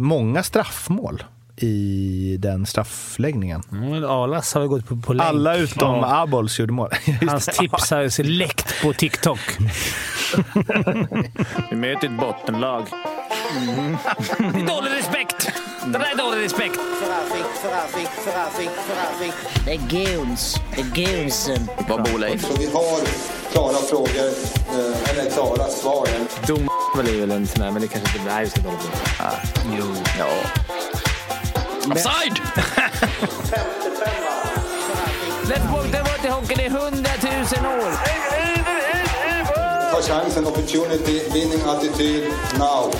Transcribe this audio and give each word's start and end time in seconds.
många 0.00 0.42
straffmål 0.42 1.24
i 1.56 2.36
den 2.38 2.66
straffläggningen. 2.66 3.62
Mm, 3.72 4.04
Alas 4.04 4.54
har 4.54 4.66
gått 4.66 4.88
på, 4.88 4.96
på 4.96 5.12
länk. 5.12 5.28
Alla 5.28 5.56
utom 5.56 5.94
Ja. 5.94 6.22
Abols 6.22 6.58
gjorde 6.58 6.72
mål. 6.72 6.90
Hans 7.28 7.46
tips 7.46 7.90
har 7.90 8.02
ju 8.18 8.24
läckt 8.24 8.82
på 8.82 8.92
TikTok. 8.92 9.38
Vi 11.70 11.76
möter 11.76 12.06
ett 12.06 12.20
bottenlag. 12.20 12.82
Det 14.38 14.60
är 14.60 14.66
dålig 14.66 14.90
respekt! 14.98 15.52
Det 15.86 15.98
där 15.98 16.12
är 16.12 16.16
dålig 16.18 16.44
respekt. 16.44 16.78
Det 19.64 19.72
är 19.72 19.78
goons. 19.90 20.56
Det 20.74 20.80
är 20.80 21.16
goonsen. 21.18 21.68
Vad 21.88 22.02
bor 22.02 22.18
Leif? 22.18 22.58
Vi 22.58 22.66
har 22.66 23.00
klara 23.52 23.82
frågor, 23.90 24.28
eh, 24.68 25.10
eller 25.10 25.30
klara 25.30 25.68
svar. 25.68 26.08
Dom 26.46 26.68
är 27.00 27.20
väl 27.20 27.30
en 27.30 27.46
sån 27.46 27.62
där, 27.62 27.70
men 27.70 27.82
det 27.82 27.88
kanske 27.88 28.18
inte... 28.18 28.42
Inte 28.44 28.60
hålla 28.60 28.78
på. 28.78 28.84
Ah, 29.24 29.32
jo. 29.78 29.84
Ja. 30.18 30.28
Offside! 31.92 32.40
Let's 35.48 35.72
walk 35.72 35.90
the 35.92 35.98
water 35.98 36.30
hockey 36.30 36.62
i 36.62 36.68
hundratusen 36.68 37.66
år. 37.66 37.92
Ta 39.92 40.02
chansen, 40.02 40.46
opportunity, 40.46 41.20
winning 41.34 41.60
attityd, 41.66 42.24
now. 42.58 42.94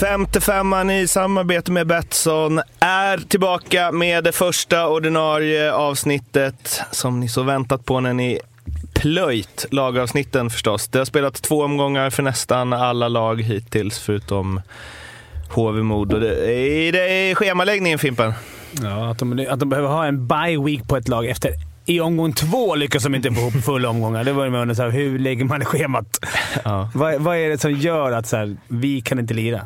Femte 0.00 0.40
femman 0.40 0.90
i 0.90 1.08
samarbete 1.08 1.72
med 1.72 1.86
Betsson 1.86 2.60
är 2.80 3.18
tillbaka 3.18 3.92
med 3.92 4.24
det 4.24 4.32
första 4.32 4.88
ordinarie 4.88 5.72
avsnittet 5.72 6.82
som 6.90 7.20
ni 7.20 7.28
så 7.28 7.42
väntat 7.42 7.84
på 7.84 8.00
när 8.00 8.12
ni 8.12 8.40
plöjt 9.02 9.66
lagavsnitten 9.70 10.50
förstås. 10.50 10.88
Det 10.88 10.98
har 10.98 11.04
spelat 11.04 11.34
två 11.34 11.62
omgångar 11.62 12.10
för 12.10 12.22
nästan 12.22 12.72
alla 12.72 13.08
lag 13.08 13.42
hittills 13.42 13.98
förutom 13.98 14.60
HV 15.50 15.82
Modo. 15.82 16.18
Det 16.18 16.52
är, 16.52 16.92
det 16.92 17.34
schemaläggningen 17.34 17.98
Fimpen. 17.98 18.32
Ja, 18.82 19.10
att 19.10 19.18
de, 19.18 19.46
att 19.50 19.60
de 19.60 19.68
behöver 19.68 19.88
ha 19.88 20.06
en 20.06 20.28
bye 20.28 20.64
week 20.64 20.88
på 20.88 20.96
ett 20.96 21.08
lag 21.08 21.26
efter... 21.26 21.52
I 21.84 22.00
omgång 22.00 22.32
två 22.32 22.74
lyckas 22.74 23.02
de 23.02 23.14
inte 23.14 23.32
få 23.32 23.40
ihop 23.40 23.64
fulla 23.64 23.88
omgångar. 23.88 24.24
Det 24.24 24.32
var 24.32 24.48
med 24.48 24.60
undrar, 24.62 24.90
hur 24.90 25.18
lägger 25.18 25.44
man 25.44 25.64
schemat? 25.64 26.18
Ja. 26.64 26.90
Vad, 26.94 27.14
vad 27.20 27.36
är 27.36 27.48
det 27.48 27.58
som 27.58 27.72
gör 27.72 28.12
att 28.12 28.26
så 28.26 28.36
här, 28.36 28.56
vi 28.68 29.00
kan 29.00 29.18
inte 29.18 29.34
lira? 29.34 29.60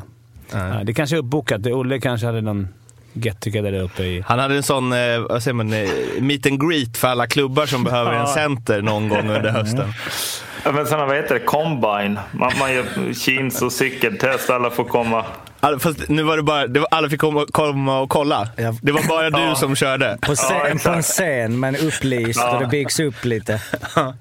Ja, 0.53 0.81
det 0.84 0.95
kanske 0.95 1.17
är 1.17 1.19
uppbokat. 1.19 1.67
Olle 1.67 2.00
kanske 2.00 2.27
hade 2.27 2.41
någon 2.41 2.69
get 3.17 3.41
together 3.41 3.72
där 3.72 3.83
uppe 3.83 4.03
i... 4.03 4.22
Han 4.27 4.39
hade 4.39 4.55
en 4.56 4.62
sån 4.62 4.92
eh, 4.92 5.19
vad 5.28 5.42
säger 5.42 5.55
man, 5.55 5.72
eh, 5.72 5.89
meet 6.20 6.47
and 6.47 6.69
greet 6.70 6.97
för 6.97 7.09
alla 7.09 7.27
klubbar 7.27 7.67
som 7.67 7.84
behöver 7.84 8.12
en 8.12 8.27
center 8.27 8.83
någon 8.83 9.09
gång 9.09 9.31
under 9.31 9.50
hösten. 9.50 9.92
Ja, 10.64 10.72
men 10.72 10.86
sådana, 10.86 11.06
vad 11.06 11.17
heter 11.17 11.34
det? 11.34 11.41
Combine. 11.41 12.19
Man, 12.33 12.53
man 12.59 12.75
gör 12.75 12.84
jeans 13.12 13.62
och 13.62 13.72
cykeltest. 13.72 14.50
Alla 14.50 14.70
får 14.70 14.84
komma. 14.84 15.25
Alla, 15.61 15.78
fast 15.78 16.09
nu 16.09 16.22
var 16.22 16.37
det 16.37 16.42
bara, 16.42 16.67
det 16.67 16.81
var, 16.81 16.89
alla 16.91 17.09
fick 17.09 17.20
komma, 17.20 17.47
komma 17.53 18.00
och 18.00 18.09
kolla. 18.11 18.48
Ja. 18.56 18.75
Det 18.83 18.92
var 18.92 19.09
bara 19.09 19.31
du 19.31 19.39
Ja. 19.42 19.55
som 19.55 19.77
körde. 19.77 20.19
På, 20.20 20.34
scen, 20.34 20.56
exakt. 20.67 20.84
på 20.84 20.91
en 20.91 21.03
scen, 21.03 21.61
men 21.61 21.77
upplyst 21.77 22.41
Ja. 22.41 22.55
och 22.55 22.61
det 22.62 22.67
byggs 22.69 23.00
upp 23.00 23.25
lite. 23.25 23.61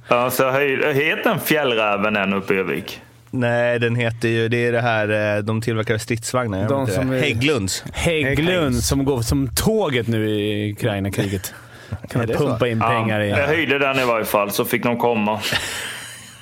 Ja, 0.07 0.29
så 0.31 0.49
höj, 0.51 0.93
heter 0.93 1.29
den 1.29 1.39
Fjällräven 1.39 2.15
än 2.15 2.33
uppe 2.33 2.53
i 2.53 2.57
Övik? 2.57 3.01
Nej, 3.39 3.79
den 3.79 3.95
heter 3.95 4.27
ju, 4.29 4.47
det 4.49 4.65
är 4.65 4.71
det 4.71 4.81
här, 4.81 5.35
eh, 5.37 5.43
de 5.43 5.61
tillverkar 5.61 5.97
stridsvagnar. 5.97 6.69
De 6.69 6.87
som 6.87 7.11
är- 7.11 7.19
Hägglunds. 7.19 7.83
Hägglund 7.93 8.83
som 8.83 9.05
går 9.05 9.21
som 9.21 9.47
tåget 9.55 10.07
nu 10.07 10.29
i 10.29 10.71
Ukraina-kriget. 10.71 11.53
Kan 12.09 12.27
det 12.27 12.33
pumpa 12.37 12.59
så? 12.59 12.65
in 12.65 12.77
Ja, 12.77 12.87
pengar 12.89 13.19
i... 13.21 13.29
jag 13.29 13.47
höjde 13.47 13.79
den 13.79 13.99
i 13.99 14.05
varje 14.05 14.25
fall, 14.25 14.51
så 14.51 14.65
fick 14.65 14.83
de 14.83 14.97
komma. 14.97 15.39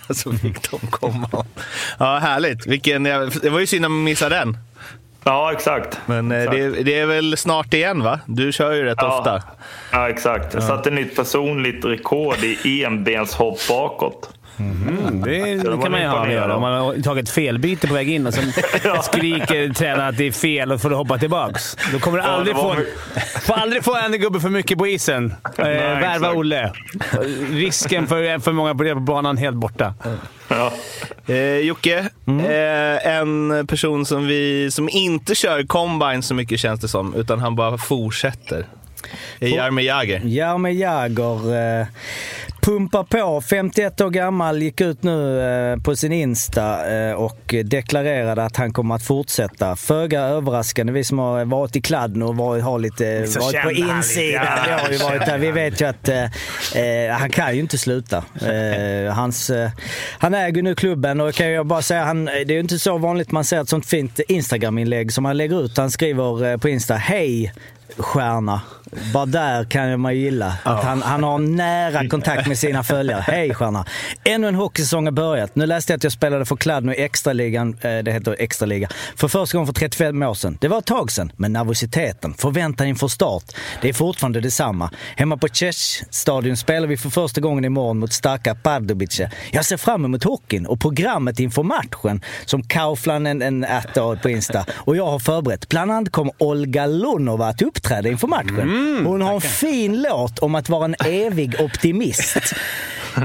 Så 0.09 0.31
fick 0.33 0.71
de 0.71 0.79
komma. 0.87 1.29
Ja, 1.99 2.17
härligt. 2.17 2.67
Vilken, 2.67 3.03
det 3.03 3.49
var 3.49 3.59
ju 3.59 3.67
synd 3.67 3.85
att 3.85 3.91
man 3.91 4.03
missade 4.03 4.35
den. 4.35 4.57
Ja, 5.23 5.51
exakt. 5.53 5.97
Men 6.05 6.31
eh, 6.31 6.37
Exakt. 6.37 6.57
det, 6.57 6.83
det 6.83 6.99
är 6.99 7.05
väl 7.05 7.37
snart 7.37 7.73
igen 7.73 8.03
va? 8.03 8.19
Du 8.25 8.51
kör 8.51 8.71
ju 8.73 8.83
rätt 8.83 8.97
Ja. 9.01 9.17
ofta. 9.19 9.43
Ja, 9.91 10.09
exakt. 10.09 10.53
Jag 10.53 10.63
satte 10.63 10.91
nytt 10.91 11.15
personligt 11.15 11.85
rekord 11.85 12.37
i 12.43 12.83
enbenshopp 12.83 13.67
bakåt. 13.69 14.29
Mm, 14.59 15.21
det, 15.21 15.55
det 15.55 15.63
kan 15.81 15.91
man 15.91 16.01
ju 16.01 16.33
göra. 16.33 16.55
Om 16.55 16.61
man 16.61 16.73
har 16.73 17.03
tagit 17.03 17.29
felbyte 17.29 17.87
på 17.87 17.93
väg 17.93 18.09
in 18.09 18.27
och 18.27 18.33
sen 18.33 18.53
skriker 19.03 19.73
tränaren 19.73 20.09
att 20.09 20.17
det 20.17 20.27
är 20.27 20.31
fel 20.31 20.71
och 20.71 20.81
får 20.81 20.89
du 20.89 20.95
hoppa 20.95 21.17
tillbaks. 21.17 21.77
Då 21.93 21.99
kommer 21.99 22.17
du 22.17 22.23
aldrig 22.23 22.55
få, 22.55 22.75
får 23.41 23.53
aldrig 23.53 23.83
få 23.83 23.95
en 23.95 24.11
gubbe 24.11 24.39
för 24.39 24.49
mycket 24.49 24.77
på 24.77 24.87
isen. 24.87 25.33
Eh, 25.57 25.63
värva. 25.65 26.31
Olle. 26.33 26.71
Risken 27.51 28.07
för 28.07 28.39
för 28.39 28.51
många 28.51 28.75
på 28.75 28.95
banan 28.99 29.37
helt 29.37 29.55
borta. 29.57 29.93
Ja. 30.47 30.73
Eh, 31.33 31.57
Jocke, 31.57 32.09
Mm. 32.27 32.45
eh, 32.45 33.07
en 33.17 33.67
person 33.67 34.05
som, 34.05 34.27
vi, 34.27 34.71
som 34.71 34.89
inte 34.89 35.35
kör 35.35 35.63
combine 35.63 36.21
så 36.23 36.33
mycket 36.33 36.59
känns 36.59 36.79
det 36.79 36.87
som, 36.87 37.15
utan 37.15 37.39
han 37.39 37.55
bara 37.55 37.77
fortsätter. 37.77 38.65
Är 39.39 39.47
Jaromir 39.47 39.83
Jagr. 39.85 40.21
Jaromir 40.25 40.71
Jagr 40.71 41.53
eh, 41.81 41.87
pumpar 42.63 43.03
på. 43.03 43.41
51 43.41 44.01
år 44.01 44.09
gammal, 44.09 44.61
gick 44.61 44.81
ut 44.81 45.03
nu 45.03 45.41
eh, 45.41 45.77
på 45.83 45.95
sin 45.95 46.11
Insta 46.11 46.93
eh, 46.95 47.13
och 47.13 47.55
deklarerade 47.65 48.43
att 48.43 48.55
han 48.57 48.73
kommer 48.73 48.95
att 48.95 49.03
fortsätta. 49.03 49.75
Föga 49.75 50.21
överraskande, 50.21 50.93
vi 50.93 51.03
som 51.03 51.19
har 51.19 51.45
varit 51.45 51.75
i 51.75 51.81
Kladno 51.81 52.25
och 52.25 52.35
varit, 52.37 52.63
har 52.63 52.79
lite, 52.79 53.27
Så 53.27 53.39
varit 53.39 53.53
på 53.53 53.59
han 53.61 53.73
lite, 53.73 53.87
insidan. 53.89 54.43
ja, 54.69 54.79
Vi, 54.89 54.97
har 54.97 55.09
varit 55.09 55.25
där. 55.25 55.37
vi 55.37 55.51
vet 55.51 55.81
ju 55.81 55.85
att 55.85 56.09
eh, 56.09 56.23
eh, 56.23 57.11
han 57.19 57.29
kan 57.29 57.53
ju 57.55 57.59
inte 57.59 57.77
sluta. 57.77 58.17
Eh, 58.41 59.13
hans, 59.13 59.49
eh, 59.49 59.69
han 60.19 60.33
äger 60.33 60.61
nu 60.63 60.75
klubben 60.75 61.21
och 61.21 61.33
kan 61.33 61.51
jag 61.51 61.65
bara 61.67 61.81
säga, 61.81 62.03
han, 62.03 62.25
det 62.25 62.31
är 62.31 62.51
ju 62.51 62.59
inte 62.59 62.79
så 62.79 62.97
vanligt 62.97 63.31
man 63.31 63.43
ser 63.45 63.61
ett 63.61 63.69
sånt 63.69 63.85
fint 63.85 64.19
Instagram-inlägg 64.27 65.13
som 65.13 65.25
han 65.25 65.37
lägger 65.37 65.65
ut. 65.65 65.77
Han 65.77 65.91
skriver 65.91 66.57
på 66.57 66.69
Insta, 66.69 66.95
hej 66.95 67.53
stjärna. 67.97 68.61
Bara 69.13 69.25
där 69.25 69.63
kan 69.63 69.99
man 69.99 70.15
ju 70.15 70.19
gilla. 70.21 70.53
Att 70.63 70.83
han, 70.83 71.01
han 71.01 71.23
har 71.23 71.37
nära 71.39 72.09
kontakt 72.09 72.47
med 72.47 72.52
sina 72.55 72.83
följare. 72.83 73.23
Hej 73.27 73.53
stjärna! 73.53 73.85
Ännu 74.23 74.47
en 74.47 74.55
hockeysäsong 74.55 75.05
har 75.05 75.11
börjat. 75.11 75.55
Nu 75.55 75.65
läste 75.65 75.93
jag 75.93 75.97
att 75.97 76.03
jag 76.03 76.13
spelade 76.13 76.45
för 76.45 76.55
Kladno 76.55 76.91
i 76.91 77.03
extraligan, 77.03 77.77
eh, 77.81 77.97
det 77.97 78.11
heter 78.11 78.35
extraliga, 78.39 78.89
för 79.15 79.27
första 79.27 79.57
gången 79.57 79.67
för 79.67 79.73
35 79.73 80.23
år 80.23 80.33
sedan. 80.33 80.57
Det 80.61 80.67
var 80.67 80.77
ett 80.77 80.85
tag 80.85 81.11
sedan, 81.11 81.31
men 81.37 81.53
nervositeten, 81.53 82.33
förväntan 82.33 82.87
inför 82.87 83.07
start, 83.07 83.43
det 83.81 83.89
är 83.89 83.93
fortfarande 83.93 84.41
detsamma. 84.41 84.89
Hemma 85.15 85.37
på 85.37 85.47
Czech-stadion 85.47 86.57
spelar 86.57 86.87
vi 86.87 86.97
för 86.97 87.09
första 87.09 87.41
gången 87.41 87.65
imorgon 87.65 87.99
mot 87.99 88.13
starka 88.13 88.55
Pardubice. 88.55 89.29
Jag 89.51 89.65
ser 89.65 89.77
fram 89.77 90.05
emot 90.05 90.23
hockeyn 90.23 90.65
och 90.65 90.79
programmet 90.79 91.39
inför 91.39 91.63
matchen 91.63 92.21
som 92.45 92.63
Kaufland 92.63 93.27
en, 93.27 93.63
äter 93.63 94.15
på 94.15 94.29
Insta. 94.29 94.65
Och 94.73 94.95
jag 94.95 95.05
har 95.05 95.19
förberett. 95.19 95.69
Bland 95.69 95.91
annat 95.91 96.11
kommer 96.11 96.33
Olga 96.37 96.85
Lunova 96.85 97.47
att 97.47 97.61
uppträda 97.61 98.09
inför 98.09 98.27
matchen. 98.27 99.05
Hon 99.05 99.21
har 99.21 99.33
en 99.33 99.41
fin 99.41 100.01
låt 100.01 100.39
om 100.39 100.55
att 100.55 100.69
vara 100.69 100.85
en 100.85 100.95
evig 101.05 101.55
optimist. 101.59 102.37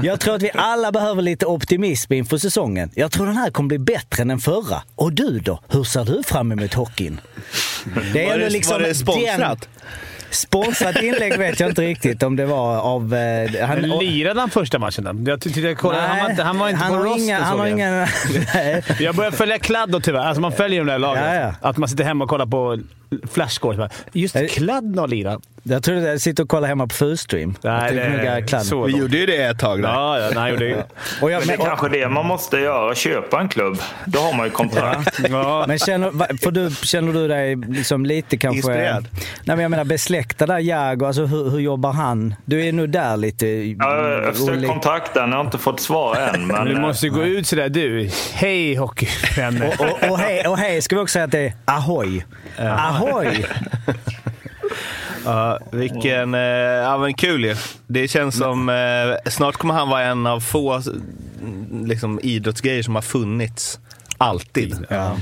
Jag 0.03 0.19
tror 0.19 0.35
att 0.35 0.41
vi 0.41 0.51
alla 0.53 0.91
behöver 0.91 1.21
lite 1.21 1.45
optimism 1.45 2.13
inför 2.13 2.37
säsongen. 2.37 2.91
Jag 2.95 3.11
tror 3.11 3.25
den 3.25 3.37
här 3.37 3.51
kommer 3.51 3.67
bli 3.67 3.79
bättre 3.79 4.21
än 4.21 4.27
den 4.27 4.39
förra. 4.39 4.81
Och 4.95 5.13
du 5.13 5.39
då? 5.39 5.59
Hur 5.67 5.83
ser 5.83 6.05
du 6.05 6.23
fram 6.23 6.51
emot 6.51 6.73
hockeyn? 6.73 7.21
Det 8.13 8.25
Var 8.25 8.31
ändå 8.33 8.45
det, 8.45 8.49
liksom 8.49 8.73
var 8.73 8.79
det 8.79 8.95
sponsrat? 8.95 9.37
Den, 9.61 9.69
sponsrat 10.31 11.01
inlägg 11.01 11.37
vet 11.39 11.59
jag 11.59 11.69
inte 11.69 11.81
riktigt 11.81 12.23
om 12.23 12.35
det 12.35 12.45
var 12.45 12.77
av... 12.77 13.13
eh, 13.13 13.51
Men 13.69 13.89
lirade 13.89 14.39
han 14.39 14.49
första 14.49 14.79
matchen 14.79 15.03
då? 15.23 15.31
Jag 15.31 15.41
tyckte 15.41 15.59
jag 15.61 15.77
kollade, 15.77 16.01
han, 16.07 16.19
var 16.19 16.29
inte, 16.29 16.43
han 16.43 16.59
var 16.59 16.69
inte 16.69 16.83
han 16.83 16.93
på 16.93 17.03
roster 17.03 17.23
inga, 17.23 17.39
Han 17.39 17.59
har. 17.59 17.69
Nej. 18.55 18.83
Jag 18.99 19.15
börjar 19.15 19.31
följa 19.31 19.59
Kladno 19.59 19.99
tyvärr. 20.01 20.19
Alltså 20.25 20.41
man 20.41 20.51
följer 20.51 20.79
de 20.79 20.91
där 20.91 20.99
lagen. 20.99 21.23
Ja, 21.23 21.35
ja. 21.35 21.53
Att 21.69 21.77
man 21.77 21.89
sitter 21.89 22.03
hemma 22.03 22.23
och 22.23 22.29
kollar 22.29 22.45
på 22.45 22.79
flashscore. 23.31 23.77
Bara, 23.77 23.89
Just 24.13 24.35
Nej. 24.35 24.47
Kladno 24.47 25.05
lirar. 25.05 25.39
Jag 25.63 25.83
tror 25.83 25.97
jag 25.97 26.21
sitter 26.21 26.43
och 26.43 26.49
kollar 26.49 26.67
hemma 26.67 26.87
på 26.87 26.95
Fullstream. 26.95 27.55
Nej, 27.63 27.93
det 27.93 28.01
är 28.01 28.59
så 28.59 28.83
Vi 28.83 28.97
gjorde 28.97 29.17
ju 29.17 29.25
det 29.25 29.43
ett 29.43 29.59
tag 29.59 29.81
där. 29.81 29.89
Ja, 29.89 30.19
ja, 30.19 30.31
nej, 30.35 30.51
ju. 30.59 30.75
Och 31.21 31.31
jag, 31.31 31.39
Men 31.39 31.47
det 31.47 31.63
är 31.63 31.65
kanske 31.67 31.89
det 31.89 32.09
man 32.09 32.25
måste 32.25 32.57
göra, 32.57 32.95
köpa 32.95 33.41
en 33.41 33.49
klubb. 33.49 33.77
Då 34.05 34.19
har 34.19 34.33
man 34.33 34.45
ju 34.45 34.51
kontrakt. 34.51 35.19
Ja. 35.29 35.65
men 35.67 35.79
känner, 35.79 36.37
för 36.37 36.51
du, 36.51 36.71
känner 36.83 37.13
du 37.13 37.27
dig 37.27 37.55
liksom 37.55 38.05
lite 38.05 38.37
kanske... 38.37 38.57
Inspirerad? 38.57 39.07
Nej 39.13 39.55
men 39.55 39.59
jag 39.59 39.71
menar 39.71 39.83
besläktad 39.83 40.45
där 40.45 40.59
Jago, 40.59 41.05
alltså 41.05 41.25
hur, 41.25 41.49
hur 41.49 41.59
jobbar 41.59 41.91
han? 41.91 42.35
Du 42.45 42.65
är 42.65 42.73
nog 42.73 42.89
där 42.89 43.17
lite... 43.17 43.47
Ja, 43.47 44.09
jag 44.09 44.25
har 44.25 44.31
försökt 44.31 44.67
kontakta 44.67 45.21
den, 45.21 45.29
jag 45.29 45.37
har 45.37 45.45
inte 45.45 45.57
fått 45.57 45.79
svar 45.79 46.15
än. 46.15 46.47
Men, 46.47 46.65
Du 46.65 46.75
måste 46.75 47.05
ju 47.05 47.11
gå 47.11 47.23
ut 47.23 47.47
sådär 47.47 47.69
du. 47.69 48.09
Hej 48.33 48.75
hockeyvänner. 48.75 49.73
Och, 49.79 50.09
och, 50.11 50.19
hej, 50.19 50.47
och 50.47 50.57
hej 50.57 50.81
ska 50.81 50.95
vi 50.95 51.01
också 51.01 51.13
säga 51.13 51.25
att 51.25 51.31
det 51.31 51.39
är 51.39 51.53
Ahoy. 51.65 52.23
Ahoy! 52.57 53.45
Ja, 55.25 55.59
vilken, 55.71 56.33
eh, 56.33 56.41
ja 56.41 56.97
men 56.97 57.13
kul 57.13 57.45
ju. 57.45 57.55
Det 57.87 58.07
känns 58.07 58.37
som, 58.37 58.69
eh, 58.69 59.31
snart 59.31 59.55
kommer 59.57 59.73
han 59.73 59.89
vara 59.89 60.03
en 60.03 60.27
av 60.27 60.39
få 60.39 60.81
liksom, 61.83 62.19
idrottsgrejer 62.23 62.83
som 62.83 62.95
har 62.95 63.01
funnits. 63.01 63.79
Alltid. 64.17 64.85
Eh, 64.89 65.13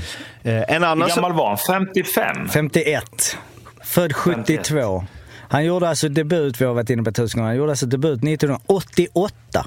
en 0.42 0.84
annan 0.84 1.02
Hur 1.02 1.08
som, 1.08 1.22
gammal 1.22 1.38
var 1.38 1.48
han? 1.48 1.58
55? 1.58 2.48
51. 2.48 3.36
Född 3.84 4.12
72. 4.12 5.04
Han 5.50 5.64
gjorde 5.64 5.88
alltså 5.88 6.08
debut, 6.08 6.60
vi 6.60 6.64
har 6.64 6.74
varit 6.74 6.90
inne 6.90 7.02
på 7.02 7.12
tusen 7.12 7.38
gånger, 7.38 7.50
han 7.50 7.56
gjorde 7.56 7.72
alltså 7.72 7.86
debut 7.86 8.22
1988 8.22 9.66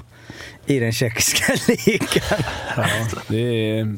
i 0.66 0.78
den 0.78 0.92
tjeckiska 0.92 1.52
ligan. 1.68 2.42
Ja, 2.76 2.84
det 3.28 3.78
är... 3.78 3.96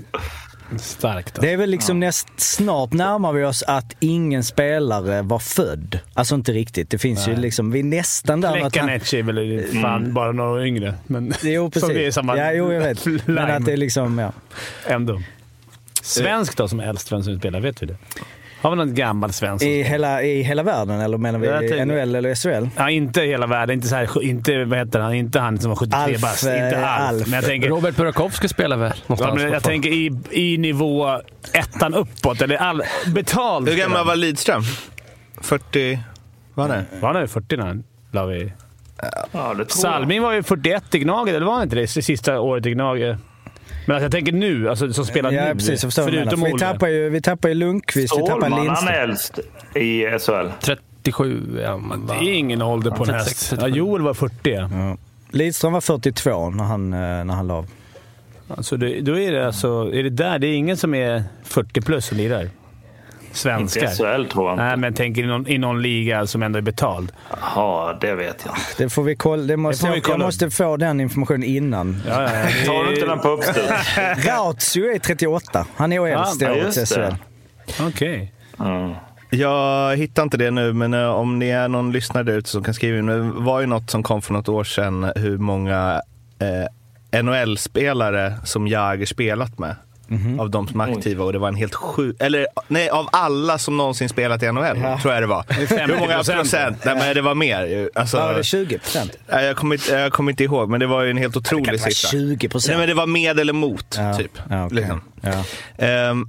Starkt. 0.79 1.41
Det 1.41 1.53
är 1.53 1.57
väl 1.57 1.71
liksom 1.71 2.01
näst, 2.01 2.29
snart 2.37 2.93
närmar 2.93 3.33
vi 3.33 3.45
oss 3.45 3.63
att 3.63 3.97
ingen 4.01 4.45
spelare 4.45 5.23
var 5.23 5.39
född. 5.39 5.99
Alltså 6.15 6.35
inte 6.35 6.53
riktigt. 6.53 6.91
Det 6.91 6.99
finns 6.99 7.29
ju 7.29 7.37
liksom, 7.37 7.71
vi 7.71 7.81
är 7.81 7.85
nästan 7.85 8.41
där. 8.41 8.53
Plekanec 8.53 9.15
är 9.15 9.23
väl 9.23 9.67
fan 9.83 10.15
bara 10.15 10.33
några 10.33 10.51
år 10.51 10.67
yngre. 10.67 10.95
Men 11.07 11.35
Jo, 11.43 11.71
som 11.75 11.89
vi 11.89 11.95
är 11.95 11.99
precis. 11.99 12.15
samma 12.15 12.37
Ja, 12.37 12.53
jo, 12.53 12.73
jag 12.73 12.81
vet. 12.81 13.07
Men 13.27 13.51
att 13.51 13.65
det 13.65 13.73
är 13.73 13.77
liksom, 13.77 14.19
ja. 14.19 14.33
Ändå. 14.87 15.23
Svensk 16.03 16.57
då 16.57 16.69
som 16.69 16.81
är 16.81 16.85
äldst, 16.85 17.13
vem 17.13 17.23
som 17.23 17.39
spelar? 17.39 17.61
Vet 17.61 17.83
vi 17.83 17.87
det? 17.87 17.97
Har 18.65 18.71
vi 18.71 18.77
någon 18.77 18.95
gammal 18.95 19.33
svensk? 19.33 19.65
I 19.65 19.83
hela, 19.83 20.23
I 20.23 20.43
hela 20.43 20.63
världen, 20.63 21.01
eller 21.01 21.19
menar 21.19 21.39
vi 21.39 21.49
tänkte- 21.49 21.85
NHL 21.85 22.15
eller 22.15 22.35
SHL? 22.35 22.69
Ja, 22.77 22.91
inte 22.91 23.21
hela 23.21 23.47
världen. 23.47 23.75
Inte, 23.75 23.89
så 23.89 23.97
här, 23.97 24.23
inte, 24.23 24.65
vad 24.65 24.79
heter 24.79 25.01
han? 25.01 25.15
inte 25.15 25.41
han 25.41 25.59
som 25.59 25.71
var 25.71 25.77
73 25.77 26.01
Alf, 26.01 26.21
bast. 26.21 26.43
Inte 26.43 26.57
eh, 26.57 27.01
Alf. 27.01 27.09
Alf. 27.09 27.27
Men 27.27 27.35
jag 27.35 27.45
tänker, 27.45 27.69
Robert 27.69 27.97
Burakovsky 27.97 28.49
spelar 28.49 28.77
väl 28.77 28.93
ja, 28.97 29.03
någonstans? 29.07 29.43
men 29.43 29.53
jag 29.53 29.63
tänker 29.63 29.91
i, 29.91 30.19
i 30.31 30.59
nivå 30.59 31.21
ettan 31.53 31.95
uppåt. 31.95 32.43
Eller 32.43 32.57
all, 32.57 32.83
betald. 33.15 33.69
Hur 33.69 33.77
gammal 33.77 34.07
var 34.07 34.17
Lidström? 34.17 34.63
40... 35.41 35.99
Vad 36.55 36.69
var 36.69 36.77
det? 36.77 36.85
Var 37.01 37.09
han 37.09 37.17
över 37.17 37.27
40 37.27 37.57
när 37.57 37.67
han 37.67 37.85
la 38.11 38.27
vi? 38.27 38.53
Ja, 39.33 39.55
Salming 39.69 40.23
var 40.23 40.33
ju 40.33 40.43
41 40.43 40.95
i 40.95 40.99
Gnaget, 40.99 41.35
eller 41.35 41.47
var 41.47 41.55
han 41.55 41.63
inte 41.63 41.77
det? 41.77 41.95
Det 41.95 42.03
Sista 42.03 42.41
året 42.41 42.67
i 42.67 42.71
Gnaget. 42.71 43.19
Men 43.87 43.95
alltså, 43.97 44.05
jag 44.05 44.13
tänker 44.13 44.33
nu, 44.33 44.69
alltså, 44.71 44.93
som 44.93 45.05
spelar 45.07 45.33
Ja, 45.33 45.45
nu. 45.45 45.55
precis. 45.55 45.69
Jag 45.83 45.93
förstår 45.93 46.03
förutom 46.05 46.41
För 46.41 46.53
Vi 46.53 46.59
tappar 46.59 46.89
ju, 46.89 47.09
vi 47.09 47.21
tappar 47.21 47.49
ju 47.49 47.55
Lundqvist, 47.55 48.15
vi 48.17 48.19
jag. 48.21 48.27
tappar 48.27 48.41
Stålman, 48.41 48.59
han 48.59 48.67
Lindström. 48.67 48.95
är 48.95 49.03
äldst 49.03 49.39
i 49.75 50.19
SHL. 50.19 50.49
37 51.03 51.59
är 51.63 51.67
han, 51.67 52.07
va? 52.07 52.17
Det 52.21 52.27
är 52.31 52.35
ingen 52.35 52.63
ålder 52.63 52.91
på 52.91 53.03
en 53.05 53.09
36, 53.09 53.29
häst. 53.29 53.49
Ja, 53.53 53.57
37. 53.57 53.79
Joel 53.79 54.03
var 54.03 54.15
40. 54.15 54.35
ja. 54.45 54.69
Ja. 54.73 54.97
Lidström 55.31 55.73
var 55.73 55.81
42 55.81 56.51
när 56.51 56.65
han, 56.65 56.93
eh, 56.93 56.99
när 56.99 57.35
han 57.35 57.47
la 57.47 57.55
av. 57.55 57.67
Alltså, 58.49 58.77
det, 58.77 59.01
då 59.01 59.19
är 59.19 59.33
det 59.33 59.47
alltså... 59.47 59.91
Är 59.95 60.03
det 60.03 60.11
där? 60.11 60.39
Det 60.39 60.47
är 60.47 60.55
ingen 60.57 60.77
som 60.77 60.95
är 60.95 61.23
40 61.45 61.81
plus 61.81 62.07
som 62.07 62.17
lirar? 62.17 62.49
Svenskar? 63.35 63.83
Inte 63.83 63.95
SHL 63.97 64.25
tror 64.33 64.49
jag 64.49 64.57
Nej, 64.57 64.67
inte. 64.69 64.77
men 64.81 64.95
tänker 64.95 65.23
i 65.23 65.27
någon, 65.27 65.49
i 65.49 65.59
någon 65.59 65.83
liga 65.83 66.27
som 66.27 66.43
ändå 66.43 66.59
är 66.59 66.63
betald. 66.63 67.13
Ja, 67.55 67.99
det 68.01 68.15
vet 68.15 68.43
jag. 68.47 68.55
Det 68.79 68.89
får 68.89 69.03
vi 69.03 69.17
kolla. 69.17 69.43
Det 69.43 69.57
måste, 69.57 69.87
Det 69.87 69.89
får 69.89 69.93
vi 69.93 69.97
jag, 69.97 70.05
kolla. 70.05 70.19
jag 70.19 70.27
måste 70.27 70.51
få 70.51 70.77
den 70.77 71.01
informationen 71.01 71.43
innan. 71.45 72.03
Ja, 72.09 72.23
ja, 72.23 72.29
ja. 72.33 72.67
Tar 72.67 72.85
du 72.85 72.95
inte 72.95 73.07
den 73.07 73.19
på 73.21 73.29
uppstuds? 73.29 73.97
Rautio 74.27 74.95
är 74.95 74.99
38. 74.99 75.67
Han 75.77 75.93
är 75.93 76.07
äldst 76.09 76.43
i 76.43 76.45
Ja, 76.45 76.51
årets 76.53 76.77
det. 76.77 76.87
SHL. 76.87 77.15
Okej. 77.89 78.33
Mm. 78.61 78.93
Jag 79.31 79.97
hittar 79.97 80.23
inte 80.23 80.37
det 80.37 80.51
nu, 80.51 80.73
men 80.73 80.95
eh, 80.95 81.07
om 81.09 81.39
ni 81.39 81.49
är 81.49 81.69
någon 81.69 81.93
lyssnare 81.93 82.25
där 82.25 82.33
ute 82.33 82.49
som 82.49 82.65
kan 82.65 82.75
skriva 82.75 82.99
in. 82.99 83.07
Det 83.07 83.21
var 83.21 83.61
ju 83.61 83.67
något 83.67 83.91
som 83.91 84.03
kom 84.03 84.23
för 84.23 84.33
något 84.33 84.49
år 84.49 84.65
sedan, 84.65 85.13
hur 85.17 85.39
många 85.39 86.03
eh, 86.39 87.23
NHL-spelare 87.23 88.35
som 88.45 88.69
Jagr 88.69 89.05
spelat 89.05 89.59
med. 89.59 89.77
Av 90.39 90.51
de 90.51 90.69
som 90.69 90.81
är 90.81 90.93
aktiva 90.93 91.25
och 91.25 91.33
det 91.33 91.39
var 91.39 91.49
en 91.49 91.55
helt 91.55 91.75
sjuk... 91.75 92.17
Eller 92.21 92.47
nej, 92.69 92.89
av 92.91 93.09
alla 93.13 93.59
som 93.59 93.77
någonsin 93.77 94.09
spelat 94.09 94.43
i 94.43 94.53
NHL, 94.53 94.77
tror 95.03 95.15
jag 95.15 95.23
det 95.23 95.27
var. 95.27 95.43
50 95.43 95.75
Hur 95.93 95.99
många 95.99 96.23
procent. 96.23 96.85
Nej, 96.85 96.95
men 96.95 97.15
det 97.15 97.21
var 97.23 97.35
mer. 97.35 97.89
Alltså, 97.95 98.17
Ja, 98.17 98.33
det 98.33 98.39
är 98.39 98.43
20 98.43 98.79
procent. 98.79 99.13
jag, 99.29 99.57
kommer 99.57 99.75
inte, 99.75 99.93
jag 99.93 100.13
kommer 100.13 100.31
inte 100.33 100.45
ihåg, 100.45 100.71
men 100.71 100.81
det 100.81 100.87
var 100.87 101.03
ju 101.03 101.11
en 101.11 101.17
helt 101.17 101.35
Det 101.35 101.41
kan 101.49 101.59
otrolig 101.59 101.73
inte 101.75 101.83
vara 101.85 101.91
siffra. 101.91 102.11
20 102.11 102.49
procent. 102.49 102.71
Nej, 102.71 102.79
men 102.79 102.89
det 102.89 102.95
var 102.95 103.07
med 103.07 103.41
eller 103.41 103.53
mot, 103.53 103.95
Ja, 103.99 104.15
typ. 104.15 104.39
ja, 104.51 104.65
okej. 104.67 104.77
liksom. 104.77 105.01
ja. 105.21 105.45
Ehm, 105.87 106.29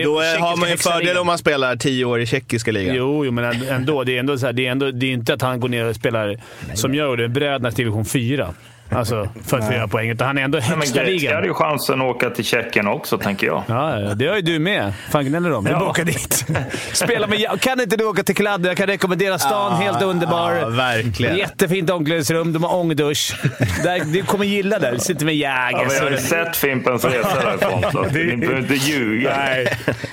Är 0.00 0.04
Då 0.04 0.20
är, 0.20 0.38
har 0.38 0.56
man 0.56 0.68
ju 0.68 0.72
en 0.72 0.78
fördel 0.78 1.16
om 1.18 1.26
man 1.26 1.38
spelar 1.38 1.76
tio 1.76 2.04
år 2.04 2.20
i 2.20 2.26
tjeckiska 2.26 2.72
ligan. 2.72 2.96
Jo, 2.96 3.24
jo, 3.24 3.32
men 3.32 3.62
ändå. 3.62 4.04
Det 4.04 4.14
är 4.16 4.20
ändå 4.20 4.38
så 4.38 4.46
här, 4.46 4.52
det 4.52 4.66
är, 4.66 4.70
ändå, 4.70 4.90
det 4.90 5.06
är 5.06 5.10
inte 5.10 5.34
att 5.34 5.42
han 5.42 5.60
går 5.60 5.68
ner 5.68 5.84
och 5.84 5.96
spelar 5.96 6.36
som 6.74 6.94
jag 6.94 7.08
gjorde, 7.08 7.28
brödernas 7.28 7.74
division 7.74 8.04
4. 8.04 8.54
Alltså, 8.90 9.28
för 9.46 9.58
att 9.58 9.66
få 9.66 9.72
göra 9.72 9.88
poäng. 9.88 10.08
Utan 10.10 10.26
han 10.26 10.38
är 10.38 10.42
ändå 10.42 10.58
men 10.58 10.78
högsta 10.78 11.02
ligan. 11.02 11.34
hade 11.34 11.46
ju 11.46 11.54
chansen 11.54 12.00
att 12.00 12.06
åka 12.16 12.30
till 12.30 12.44
Tjeckien 12.44 12.86
också, 12.88 13.18
tänker 13.18 13.46
jag. 13.46 13.62
Ja, 13.66 14.00
ja, 14.00 14.14
det 14.14 14.26
har 14.26 14.36
ju 14.36 14.42
du 14.42 14.58
med. 14.58 14.92
Fan 15.10 15.24
gnäller 15.24 15.50
de. 15.50 15.64
Du 15.64 15.70
Ja. 15.70 15.78
ja. 15.80 15.90
åka 15.90 16.04
dit. 16.04 16.46
Spela 16.92 17.26
med, 17.26 17.40
ja, 17.40 17.56
kan 17.60 17.80
inte 17.80 17.96
du 17.96 18.04
åka 18.04 18.22
till 18.22 18.36
Kladden? 18.36 18.66
Jag 18.66 18.76
kan 18.76 18.86
rekommendera 18.86 19.38
stan. 19.38 19.72
helt 19.82 20.02
underbar. 20.02 20.54
Ja, 20.54 20.68
verkligen. 20.68 21.36
Jättefint 21.36 21.90
omklädningsrum. 21.90 22.52
De 22.52 22.62
har 22.64 22.74
ångdusch. 22.76 23.36
Där, 23.82 24.12
du 24.12 24.22
kommer 24.22 24.44
gilla 24.44 24.78
det. 24.78 24.90
Du 24.90 24.98
sitter 24.98 25.24
med 25.26 25.34
Ja, 25.36 25.70
Jäger. 25.72 25.90
vi 25.90 25.98
har 25.98 26.10
ju 26.10 26.16
sett 26.16 26.56
Fimpens 26.56 27.04
Resa 27.04 27.28
därifrån, 27.42 27.82
så 27.92 28.02
ni 28.02 28.36
behöver 28.36 28.58
inte 28.60 28.74
ljuga. 28.74 29.36
Nej. 29.36 29.66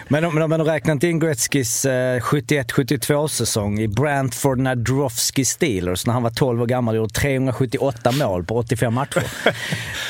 Men 0.07 0.23
de, 0.23 0.35
de, 0.39 0.49
de 0.49 0.59
har 0.59 0.67
räknat 0.67 1.03
in 1.03 1.19
Gretzkys 1.19 1.85
eh, 1.85 2.19
71-72 2.19 3.27
säsong 3.27 3.79
i 3.79 3.87
Brantford 3.87 4.59
Nadrowski 4.59 5.45
Steelers 5.45 6.05
när 6.05 6.13
han 6.13 6.23
var 6.23 6.29
12 6.29 6.61
år 6.61 6.65
gammal 6.65 6.95
och 6.95 6.97
gjorde 6.97 7.13
378 7.13 8.11
mål 8.11 8.43
på 8.43 8.55
85 8.65 8.93
matcher. 8.93 9.23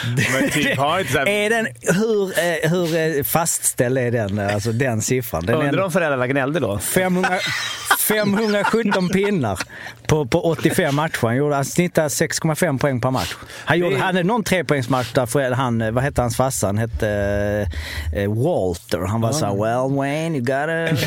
Men 0.42 0.50
typ, 0.50 0.78
har 0.78 1.00
inte 1.00 1.12
så 1.12 1.20
här, 1.20 1.28
är 1.28 1.50
den, 1.50 1.68
hur, 1.82 2.40
eh, 2.40 2.72
hur 2.72 3.18
eh, 3.18 3.24
fastställd 3.24 3.98
är 3.98 4.12
den, 4.12 4.40
eh, 4.40 4.54
alltså 4.54 4.72
den 4.72 5.02
siffran? 5.02 5.46
Den 5.46 5.62
är 5.62 5.68
undrar 5.68 5.84
om 5.84 5.92
föräldrarna 5.92 6.28
gnällde 6.28 6.60
då? 6.60 6.80
500, 6.80 7.40
517 8.00 9.10
pinnar 9.10 9.60
på, 10.08 10.26
på 10.26 10.42
85 10.42 10.96
matcher. 10.96 11.20
Han, 11.22 11.36
gjorde, 11.36 11.56
han 11.56 11.66
snittade 11.66 12.08
6,5 12.08 12.80
poäng 12.80 13.02
per 13.02 13.12
match. 13.12 13.36
Han 13.66 13.80
gjorde, 13.80 13.98
hade 13.98 14.24
någon 14.24 14.44
trepoängsmatch 14.44 15.14
där 15.14 15.26
för 15.26 15.52
han, 15.52 15.94
vad 15.94 16.04
hette 16.04 16.22
hans 16.22 16.38
farsa? 16.38 16.68
Han 16.68 16.78
hette 16.78 17.10
eh, 18.16 18.34
Walter. 18.34 19.00
Han 19.08 19.22
var 19.22 19.32
såhär, 19.32 19.64
well 19.64 19.98
Wayne, 19.98 20.38
you 20.38 20.46
gotta... 20.46 21.06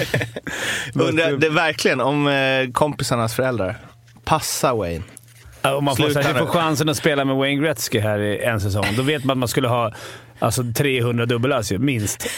Undrar 1.09 1.37
det 1.37 1.49
verkligen 1.49 2.01
om 2.01 2.29
eh, 2.29 2.71
kompisarnas 2.73 3.35
föräldrar. 3.35 3.79
Passa 4.25 4.75
Wayne. 4.75 5.05
Om 5.63 5.85
man 5.85 5.97
får, 5.97 6.11
så 6.11 6.21
här, 6.21 6.33
nu. 6.33 6.39
får 6.39 6.47
chansen 6.47 6.89
att 6.89 6.97
spela 6.97 7.25
med 7.25 7.37
Wayne 7.37 7.63
Gretzky 7.63 8.01
här 8.01 8.19
i 8.19 8.45
en 8.45 8.61
säsong, 8.61 8.87
då 8.97 9.03
vet 9.03 9.25
man 9.25 9.35
att 9.35 9.39
man 9.39 9.49
skulle 9.49 9.69
ha 9.69 9.93
alltså, 10.39 10.63
300 10.75 11.27
dubbelass 11.27 11.73
ju, 11.73 11.79
minst. 11.79 12.29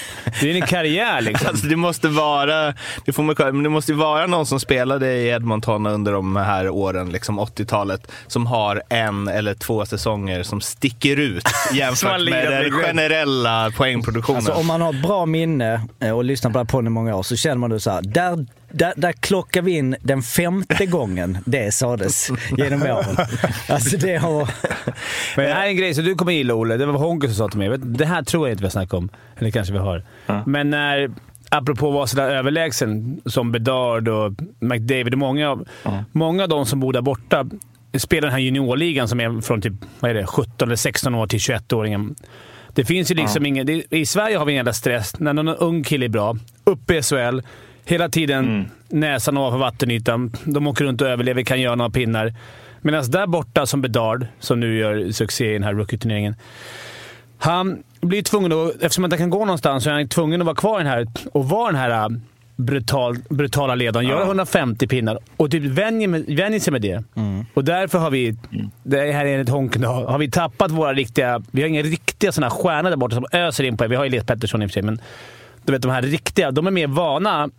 Det 0.41 0.51
är 0.51 0.55
en 0.55 0.67
karriär 0.67 1.21
liksom. 1.23 1.49
Alltså, 1.49 1.67
det 1.67 1.77
måste 1.77 2.09
vara 2.09 2.75
det 3.05 3.13
får 3.13 3.23
man, 3.23 3.35
men 3.39 3.63
det 3.63 3.69
måste 3.69 3.93
ju 3.93 3.99
vara 3.99 4.27
någon 4.27 4.47
som 4.47 4.61
spelade 4.61 5.13
i 5.13 5.29
Edmonton 5.29 5.87
under 5.87 6.13
de 6.13 6.37
här 6.37 6.69
åren, 6.69 7.11
liksom 7.11 7.41
80-talet, 7.41 8.13
som 8.27 8.47
har 8.47 8.83
en 8.89 9.29
eller 9.29 9.55
två 9.55 9.87
säsonger 9.87 10.43
som 10.43 10.61
sticker 10.61 11.17
ut 11.17 11.45
jämfört 11.73 12.31
med 12.31 12.53
den 12.53 12.73
generella 12.73 13.71
poängproduktionen. 13.77 14.37
Alltså, 14.37 14.53
om 14.53 14.67
man 14.67 14.81
har 14.81 14.95
ett 14.95 15.03
bra 15.03 15.27
minne 15.27 15.81
eh, 16.01 16.11
och 16.11 16.25
lyssnat 16.25 16.53
på 16.53 16.59
det 16.59 16.65
här 16.65 16.71
podden 16.71 16.87
i 16.87 16.91
många 16.91 17.17
år 17.17 17.23
så 17.23 17.37
känner 17.37 17.57
man 17.57 17.71
då 17.71 17.81
så 17.81 17.91
här, 17.91 18.03
där, 18.03 18.47
där, 18.71 18.93
där 18.97 19.13
klockar 19.13 19.63
vi 19.63 19.73
in 19.73 19.97
den 20.01 20.23
femte 20.23 20.87
gången 20.87 21.39
det 21.45 21.75
sades 21.75 22.31
genom 22.57 22.83
åren. 22.83 23.17
Alltså 23.69 23.97
det 23.97 24.17
har... 24.17 24.49
Men 25.37 25.45
det 25.45 25.55
här 25.55 25.65
är 25.65 25.69
en 25.69 25.77
grej 25.77 25.95
som 25.95 26.05
du 26.05 26.15
kommer 26.15 26.33
gilla 26.33 26.55
Olle. 26.55 26.77
Det 26.77 26.87
var 26.87 26.99
Honke 26.99 27.27
som 27.27 27.37
sa 27.37 27.49
till 27.49 27.59
mig. 27.59 27.69
Vet 27.69 27.99
Det 27.99 28.07
här 28.07 28.23
tror 28.23 28.49
jag 28.49 28.55
inte 28.55 28.63
vi 28.63 28.67
har 28.67 28.71
snackat 28.71 28.95
om. 28.95 29.09
Eller 29.39 29.51
kanske 29.51 29.73
vi 29.73 29.79
har. 29.79 30.05
Men 30.47 30.71
när, 30.71 31.11
apropå 31.49 31.89
att 31.89 31.95
vara 31.95 32.07
sådär 32.07 32.31
överlägsen 32.31 33.21
som 33.27 33.53
Bedard 33.53 34.09
och 34.09 34.33
McDavid 34.61 35.13
och 35.13 35.19
många 35.19 35.51
av, 35.51 35.69
många 36.13 36.43
av 36.43 36.49
de 36.49 36.67
som 36.67 36.81
bor 36.81 36.93
där 36.93 37.03
borta 37.03 37.47
spelar 37.99 38.23
den 38.23 38.33
här 38.33 38.39
juniorligan 38.39 39.09
som 39.09 39.21
är 39.21 39.41
från 39.41 39.61
typ 39.61 39.75
vad 40.01 40.11
är 40.11 40.15
det, 40.15 40.27
17 40.27 40.69
eller 40.69 40.77
16 40.77 41.15
år 41.15 41.27
till 41.27 41.39
21-åringen. 41.39 42.15
Det 42.75 42.85
finns 42.85 43.11
ju 43.11 43.15
liksom 43.15 43.47
ingen... 43.47 43.67
Det, 43.67 43.85
I 43.91 44.07
Sverige 44.07 44.37
har 44.37 44.45
vi 44.45 44.53
ingen 44.53 44.61
jävla 44.61 44.73
stress. 44.73 45.19
När 45.19 45.33
någon 45.33 45.49
ung 45.49 45.83
kille 45.83 46.07
är 46.07 46.09
bra, 46.09 46.37
uppe 46.65 46.97
i 46.97 47.03
SHL, 47.03 47.41
hela 47.91 48.09
tiden 48.09 48.71
näsan 48.89 49.37
ovanför 49.37 49.59
vattenytan. 49.59 50.33
De 50.45 50.67
åker 50.67 50.85
runt 50.85 51.01
och 51.01 51.09
överlever, 51.09 51.43
kan 51.43 51.61
göra 51.61 51.75
några 51.75 51.91
pinnar. 51.91 52.35
Medan 52.81 53.11
där 53.11 53.27
borta, 53.27 53.67
som 53.67 53.83
Bedard, 53.83 54.27
som 54.41 54.61
nu 54.61 54.79
gör 54.79 55.13
succé 55.13 55.51
i 55.51 55.53
den 55.53 55.63
här 55.63 55.75
rookie-turneringen. 55.75 56.35
Han 57.39 57.83
blir 58.01 58.23
tvungen 58.23 58.53
att, 58.53 58.75
eftersom 58.75 59.05
han 59.05 59.09
inte 59.09 59.17
kan 59.17 59.31
gå 59.31 59.45
någonstans, 59.45 59.85
så 59.85 59.91
är 59.91 59.95
han 59.95 60.09
tvungen 60.09 60.41
att 60.41 60.47
vara 60.47 60.57
kvar 60.57 60.81
i 60.81 60.83
den 60.83 60.93
här 60.93 61.07
och 61.33 61.49
vara 61.49 61.67
den 61.67 61.81
här 61.81 61.91
äh, 61.91 62.09
brutal, 62.57 63.17
brutala 63.29 63.75
ledaren. 63.75 64.07
Göra 64.07 64.25
150 64.25 64.87
pinnar 64.87 65.19
och 65.37 65.51
typ 65.51 65.63
vänjer, 65.63 66.37
vänjer 66.37 66.61
sig 66.61 66.73
med 66.73 66.83
det. 66.83 67.05
Och 67.55 67.65
därför 67.65 67.99
har 67.99 68.11
vi, 68.11 68.37
det 68.83 69.13
här 69.13 69.27
är 69.27 69.33
enligt 69.33 69.49
Honken, 69.49 69.85
har 69.85 70.19
vi 70.19 70.31
tappat 70.31 70.71
våra 70.71 70.93
riktiga... 70.93 71.43
Vi 71.51 71.63
har 71.63 71.69
inga 71.69 71.83
riktiga 71.83 72.33
här 72.41 72.51
stjärnor 72.51 72.91
där 72.91 72.97
borta 72.97 73.15
som 73.15 73.27
öser 73.33 73.65
in 73.65 73.77
på 73.77 73.85
er. 73.85 73.89
Vi 73.89 73.97
har 73.97 74.05
Elias 74.05 74.27
Pettersson 74.27 74.63
i 74.63 74.67
och 74.67 74.71
för 74.71 74.73
sig, 74.73 74.83
men 74.83 75.01
du 75.65 75.73
vet 75.73 75.83
de 75.83 75.91
här 75.91 76.03
riktiga, 76.03 76.51
de 76.51 76.67
är 76.67 76.71
mer 76.71 76.87
vana, 76.87 77.51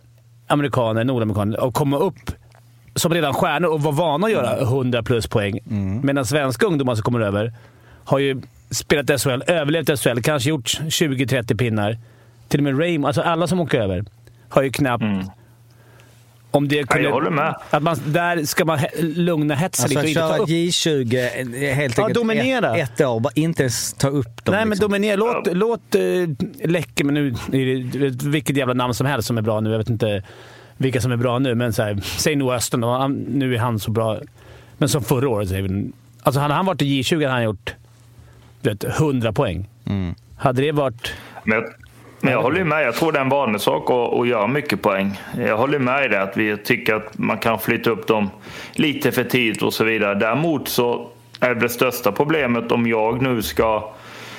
amerikaner, 0.52 1.04
nordamerikaner, 1.04 1.68
att 1.68 1.74
komma 1.74 1.98
upp 1.98 2.30
som 2.94 3.14
redan 3.14 3.34
stjärnor 3.34 3.68
och 3.68 3.82
vara 3.82 3.94
vana 3.94 4.26
att 4.26 4.32
göra 4.32 4.60
100 4.60 5.02
plus 5.02 5.26
poäng. 5.26 5.58
Medan 6.02 6.26
svenska 6.26 6.66
ungdomar 6.66 6.94
som 6.94 7.02
kommer 7.02 7.20
över 7.20 7.52
har 8.04 8.18
ju 8.18 8.42
spelat 8.70 9.20
SHL, 9.20 9.42
överlevt 9.46 10.00
SHL, 10.00 10.20
kanske 10.22 10.50
gjort 10.50 10.80
20-30 10.80 11.58
pinnar. 11.58 11.98
Till 12.48 12.60
och 12.60 12.64
med 12.64 12.78
Raym, 12.78 13.04
alltså 13.04 13.20
alla 13.20 13.46
som 13.46 13.60
åker 13.60 13.80
över, 13.80 14.04
har 14.48 14.62
ju 14.62 14.70
knappt... 14.70 15.04
Om 16.52 16.68
det 16.68 16.88
kunde, 16.88 17.04
jag 17.04 17.12
håller 17.12 17.30
med. 17.30 17.54
Att 17.70 17.82
man, 17.82 17.96
där 18.06 18.44
ska 18.44 18.64
man 18.64 18.78
lugna 18.98 19.54
hetsen 19.54 19.84
Alltså 19.84 20.02
lite 20.02 20.24
och 20.24 20.34
att 20.34 20.48
inte 20.48 20.68
ta 20.68 20.70
köra 20.70 20.98
upp... 20.98 21.08
J20 21.08 21.64
eh, 21.68 21.74
helt 21.74 21.98
Ja, 21.98 22.04
enkelt 22.04 22.18
dominera. 22.18 22.76
ett, 22.76 23.00
ett 23.00 23.06
år, 23.06 23.20
bara 23.20 23.32
inte 23.34 23.62
ens 23.62 23.92
ta 23.92 24.08
upp 24.08 24.44
dem. 24.44 24.52
Nej, 24.54 24.64
men 24.64 24.70
liksom. 24.70 24.90
dominera. 24.90 25.16
Låt, 25.16 25.56
låt 25.56 25.94
uh, 25.94 26.28
Läcke, 26.64 27.04
men 27.04 27.14
nu 27.14 27.28
är 27.28 28.30
vilket 28.30 28.56
jävla 28.56 28.74
namn 28.74 28.94
som 28.94 29.06
helst 29.06 29.28
som 29.28 29.38
är 29.38 29.42
bra 29.42 29.60
nu. 29.60 29.70
Jag 29.70 29.78
vet 29.78 29.90
inte 29.90 30.22
vilka 30.76 31.00
som 31.00 31.12
är 31.12 31.16
bra 31.16 31.38
nu, 31.38 31.54
men 31.54 31.72
så 31.72 31.82
här, 31.82 32.00
säg 32.04 32.36
Noah 32.36 32.56
Östen 32.56 32.80
då. 32.80 32.88
Han, 32.88 33.12
nu 33.14 33.54
är 33.54 33.58
han 33.58 33.78
så 33.78 33.90
bra. 33.90 34.18
Men 34.78 34.88
som 34.88 35.04
förra 35.04 35.28
året. 35.28 35.48
säger 35.48 35.62
vi. 35.62 35.90
Alltså 36.22 36.40
hade 36.40 36.54
han 36.54 36.66
varit 36.66 36.82
i 36.82 37.02
J20 37.02 37.16
hade 37.16 37.28
han 37.28 37.44
gjort 37.44 37.74
du 38.60 38.70
vet, 38.70 38.84
100 38.84 39.32
poäng. 39.32 39.68
Hade 40.36 40.62
det 40.62 40.72
varit... 40.72 41.12
Men 41.44 41.58
jag, 41.58 41.64
men 42.22 42.32
jag 42.32 42.42
håller 42.42 42.64
med. 42.64 42.86
Jag 42.86 42.94
tror 42.94 43.12
det 43.12 43.18
är 43.18 43.22
en 43.22 43.28
vanesak 43.28 43.90
att, 43.90 44.20
att 44.20 44.28
göra 44.28 44.46
mycket 44.46 44.82
poäng. 44.82 45.20
Jag 45.38 45.56
håller 45.56 45.78
med 45.78 46.04
i 46.04 46.08
det 46.08 46.22
att 46.22 46.36
vi 46.36 46.56
tycker 46.56 46.94
att 46.94 47.18
man 47.18 47.38
kan 47.38 47.58
flytta 47.58 47.90
upp 47.90 48.06
dem 48.06 48.30
lite 48.72 49.12
för 49.12 49.24
tidigt 49.24 49.62
och 49.62 49.74
så 49.74 49.84
vidare. 49.84 50.14
Däremot 50.14 50.68
så 50.68 51.08
är 51.40 51.54
det 51.54 51.68
största 51.68 52.12
problemet 52.12 52.72
om 52.72 52.86
jag 52.86 53.22
nu 53.22 53.42
ska 53.42 53.92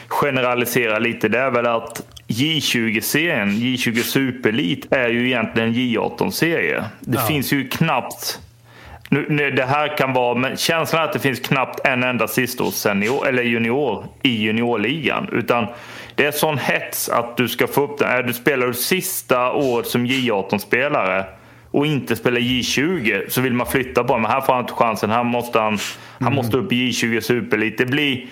generalisera 0.08 1.00
lite. 1.00 1.28
Det 1.28 1.40
är 1.40 1.52
väl 1.52 1.68
att 1.68 2.02
J20-serien, 2.28 3.50
J20 3.50 4.02
Superelit, 4.02 4.94
är 4.94 5.10
ju 5.10 5.26
egentligen 5.26 5.70
en 5.70 5.76
J18-serie. 5.76 6.84
Det 7.00 7.28
finns 7.28 7.54
ju 7.54 7.68
knappt 7.68 8.40
nu, 9.10 9.26
nu, 9.30 9.52
det 9.52 9.66
här 9.66 9.98
kan 9.98 10.14
vara, 10.14 10.36
men 10.36 10.58
känslan 10.58 11.02
är 11.02 11.06
att 11.06 11.14
det 11.14 11.20
finns 11.20 11.40
knappt 11.40 11.88
en 11.88 12.04
enda 12.04 12.28
sistaårssenior 12.28 13.28
eller 13.28 13.44
junior 13.44 14.06
i 14.22 14.30
juniorligan. 14.30 15.30
Utan 15.32 15.68
det 16.16 16.26
är 16.26 16.32
sån 16.32 16.58
hets 16.58 17.10
att 17.10 17.38
du 17.38 17.48
ska 17.48 17.68
få 17.68 17.84
upp 17.84 17.98
den. 17.98 18.10
Är 18.10 18.24
du 18.24 18.34
spelar 18.34 18.68
du 18.68 18.74
sista 18.74 19.52
året 19.52 19.88
som 19.88 20.06
J18-spelare 20.06 21.26
och 21.72 21.86
inte 21.86 22.16
spelar 22.16 22.40
J20 22.40 23.30
så 23.30 23.42
vill 23.42 23.54
man 23.54 23.68
flytta 23.68 24.04
på 24.04 24.14
honom. 24.14 24.22
Men 24.22 24.32
här 24.32 24.42
får 24.42 24.54
han 24.54 24.62
inte 24.62 24.74
chansen. 24.74 25.10
Här 25.10 25.24
måste 25.24 25.60
han, 25.60 25.78
han 26.20 26.36
måste 26.36 26.58
upp 26.58 26.72
i 26.72 26.90
J20 26.90 27.22
Superelit. 27.22 27.78
Det 27.78 27.86
blir... 27.86 28.28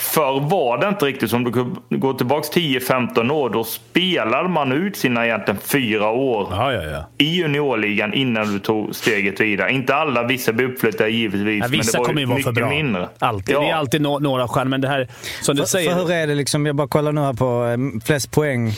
Förr 0.00 0.40
var 0.40 0.78
det 0.78 0.88
inte 0.88 1.04
riktigt 1.04 1.30
som 1.30 1.44
du 1.44 1.50
går 1.98 2.14
tillbaka 2.14 2.48
10-15 2.60 3.30
år. 3.32 3.50
Då 3.50 3.64
spelade 3.64 4.48
man 4.48 4.72
ut 4.72 4.96
sina 4.96 5.26
egentligen 5.26 5.60
fyra 5.60 6.08
år 6.10 6.48
Ja, 6.50 6.72
ja, 6.72 6.82
ja. 6.82 7.04
i 7.18 7.24
juniorligan 7.24 8.14
innan 8.14 8.52
du 8.52 8.58
tog 8.58 8.94
steget 8.94 9.40
vidare. 9.40 9.72
Inte 9.72 9.94
alla, 9.94 10.22
vissa 10.22 10.52
blir 10.52 10.66
uppflyttade 10.66 11.10
givetvis. 11.10 11.62
Ja, 11.62 11.68
vissa 11.70 11.72
men 11.72 11.92
det 11.92 11.98
var 11.98 12.04
kommer 12.06 12.20
ju 12.20 12.26
vara 12.26 12.42
för 12.42 12.52
bra. 12.52 12.68
mindre. 12.70 13.08
Alltid. 13.18 13.54
Ja. 13.54 13.60
Det 13.60 13.66
är 13.68 13.74
alltid 13.74 14.00
no 14.00 14.18
några 14.18 14.48
stjärnor, 14.48 14.70
men 14.70 14.80
det 14.80 14.88
här 14.88 15.08
som 15.42 15.56
du 15.56 15.62
För, 15.62 15.68
säger... 15.68 15.90
för 15.90 15.98
hur 16.02 16.12
är 16.12 16.26
det 16.26 16.34
liksom, 16.34 16.66
jag 16.66 16.76
bara 16.76 16.88
kollar 16.88 17.12
nu 17.12 17.20
här 17.20 17.32
på 17.32 17.66
eh, 17.66 18.00
flest 18.04 18.30
poäng 18.30 18.72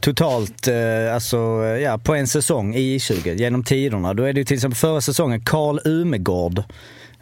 totalt, 0.00 0.68
eh, 0.68 1.14
alltså 1.14 1.36
eh, 1.36 1.82
ja, 1.82 1.98
på 1.98 2.14
en 2.14 2.26
säsong 2.26 2.74
i 2.74 2.98
J20 2.98 3.34
genom 3.34 3.64
tiderna. 3.64 4.14
Då 4.14 4.22
är 4.22 4.32
det 4.32 4.40
ju 4.40 4.44
till 4.44 4.54
exempel 4.56 4.76
förra 4.76 5.00
säsongen 5.00 5.40
Karl 5.44 5.78
Umegård. 5.84 6.62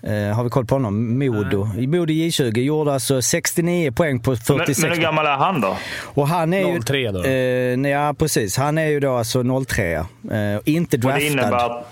Eh, 0.06 0.36
har 0.36 0.44
vi 0.44 0.50
koll 0.50 0.66
på 0.66 0.74
honom? 0.74 1.18
Modo. 1.18 1.68
I 1.78 1.86
Modo 1.86 2.12
J20 2.12 2.58
gjorde 2.58 2.92
alltså 2.92 3.22
69 3.22 3.92
poäng 3.92 4.20
på 4.20 4.30
Men, 4.30 4.38
46 4.38 4.78
men 4.82 4.90
hur 4.92 5.02
gammal 5.02 5.26
är 5.26 5.36
han 5.36 5.60
då? 5.60 5.76
Och 6.04 6.28
han 6.28 6.52
är 6.52 6.72
ju... 6.74 6.80
03 6.82 7.10
då? 7.12 7.24
Eh, 7.24 7.76
nej, 7.76 7.92
ja, 7.92 8.14
precis. 8.18 8.56
Han 8.56 8.78
är 8.78 8.86
ju 8.86 9.00
då 9.00 9.14
alltså 9.14 9.64
03 9.66 9.94
eh, 9.94 10.04
Inte 10.64 10.96
Och 10.96 11.00
det 11.00 11.08
draftad. 11.08 11.20
innebär. 11.26 11.84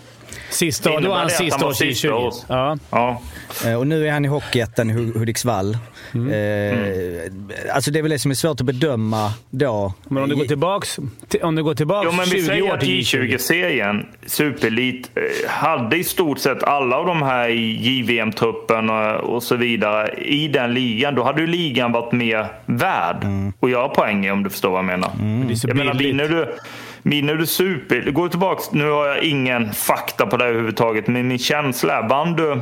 Sista, 0.52 0.90
det 0.90 1.00
då 1.00 1.08
var 1.08 1.16
han 1.18 1.30
sista 1.30 1.72
sista 1.74 2.08
J20. 2.08 2.12
års. 2.12 2.34
Ja. 2.48 2.78
Ja. 2.90 3.20
Eh, 3.66 3.74
Och 3.78 3.86
nu 3.86 4.06
är 4.08 4.12
han 4.12 4.24
i 4.24 4.28
Hockeyettan 4.28 4.90
i 4.90 4.92
Hu- 4.92 5.18
Hudiksvall. 5.18 5.74
Eh, 6.14 7.74
Alltså 7.74 7.90
det 7.90 7.98
är 7.98 8.02
väl 8.02 8.10
det 8.10 8.18
som 8.18 8.30
är 8.30 8.34
svårt 8.34 8.60
att 8.60 8.66
bedöma 8.66 9.32
då. 9.50 9.94
Men 10.08 10.22
om 10.22 10.28
du 10.28 10.36
går 10.36 10.44
tillbaks, 10.44 10.98
till- 11.28 11.42
om 11.42 11.54
du 11.54 11.62
går 11.62 11.74
tillbaks 11.74 12.04
Jo, 12.10 12.16
men 12.16 12.24
vi 12.24 12.30
20 12.30 12.42
säger 12.46 12.62
år 12.72 12.76
till 12.76 12.88
J20. 12.88 13.22
J20-serien, 13.22 14.06
Superelit, 14.26 15.10
eh, 15.14 15.50
hade 15.50 15.96
i 15.96 16.04
stort 16.04 16.38
sett 16.38 16.62
alla 16.62 16.96
av 16.96 17.06
de 17.06 17.22
här 17.22 17.48
i 17.48 17.78
JVM-truppen 17.82 18.90
och, 18.90 19.34
och 19.34 19.42
så 19.42 19.56
vidare 19.56 20.10
i 20.22 20.48
den 20.48 20.74
ligan. 20.74 21.14
Då 21.14 21.22
hade 21.24 21.40
ju 21.40 21.46
ligan 21.46 21.92
varit 21.92 22.12
mer 22.12 22.46
värd 22.66 23.26
att 23.60 23.70
göra 23.70 23.88
poäng 23.88 24.26
i 24.26 24.30
om 24.30 24.42
du 24.42 24.50
förstår 24.50 24.70
vad 24.70 24.78
jag 24.78 24.84
menar. 24.84 25.10
Det 25.46 25.52
är 25.52 25.56
så 25.56 25.68
Jag 25.68 25.76
menar, 25.76 25.94
vinner 25.94 26.28
du, 26.28 26.54
vinner 27.02 27.34
du 27.34 27.46
super... 27.46 28.10
Gå 28.10 28.28
tillbaks, 28.28 28.72
nu 28.72 28.90
har 28.90 29.06
jag 29.06 29.22
ingen 29.22 29.72
fakta 29.72 30.26
på 30.26 30.36
det 30.36 30.44
överhuvudtaget, 30.44 31.06
men 31.06 31.28
min 31.28 31.38
känsla 31.38 31.98
är, 31.98 32.08
vann 32.08 32.32
du 32.36 32.60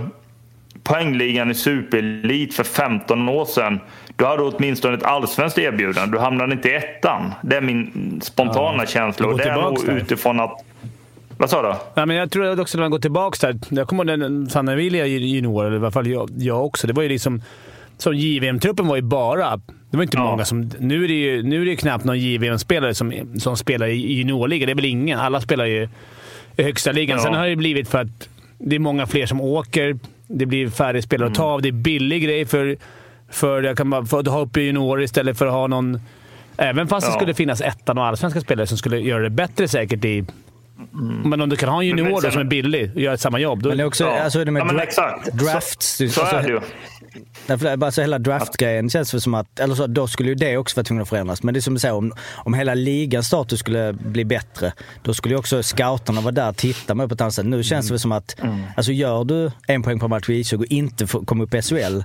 poängligan 0.82 1.50
i 1.50 1.54
superelit 1.54 2.54
för 2.54 2.64
15 2.64 3.28
år 3.28 3.44
sedan, 3.44 3.80
du 4.16 4.24
hade 4.24 4.42
åtminstone 4.42 4.96
ett 4.96 5.02
allsvenskt 5.02 5.58
erbjudande. 5.58 6.16
Du 6.16 6.22
hamnade 6.22 6.52
inte 6.52 6.68
i 6.68 6.74
ettan. 6.74 7.32
Det 7.42 7.56
är 7.56 7.60
min 7.60 8.20
spontana 8.22 8.82
Ja, 8.82 8.86
känsla. 8.86 9.26
Och 9.26 9.38
det 9.38 9.44
är 9.44 9.62
nog 9.62 9.86
där. 9.86 9.96
utifrån 9.96 10.40
att... 10.40 10.64
Vad 11.38 11.50
sa 11.50 11.62
du? 11.62 11.74
Ja, 11.94 12.06
men 12.06 12.16
jag 12.16 12.30
tror 12.30 12.60
också 12.60 12.78
när 12.78 12.84
man 12.84 12.90
går 12.90 12.98
tillbaka 12.98 13.46
där. 13.46 13.58
Jag 13.68 13.88
kommer 13.88 14.08
ihåg 14.08 14.18
när 14.18 14.50
fan, 14.50 14.64
när 14.64 14.76
vi 14.76 14.90
lirade 14.90 15.08
junior, 15.08 15.66
eller 15.66 15.76
i 15.76 15.80
alla 15.80 15.90
fall 15.90 16.06
jag, 16.06 16.30
jag 16.36 16.64
också. 16.66 16.86
Det 16.86 16.92
var 16.92 17.02
ju 17.02 17.08
liksom... 17.08 17.42
Som 18.00 18.14
JVM-truppen 18.14 18.86
var 18.86 18.96
ju 18.96 19.02
bara... 19.02 19.56
Det 19.90 19.96
var 19.96 20.02
inte 20.02 20.16
Ja. 20.16 20.24
många 20.24 20.44
som... 20.44 20.70
Nu 20.78 21.04
är 21.04 21.08
det 21.08 21.14
ju 21.14 21.42
nu 21.42 21.62
är 21.62 21.66
det 21.66 21.76
knappt 21.76 22.04
någon 22.04 22.18
JVM-spelare 22.18 22.94
som, 22.94 23.12
som 23.38 23.56
spelar 23.56 23.86
i 23.86 24.12
juniorligan. 24.14 24.66
Det 24.66 24.72
är 24.72 24.74
väl 24.74 24.84
ingen. 24.84 25.18
Alla 25.18 25.40
spelar 25.40 25.64
ju 25.66 25.88
i 26.56 26.62
högsta 26.62 26.92
ligan. 26.92 27.16
Ja. 27.18 27.24
Sen 27.24 27.34
har 27.34 27.46
det 27.48 27.56
blivit 27.56 27.88
för 27.88 27.98
att 27.98 28.28
det 28.58 28.76
är 28.76 28.80
många 28.80 29.06
fler 29.06 29.26
som 29.26 29.40
åker. 29.40 29.98
Det 30.26 30.46
blir 30.46 30.68
färre 30.68 31.02
spelare 31.02 31.28
att 31.28 31.34
ta 31.34 31.42
Mm. 31.42 31.52
av. 31.54 31.62
Det 31.62 31.68
är 31.68 31.72
billig 31.72 32.22
grej 32.22 32.46
för, 32.46 32.76
för, 33.30 33.62
jag 33.62 33.76
kan 33.76 33.90
bara, 33.90 34.04
för 34.06 34.20
att 34.20 34.26
ha 34.28 34.40
uppe 34.40 34.60
juniorer 34.60 35.02
istället 35.02 35.38
för 35.38 35.46
att 35.46 35.52
ha 35.52 35.66
någon... 35.66 36.00
Även 36.56 36.88
fast 36.88 37.06
det 37.06 37.12
Ja. 37.12 37.16
skulle 37.16 37.34
finnas 37.34 37.60
ettan 37.60 37.98
och 37.98 38.04
allsvenska 38.06 38.40
spelare 38.40 38.66
som 38.66 38.78
skulle 38.78 38.98
göra 38.98 39.22
det 39.22 39.30
bättre 39.30 39.68
säkert 39.68 40.04
i... 40.04 40.24
Men 41.24 41.40
om 41.40 41.48
du 41.48 41.56
kan 41.56 41.68
ha 41.68 41.80
en 41.82 41.86
junior 41.88 42.06
Mm. 42.06 42.20
Då 42.22 42.30
som 42.30 42.40
är 42.40 42.44
billig 42.44 42.90
och 42.94 43.00
gör 43.00 43.16
samma 43.16 43.38
jobb. 43.38 43.62
Då, 43.62 43.68
Men 43.68 43.78
det 43.78 43.84
är 43.84 43.86
också 43.86 44.04
Ja. 44.04 44.20
alltså 44.20 44.40
är 44.40 44.44
det 44.44 44.50
med 44.50 44.60
Ja, 44.60 44.64
men 44.64 44.76
dra- 44.76 44.82
exakt. 44.82 45.24
Så- 45.30 45.36
drafts. 45.44 45.96
Så 45.96 46.04
alltså, 46.04 46.36
är 46.36 46.42
det 46.42 46.48
ju. 46.48 46.60
Därför, 47.46 47.84
alltså 47.84 48.00
hela 48.00 48.18
draftgrejen 48.18 48.90
känns 48.90 49.14
väl 49.14 49.20
som 49.20 49.34
att, 49.34 49.60
eller 49.60 49.74
så, 49.74 49.86
då 49.86 50.06
skulle 50.06 50.28
ju 50.28 50.34
det 50.34 50.56
också 50.56 50.76
vara 50.76 50.84
tvungen 50.84 51.02
att 51.02 51.08
förändras. 51.08 51.42
Men 51.42 51.54
det 51.54 51.58
är 51.58 51.62
som 51.62 51.74
du 51.74 51.80
säger, 51.80 51.94
om, 51.94 52.12
om 52.36 52.54
hela 52.54 52.74
ligans 52.74 53.26
status 53.26 53.60
skulle 53.60 53.92
bli 53.92 54.24
bättre, 54.24 54.72
då 55.02 55.14
skulle 55.14 55.34
ju 55.34 55.38
också 55.38 55.62
scouterna 55.62 56.20
vara 56.20 56.32
där 56.32 56.48
och 56.48 56.56
titta 56.56 56.94
med 56.94 57.08
på 57.08 57.14
ett 57.14 57.20
annat 57.20 57.34
sätt. 57.34 57.46
Nu 57.46 57.62
känns 57.62 57.86
det 57.86 57.92
väl 57.92 58.00
som 58.00 58.12
att, 58.12 58.36
alltså 58.76 58.92
gör 58.92 59.24
du 59.24 59.50
en 59.66 59.82
poäng 59.82 60.00
per 60.00 60.08
match 60.08 60.28
i 60.28 60.42
J20 60.42 60.58
och 60.58 60.64
inte 60.66 61.06
komma 61.06 61.44
upp 61.44 61.54
i 61.54 61.62
SHL, 61.62 62.00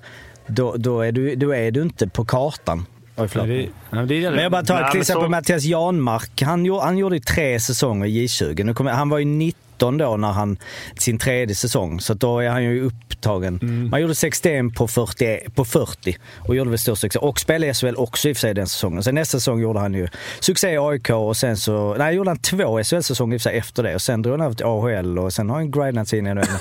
då, 0.47 0.75
då, 0.77 1.01
är 1.01 1.11
du, 1.11 1.35
då 1.35 1.55
är 1.55 1.71
du 1.71 1.81
inte 1.81 2.07
på 2.07 2.25
kartan. 2.25 2.85
Oj, 3.17 3.27
förlåt. 3.27 3.47
det, 3.47 3.67
ja, 3.89 4.01
det 4.05 4.31
Men 4.31 4.43
jag 4.43 4.51
bara 4.51 4.63
tar 4.63 4.81
Nej, 4.81 4.91
till 4.91 5.01
exempel 5.01 5.25
så- 5.25 5.29
Mattias 5.29 5.63
Janmark. 5.63 6.41
Han, 6.41 6.65
gjorde, 6.65 6.81
han 6.83 6.97
gjorde 6.97 7.15
ju 7.15 7.21
tre 7.21 7.59
säsonger 7.59 8.05
i 8.05 8.25
J20. 8.25 8.63
Nu 8.63 8.73
kommer, 8.73 8.91
han 8.91 9.09
var 9.09 9.17
ju 9.17 9.25
19 9.25 9.59
då 9.77 10.17
när 10.17 10.31
han, 10.31 10.57
sin 10.99 11.19
tredje 11.19 11.55
säsong. 11.55 11.99
Så 11.99 12.13
då 12.13 12.39
är 12.39 12.49
han 12.49 12.63
ju 12.63 12.85
upptagen. 12.85 13.59
Mm. 13.61 13.89
Man 13.89 14.01
gjorde 14.01 14.15
61 14.15 14.75
på 14.75 14.87
40, 14.87 15.49
på 15.55 15.65
40 15.65 16.17
och 16.37 16.55
gjorde 16.55 16.69
väl 16.69 16.79
stor 16.79 16.95
succé. 16.95 17.19
Och 17.19 17.39
spelade 17.39 17.71
i 17.71 17.73
SHL 17.73 17.95
också 17.97 18.29
i 18.29 18.31
och 18.31 18.37
för 18.37 18.41
sig 18.41 18.53
den 18.53 18.67
säsongen. 18.67 19.03
Sen 19.03 19.15
nästa 19.15 19.39
säsong 19.39 19.61
gjorde 19.61 19.79
han 19.79 19.93
ju 19.93 20.07
succé 20.39 20.69
i 20.71 20.77
AIK 20.77 21.09
och 21.09 21.37
sen 21.37 21.57
så, 21.57 21.95
nej 21.97 22.15
gjorde 22.15 22.29
han 22.29 22.39
två 22.39 22.83
SHL-säsonger 22.83 23.35
i 23.35 23.37
och 23.37 23.41
för 23.41 23.49
sig 23.49 23.57
efter 23.57 23.83
det. 23.83 23.95
Och 23.95 24.01
sen 24.01 24.21
drog 24.21 24.33
han 24.33 24.45
över 24.45 24.55
till 24.55 24.65
AHL 24.65 25.19
och 25.19 25.33
sen 25.33 25.49
har 25.49 25.57
han 25.57 25.71
grindat 25.71 26.07
sig 26.07 26.19
in 26.19 26.27
i 26.27 26.33
NHL. 26.33 26.45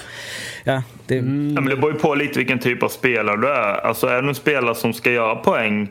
Ja, 0.66 0.82
det, 1.06 1.14
Ja, 1.14 1.22
men 1.22 1.64
det 1.64 1.76
beror 1.76 1.92
ju 1.92 1.98
på 1.98 2.14
lite 2.14 2.38
vilken 2.38 2.58
typ 2.58 2.82
av 2.82 2.88
spelare 2.88 3.36
du 3.36 3.48
är. 3.48 3.86
Alltså 3.86 4.06
är 4.06 4.22
du 4.22 4.28
en 4.28 4.34
spelare 4.34 4.74
som 4.74 4.92
ska 4.92 5.10
göra 5.10 5.36
poäng 5.36 5.88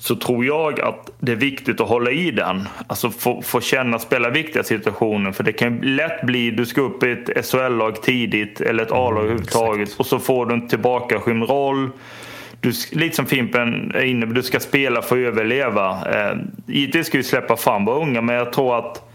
så 0.00 0.16
tror 0.16 0.44
jag 0.44 0.80
att 0.80 1.10
det 1.18 1.32
är 1.32 1.36
viktigt 1.36 1.80
att 1.80 1.88
hålla 1.88 2.10
i 2.10 2.30
den. 2.30 2.68
Alltså 2.86 3.10
få, 3.10 3.42
få 3.42 3.60
känna 3.60 3.98
spela 3.98 4.30
viktiga 4.30 4.62
situationer. 4.62 5.32
För 5.32 5.44
det 5.44 5.52
kan 5.52 5.76
lätt 5.76 6.22
bli 6.22 6.50
du 6.50 6.66
ska 6.66 6.80
upp 6.80 7.02
i 7.02 7.10
ett 7.10 7.46
SHL-lag 7.46 8.02
tidigt 8.02 8.60
eller 8.60 8.82
ett 8.82 8.92
A-lag 8.92 9.18
överhuvudtaget 9.18 9.94
och 9.96 10.06
så 10.06 10.18
får 10.18 10.46
du 10.46 10.54
en 10.54 10.68
tillbakaskymd 10.68 11.44
roll. 11.44 11.90
Du, 12.60 12.72
lite 12.92 13.16
som 13.16 13.26
Fimpen 13.26 13.92
är 13.94 14.04
inne 14.04 14.26
på, 14.26 14.32
du 14.32 14.42
ska 14.42 14.60
spela 14.60 15.02
för 15.02 15.16
att 15.16 15.26
överleva. 15.26 15.90
Eh, 15.90 16.36
givetvis 16.66 17.06
ska 17.06 17.18
vi 17.18 17.24
släppa 17.24 17.56
fram 17.56 17.84
våra 17.84 18.02
unga 18.02 18.20
men 18.20 18.34
jag 18.34 18.52
tror 18.52 18.78
att 18.78 19.09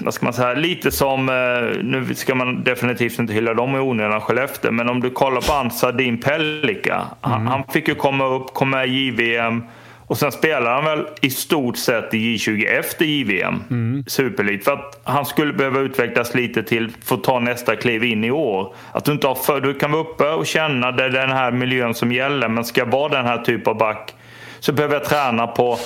vad 0.00 0.14
ska 0.14 0.26
man 0.26 0.32
säga, 0.32 0.54
lite 0.54 0.90
som, 0.90 1.28
eh, 1.28 1.82
nu 1.82 2.14
ska 2.14 2.34
man 2.34 2.64
definitivt 2.64 3.18
inte 3.18 3.32
hylla 3.32 3.54
dem 3.54 3.76
i 3.76 3.78
onödan 3.78 4.20
Skellefteå, 4.20 4.72
men 4.72 4.88
om 4.88 5.00
du 5.00 5.10
kollar 5.10 5.40
på 5.40 5.52
Ansadin 5.52 6.20
Pellika. 6.20 7.02
Han, 7.20 7.46
han 7.46 7.64
fick 7.72 7.88
ju 7.88 7.94
komma 7.94 8.26
upp, 8.26 8.54
kom 8.54 8.70
med 8.70 8.88
i 8.88 8.90
JVM 8.90 9.62
och 10.10 10.18
sen 10.18 10.32
spelar 10.32 10.74
han 10.74 10.84
väl 10.84 11.06
i 11.20 11.30
stort 11.30 11.76
sett 11.76 12.14
i 12.14 12.36
J20 12.36 12.66
efter 12.66 13.04
JVM, 13.04 13.62
Superelit. 14.06 14.64
För 14.64 14.72
att 14.72 15.00
han 15.04 15.26
skulle 15.26 15.52
behöva 15.52 15.80
utvecklas 15.80 16.34
lite 16.34 16.62
till 16.62 16.92
för 17.04 17.14
att 17.14 17.24
ta 17.24 17.40
nästa 17.40 17.76
kliv 17.76 18.04
in 18.04 18.24
i 18.24 18.30
år. 18.30 18.74
Att 18.92 19.04
du 19.04 19.12
inte 19.12 19.26
har 19.26 19.34
för, 19.34 19.60
du 19.60 19.74
kan 19.74 19.92
vara 19.92 20.02
uppe 20.02 20.28
och 20.28 20.46
känna 20.46 20.92
det 20.92 21.04
är 21.04 21.10
den 21.10 21.30
här 21.30 21.52
miljön 21.52 21.94
som 21.94 22.12
gäller, 22.12 22.48
men 22.48 22.64
ska 22.64 22.80
jag 22.80 22.90
vara 22.90 23.08
den 23.08 23.26
här 23.26 23.38
typen 23.38 23.70
av 23.70 23.78
back 23.78 24.14
så 24.60 24.72
behöver 24.72 24.94
jag 24.94 25.04
träna 25.04 25.46
på 25.46 25.78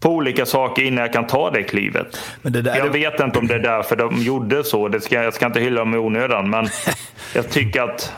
på 0.00 0.08
olika 0.10 0.46
saker 0.46 0.82
innan 0.82 1.02
jag 1.02 1.12
kan 1.12 1.26
ta 1.26 1.50
det 1.50 1.62
klivet. 1.62 2.20
Det 2.42 2.62
där 2.62 2.76
jag 2.76 2.90
vet 2.90 3.20
inte 3.20 3.38
om 3.38 3.46
det 3.46 3.54
är 3.54 3.58
därför 3.58 3.96
de 3.96 4.16
gjorde 4.16 4.64
så. 4.64 4.88
Det 4.88 5.00
ska, 5.00 5.22
jag 5.22 5.34
ska 5.34 5.46
inte 5.46 5.60
hylla 5.60 5.80
dem 5.80 5.94
i 5.94 5.98
onödan. 5.98 6.50
Men 6.50 6.68
jag 7.34 7.50
tycker 7.50 7.82
att 7.82 8.12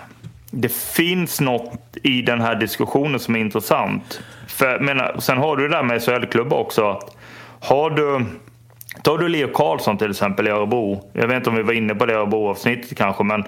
det 0.50 0.72
finns 0.72 1.40
något 1.40 1.96
i 2.02 2.22
den 2.22 2.40
här 2.40 2.54
diskussionen 2.54 3.20
som 3.20 3.36
är 3.36 3.40
intressant. 3.40 4.20
För, 4.48 4.78
menar, 4.78 5.16
sen 5.18 5.38
har 5.38 5.56
du 5.56 5.68
det 5.68 5.76
där 5.76 5.82
med 5.82 6.02
SHL-klubbar 6.02 6.56
också. 6.56 6.88
Att 6.90 7.16
har 7.60 7.90
du, 7.90 8.24
tar 9.02 9.18
du 9.18 9.28
Leo 9.28 9.48
Karlsson 9.48 9.98
till 9.98 10.10
exempel 10.10 10.46
i 10.46 10.50
Örebro. 10.50 11.10
Jag 11.12 11.26
vet 11.26 11.36
inte 11.36 11.50
om 11.50 11.56
vi 11.56 11.62
var 11.62 11.72
inne 11.72 11.94
på 11.94 12.06
det 12.06 12.12
i 12.12 12.16
Örebro-avsnittet 12.16 12.98
kanske. 12.98 13.24
Men 13.24 13.44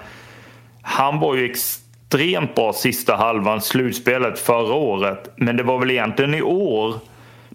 han 0.82 1.20
var 1.20 1.34
ju 1.34 1.50
extremt 1.50 2.54
bra 2.54 2.72
sista 2.72 3.16
halvan, 3.16 3.60
slutspelet 3.60 4.38
förra 4.38 4.74
året. 4.74 5.32
Men 5.36 5.56
det 5.56 5.62
var 5.62 5.78
väl 5.78 5.90
egentligen 5.90 6.34
i 6.34 6.42
år 6.42 6.94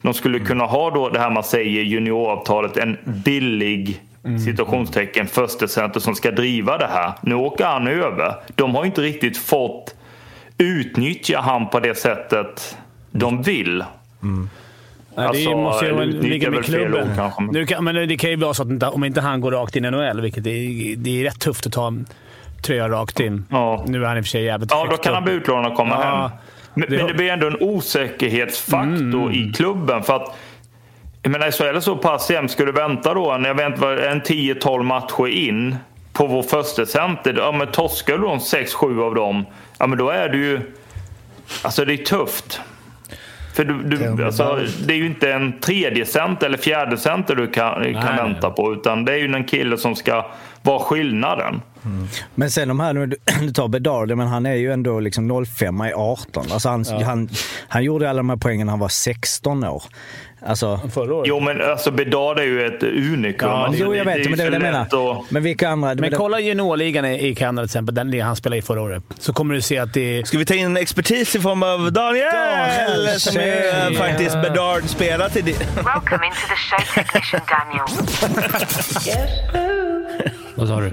de 0.01 0.13
skulle 0.13 0.39
kunna 0.39 0.63
ha 0.63 0.89
då 0.91 1.09
det 1.09 1.19
här 1.19 1.29
man 1.29 1.43
säger 1.43 1.83
junioravtalet, 1.83 2.77
en 2.77 2.97
billig 3.03 4.01
situationstecken 4.45 5.27
förstecenter 5.27 5.99
som 5.99 6.15
ska 6.15 6.31
driva 6.31 6.77
det 6.77 6.87
här. 6.87 7.13
Nu 7.21 7.35
åker 7.35 7.65
han 7.65 7.87
över. 7.87 8.33
De 8.55 8.75
har 8.75 8.85
inte 8.85 9.01
riktigt 9.01 9.37
fått 9.37 9.95
utnyttja 10.57 11.39
han 11.41 11.69
på 11.69 11.79
det 11.79 11.95
sättet 11.97 12.77
de 13.11 13.41
vill. 13.41 13.83
Nej, 14.19 14.47
det 15.15 15.21
Alltså, 15.27 15.57
måste 15.57 15.85
ju 15.85 16.05
ligga 16.21 16.51
med 16.51 16.65
klubben. 16.65 17.07
Nu 17.51 17.65
kan, 17.65 17.83
men 17.83 17.95
det 17.95 18.17
kan 18.17 18.29
ju 18.29 18.35
vara 18.35 18.53
så 18.53 18.63
att 18.63 18.83
om 18.93 19.03
inte 19.03 19.21
han 19.21 19.41
går 19.41 19.51
rakt 19.51 19.75
in 19.75 19.85
i 19.85 19.91
NHL, 19.91 20.21
vilket 20.21 20.45
är, 20.47 20.95
det 20.95 21.19
är 21.19 21.23
rätt 21.23 21.39
tufft 21.39 21.65
att 21.67 21.73
ta 21.73 21.87
en 21.87 22.05
tröja 22.65 22.89
rakt 22.89 23.19
in. 23.19 23.45
Ja. 23.49 23.83
Nu 23.87 24.03
är 24.03 24.07
han 24.07 24.17
i 24.17 24.21
och 24.21 24.25
för 24.25 24.29
sig 24.29 24.43
jävligt 24.43 24.71
Ja, 24.71 24.87
då 24.91 24.97
kan 24.97 25.13
han 25.13 25.23
upp. 25.23 25.29
bli 25.29 25.33
utlånad 25.35 25.71
och 25.71 25.77
komma 25.77 25.95
Ja, 26.03 26.21
hem. 26.27 26.31
Men 26.77 26.89
det- 26.89 26.97
men 26.97 27.07
det 27.07 27.13
blir 27.13 27.31
ändå 27.31 27.47
en 27.47 27.57
osäkerhetsfaktor 27.61 29.33
i 29.33 29.51
klubben. 29.55 30.03
För 30.03 30.15
att, 30.15 30.35
jag 31.21 31.31
menar, 31.31 31.51
så 31.51 31.63
är 31.63 31.73
det 31.73 31.81
så 31.81 31.95
pass 31.95 32.29
jämnt. 32.31 32.51
Ska 32.51 32.65
du 32.65 32.71
vänta 32.71 33.13
då 33.13 33.31
en, 33.31 33.43
jag 33.43 33.55
vet 33.55 33.81
en 33.81 34.21
10-12 34.21 34.83
matcher 34.83 35.27
in 35.27 35.75
på 36.13 36.27
vår 36.27 36.43
första 36.43 36.85
center. 36.85 37.33
Ja, 37.37 37.51
men 37.51 37.67
torskar 37.67 38.17
du 38.17 38.23
de 38.23 38.37
6-7 38.39 39.01
av 39.03 39.15
dem, 39.15 39.45
ja 39.79 39.87
men 39.87 39.97
då 39.97 40.09
är 40.09 40.29
du 40.29 40.37
ju... 40.37 40.59
Alltså 41.63 41.85
det 41.85 41.93
är 41.93 41.97
tufft. 41.97 42.61
För 43.55 43.63
du, 43.63 43.83
du, 43.83 44.25
alltså, 44.25 44.59
det 44.85 44.93
är 44.93 44.97
ju 44.97 45.05
inte 45.05 45.31
en 45.33 45.59
tredje 45.59 46.05
center 46.05 46.45
eller 46.47 46.57
fjärde 46.57 46.97
center 46.97 47.35
du 47.35 47.47
kan, 47.47 47.93
kan 47.93 48.15
vänta 48.15 48.49
på. 48.49 48.73
Utan 48.73 49.05
det 49.05 49.11
är 49.13 49.17
ju 49.17 49.33
en 49.33 49.43
kille 49.43 49.77
som 49.77 49.95
ska 49.95 50.25
vara 50.67 50.79
skillnaden. 50.79 51.61
Men 52.35 52.51
sen 52.51 52.67
de 52.67 52.79
här, 52.79 52.93
nu, 52.93 53.05
du 53.41 53.51
tar 53.51 53.67
Bedard, 53.67 54.17
men 54.17 54.27
han 54.27 54.45
är 54.45 54.53
ju 54.55 54.71
ändå 54.73 54.99
liksom 54.99 55.45
05 55.45 55.81
i 55.81 55.93
18. 55.93 56.45
Alltså 56.51 56.69
han, 56.69 56.85
han, 57.05 57.29
han 57.67 57.83
gjorde 57.83 58.09
alla 58.09 58.17
de 58.17 58.29
här 58.29 58.37
poängen 58.37 58.67
när 58.67 58.71
han 58.71 58.79
var 58.79 58.89
16 58.89 59.63
år. 59.63 59.83
Alltså, 60.45 60.79
Förra 60.93 61.15
året. 61.15 61.27
Jo 61.29 61.39
men 61.39 61.61
alltså 61.61 61.91
Bedard 61.91 62.39
är 62.39 62.43
ju 62.43 62.65
ett 62.65 62.83
unikum. 62.83 63.49
Ja, 63.49 63.65
alltså, 63.67 63.83
jo, 63.83 63.95
jag 63.95 64.05
vet, 64.05 64.17
ju 64.25 64.29
men 64.29 64.37
det 64.37 64.43
är 64.43 64.49
det 64.49 64.55
jag 64.55 64.61
menar. 64.61 64.81
att- 65.21 65.31
Men 65.31 65.43
vilka 65.43 65.69
andra? 65.69 65.95
Men 65.95 66.11
kolla 66.11 66.39
juniorligan 66.39 67.05
i 67.05 67.27
i 67.27 67.35
Kanada 67.35 67.61
till 67.67 67.69
exempel, 67.69 67.95
den 67.95 68.11
ligan 68.11 68.27
han 68.27 68.35
spelade 68.35 68.57
i 68.57 68.61
förra 68.61 68.81
året. 68.81 69.03
Så 69.19 69.33
kommer 69.33 69.53
du 69.55 69.61
se 69.61 69.77
att 69.77 69.93
det. 69.93 70.27
Ska 70.27 70.37
vi 70.37 70.45
ta 70.45 70.53
in 70.53 70.77
expertis 70.77 71.35
i 71.35 71.39
form 71.39 71.63
av 71.63 71.91
Daniel? 71.93 72.25
Daniel, 72.33 73.19
som 73.19 73.35
är 73.37 73.41
tjej. 73.87 73.95
faktiskt 73.95 74.41
Bedard 74.41 74.83
spelar 74.83 75.29
till 75.29 75.45
det. 75.45 75.59
Welcome 75.75 76.25
into 76.25 76.47
the 76.49 76.55
show 76.55 76.79
technician, 77.03 77.41
Daniel. 77.49 77.87
Vad 80.57 80.67
sa 80.67 80.79
du? 80.79 80.91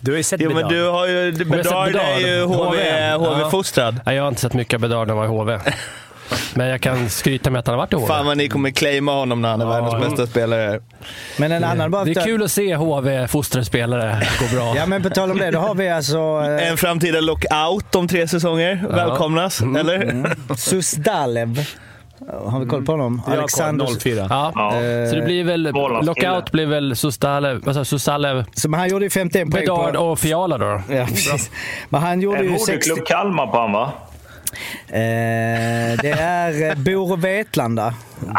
Du 0.00 0.10
har 0.10 0.16
ju 0.16 0.22
sett 0.22 0.40
Jo, 0.40 0.48
men 0.48 0.56
Bedard. 0.56 0.72
du 0.72 0.88
har 0.88 1.06
ju... 1.06 1.36
sett 1.36 1.48
Bedard 1.48 1.96
är 1.96 2.18
ju 2.18 2.46
Bedard. 2.46 2.48
HV, 2.48 3.12
HV. 3.16 3.26
HV-fostrad. 3.42 4.00
Nej, 4.06 4.16
jag 4.16 4.22
har 4.22 4.28
inte 4.28 4.40
sett 4.40 4.54
mycket 4.54 4.74
av 4.74 4.80
Bedard 4.80 5.08
när 5.08 5.14
han 5.14 5.28
var 5.28 5.52
i 5.52 5.54
HV. 5.56 5.60
Men 6.54 6.68
jag 6.68 6.80
kan 6.80 7.10
skryta 7.10 7.50
med 7.50 7.58
att 7.58 7.66
han 7.66 7.72
har 7.78 7.82
varit 7.86 7.92
i 7.92 7.96
HV. 7.96 8.06
Fan 8.06 8.26
vad 8.26 8.36
ni 8.36 8.48
kommer 8.48 8.70
claima 8.70 9.12
honom 9.12 9.42
när 9.42 9.48
han 9.48 9.60
är 9.60 9.66
världens 9.66 10.04
bästa 10.08 10.26
spelare. 10.26 10.80
Men 11.38 11.52
en 11.52 11.64
annan 11.64 11.90
bara... 11.90 12.04
Det 12.04 12.10
är 12.10 12.24
kul 12.24 12.42
att 12.42 12.50
se 12.50 12.76
HV-fostrarspelare 12.76 14.26
gå 14.40 14.56
bra. 14.56 14.76
Ja 14.76 14.86
men 14.86 15.02
på 15.02 15.10
tal 15.10 15.30
om 15.30 15.38
det, 15.38 15.50
då 15.50 15.58
har 15.58 15.74
vi 15.74 15.88
alltså 15.88 16.18
eh, 16.18 16.68
En 16.68 16.76
framtida 16.76 17.20
lockout 17.20 17.94
om 17.94 18.08
tre 18.08 18.28
säsonger 18.28 18.84
välkomnas, 18.90 19.60
eller? 19.60 20.34
Susdalev. 20.56 21.68
Har 22.46 22.60
vi 22.60 22.66
koll 22.66 22.84
på 22.84 22.92
honom? 22.92 23.22
Har 23.26 23.36
Alexander... 23.36 23.86
koll, 23.86 23.96
04. 24.00 24.26
Ja. 24.30 24.52
Ja. 24.54 24.70
Så 25.10 25.16
det 25.16 25.22
blir 25.24 25.44
väl... 25.44 25.62
Lockout 26.02 26.52
blir 26.52 26.66
väl 26.66 26.96
Susalev, 26.96 27.62
jag, 27.66 27.86
Susalev, 27.86 28.44
Så, 28.54 28.68
men 28.68 28.80
han 28.80 28.88
gjorde 28.88 29.04
ju 29.04 29.10
51 29.10 29.50
poäng 29.50 29.60
Bedard 29.64 29.94
på... 29.94 30.00
och 30.00 30.18
Fiala 30.18 30.58
då. 30.58 30.80
Ja, 30.88 31.06
precis. 31.06 31.50
Men 31.88 32.00
han 32.00 32.20
gjorde 32.20 32.38
En 32.38 32.44
ju 32.44 32.58
60... 32.58 32.72
moderklubb 32.72 33.06
Kalmar 33.06 33.46
på 33.46 33.58
han 33.58 33.72
va? 33.72 33.92
Eh, 34.88 35.98
det 36.02 36.14
är 36.20 36.70
eh, 36.70 36.76
Bor 36.76 37.12
och 37.12 37.24
Vetlanda. 37.24 37.94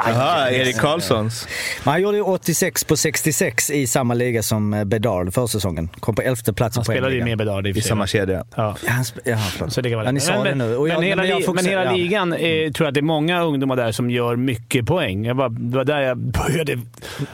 Jaha, 0.06 0.52
Erik 0.52 0.78
Karlssons. 0.78 1.48
Men 1.84 1.92
han 1.92 2.02
gjorde 2.02 2.18
ju 2.18 2.24
86 2.24 2.84
på 2.84 2.98
66 2.98 3.70
i 3.72 3.88
samma 3.88 4.14
liga 4.14 4.44
som 4.44 4.74
eh, 4.74 4.84
Bedard 4.84 5.34
försäsongen. 5.34 5.90
Kom 6.00 6.16
på 6.16 6.22
elfte 6.22 6.54
plats 6.54 6.76
Han 6.76 6.86
spelade 6.86 7.16
ju 7.16 7.24
med 7.24 7.38
Bedard 7.38 7.68
i 7.68 7.70
I 7.70 7.82
samma 7.82 8.08
kedja. 8.08 8.44
Ja. 8.56 8.76
Ja, 8.86 8.92
han 8.92 9.06
ja, 9.24 9.38
förlåt. 9.38 9.74
Så 9.74 9.82
det 9.82 9.90
kan 9.90 9.98
vara 9.98 10.08
ja, 10.08 10.12
ni 10.12 10.20
sa 10.20 10.44
men, 10.44 10.44
det 10.44 10.66
nu. 10.66 10.72
Jag- 10.74 10.88
men 10.88 11.04
hela, 11.04 11.24
men 11.24 11.56
men 11.56 11.66
ja. 11.66 11.92
ligan 11.92 12.34
eh, 12.34 12.40
tror 12.40 12.74
jag 12.78 12.88
att 12.88 12.94
det 12.94 13.00
är 13.00 13.02
många 13.02 13.42
ungdomar 13.44 13.76
där 13.76 13.92
som 13.92 14.10
gör 14.10 14.36
mycket 14.36 14.86
poäng. 14.86 15.26
Jag 15.26 15.38
bara, 15.38 15.50
det 15.50 15.78
var 15.78 15.84
där 15.84 16.02
jag 16.02 16.18
började. 16.18 16.80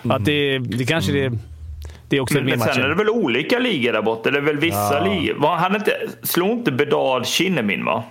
Att 0.10 0.26
det, 0.26 0.60
det 0.60 0.86
kanske 0.86 1.12
det, 1.12 1.32
det 2.10 2.18
är 2.18 2.22
också 2.22 2.36
Men, 2.36 2.46
men 2.46 2.60
sen 2.60 2.84
är 2.84 2.90
det 2.90 2.96
väl 2.96 3.10
olika 3.10 3.60
ligor 3.60 3.94
där 3.94 4.02
borta? 4.02 4.32
Det 4.32 4.38
är 4.38 4.42
väl 4.42 4.58
vissa 4.58 5.04
ligor? 5.04 5.36
Var 5.40 5.56
han 5.56 5.76
inte, 5.76 5.92
slog 6.24 6.50
inte 6.50 6.72
Bedard 6.72 7.26
Kinnemin 7.26 7.86
va? 7.86 8.04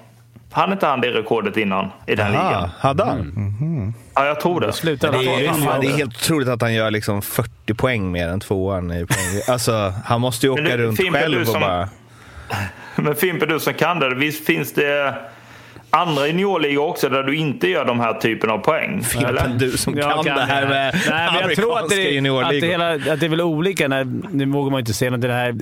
Han 0.52 0.72
inte 0.72 0.86
han 0.86 1.00
det 1.00 1.08
rekordet 1.08 1.56
innan 1.56 1.88
i 2.06 2.14
den 2.14 2.34
Aha, 2.36 2.48
ligan? 2.50 2.70
hade 2.78 3.04
han? 3.04 3.94
Ja, 4.14 4.26
jag 4.26 4.40
tror 4.40 4.60
det. 4.60 4.72
Sluta 4.72 5.10
Det 5.10 5.18
är, 5.18 5.48
han- 5.48 5.80
det 5.80 5.86
är 5.86 5.96
helt 5.96 6.16
otroligt 6.16 6.48
att 6.48 6.62
han 6.62 6.74
gör 6.74 6.90
liksom 6.90 7.22
40 7.22 7.74
poäng 7.74 8.12
mer 8.12 8.28
än 8.28 8.40
tvåan 8.40 8.90
i 8.92 9.06
poäng. 9.06 9.42
Alltså, 9.48 9.92
han 10.04 10.20
måste 10.20 10.46
ju 10.46 10.52
åka 10.52 10.62
det- 10.62 10.76
runt 10.76 10.96
Fimpen, 10.96 11.20
själv 11.22 11.34
du 11.34 11.40
och 11.40 11.46
som- 11.48 11.60
bara... 11.60 11.88
Men 12.96 13.14
Fimpen, 13.14 13.48
du 13.48 13.60
som 13.60 13.74
kan 13.74 13.98
det. 13.98 14.14
Visst 14.14 14.46
finns 14.46 14.72
det 14.74 15.14
andra 15.90 16.26
juniorligor 16.26 16.88
också 16.88 17.08
där 17.08 17.22
du 17.22 17.36
inte 17.36 17.68
gör 17.68 17.84
de 17.84 18.00
här 18.00 18.14
typen 18.14 18.50
av 18.50 18.58
poäng? 18.58 19.02
Fimpen, 19.02 19.58
du 19.58 19.70
som 19.70 19.96
Jag 19.98 20.24
kan, 20.24 20.36
det 20.36 20.44
här 20.44 20.66
med 20.68 20.94
Nej, 21.10 21.28
men 21.32 21.40
jag 21.48 21.56
tror 21.56 21.78
att 21.78 21.88
det, 21.88 22.16
är, 22.18 22.42
att, 22.44 22.50
det 22.50 22.66
hela, 22.66 22.90
att 22.94 23.20
det 23.20 23.26
är 23.26 23.28
väl 23.28 23.40
olika. 23.40 23.88
När, 23.88 24.04
nu 24.30 24.46
vågar 24.46 24.70
man 24.70 24.78
ju 24.78 24.80
inte 24.82 24.92
säga 24.92 25.10
något. 25.10 25.20
Det, 25.20 25.32
här, 25.32 25.52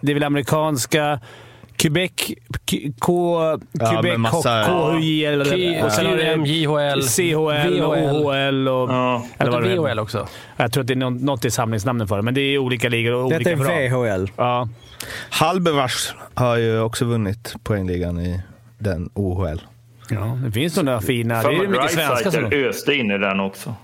det 0.00 0.12
är 0.12 0.14
väl 0.14 0.24
amerikanska, 0.24 1.20
Quebec, 1.80 2.10
K, 2.70 2.76
K 2.98 3.40
Ja, 3.72 3.86
Quebec, 3.90 4.18
massa- 4.18 4.64
KHJL 4.64 5.44
K- 5.44 5.84
och 5.86 5.92
sen 5.92 6.06
har 6.06 6.16
KM, 6.18 6.42
det 6.44 6.48
JHL, 6.50 7.02
CHL. 7.02 7.82
OHL. 7.82 8.68
Och, 8.68 8.90
Ja. 8.90 9.26
eller 9.38 9.60
det 9.60 9.72
är. 9.72 9.76
VHL 9.76 9.98
också. 9.98 10.28
Jag 10.56 10.72
tror 10.72 10.80
att 10.80 10.86
det 10.86 10.94
är 10.94 11.10
något, 11.10 11.44
i 11.44 11.50
samlingsnamnen 11.50 12.08
för 12.08 12.16
det, 12.16 12.22
men 12.22 12.34
det 12.34 12.40
är 12.40 12.58
olika 12.58 12.88
ligor 12.88 13.12
och 13.14 13.30
Detta 13.30 13.50
olika 13.50 13.72
är 13.82 13.88
bra. 13.88 14.04
VHL. 14.16 14.30
Ja. 14.36 14.68
Halbevars 15.30 16.14
har 16.34 16.56
ju 16.56 16.80
också 16.80 17.04
vunnit 17.04 17.54
poängligan 17.62 18.20
i 18.20 18.40
den 18.78 19.10
OHL. 19.14 19.60
ja, 20.10 20.38
det 20.44 20.52
finns 20.52 20.76
några 20.76 21.00
fina. 21.00 21.42
Det 21.42 21.48
är 21.48 21.68
mycket 21.68 21.90
svenska 21.90 22.30
som... 22.30 22.44
Öste 22.52 22.94
in 22.94 23.10
i 23.10 23.18
den 23.18 23.40
också. 23.40 23.74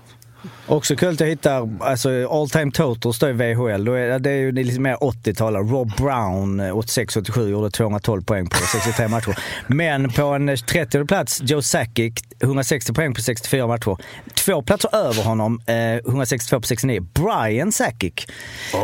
Också 0.67 0.95
kul 0.95 1.09
att 1.13 1.19
jag 1.19 1.27
hittar 1.27 1.69
alltså, 1.81 2.09
all 2.29 2.49
time 2.49 2.71
totals 2.71 3.23
i 3.23 3.31
VHL. 3.31 3.85
Då 3.85 3.93
är, 3.93 4.19
det 4.19 4.29
är 4.29 4.35
ju 4.35 4.51
lite 4.51 4.79
mer 4.79 4.95
80-tal. 4.95 5.55
Rob 5.55 5.91
Brown, 5.97 6.59
eh, 6.59 6.73
86-87, 6.75 7.49
gjorde 7.49 7.71
212 7.71 8.21
poäng 8.23 8.47
på 8.49 8.55
63 8.57 9.07
matcher. 9.07 9.37
Men 9.67 10.09
på 10.09 10.23
en 10.23 10.57
30 10.57 11.05
plats, 11.05 11.41
Joe 11.43 11.61
Sakic, 11.61 12.13
160 12.43 12.93
poäng 12.93 13.13
på 13.13 13.21
64 13.21 13.67
matcher. 13.67 13.97
Två 14.33 14.61
platser 14.61 14.95
över 14.95 15.23
honom, 15.23 15.61
eh, 15.67 15.75
162 16.11 16.59
på 16.59 16.67
69. 16.67 17.01
Brian 17.13 17.71
Sakic. 17.71 18.13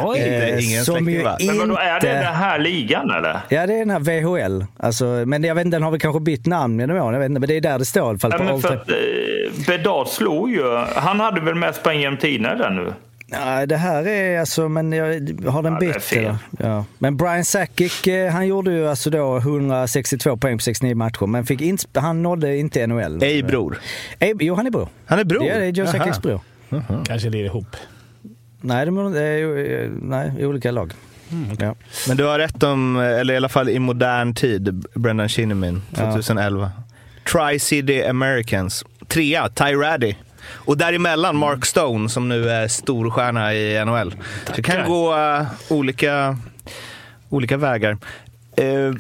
Oj! 0.04 0.20
det- 0.20 0.62
ingen 0.64 0.86
som 0.86 0.96
släkting, 0.96 1.16
ju 1.16 1.24
va? 1.24 1.38
Men 1.42 1.58
vadå, 1.60 1.78
är 1.78 1.90
det 1.92 1.96
inte- 1.96 2.14
den 2.14 2.36
här 2.36 2.60
ligan 2.60 3.10
eller? 3.12 3.40
Ja, 3.50 3.68
det 3.68 3.74
är 3.74 3.80
den 3.86 3.90
här 3.90 4.00
VHL. 4.00 4.66
Alltså, 4.80 5.06
men 5.06 5.44
jag 5.44 5.56
vet 5.56 5.66
inte, 5.66 5.76
den 5.76 5.84
har 5.84 5.92
väl 5.92 6.00
kanske 6.00 6.20
bytt 6.20 6.46
namn 6.46 6.80
genom 6.80 6.98
åren. 6.98 7.14
Jag 7.14 7.20
vet 7.20 7.30
inte, 7.30 7.40
men 7.40 7.50
det 7.50 7.58
är 7.58 7.62
där 7.62 7.80
det 7.80 7.86
står 7.86 8.04
i 8.04 8.10
alla 8.10 8.20
fall. 8.20 8.32
Ja, 8.40 8.60
för 8.60 8.74
eh, 8.74 9.66
Bedard 9.68 10.08
slog 10.08 10.50
ju. 10.52 10.76
Han 10.96 11.20
hade 11.20 11.42
väl 11.44 11.56
mest 11.56 11.84
poäng 11.84 12.00
genom 12.00 12.18
tiderna 12.18 12.56
där 12.56 12.70
nu? 12.70 12.94
Nej, 13.28 13.68
det 13.68 13.78
här 13.78 14.08
är 14.08 14.40
alltså, 14.40 14.70
men 14.70 14.92
jag 14.92 15.06
har 15.52 15.64
den 15.64 15.78
Ja, 15.82 16.20
eller? 16.20 16.38
Ja. 16.60 16.86
Men 16.98 17.18
Brian 17.18 17.46
Sakic, 17.46 18.08
eh, 18.08 18.32
han 18.32 18.48
gjorde 18.48 18.72
ju 18.72 18.88
alltså 18.88 19.10
då 19.10 19.38
162 19.38 20.38
poäng 20.38 20.58
på 20.58 20.62
69 20.62 20.96
matcher, 20.96 21.26
men 21.26 21.46
fick 21.46 21.62
inte, 21.62 22.00
han 22.00 22.22
nådde 22.22 22.58
inte 22.58 22.88
NHL. 22.88 23.24
Ej 23.24 23.44
bror. 23.44 23.80
Ej, 24.20 24.34
jo, 24.40 24.56
han 24.56 24.68
är 24.68 24.72
bror. 24.72 24.88
Han 25.06 25.20
är 25.20 25.24
bror? 25.24 25.46
Ja, 25.46 25.60
det 25.60 25.66
är 25.66 25.70
Joe. 25.70 25.88
Sakics 25.88 26.22
bror. 26.22 26.42
Kanske 27.06 27.30
lir 27.30 27.46
ihop. 27.46 27.76
Nej, 28.62 28.86
de 28.86 28.98
är, 28.98 29.84
eh, 29.84 29.90
nej, 30.02 30.32
i 30.40 30.46
olika 30.46 30.72
lag. 30.72 30.94
Mm, 31.32 31.58
ja. 31.60 31.76
Men 32.08 32.18
du 32.18 32.26
har 32.26 32.40
rätt 32.40 32.64
om, 32.64 32.98
eller 32.98 33.34
i 33.34 33.38
alla 33.38 33.50
fall 33.50 33.70
i 33.70 33.80
modern 33.80 34.34
tid, 34.34 34.86
Brendan 34.96 35.30
Shinnimin, 35.30 35.82
2011. 35.96 36.72
Tri-City 37.32 38.04
Americans. 38.04 38.86
Trea, 39.08 39.50
Ty 39.50 39.64
Raddy. 39.64 40.16
Och 40.56 40.78
däremellan 40.78 41.38
Mark 41.38 41.66
Stone 41.66 42.10
som 42.10 42.30
nu 42.30 42.50
är 42.50 42.68
storstjärna 42.68 43.54
i 43.54 43.86
NHL. 43.86 44.12
Så 44.48 44.54
det 44.56 44.62
kan 44.62 44.90
gå 44.90 45.16
eh, 45.16 45.46
olika, 45.70 46.38
olika 47.30 47.58
vägar. 47.58 47.98
Eh, 48.58 48.94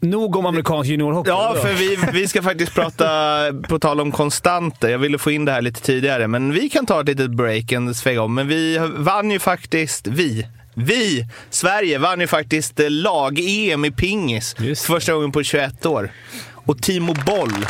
Nog 0.00 0.36
om 0.36 0.46
amerikansk 0.46 0.90
juniorhockey. 0.90 1.30
Ja, 1.30 1.56
för 1.62 1.72
vi, 1.72 1.98
vi 2.12 2.28
ska 2.28 2.42
faktiskt 2.42 2.74
prata, 2.74 3.06
på 3.68 3.78
tal 3.78 4.00
om 4.00 4.12
konstanter, 4.12 4.88
jag 4.88 4.98
ville 4.98 5.18
få 5.18 5.30
in 5.30 5.44
det 5.44 5.52
här 5.52 5.62
lite 5.62 5.80
tidigare, 5.80 6.28
men 6.28 6.52
vi 6.52 6.70
kan 6.70 6.86
ta 6.86 7.00
ett 7.00 7.06
litet 7.06 7.30
break 7.30 7.72
en 7.72 7.94
sväng 7.94 8.18
om. 8.18 8.34
Men 8.34 8.48
vi 8.48 8.78
vann 8.96 9.30
ju 9.30 9.38
faktiskt, 9.38 10.06
vi, 10.06 10.46
vi, 10.74 11.26
Sverige 11.50 11.98
vann 11.98 12.20
ju 12.20 12.26
faktiskt 12.26 12.80
eh, 12.80 12.90
lag-EM 12.90 13.84
i 13.84 13.90
pingis 13.90 14.54
första 14.86 15.12
gången 15.12 15.32
på 15.32 15.42
21 15.42 15.86
år. 15.86 16.10
Och 16.54 16.82
Timo 16.82 17.14
Boll 17.26 17.66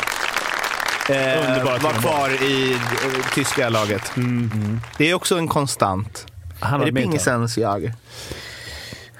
eh, 1.09 1.63
var 1.63 2.01
kvar 2.01 2.43
i 2.43 2.73
eh, 2.73 2.79
tyska 3.33 3.69
laget. 3.69 4.11
Det 4.97 5.09
är 5.09 5.13
också 5.13 5.37
en 5.37 5.47
konstant. 5.47 6.25
Han 6.59 6.73
är 6.73 6.79
var 6.79 6.85
det 6.85 7.01
pingisens 7.01 7.57
jag? 7.57 7.91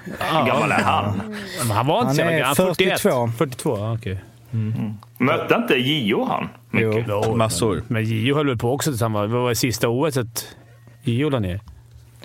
Hur 0.06 0.45
gammal 0.45 0.71
är 0.71 0.84
han? 0.84 1.21
Men 1.60 1.71
Han 1.78 1.88
var 1.88 1.95
inte 1.98 2.08
Han 2.08 2.15
så 2.15 2.21
jävla 2.21 2.34
är 2.34 2.39
gammal. 2.39 2.56
41. 2.56 3.00
42. 3.02 3.28
42, 3.38 3.78
ja, 3.78 3.93
okej. 3.93 4.19
Mötte 5.17 5.56
inte 5.56 5.74
Gio 5.76 6.26
han? 6.26 6.50
Mycket. 6.69 7.06
Jo, 7.08 7.36
Massor. 7.36 7.84
Men 7.88 8.04
Gio 8.04 8.36
höll 8.36 8.48
väl 8.48 8.58
på 8.58 8.74
också 8.74 8.91
tillsammans. 8.91 9.32
Vad 9.32 9.41
var 9.41 9.50
det 9.50 9.56
sista 9.56 9.89
OS 9.89 10.17
Gio 11.04 11.30
la 11.30 11.39
ner? 11.39 11.60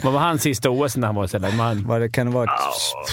Vad 0.02 0.12
var 0.12 0.20
hans 0.20 0.42
sista 0.42 0.70
OS 0.70 0.96
när 0.96 1.06
han 1.06 1.14
var 1.16 1.24
istället? 1.24 1.54
Man, 1.54 1.84
Vad 1.86 2.00
det 2.00 2.08
kan 2.08 2.26
det 2.26 2.32
vara? 2.32 2.50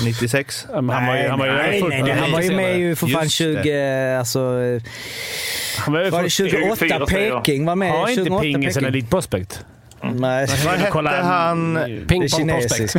96? 0.06 0.68
han 0.74 0.88
var 0.88 1.18
ju, 1.18 1.28
han 1.30 1.40
var 1.40 1.46
ju 1.46 1.52
nej, 1.54 1.84
nej, 1.90 2.04
nej, 2.04 2.12
han 2.14 2.32
var 2.32 2.42
ju 2.42 2.56
med 2.56 2.80
ju 2.80 2.96
för 2.96 3.08
fan 3.08 3.24
Just 3.24 3.36
20... 3.36 4.18
Alltså, 4.20 4.40
Han 5.80 5.94
var 5.94 6.10
var 6.12 6.24
det 6.24 6.30
40. 6.30 6.50
28 6.50 6.76
24, 6.76 7.06
säger 7.08 7.28
jag. 7.30 7.44
Peking? 7.44 7.66
Var 7.66 7.76
med 7.76 7.92
Har 7.92 8.10
inte 8.10 8.24
28 8.24 8.42
pingis 8.42 8.68
en 8.78 8.84
Peking? 8.84 8.88
elitprospect? 8.88 9.66
Nej, 10.02 10.48
Vad 10.66 10.74
hette 10.80 11.10
han? 11.10 11.74
det 11.74 12.06
Ping 12.08 12.24
är 12.24 12.30
pong 12.38 12.50
prospect. 12.50 12.96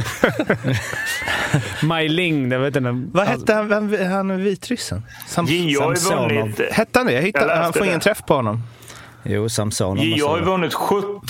Maj 1.82 2.08
Ling, 2.08 2.52
jag 2.52 2.58
vet 2.60 2.76
inte. 2.76 2.90
Vad 3.12 3.26
hette 3.26 3.54
han, 3.54 3.72
han, 3.72 4.06
han 4.06 4.42
vitryssen? 4.44 5.02
Sam, 5.26 5.46
ju 5.46 5.74
Samsonov. 5.76 6.28
vunnit... 6.28 6.60
Hette 6.72 6.98
han 6.98 7.06
det? 7.06 7.12
Jag 7.12 7.22
hittade, 7.22 7.54
han 7.56 7.72
får 7.72 7.80
det. 7.80 7.86
ingen 7.86 8.00
träff 8.00 8.22
på 8.26 8.34
honom. 8.34 8.62
Jo, 9.22 9.48
Samsonov. 9.48 10.04
Gio 10.04 10.28
har 10.28 10.38
ju 10.38 10.44
vunnit 10.44 10.74
17 10.74 11.20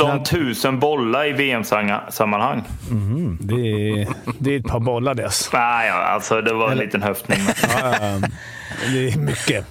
000 0.64 0.76
bollar 0.78 1.26
i 1.26 1.32
VM-sammanhang. 1.32 2.62
Det 3.40 3.54
är, 3.54 4.08
det 4.38 4.54
är 4.54 4.58
ett 4.60 4.66
par 4.66 4.80
bollar 4.80 5.14
det. 5.14 5.24
Alltså. 5.24 5.56
Nej, 5.56 5.88
ja, 5.88 5.94
alltså 5.94 6.40
det 6.40 6.52
var 6.54 6.70
en 6.70 6.78
liten 6.78 7.02
höftning. 7.02 7.38
Det 8.92 9.08
är 9.08 9.18
mycket. 9.18 9.64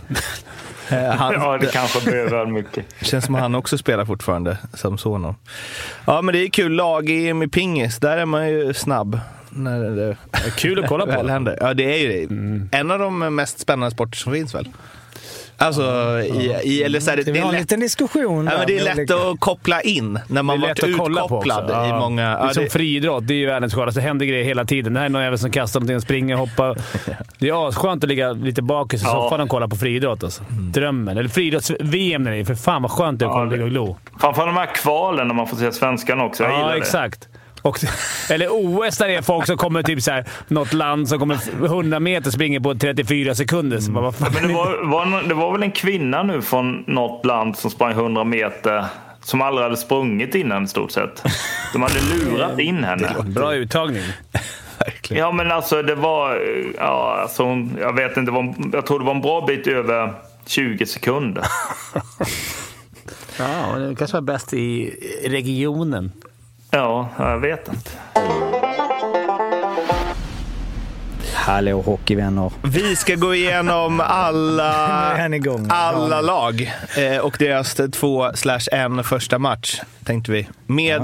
Eh, 0.89 1.03
Han, 1.11 1.33
Ja, 1.33 1.57
det 1.57 1.71
kanske 1.73 2.25
väl 2.29 2.47
mycket. 2.47 2.85
känns 3.01 3.25
som 3.25 3.35
att 3.35 3.41
han 3.41 3.55
också 3.55 3.77
spelar 3.77 4.05
fortfarande, 4.05 4.57
Samsonov. 4.73 5.35
Ja, 6.05 6.21
men 6.21 6.33
det 6.33 6.39
är 6.43 6.49
kul. 6.49 6.71
Lag-EM 6.71 7.43
i 7.43 7.47
pingis, 7.47 7.97
där 7.99 8.17
är 8.17 8.25
man 8.25 8.49
ju 8.49 8.73
snabb. 8.73 9.19
När 9.49 9.79
det 9.89 10.17
Kul 10.57 10.83
att 10.83 10.89
kolla 10.89 11.05
på. 11.05 11.27
händer. 11.27 11.57
Ja, 11.61 11.73
det 11.73 11.83
är 11.83 11.97
ju 11.97 12.07
det. 12.07 12.23
Mm. 12.33 12.69
En 12.71 12.91
av 12.91 12.99
de 12.99 13.35
mest 13.35 13.59
spännande 13.59 13.91
sporter 13.91 14.17
som 14.17 14.33
finns 14.33 14.55
väl? 14.55 14.69
Alltså, 15.59 15.81
i, 16.21 16.59
i, 16.63 16.83
eller 16.83 16.99
så 16.99 17.09
här, 17.09 17.17
det, 17.17 17.23
vi 17.23 17.31
det, 17.31 17.39
ha 17.39 17.49
är 17.49 17.53
en 17.53 17.59
liten 17.59 17.79
diskussion 17.79 18.45
ja, 18.51 18.57
men 18.57 18.67
det 18.67 18.77
är 18.77 18.83
lätt 18.83 18.97
olika- 18.97 19.15
att 19.15 19.39
koppla 19.39 19.81
in 19.81 20.19
när 20.27 20.43
man 20.43 20.61
varit 20.61 20.83
utkopplad 20.83 21.69
i 21.69 21.73
Ja. 21.73 21.99
många... 21.99 22.23
Det 22.23 22.27
är 22.37 22.47
Ja, 22.47 22.53
som 22.53 22.63
det, 22.63 22.69
friidrott. 22.69 23.27
Det 23.27 23.33
är 23.33 23.37
ju 23.37 23.45
världens 23.45 23.73
skönaste. 23.73 23.99
Det 23.99 24.03
händer 24.07 24.25
grejer 24.25 24.43
hela 24.43 24.65
tiden. 24.65 24.93
Det 24.93 24.99
här 24.99 25.05
är 25.05 25.09
någon 25.09 25.23
jävel 25.23 25.39
som 25.39 25.51
kastar 25.51 25.79
någonting 25.79 25.95
och 25.95 26.01
springer 26.01 26.33
och 26.33 26.39
hoppar. 26.39 26.77
Det 27.39 27.49
är 27.49 27.67
asskönt 27.69 28.03
att 28.03 28.07
ligga 28.09 28.31
lite 28.31 28.61
bakis 28.61 29.01
i 29.01 29.05
Ja. 29.05 29.11
soffan 29.11 29.41
och 29.41 29.49
kolla 29.49 29.67
på 29.67 29.75
friidrott. 29.75 30.23
Alltså. 30.23 30.43
Mm. 30.51 30.71
Drömmen. 30.71 31.17
Eller 31.17 31.29
friidrotts-VM 31.29 32.23
när 32.23 32.31
det 32.31 32.37
är. 32.37 32.45
För 32.45 32.55
fan 32.55 32.81
vad 32.81 32.91
skönt 32.91 33.19
det 33.19 33.25
är 33.25 33.27
att 33.27 33.31
Ja, 33.31 33.35
kolla 33.35 33.45
det- 33.49 33.51
ligga 33.51 33.65
och 33.65 33.71
glo. 33.71 33.97
Framförallt 34.19 34.55
de 34.55 34.57
här 34.59 34.75
kvalen 34.75 35.27
när 35.27 35.35
man 35.35 35.47
får 35.47 35.57
se 35.57 35.71
svenskarna 35.71 36.23
också. 36.23 36.43
Jag 36.43 36.51
Ja, 36.53 36.75
det. 36.75 36.85
Och, 37.61 37.79
eller 38.29 38.47
OS 38.51 38.97
där 38.97 39.07
det 39.07 39.15
är 39.15 39.21
folk 39.21 39.45
som 39.45 39.57
kommer 39.57 39.83
typ 39.83 40.01
så 40.01 40.11
här, 40.11 40.25
något 40.47 40.73
land 40.73 41.09
som 41.09 41.19
kommer 41.19 41.65
100 41.65 41.99
meter 41.99 42.31
springer 42.31 42.59
på 42.59 42.75
34 42.75 43.35
sekunder. 43.35 43.79
Så 43.79 43.91
bara, 43.91 44.03
vad 44.03 44.15
fan? 44.15 44.31
Men 44.33 44.47
det 44.47 44.53
var, 44.53 44.89
var, 44.89 45.27
det 45.27 45.33
var 45.33 45.51
väl 45.51 45.63
en 45.63 45.71
kvinna 45.71 46.23
nu 46.23 46.41
från 46.41 46.83
något 46.87 47.25
land 47.25 47.57
som 47.57 47.71
sprang 47.71 47.91
100 47.91 48.23
meter 48.23 48.85
som 49.21 49.41
aldrig 49.41 49.63
hade 49.63 49.77
sprungit 49.77 50.35
innan 50.35 50.63
i 50.63 50.67
stort 50.67 50.91
sett. 50.91 51.23
De 51.73 51.81
hade 51.81 51.99
lurat 51.99 52.59
in 52.59 52.83
henne. 52.83 53.15
Bra 53.25 53.55
uttagning. 53.55 54.03
verkligen. 54.79 55.23
Ja 55.23 55.31
men 55.31 55.51
alltså 55.51 55.81
det 55.81 55.95
var, 55.95 56.41
ja 56.77 57.19
alltså 57.21 57.43
jag 57.79 57.93
vet 57.95 58.17
inte, 58.17 58.31
det 58.31 58.35
var, 58.35 58.55
jag 58.73 58.85
tror 58.85 58.99
det 58.99 59.05
var 59.05 59.15
en 59.15 59.21
bra 59.21 59.45
bit 59.45 59.67
över 59.67 60.13
20 60.45 60.85
sekunder. 60.85 61.43
Ja, 63.39 63.75
det 63.79 63.95
kanske 63.95 64.17
var 64.17 64.21
bäst 64.21 64.53
i 64.53 64.93
regionen. 65.25 66.11
Ja, 66.71 67.09
jag 67.17 67.39
vet 67.39 67.67
inte. 67.67 67.89
Hallå 71.33 71.81
hockeyvänner. 71.81 72.51
Vi 72.63 72.95
ska 72.95 73.15
gå 73.15 73.35
igenom 73.35 73.99
alla, 73.99 74.73
alla 75.69 76.21
lag 76.21 76.73
eh, 76.97 77.17
och 77.17 77.35
deras 77.39 77.75
två 77.93 78.31
slash 78.35 78.59
en 78.71 79.03
första 79.03 79.39
match, 79.39 79.81
tänkte 80.03 80.31
vi. 80.31 80.47
Med... 80.65 81.01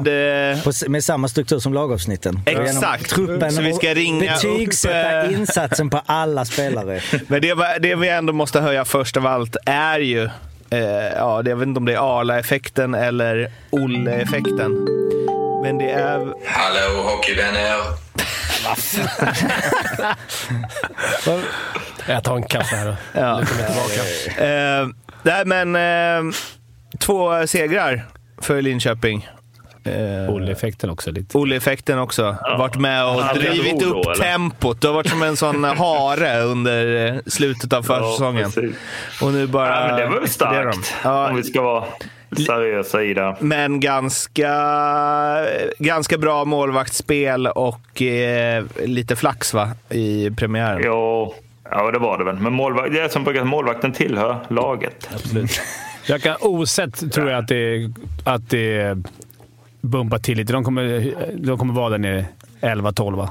Eh, 0.51 0.63
På, 0.63 0.69
s- 0.69 0.83
med 0.87 1.03
samma 1.03 1.27
struktur 1.27 1.59
som 1.59 1.73
lagavsnitten. 1.73 2.39
Exakt. 2.45 3.09
Truppen 3.09 3.51
Så 3.51 3.61
vi 3.61 3.73
ska 3.73 3.93
ringa 3.93 4.19
betygsätta 4.33 5.23
upp, 5.25 5.31
eh, 5.31 5.39
insatsen 5.39 5.89
på 5.89 6.01
alla 6.05 6.45
spelare. 6.53 6.99
Men 7.27 7.41
det, 7.41 7.55
det 7.81 7.95
vi 7.95 8.09
ändå 8.09 8.33
måste 8.33 8.61
höja 8.61 8.85
först 8.85 9.17
av 9.17 9.27
allt 9.27 9.55
är 9.65 9.99
ju, 9.99 10.23
eh, 10.69 10.79
ja, 11.17 11.41
det- 11.41 11.49
jag 11.49 11.57
vet 11.57 11.67
inte 11.67 11.77
om 11.79 11.85
det 11.85 11.93
är 11.93 12.19
Arla-effekten 12.19 12.95
eller 12.95 13.51
Olle-effekten. 13.69 14.87
Men 15.63 15.77
det 15.77 15.91
är... 15.91 16.33
Hallå 16.45 17.01
hockeyvänner! 17.03 17.77
Jag 22.07 22.23
tar 22.23 22.35
en 22.35 22.43
kaffe 22.43 22.75
här 22.75 22.85
då. 22.85 22.95
Ja. 23.19 23.41
Tillbaka. 23.45 24.45
Eh, 24.45 24.87
nej, 25.23 25.45
men 25.45 25.75
eh, 25.75 26.33
två 26.99 27.47
segrar 27.47 28.05
för 28.41 28.61
Linköping. 28.61 29.29
Eh, 29.85 30.33
Olle-effekten 30.33 30.89
också 30.89 31.11
lite. 31.11 31.37
Olle-effekten 31.37 31.99
också. 31.99 32.35
Varit 32.57 32.75
med 32.75 33.05
och 33.05 33.23
drivit 33.35 33.79
då, 33.79 33.85
upp 33.85 34.05
eller? 34.05 34.15
tempot. 34.15 34.81
Du 34.81 34.87
har 34.87 34.93
varit 34.93 35.09
som 35.09 35.23
en 35.23 35.37
sån 35.37 35.63
hare 35.77 36.41
under 36.41 37.05
eh, 37.15 37.19
slutet 37.27 37.73
av 37.73 37.83
försäsongen. 37.83 38.51
precis. 38.51 38.75
och 39.21 39.31
nu 39.31 39.47
bara... 39.47 39.79
Ja, 39.81 39.87
men 39.87 39.95
det 39.95 40.05
var 40.05 40.13
väl 40.13 40.23
de. 40.23 40.29
starkt. 40.29 40.93
Ja, 41.03 41.29
Om 41.29 41.35
vi 41.35 41.43
ska 41.43 41.61
vara 41.61 41.85
seriösa 42.35 43.03
i 43.03 43.13
det. 43.13 43.35
men 43.39 43.79
ganska, 43.79 44.53
ganska 45.79 46.17
bra 46.17 46.45
målvaktsspel 46.45 47.47
och 47.47 48.01
eh, 48.01 48.65
lite 48.85 49.15
flax 49.15 49.53
va, 49.53 49.69
i 49.89 50.31
premiären. 50.31 50.81
Jo, 50.85 51.33
ja 51.71 51.91
det 51.91 51.99
var 51.99 52.17
det 52.17 52.23
väl. 52.23 52.35
Men 52.35 52.53
målvakt, 52.53 52.93
det 52.93 52.99
är 52.99 53.09
som 53.09 53.23
brukar 53.23 53.43
målvakten 53.43 53.91
tillhör 53.91 54.37
laget. 54.47 55.09
Jag 56.05 56.21
kan 56.21 56.35
osett 56.41 57.13
tror 57.13 57.29
jag 57.29 57.39
att 57.39 57.47
det, 57.47 57.91
att 58.23 58.49
det 58.49 58.97
bumpar 59.81 60.19
till 60.19 60.37
lite. 60.37 60.53
De 60.53 60.63
kommer, 60.63 61.13
de 61.37 61.57
kommer 61.57 61.73
vara 61.73 61.89
där 61.89 61.97
nere 61.97 62.25
11-12 62.61 63.15
va? 63.15 63.29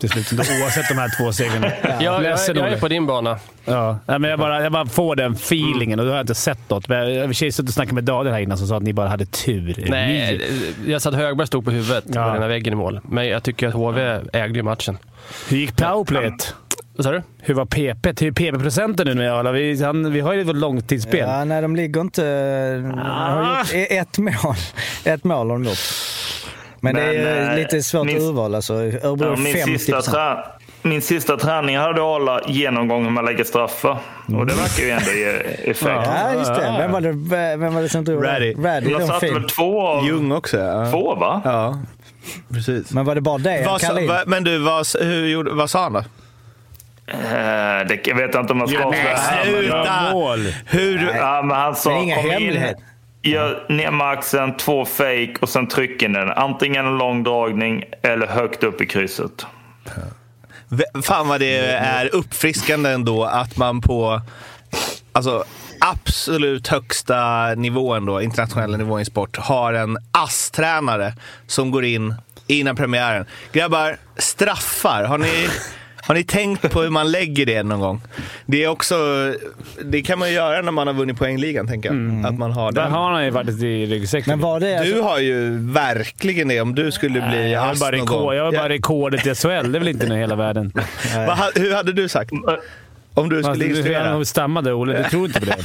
Till 0.00 0.10
slut. 0.10 0.32
Oavsett 0.32 0.88
de 0.88 0.94
här 0.94 1.10
två 1.18 1.32
segrarna. 1.32 1.66
Jag, 1.82 2.02
jag, 2.02 2.22
Ledsen, 2.22 2.56
jag 2.56 2.68
är 2.72 2.80
på 2.80 2.88
din 2.88 3.06
bana. 3.06 3.38
Ja, 3.64 3.98
Nej, 4.06 4.18
men 4.18 4.30
jag, 4.30 4.38
bara, 4.38 4.62
jag 4.62 4.72
bara 4.72 4.86
får 4.86 5.16
den 5.16 5.32
feelingen 5.32 5.98
och 5.98 6.04
då 6.04 6.10
har 6.12 6.16
jag 6.16 6.22
inte 6.22 6.34
sett 6.34 6.70
något. 6.70 6.88
Men 6.88 6.98
jag 6.98 7.10
jag 7.16 7.26
har 7.26 7.32
suttit 7.32 7.60
och 7.68 7.74
snackat 7.74 7.94
med 7.94 8.04
Daniel 8.04 8.34
här 8.34 8.40
innan 8.40 8.58
som 8.58 8.66
sa 8.66 8.76
att 8.76 8.82
ni 8.82 8.92
bara 8.92 9.08
hade 9.08 9.26
tur. 9.26 9.84
Nej, 9.88 10.38
Ni, 10.84 10.92
jag 10.92 11.02
sa 11.02 11.08
att 11.10 11.16
Högberg 11.16 11.46
stod 11.46 11.64
på 11.64 11.70
huvudet 11.70 12.04
Ja. 12.06 12.24
på 12.26 12.32
den 12.32 12.42
här 12.42 12.48
väggen 12.48 12.72
i 12.72 12.76
mål. 12.76 13.00
Men 13.08 13.26
jag 13.28 13.42
tycker 13.42 13.68
att 13.68 13.74
HV 13.74 14.20
ägde 14.32 14.56
ju 14.58 14.62
matchen. 14.62 14.98
hur 15.48 15.56
gick 15.56 15.76
powerplayet? 15.76 16.54
Vad 16.96 17.04
sa 17.04 17.10
du? 17.12 17.22
Hur 17.40 17.54
var 17.54 17.64
PP? 17.66 18.06
Hur 18.22 18.28
är 18.28 18.32
PP-procenten 18.32 19.06
nu 19.06 19.14
med 19.14 19.32
Arla? 19.32 19.52
Vi, 19.52 19.82
han, 19.84 20.12
vi 20.12 20.20
har 20.20 20.32
ju 20.32 20.40
ett 20.40 20.56
långtidsspel. 20.56 21.28
Ja, 21.28 21.44
nej, 21.44 21.62
de 21.62 21.76
ligger 21.76 22.00
inte... 22.00 22.22
De 22.76 22.98
har 22.98 23.58
gjort 23.58 23.74
e- 23.74 23.96
ett 23.96 24.18
mål. 24.18 24.54
Ett 25.04 25.24
mål 25.24 25.50
har 25.50 25.56
de 25.58 25.64
gjort. 25.64 25.78
Men, 26.80 26.94
det 26.94 27.02
är 27.02 27.24
Men, 27.40 27.50
eh, 27.50 27.56
lite 27.56 27.82
svårt 27.82 28.06
min- 28.06 28.22
urval. 28.22 28.54
Alltså. 28.54 28.74
Örebro 28.74 29.26
Ja, 29.26 29.32
är 29.32 29.36
min, 29.36 29.52
50 29.54 29.78
sista 29.78 30.02
trä, 30.02 30.36
min 30.82 31.02
sista 31.02 31.36
träning 31.36 31.78
hade 31.78 32.02
Arla 32.02 32.40
genomgång 32.46 33.04
hur 33.04 33.10
man 33.10 33.24
lägger 33.24 33.44
straffar. 33.44 33.98
Och 34.38 34.46
det 34.46 34.54
verkar 34.54 34.82
ju 34.84 34.90
ändå 34.90 35.10
ge 35.10 35.28
effekt. 35.70 35.82
Ja, 36.06 36.32
just 36.34 36.54
det. 36.54 36.74
Vem 36.78 36.92
var 36.92 37.00
det, 37.00 37.12
vem 37.56 37.74
var 37.74 37.82
det 37.82 37.88
som 37.88 38.04
drog 38.04 38.24
Raddy. 38.26 38.54
Raddy 38.54 38.90
Jag 38.90 38.98
var 39.00 39.06
satte 39.06 39.32
väl 39.32 39.44
två 39.48 39.86
av 39.86 40.06
Ljung 40.06 40.32
också. 40.32 40.58
Ja. 40.58 40.90
två 40.90 41.14
va? 41.14 41.40
Ja, 41.44 41.78
precis. 42.54 42.90
Men 42.92 43.04
var 43.04 43.14
det 43.14 43.20
bara 43.20 43.38
det? 43.38 43.64
Vad 43.66 44.06
va, 44.08 44.22
men 44.26 44.44
du, 44.44 44.58
vad, 44.58 44.86
hur, 45.00 45.26
gjorde- 45.26 45.50
vad 45.52 45.70
sa 45.70 45.82
han 45.82 45.92
då? 45.92 45.98
Eh, 45.98 47.86
det, 47.88 48.06
jag 48.06 48.16
vet 48.16 48.34
inte 48.34 48.52
om 48.52 48.58
jag 48.60 48.68
ska 48.68 48.84
avslöja 48.84 49.18
men- 49.44 49.44
sluta! 49.44 50.54
Hur, 50.66 51.10
Ja, 51.16 51.42
men 51.42 51.56
han 51.56 51.76
sa 51.76 51.90
Men 51.90 52.02
inga 52.02 52.16
kom 52.16 52.24
jag 53.22 53.56
ner 53.68 53.90
med 53.90 54.06
axeln, 54.06 54.56
två 54.56 54.84
fake 54.84 55.34
och 55.40 55.48
sen 55.48 55.66
trycker 55.68 56.08
ni 56.08 56.18
den. 56.18 56.30
Antingen 56.30 56.86
en 56.86 56.98
lång 56.98 57.22
dragning 57.22 57.84
eller 58.02 58.26
högt 58.26 58.62
upp 58.62 58.80
i 58.80 58.86
krysset. 58.86 59.46
Fan 61.02 61.28
vad 61.28 61.40
det 61.40 61.56
är 61.66 62.14
uppfriskande 62.14 62.90
ändå 62.90 63.24
att 63.24 63.56
man 63.56 63.80
på 63.80 64.20
alltså, 65.12 65.44
absolut 65.80 66.68
högsta 66.68 67.54
nivån 67.54 68.06
då, 68.06 68.22
internationella 68.22 68.76
nivån 68.76 69.00
i 69.00 69.04
sport, 69.04 69.36
har 69.36 69.72
en 69.72 69.98
ASS-tränare 70.12 71.14
som 71.46 71.70
går 71.70 71.84
in 71.84 72.14
innan 72.46 72.76
premiären. 72.76 73.26
Grabbar, 73.52 73.96
straffar. 74.16 75.04
Har 75.04 75.18
ni, 75.18 75.48
har 76.06 76.14
ni 76.14 76.24
tänkt 76.24 76.70
på 76.72 76.82
hur 76.82 76.90
man 76.90 77.10
lägger 77.10 77.46
det 77.46 77.62
någon 77.62 77.80
gång? 77.80 78.00
Det 78.46 78.64
är 78.64 78.68
också, 78.68 78.94
det 79.84 80.02
kan 80.02 80.18
man 80.18 80.28
ju 80.28 80.34
göra 80.34 80.62
när 80.62 80.72
man 80.72 80.86
har 80.86 80.94
vunnit 80.94 81.18
poängligan, 81.18 81.66
tänker 81.68 81.88
jag. 81.94 82.26
Att 82.26 82.38
man 82.38 82.52
har 82.52 82.72
Där 82.72 82.82
den. 82.82 82.92
har 82.92 83.12
han 83.12 83.24
ju 83.24 83.32
faktiskt 83.32 83.62
i 83.62 83.86
ryggsäcken. 83.86 84.30
Men 84.32 84.40
var 84.40 84.60
det... 84.60 84.78
alltså- 84.78 84.94
Du 84.94 85.00
har 85.00 85.18
ju 85.18 85.58
verkligen 85.72 86.48
det 86.48 86.60
om 86.60 86.74
du 86.74 86.92
skulle 86.92 87.20
bli 87.20 87.52
jag 87.52 87.60
har 87.60 87.72
ass 87.72 87.80
bara, 87.80 87.90
någon 87.90 88.00
rekord, 88.00 88.20
gång. 88.20 88.34
jag 88.34 88.44
har 88.44 88.52
bara 88.52 88.68
rekordet 88.68 89.26
i 89.26 89.34
SHL. 89.34 89.48
Det 89.48 89.54
är 89.54 89.78
väl 89.78 89.88
inte 89.88 90.06
i 90.06 90.16
hela 90.16 90.34
världen. 90.36 90.72
Vad 91.26 91.38
Hur 91.54 91.74
hade 91.74 91.92
du 91.92 92.08
sagt? 92.08 92.30
Om 93.14 93.28
du 93.28 93.36
Alltså, 93.36 93.52
skulle 93.52 93.64
du 93.64 93.70
illustrera? 93.70 94.04
redan 94.04 94.26
stammade 94.26 94.72
Olle. 94.72 95.02
Du 95.02 95.04
tror 95.08 95.26
inte 95.26 95.40
på 95.40 95.46
det? 95.46 95.56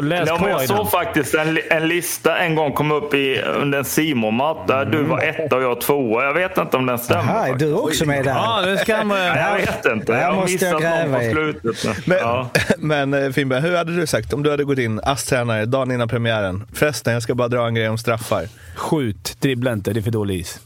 Läs 0.00 0.28
Ja, 0.28 0.38
på 0.38 0.48
jag 0.48 0.68
såg 0.68 0.90
faktiskt 0.90 1.34
en, 1.34 1.58
en 1.70 1.88
lista 1.88 2.38
en 2.38 2.54
gång 2.54 2.72
kom 2.72 2.92
upp 2.92 3.14
i, 3.14 3.40
under 3.40 3.78
en 3.78 3.84
simon 3.84 4.34
matt 4.34 4.68
där 4.68 4.84
du 4.84 5.02
var 5.02 5.20
etta 5.20 5.56
och 5.56 5.62
jag 5.62 5.80
tvåa. 5.80 6.24
Jag 6.24 6.34
vet 6.34 6.58
inte 6.58 6.76
om 6.76 6.86
den 6.86 6.98
stämmer. 6.98 7.22
Aha, 7.32 7.54
du 7.58 7.72
också 7.72 8.04
med 8.04 8.24
där? 8.24 8.32
Ja, 8.34 8.60
det 8.60 8.78
ska 8.78 8.96
man... 9.04 9.18
Nej, 9.18 9.44
jag 9.50 9.56
vet 9.56 9.86
inte. 9.86 10.12
Jag 10.12 10.26
har 10.26 10.34
måste 10.34 10.64
jag 10.66 10.74
missat 10.82 11.10
någon 11.10 11.20
på 11.20 11.30
slutet. 11.30 12.06
Men, 12.06 12.18
Ja. 12.18 12.50
men 12.78 13.14
eh, 13.14 13.30
Finnberg, 13.30 13.60
hur 13.60 13.76
hade 13.76 13.96
du 13.96 14.06
sagt 14.06 14.32
om 14.32 14.42
du 14.42 14.50
hade 14.50 14.64
gått 14.64 14.78
in 14.78 15.00
ASS-tränare 15.02 15.64
dagen 15.66 15.90
innan 15.92 16.08
premiären? 16.08 16.64
Förresten, 16.72 17.12
jag 17.12 17.22
ska 17.22 17.34
bara 17.34 17.48
dra 17.48 17.66
en 17.66 17.74
grej 17.74 17.88
om 17.88 17.98
straffar. 17.98 18.44
Skjut, 18.74 19.36
dribbla 19.40 19.72
inte. 19.72 19.92
Det 19.92 20.00
är 20.00 20.02
för 20.02 20.10
dålig 20.10 20.40
is. 20.40 20.60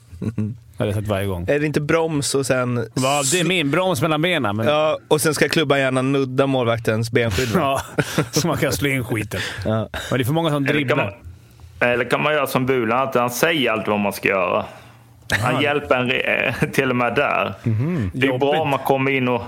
Har 0.81 0.87
jag 0.87 0.95
sagt 0.95 1.09
varje 1.09 1.27
gång. 1.27 1.45
Är 1.49 1.59
det 1.61 1.67
inte 1.67 1.81
broms 1.81 2.35
och 2.35 2.47
sen... 2.47 2.75
Va, 2.95 3.23
det 3.33 3.41
är 3.41 3.45
min 3.45 3.71
broms 3.71 4.03
mellan 4.03 4.23
benen. 4.23 4.57
Men... 4.57 4.67
Ja, 4.67 4.99
och 5.09 5.21
sen 5.21 5.35
ska 5.35 5.49
klubban 5.49 5.79
gärna 5.81 6.03
nudda 6.03 6.47
målvaktens 6.47 7.11
benskydd. 7.11 7.49
Ja, 7.55 7.81
så 8.31 8.47
man 8.47 8.57
kan 8.57 8.73
slå 8.73 8.89
in 8.89 9.05
skiten. 9.05 9.41
Ja. 9.65 9.89
Men 10.11 10.19
det 10.19 10.23
är 10.23 10.25
för 10.25 10.33
många 10.33 10.51
som 10.51 10.57
Eller 10.57 10.67
kan, 10.67 10.77
dribblar. 10.77 10.97
man, 10.97 11.89
eller 11.91 12.05
kan 12.05 12.23
man 12.23 12.33
göra 12.33 12.47
som 12.47 12.67
Bulan, 12.67 13.09
att 13.09 13.15
han 13.15 13.31
säger 13.31 13.71
alltid 13.73 13.89
vad 13.89 14.01
man 14.01 14.13
ska 14.13 14.29
göra. 14.29 14.65
Han 15.41 15.63
hjälper 15.63 15.97
en 15.97 16.11
re- 16.11 16.71
till 16.73 16.91
och 16.91 16.97
med 16.97 17.15
där. 17.15 17.55
Det 18.13 18.27
är 18.27 18.39
bra 18.39 18.51
om 18.61 18.69
man 18.69 18.79
kommer 18.79 19.11
in 19.11 19.29
och, 19.29 19.43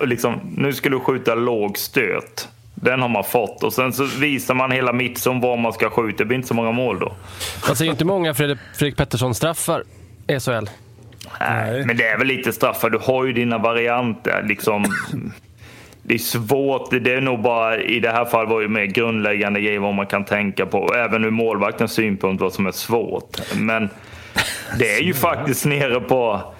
och 0.00 0.08
liksom, 0.08 0.40
nu 0.56 0.72
ska 0.72 0.88
du 0.88 1.00
skjuta 1.00 1.34
låg 1.34 1.78
stöt. 1.78 2.48
Den 2.74 3.00
har 3.02 3.08
man 3.08 3.24
fått 3.24 3.62
och 3.62 3.72
sen 3.72 3.92
så 3.92 4.04
visar 4.04 4.54
man 4.54 4.70
hela 4.70 4.92
mittzon 4.92 5.40
var 5.40 5.56
man 5.56 5.72
ska 5.72 5.90
skjuta. 5.90 6.18
Det 6.18 6.24
blir 6.24 6.36
inte 6.36 6.48
så 6.48 6.54
många 6.54 6.72
mål 6.72 6.98
då. 6.98 7.12
Man 7.66 7.76
ser 7.76 7.84
ju 7.84 7.90
inte 7.90 8.04
många 8.04 8.34
Fredrik, 8.34 8.58
Fredrik 8.74 8.96
Pettersson-straffar 8.96 9.82
SHL. 10.28 10.68
Nej, 11.40 11.86
men 11.86 11.96
det 11.96 12.08
är 12.08 12.18
väl 12.18 12.26
lite 12.26 12.52
straffar. 12.52 12.90
Du 12.90 12.98
har 12.98 13.24
ju 13.24 13.32
dina 13.32 13.58
varianter. 13.58 14.44
Liksom, 14.48 14.84
det 16.02 16.14
är 16.14 16.18
svårt. 16.18 16.90
Det 16.90 17.14
är 17.14 17.20
nog 17.20 17.42
bara 17.42 17.78
i 17.78 18.00
det 18.00 18.10
här 18.10 18.24
fallet 18.24 18.50
var 18.50 18.60
ju 18.60 18.68
mer 18.68 18.84
grundläggande 18.84 19.60
grejer 19.60 19.78
vad 19.78 19.94
man 19.94 20.06
kan 20.06 20.24
tänka 20.24 20.66
på. 20.66 20.94
Även 20.94 21.24
ur 21.24 21.30
målvaktens 21.30 21.92
synpunkt 21.92 22.42
vad 22.42 22.52
som 22.52 22.66
är 22.66 22.72
svårt. 22.72 23.40
Men 23.56 23.88
det 24.78 24.94
är 24.94 25.02
ju 25.02 25.14
faktiskt 25.14 25.64
nere 25.64 26.00
på 26.00 26.54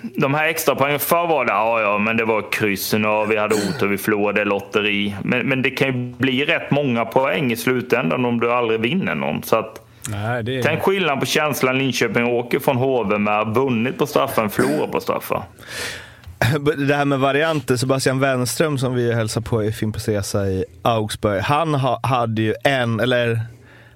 de 0.00 0.34
här 0.34 0.48
extra 0.48 0.74
poängen 0.74 1.00
Förr 1.00 1.26
var 1.26 1.44
det 1.44 1.52
ja, 1.52 1.80
ja, 1.80 1.98
men 1.98 2.16
det 2.16 2.24
var 2.24 2.52
kryssen 2.52 3.04
och 3.04 3.30
vi 3.30 3.36
hade 3.36 3.54
otur, 3.54 3.88
vi 3.88 3.98
förlorade 3.98 4.44
lotteri. 4.44 5.14
Men, 5.22 5.46
men 5.46 5.62
det 5.62 5.70
kan 5.70 5.88
ju 5.88 5.92
bli 5.92 6.44
rätt 6.44 6.70
många 6.70 7.04
poäng 7.04 7.52
i 7.52 7.56
slutändan 7.56 8.24
om 8.24 8.40
du 8.40 8.52
aldrig 8.52 8.80
vinner 8.80 9.14
någon. 9.14 9.42
Så 9.42 9.56
att, 9.56 9.83
Nej, 10.08 10.42
det 10.42 10.58
är... 10.58 10.62
Tänk 10.62 10.82
skillnad 10.82 11.20
på 11.20 11.26
känslan 11.26 11.78
Linköping 11.78 12.24
åker 12.26 12.58
från 12.58 12.76
HV 12.76 13.18
med 13.18 13.46
vunnit 13.46 13.98
på 13.98 14.06
straffar 14.06 14.42
än 14.42 14.50
förlorat 14.50 14.92
på 14.92 15.00
straffar. 15.00 15.44
Det 16.88 16.94
här 16.94 17.04
med 17.04 17.18
varianter, 17.18 17.76
Sebastian 17.76 18.20
Wenström 18.20 18.78
som 18.78 18.94
vi 18.94 19.14
hälsar 19.14 19.40
på 19.40 19.64
i 19.64 19.72
Fimpens 19.72 20.08
Resa 20.08 20.46
i 20.46 20.64
Augsburg. 20.82 21.42
Han 21.42 21.74
ha, 21.74 22.00
hade 22.02 22.42
ju 22.42 22.54
en, 22.64 23.00
eller 23.00 23.40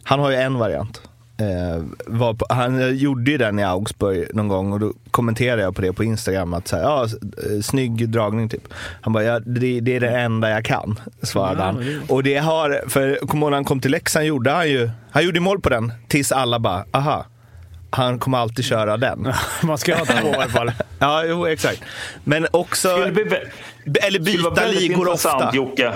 han 0.03 0.21
har 0.21 0.31
ju 0.31 0.37
en 0.37 0.59
variant. 0.59 1.08
Eh, 1.41 1.83
var 2.07 2.35
på, 2.35 2.47
han 2.49 2.97
gjorde 2.97 3.31
ju 3.31 3.39
den 3.39 3.59
i 3.59 3.65
Augsburg 3.65 4.29
någon 4.35 4.49
gång 4.49 4.73
och 4.73 4.81
då 4.81 4.93
kommenterade 5.11 5.63
jag 5.63 5.77
på 5.77 5.83
det 5.83 5.93
på 5.93 6.05
Instagram 6.05 6.55
att 6.55 6.69
så 6.69 6.77
här, 6.77 7.03
eh, 7.05 7.61
snygg 7.63 8.09
dragning 8.09 8.49
typ. 8.49 8.63
Han 9.01 9.13
bara, 9.13 9.25
ja, 9.25 9.39
det, 9.41 9.81
det 9.81 9.97
är 9.97 10.01
det 10.01 10.09
enda 10.21 10.51
jag 10.51 10.65
kan, 10.65 11.01
svarade 11.23 11.61
Ja, 11.61 11.65
han. 11.65 11.77
det- 11.77 12.01
Och 12.15 12.23
det 12.23 12.37
har, 12.37 12.83
för 12.89 13.27
kommer 13.27 13.47
när 13.47 13.57
han 13.57 13.65
kom 13.65 13.81
till 13.81 13.91
Leksand 13.91 14.25
gjorde 14.27 14.51
han 14.51 14.69
ju, 14.71 14.91
han 15.11 15.25
gjorde 15.25 15.41
mål 15.41 15.61
på 15.61 15.69
den 15.69 15.93
tills 16.09 16.33
alla 16.33 16.59
bara, 16.59 16.85
aha, 16.91 17.27
han 17.91 18.19
kommer 18.19 18.39
alltid 18.39 18.65
köra 18.65 18.97
den. 18.97 19.33
Man 19.63 19.79
ska 19.79 19.97
ha 19.97 20.05
två 20.05 20.29
i 20.29 20.35
alla 20.35 20.49
fall. 20.49 20.73
Ja, 21.01 21.25
jo 21.25 21.47
exakt. 21.47 21.83
Men 22.25 22.47
också, 22.51 22.89
eller 22.89 24.19
byta 24.21 24.67
ligor 24.67 25.09
ofta. 25.09 25.51
Jocke. 25.55 25.93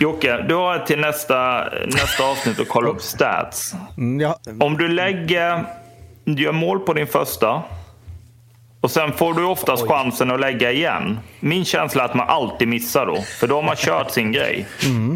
Jocke, 0.00 0.42
du 0.48 0.54
har 0.54 0.78
till 0.78 0.98
nästa, 0.98 1.64
nästa 1.86 2.24
avsnitt 2.24 2.60
att 2.60 2.68
kolla 2.68 2.88
upp 2.88 3.02
stats. 3.02 3.74
Mm, 3.98 4.32
Om 4.60 4.76
du 4.76 4.88
lägger, 4.88 5.64
du 6.24 6.42
gör 6.42 6.52
mål 6.52 6.80
på 6.80 6.92
din 6.92 7.06
första 7.06 7.62
och 8.80 8.90
sen 8.90 9.12
får 9.12 9.34
du 9.34 9.44
oftast 9.44 9.88
chansen 9.88 10.30
att 10.30 10.40
lägga 10.40 10.72
igen. 10.72 11.18
Min 11.40 11.64
känsla 11.64 12.02
är 12.02 12.06
att 12.08 12.14
man 12.14 12.28
alltid 12.28 12.68
missar 12.68 13.06
då, 13.06 13.16
för 13.40 13.46
då 13.46 13.54
har 13.54 13.62
man 13.62 13.76
kört 13.76 14.10
sin 14.10 14.32
grej. 14.32 14.66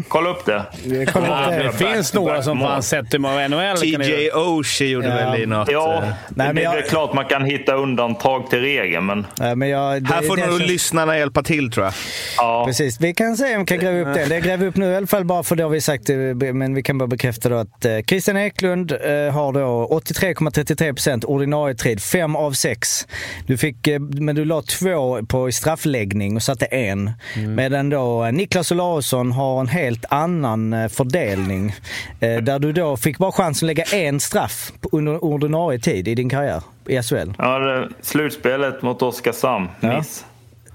Kolla 0.07 0.29
upp 0.29 0.45
det. 0.45 0.63
det 0.83 1.05
kommer 1.05 1.27
Ja, 1.27 1.43
inte... 1.53 1.63
det 1.63 1.71
finns 1.93 2.13
några 2.13 2.43
som 2.43 2.59
fan 2.59 2.83
sett 2.83 3.13
hur 3.13 3.19
många 3.19 3.47
NHL 3.47 3.77
TJ. 3.77 4.31
Oshie 4.31 4.87
gjorde 4.87 5.07
Ja. 5.07 5.15
väl 5.31 5.41
i 5.41 5.45
något... 5.45 5.71
Ja, 5.71 5.93
eh, 5.93 5.99
Nej, 6.03 6.13
men 6.47 6.55
det 6.55 6.61
är 6.61 6.63
jag- 6.63 6.73
väl 6.73 6.83
klart 6.83 7.13
man 7.13 7.25
kan 7.25 7.45
hitta 7.45 7.75
undantag 7.75 8.49
till 8.49 8.59
regeln, 8.61 9.05
men 9.05 9.25
Nej, 9.39 9.55
men 9.55 9.69
jag, 9.69 10.03
det, 10.03 10.13
Här 10.13 10.21
får 10.21 10.37
det 10.37 10.47
nog 10.47 10.59
känns- 10.59 10.71
lyssnarna 10.71 11.17
hjälpa 11.17 11.43
till 11.43 11.71
tror 11.71 11.85
jag. 11.85 11.93
ja. 12.37 12.63
Precis, 12.67 13.01
vi 13.01 13.13
kan 13.13 13.37
se 13.37 13.53
om 13.55 13.59
vi 13.59 13.65
kan 13.65 13.79
gräva 13.79 14.09
upp 14.09 14.15
det. 14.15 14.25
Det 14.25 14.39
gräver 14.41 14.57
vi 14.57 14.65
upp 14.69 14.75
nu 14.75 14.91
i 14.91 14.95
alla 14.95 15.07
fall 15.07 15.25
bara 15.25 15.43
för 15.43 15.55
det 15.55 15.63
har 15.63 15.69
vi 15.69 15.81
sagt, 15.81 16.09
eh, 16.09 16.15
men 16.53 16.73
vi 16.75 16.83
kan 16.83 16.97
bara 16.97 17.07
bekräfta 17.07 17.49
då 17.49 17.55
att 17.55 17.85
eh, 17.85 17.91
Christian 18.07 18.37
Eklund 18.37 18.91
har 19.33 19.53
då 19.53 19.87
83,33% 19.91 21.25
ordinarie 21.25 21.75
tid, 21.75 22.01
5 22.01 22.35
av 22.35 22.51
6. 22.51 23.07
Du 23.55 23.59
fick, 23.59 23.87
eh, 23.87 23.99
men 23.99 24.35
du 24.35 24.45
la 24.45 24.61
två 24.61 25.25
på 25.25 25.51
straffläggning 25.51 26.35
och 26.35 26.43
satte 26.43 26.65
en. 26.65 27.11
Medan 27.55 27.89
då 27.89 28.23
eh, 28.25 28.31
Niklas 28.33 28.71
Olausson 28.71 29.31
har 29.31 29.59
en 29.59 29.67
helt 29.67 30.05
annan 30.09 30.73
eh, 30.73 30.87
fördelning. 30.87 31.75
Där 32.19 32.59
du 32.59 32.71
då 32.73 32.97
fick 32.97 33.17
bara 33.17 33.31
chansen 33.31 33.65
att 33.69 33.77
lägga 33.77 33.83
en 33.83 34.19
straff 34.19 34.71
på- 34.81 34.89
under 34.91 35.23
ordinarie 35.23 35.79
tid 35.79 36.07
i 36.07 36.15
din 36.15 36.29
karriär 36.29 36.61
i 36.87 37.01
SHL. 37.03 37.33
ja 37.37 37.59
det, 37.59 37.89
slutspelet 38.01 38.81
mot 38.81 39.01
Oskarshamn, 39.01 39.67
Ja. 39.79 39.97
miss. 39.97 40.25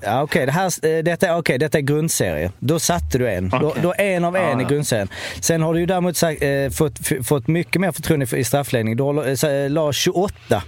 Ja, 0.03 0.23
Okej, 0.23 0.47
det 0.47 0.53
här, 0.53 0.87
eh, 0.99 1.03
detta, 1.05 1.37
okay, 1.38 1.59
detta 1.59 1.79
är 1.79 1.83
grundserie. 1.83 2.53
Då 2.59 2.79
satte 2.79 3.19
du 3.19 3.31
en. 3.31 3.49
Då, 3.49 3.57
Okej. 3.69 3.83
då 3.83 3.95
en 3.99 4.25
av 4.25 4.37
en 4.37 4.59
Ja, 4.59 4.61
i 4.61 4.64
grundserien. 4.64 5.09
Sen 5.40 5.62
har 5.62 5.75
du 5.75 5.81
ju 5.81 5.87
däremot 5.87 6.16
sagt, 6.16 6.43
eh, 6.43 6.69
fått, 6.71 6.99
fått 7.27 7.49
mycket 7.49 7.81
mer 7.81 7.93
förtroende 7.93 8.27
för- 8.27 8.37
i 8.37 8.45
straffläggning. 8.45 8.97
Du 8.97 9.03
har, 9.03 9.45
eh, 9.64 9.71
la 9.71 9.93
28. 9.93 10.62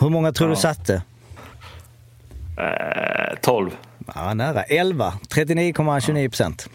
Hur 0.00 0.08
många 0.08 0.32
tror 0.32 0.48
du 0.48 0.52
Ja. 0.54 0.60
satte? 0.60 1.02
Eh, 2.56 3.36
12. 3.42 3.70
Ja, 4.14 4.34
nära. 4.34 4.62
11. 4.62 5.12
39,29 5.34 6.28
procent. 6.28 6.68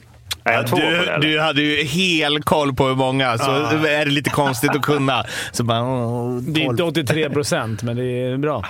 Det, 0.44 0.66
Du, 0.76 1.18
du 1.28 1.40
hade 1.40 1.62
ju 1.62 1.84
hel 1.84 2.44
koll 2.44 2.74
på 2.76 2.88
hur 2.88 2.96
många, 2.96 3.38
så 3.38 3.52
Ja. 3.52 3.88
är 3.88 4.06
det 4.06 4.12
lite 4.12 4.30
konstigt 4.30 4.70
att 4.76 4.82
kunna. 4.82 5.24
Så 5.52 5.64
bara, 5.64 5.82
åh, 5.84 6.38
Det 6.38 6.62
är 6.62 6.66
inte 6.66 6.84
83 6.84 7.30
procent, 7.30 7.84
men 7.84 7.96
det 7.96 8.04
är 8.04 8.38
bra. 8.38 8.66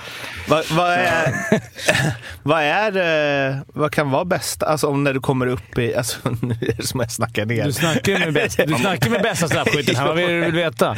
vad, 0.47 0.71
vad, 0.71 0.91
är, 0.91 1.33
vad 2.43 2.61
är 2.63 3.49
eh, 3.49 3.55
vad 3.67 3.91
kan 3.93 4.11
vara 4.11 4.25
bäst? 4.25 4.63
Alltså 4.63 4.87
om 4.87 5.03
när 5.03 5.13
du 5.13 5.19
kommer 5.19 5.47
upp 5.47 5.77
i... 5.77 5.95
Alltså, 5.95 6.17
nu 6.41 6.55
är 6.61 6.73
det 6.77 6.87
som 6.87 6.99
jag 6.99 7.11
snackar 7.11 7.45
ner. 7.45 7.63
Du 7.65 7.73
snackar 7.73 8.19
med, 8.19 8.33
bäst, 8.33 8.59
du 8.67 8.73
snackar 8.75 9.09
med 9.09 9.21
bästa 9.21 9.47
straffskytten 9.47 9.95
här. 9.95 10.07
Vad 10.07 10.15
vill 10.15 10.27
du 10.27 10.51
veta? 10.51 10.95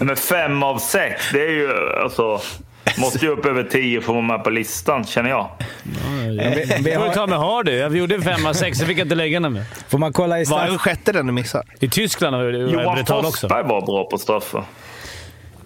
Men 0.00 0.16
fem 0.16 0.62
av 0.62 0.78
sex, 0.78 1.22
det 1.32 1.40
är 1.46 1.50
ju 1.50 1.70
alltså... 2.02 2.40
Måste 2.98 3.26
ju 3.26 3.32
upp 3.32 3.46
över 3.46 3.62
tio 3.64 4.00
för 4.00 4.12
att 4.12 4.14
vara 4.14 4.36
med 4.36 4.44
på 4.44 4.50
listan, 4.50 5.04
känner 5.04 5.30
jag. 5.30 5.48
Vi, 5.82 6.36
vi 6.78 6.90
Det 6.90 6.96
får 6.98 7.04
du 7.04 7.10
ta 7.14 7.26
med 7.26 7.38
har 7.38 7.62
du. 7.64 7.72
Jag 7.72 7.96
gjorde 7.96 8.22
fem 8.22 8.46
av 8.46 8.52
sex, 8.52 8.78
så 8.78 8.86
fick 8.86 8.98
jag 8.98 9.04
inte 9.04 9.14
lägga 9.14 9.40
den 9.40 9.52
med. 9.52 9.64
får 9.88 9.98
man 9.98 10.12
kolla 10.12 10.40
i 10.40 10.44
Vad 10.44 10.58
är 10.58 10.62
straff... 10.66 10.68
den 10.70 10.78
sjätte 10.78 11.12
den 11.12 11.26
du 11.26 11.32
missar? 11.32 11.62
I 11.80 11.88
Tyskland 11.88 12.36
har 12.36 12.42
du 12.44 12.58
Johan 12.58 12.94
brutal 12.94 13.24
också. 13.24 13.48
Forsberg 13.48 13.62
var 13.68 13.86
bra 13.86 14.04
på 14.10 14.18
straffar. 14.18 14.64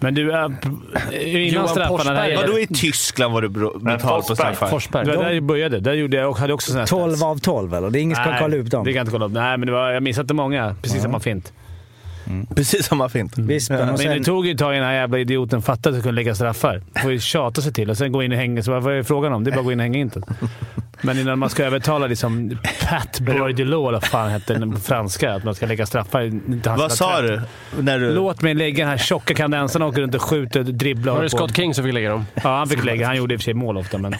Men 0.01 0.13
du, 0.15 0.31
äh, 0.33 0.45
innan 1.11 1.47
Johan 1.47 1.67
straffarna... 1.67 1.97
Forsberg. 1.97 2.29
Där, 2.29 2.41
Vadå 2.41 2.59
i 2.59 2.67
Tyskland 2.67 3.33
var 3.33 3.41
du 3.41 3.49
brutal 3.49 3.81
på 3.99 4.07
Forsberg. 4.07 4.35
straffar? 4.35 4.67
Forsberg. 4.67 5.05
det 5.05 5.17
var 5.17 5.23
där 5.23 5.31
jag 5.31 5.43
började. 5.43 5.79
Där 5.79 5.93
gjorde 5.93 6.17
jag, 6.17 6.29
och 6.29 6.37
hade 6.37 6.53
också 6.53 6.67
sådana 6.67 6.81
här 6.81 6.87
12 6.87 7.09
stats. 7.11 7.23
av 7.23 7.37
12 7.37 7.73
eller? 7.73 7.89
Det 7.89 7.99
är 7.99 8.01
ingen 8.01 8.15
som 8.15 8.25
kan 8.25 8.39
kolla 8.39 8.57
upp 8.57 8.71
dem. 8.71 8.83
det 8.83 8.91
kan 8.91 8.97
jag 8.97 9.03
inte 9.03 9.11
kolla 9.11 9.25
upp. 9.25 9.31
Nej, 9.31 9.57
men 9.57 9.65
det 9.67 9.71
var, 9.71 9.91
jag 9.91 10.03
missade 10.03 10.33
många. 10.33 10.75
Precis 10.81 11.01
samma 11.01 11.19
fint. 11.19 11.53
Precis 12.55 12.85
samma 12.85 13.09
fint. 13.09 13.37
Vispen 13.37 13.79
och 13.79 13.85
Men 13.85 13.95
det 13.95 14.01
sen... 14.01 14.23
tog 14.23 14.45
ju 14.45 14.51
ett 14.51 14.57
tag 14.57 14.73
innan 14.73 14.81
den 14.81 14.89
här 14.89 14.99
jävla 14.99 15.19
idioten 15.19 15.61
fattade 15.61 15.89
att 15.89 15.95
jag 15.95 16.03
kunde 16.03 16.21
lägga 16.21 16.35
straffar. 16.35 16.81
Det 16.93 16.99
får 16.99 17.11
ju 17.11 17.19
tjata 17.19 17.61
sig 17.61 17.73
till 17.73 17.89
och 17.89 17.97
sen 17.97 18.11
gå 18.11 18.23
in 18.23 18.31
och 18.31 18.37
hänga. 18.37 18.63
Så 18.63 18.79
vad 18.79 18.93
är 18.93 19.03
frågan 19.03 19.33
om? 19.33 19.43
Det 19.43 19.49
är 19.49 19.51
bara 19.51 19.59
att 19.59 19.65
gå 19.65 19.71
in 19.71 19.79
och 19.79 19.83
hänga 19.83 19.99
inte. 19.99 20.21
Men 21.01 21.19
innan 21.19 21.39
man 21.39 21.49
ska 21.49 21.63
övertala 21.63 22.07
liksom 22.07 22.57
Pat 22.89 23.19
Bordelot, 23.19 23.59
eller 23.59 23.91
vad 23.91 24.03
fan 24.03 24.29
hette 24.29 24.53
den 24.53 24.71
på 24.71 24.79
franska, 24.79 25.33
att 25.33 25.43
man 25.43 25.55
ska 25.55 25.65
lägga 25.65 25.85
straffar. 25.85 26.77
Vad 26.77 26.91
sa 26.91 27.21
du? 27.21 27.41
När 27.79 27.99
du... 27.99 28.13
Låt 28.13 28.41
mig 28.41 28.53
lägga 28.53 28.83
den 28.83 28.87
här 28.87 28.97
tjocka 28.97 29.33
kanadensaren 29.33 29.83
och 29.83 29.89
åker 29.89 30.01
runt 30.01 30.15
och 30.15 30.21
skjuter, 30.21 30.63
dribblar 30.63 31.13
Var 31.13 31.19
och 31.19 31.23
det 31.23 31.29
håller 31.29 31.29
på. 31.29 31.47
Scott 31.47 31.55
King 31.55 31.73
som 31.73 31.83
fick 31.83 31.93
lägga 31.93 32.09
dem? 32.09 32.25
Ja, 32.43 32.57
han 32.57 32.67
fick 32.67 32.83
lägga. 32.83 33.07
Han 33.07 33.17
gjorde 33.17 33.33
i 33.33 33.37
och 33.37 33.41
för 33.41 33.43
sig 33.43 33.53
mål 33.53 33.77
ofta, 33.77 33.97
men, 33.97 34.15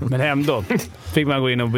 men 0.00 0.20
ändå 0.20 0.64
fick 1.12 1.26
man 1.26 1.40
gå 1.40 1.50
in 1.50 1.60
och 1.60 1.70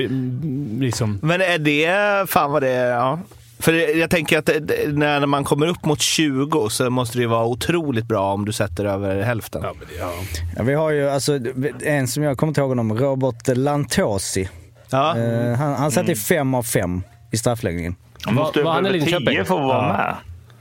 liksom... 0.81 1.19
Men 1.23 1.41
är 1.41 1.59
det... 1.59 2.31
Fan 2.31 2.53
vad 2.53 2.63
det 2.63 2.71
är... 2.71 2.91
Ja. 2.91 3.19
För 3.65 3.97
jag 3.99 4.11
tänker 4.11 4.39
att 4.39 4.49
när 4.87 5.27
man 5.27 5.45
kommer 5.45 5.67
upp 5.67 5.85
mot 5.85 6.01
20 6.01 6.69
så 6.71 6.91
måste 6.91 7.19
det 7.19 7.23
ju 7.23 7.29
vara 7.29 7.45
otroligt 7.47 8.05
bra 8.05 8.33
om 8.33 8.45
du 8.45 8.53
sätter 8.53 8.85
över 8.85 9.23
hälften. 9.23 9.63
Ja, 9.65 9.73
men 9.79 9.89
det- 9.89 9.95
ja. 9.99 10.13
Ja, 10.57 10.63
vi 10.63 10.75
har 10.75 10.91
ju 10.91 11.11
alltså, 11.11 11.39
en 11.85 12.09
som 12.09 12.23
jag 12.23 12.39
kommer 12.39 12.51
inte 12.51 12.61
ihåg 12.61 12.69
honom, 12.71 12.99
Robert 12.99 13.49
Lantosi. 13.57 14.49
Ja. 14.91 15.19
Eh, 15.19 15.55
han, 15.59 15.75
han 15.75 15.91
satte 15.91 16.15
fem 16.15 16.55
av 16.55 16.63
fem 16.63 17.03
i 17.33 17.37
straffläggningen. 17.37 17.95
Man 18.27 18.35
måste 18.35 18.63
var 18.63 18.73
han 18.73 18.87
i 18.87 18.91
Linköping? 18.93 19.27
10 19.27 19.45
för 19.45 19.55
att 19.55 19.61
vara 19.61 19.77
Ja. 19.77 19.93
med. 19.93 20.15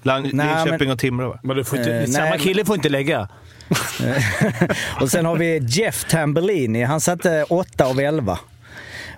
Lan- 0.04 0.30
Nej, 0.34 0.56
Linköping 0.56 0.92
och 0.92 1.00
Timrå 1.00 1.30
va? 1.30 1.40
Men 1.44 1.56
du 1.58 1.64
får 1.64 1.80
inte, 1.80 1.94
Eh, 1.94 2.06
samma 2.06 2.30
nej, 2.30 2.40
kille 2.40 2.66
får 2.66 2.76
inte 2.76 2.90
lägga. 2.90 3.28
Och 5.02 5.10
sen 5.10 5.26
har 5.26 5.36
vi 5.36 5.58
Jeff 5.68 6.04
Tambellini, 6.10 6.84
han 6.84 7.02
satte 7.02 7.44
8 7.50 7.86
av 7.86 8.00
11. 8.00 8.40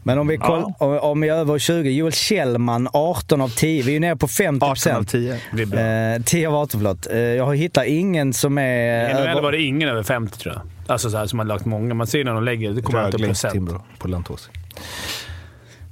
Men 0.07 0.17
om 0.19 0.27
vi, 0.27 0.37
koll, 0.37 0.73
om, 0.79 0.99
om 0.99 1.21
vi 1.21 1.29
är 1.29 1.33
över 1.33 1.59
20, 1.59 1.89
Joel 1.89 2.11
Kjellman 2.13 2.87
18 2.93 3.41
av 3.41 3.49
10. 3.49 3.83
Vi 3.83 3.95
är 3.95 3.99
nere 3.99 4.15
på 4.15 4.27
50 4.27 4.65
18 4.65 4.95
av 4.95 5.03
10. 5.03 5.39
Det 5.53 5.61
är 5.61 5.65
bra. 5.65 5.79
Eh, 5.79 6.21
10 6.23 6.47
av 6.47 6.55
18 6.55 6.79
förlåt. 6.79 7.07
Eh, 7.11 7.17
jag 7.19 7.45
har 7.45 7.53
hittat 7.53 7.85
ingen 7.85 8.33
som 8.33 8.57
är... 8.57 9.09
I 9.09 9.13
NHL 9.13 9.27
över- 9.27 9.41
var 9.41 9.51
det 9.51 9.61
ingen 9.61 9.89
över 9.89 10.03
50 10.03 10.39
tror 10.39 10.53
jag. 10.53 10.61
Alltså 10.87 11.09
så 11.09 11.17
här, 11.17 11.25
som 11.25 11.39
har 11.39 11.45
lagt 11.45 11.65
många. 11.65 11.93
Man 11.93 12.07
ser 12.07 12.23
när 12.23 12.33
de 12.33 12.43
lägger, 12.43 12.71
det 12.71 12.81
kommer 12.81 12.99
alltid 12.99 13.25
procent. 13.25 13.53
Timrå 13.53 13.81
på 13.99 14.07
Lantosi. 14.07 14.49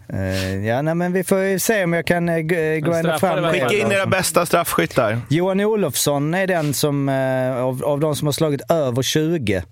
Eh, 0.10 0.65
ja, 0.65 0.82
nej, 0.82 0.95
men 0.95 1.13
vi 1.13 1.23
får 1.23 1.39
ju 1.39 1.60
se 1.60 1.84
om 1.84 1.93
jag 1.93 2.08
kan 2.08 2.30
uh, 2.30 2.38
grinda 2.38 2.99
straffar 2.99 3.41
fram. 3.41 3.52
Skicka 3.52 3.73
in 3.73 3.91
era 3.91 4.06
bästa 4.06 4.45
straffskyttar. 4.45 5.21
Johan 5.30 5.60
Olofsson 5.60 6.34
är 6.34 6.47
den 6.47 6.73
som, 6.73 7.10
eh, 7.10 7.63
av, 7.63 7.84
av 7.84 7.99
de 7.99 8.15
som 8.15 8.28
har 8.28 8.32
slagit 8.32 8.71
över 8.71 9.02
20 9.02 9.56
eh, 9.56 9.63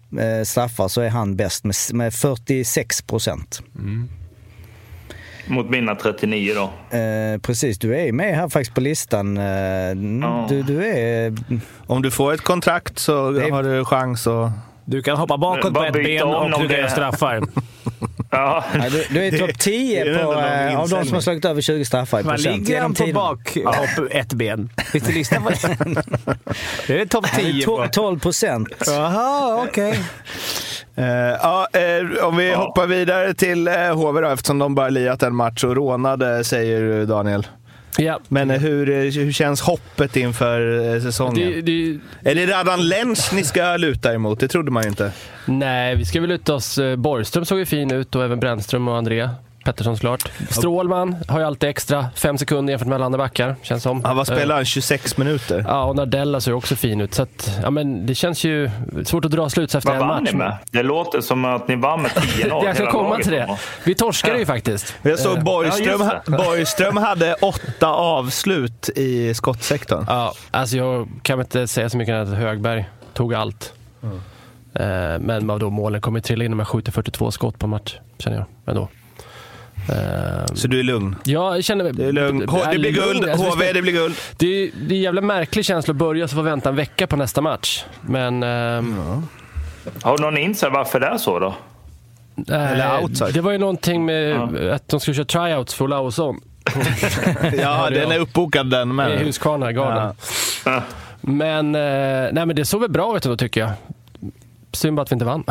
straffar, 0.46 0.88
så 0.88 1.02
är 1.02 1.10
han 1.10 1.36
bäst 1.36 1.64
med, 1.64 1.76
med 1.94 2.14
46 2.14 3.02
procent. 3.02 3.62
Mot 5.52 5.70
mina 5.70 5.96
39 5.96 6.54
då. 6.56 6.98
Eh, 6.98 7.38
precis, 7.42 7.80
du 7.80 7.96
är 8.00 8.12
med 8.12 8.36
här 8.36 8.50
faktiskt 8.50 8.76
på 8.76 8.82
listan. 8.82 9.38
Eh, 9.38 9.44
Ja. 9.44 10.46
du, 10.50 10.62
du 10.64 10.86
är... 10.86 11.34
Om 11.88 12.02
du 12.02 12.12
får 12.12 12.34
ett 12.34 12.42
kontrakt 12.42 13.00
så 13.00 13.32
Det 13.32 13.50
har 13.50 13.64
du 13.64 13.86
chans 13.86 14.28
att... 14.28 14.52
Du 14.86 15.02
kan 15.02 15.18
hoppa 15.18 15.38
bakåt 15.38 15.74
på 15.74 15.84
ett 15.84 15.94
ben 15.94 16.24
om 16.24 16.54
och 16.54 16.62
du 16.62 16.68
det- 16.68 16.90
straffar. 16.90 17.42
Ja. 18.32 18.64
Ja, 18.74 18.90
du, 18.90 19.06
du 19.10 19.26
är 19.26 19.40
topp 19.40 19.48
det 19.48 19.54
10 19.58 20.02
är 20.02 20.06
ändå 20.06 20.20
på, 20.24 20.32
någon 20.34 20.44
eh, 20.44 20.80
av 20.80 20.90
de 20.90 21.06
som 21.06 21.14
har 21.14 21.22
slagit 21.22 21.46
över 21.46 21.62
20 21.62 21.86
straffar 21.86 22.20
i 22.20 22.24
Man 22.24 22.36
procent 22.36 22.58
ligger 22.58 22.74
genom 22.74 22.84
han 22.84 22.94
på 22.94 23.04
tiderna. 23.54 23.74
bakhopp 23.76 24.08
ett 24.12 24.34
ben? 24.34 24.70
Finns 24.92 25.04
det 25.04 25.14
lista 25.14 25.42
på 25.42 25.50
det? 25.50 25.58
Det 26.88 27.02
är 27.02 27.06
topp 27.06 27.26
10 27.36 27.66
på. 27.66 27.78
To- 27.84 27.90
12 27.92 28.20
procent. 28.20 28.68
Jaha, 28.88 29.64
okej. 29.70 30.00
Eh, 30.96 31.06
ja, 31.42 31.68
eh, 31.74 32.26
om 32.28 32.38
vi 32.38 32.54
hoppar 32.54 32.88
vidare 32.88 33.34
till 33.34 33.68
uh, 33.68 33.74
HV 33.94 34.22
då, 34.22 34.28
eftersom 34.28 34.60
de 34.60 34.76
bara 34.76 34.90
lirat 34.90 35.24
en 35.24 35.36
match 35.36 35.64
och 35.64 35.76
rånade, 35.76 36.44
säger 36.44 36.82
du, 36.82 37.06
Daniel. 37.06 37.48
Ja. 37.98 38.20
Men 38.28 38.52
eh, 38.52 38.60
hur, 38.60 38.90
eh, 38.90 38.96
hur 38.96 39.32
känns 39.32 39.62
hoppet 39.62 40.16
inför 40.18 40.94
eh, 40.96 41.02
säsongen? 41.02 41.52
Det, 41.52 41.62
det, 41.62 42.00
Är 42.32 42.36
det 42.36 42.46
Radan 42.46 42.88
Lenz 42.88 43.32
ni 43.32 43.44
ska 43.44 43.78
luta 43.78 44.14
emot? 44.14 44.40
Det 44.40 44.48
trodde 44.48 44.72
man 44.72 44.84
ju 44.84 44.90
inte. 44.90 45.12
nej, 45.46 45.96
vi 45.96 46.06
ska 46.06 46.22
väl 46.22 46.30
luta 46.30 46.54
oss. 46.54 46.80
Borgström 46.98 47.46
såg 47.46 47.60
ju 47.60 47.66
fin 47.66 47.92
ut 47.92 48.16
och 48.16 48.24
även 48.24 48.40
Brännström 48.40 48.88
och 48.88 48.98
André. 48.98 49.30
Pettersson 49.64 49.96
såklart. 49.98 50.32
Strålman 50.50 51.16
har 51.28 51.40
ju 51.40 51.46
alltid 51.46 51.70
extra 51.70 52.06
fem 52.16 52.38
sekunder 52.38 52.72
jämfört 52.72 52.88
med 52.88 52.96
alla 52.96 53.06
andra 53.06 53.18
backar, 53.18 53.56
känns 53.62 53.84
som. 53.84 54.04
Han 54.04 54.16
var 54.16 54.22
Eh, 54.22 54.36
spelade 54.36 54.54
han 54.54 54.66
26 54.66 55.18
minuter. 55.18 55.66
Ja, 55.68 55.84
och 55.84 55.96
Nardella 55.96 56.42
ser 56.42 56.54
också 56.54 56.76
fin 56.76 57.02
ut. 57.02 57.14
Så 57.14 57.24
att, 57.24 57.60
ja, 57.64 57.70
men 57.70 58.06
det 58.06 58.16
känns 58.16 58.44
ju 58.44 58.70
svårt 59.06 59.26
att 59.26 59.32
dra 59.32 59.50
sluts 59.50 59.76
efter 59.76 59.90
Vad 59.90 60.02
en 60.02 60.08
vann 60.08 60.24
match. 60.24 60.32
ni 60.32 60.38
med? 60.38 60.58
Det 60.72 60.84
låter 60.84 61.22
som 61.22 61.46
att 61.46 61.68
ni 61.68 61.76
vann 61.76 62.02
med 62.02 62.12
10-0. 62.12 62.66
Jag 62.66 62.76
ska 62.76 62.92
komma 62.92 63.18
till 63.18 63.32
det. 63.32 63.58
Vi 63.84 63.96
torskade 63.96 64.40
ju 64.40 64.46
faktiskt. 64.46 64.96
Jag 65.02 65.20
såg 65.20 65.38
Eh, 65.38 65.44
Borgström, 65.44 66.02
ja. 66.02 66.22
Borgström 66.38 66.98
hade 66.98 67.34
åtta 67.34 67.88
avslut 67.88 68.90
i 68.96 69.34
skottsektorn. 69.34 70.06
Ja, 70.08 70.34
alltså 70.52 70.78
jag 70.78 71.10
kan 71.24 71.40
inte 71.40 71.68
säga 71.68 71.90
så 71.90 71.98
mycket 71.98 72.14
än 72.14 72.22
att 72.34 72.38
Högberg 72.38 72.90
tog 73.14 73.34
allt. 73.34 73.74
Eh, 74.74 75.20
Men 75.20 75.48
vadå, 75.48 75.70
målen 75.70 76.02
kommer 76.02 76.20
trilla 76.20 76.46
in 76.46 76.54
om 76.54 76.60
jag 76.60 76.68
skjuter 76.68 76.92
42 76.92 77.32
skott 77.32 77.60
på 77.60 77.66
en 77.66 77.70
match, 77.70 77.96
känner 78.18 78.38
jag 78.38 78.46
ändå. 78.66 78.88
Eh, 79.90 80.46
Så 80.54 80.68
du 80.68 80.80
är 80.80 80.84
lugn? 80.84 81.16
Ja, 81.24 81.56
jag 81.56 81.64
känner 81.64 81.84
mig... 81.84 81.94
Det 81.94 82.06
är 82.06 82.12
lugn. 82.12 82.50
H- 82.50 82.60
det 82.72 82.78
blir 82.80 82.92
guld. 82.92 83.30
Alltså, 83.30 83.50
HV, 83.50 83.74
det 83.74 83.82
blir 83.82 83.94
guld. 83.94 84.16
Det 84.38 84.46
är, 84.48 84.72
det 84.88 84.94
är 84.96 84.98
en 84.98 85.04
jävla 85.04 85.22
märklig 85.22 85.66
känsla 85.66 85.92
att 85.92 85.98
börja 85.98 86.28
så 86.28 86.36
få 86.36 86.42
vänta 86.42 86.70
en 86.70 86.76
vecka 86.76 87.08
på 87.08 87.16
nästa 87.16 87.42
match. 87.42 87.84
Men... 88.02 88.44
ehm, 88.44 88.96
Har 90.02 90.18
någon 90.18 90.38
insett 90.38 90.70
varför 90.74 91.00
det 91.00 91.06
är 91.08 91.18
så 91.18 91.40
då? 91.40 91.56
eh, 92.50 92.72
Eller 92.72 93.04
outside. 93.04 93.34
Det 93.34 93.42
var 93.42 93.52
ju 93.52 93.58
någonting 93.58 94.06
med 94.06 94.42
att 94.74 94.88
de 94.88 95.00
skulle 95.00 95.16
köra 95.16 95.26
tryouts 95.26 95.74
för 95.74 95.86
Olausson 95.86 96.40
Ja, 97.58 97.90
den 97.90 98.12
är 98.12 98.20
uppbokad 98.20 98.70
den 98.70 98.90
i 98.90 98.94
med. 98.94 99.20
Huskvarna 99.20 99.72
Garden. 99.72 100.14
Ja. 100.66 100.82
Men, 101.22 101.76
eh, 101.76 101.82
nej, 102.32 102.46
men 102.46 102.56
det 102.56 102.66
såg 102.66 102.82
väl 102.82 102.90
bra 102.90 103.18
ut 103.18 103.26
ändå 103.26 103.38
tycker 103.38 103.62
jag. 103.62 103.72
Synd 104.72 104.96
bara 104.96 105.02
att 105.02 105.12
vi 105.12 105.14
inte 105.14 105.26
vann. 105.26 105.44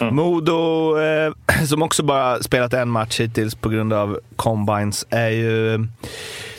Modo, 0.00 0.98
eh, 1.00 1.32
som 1.66 1.82
också 1.82 2.02
bara 2.02 2.42
spelat 2.42 2.74
en 2.74 2.90
match 2.90 3.20
hittills 3.20 3.54
på 3.54 3.68
grund 3.68 3.92
av 3.92 4.18
combines, 4.36 5.06
är 5.10 5.28
ju, 5.28 5.86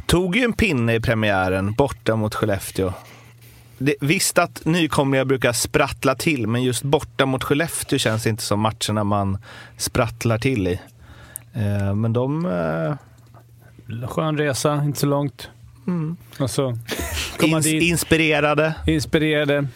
tog 0.06 0.36
ju 0.36 0.44
en 0.44 0.54
pinne 0.54 0.96
i 0.96 1.00
premiären 1.00 1.74
borta 1.74 2.16
mot 2.16 2.36
Skellefteå. 2.36 2.94
Det, 3.78 3.96
visst 4.02 4.38
att 4.38 4.66
nykomlingar 4.66 5.26
brukar 5.26 5.54
sprattla 5.54 6.16
till, 6.16 6.48
men 6.48 6.64
just 6.64 6.84
borta 6.84 7.26
mot 7.26 7.44
Skellefteå 7.44 8.00
känns 8.00 8.28
inte 8.28 8.44
som 8.44 8.60
matcherna 8.60 9.04
man 9.04 9.38
sprattlar 9.78 10.38
till 10.38 10.68
i. 10.68 10.80
Eh, 11.54 11.96
men 11.96 12.14
de... 12.14 12.46
Eh, 12.46 12.96
Skön 14.08 14.38
resa, 14.38 14.84
inte 14.84 15.00
så 15.00 15.06
långt. 15.06 15.50
Och 16.40 16.50
så 16.50 16.78
komma 17.38 17.58
ins, 17.58 17.66
dit, 17.66 17.84
inspirerade. 17.84 18.76
inspirerade. 18.88 19.68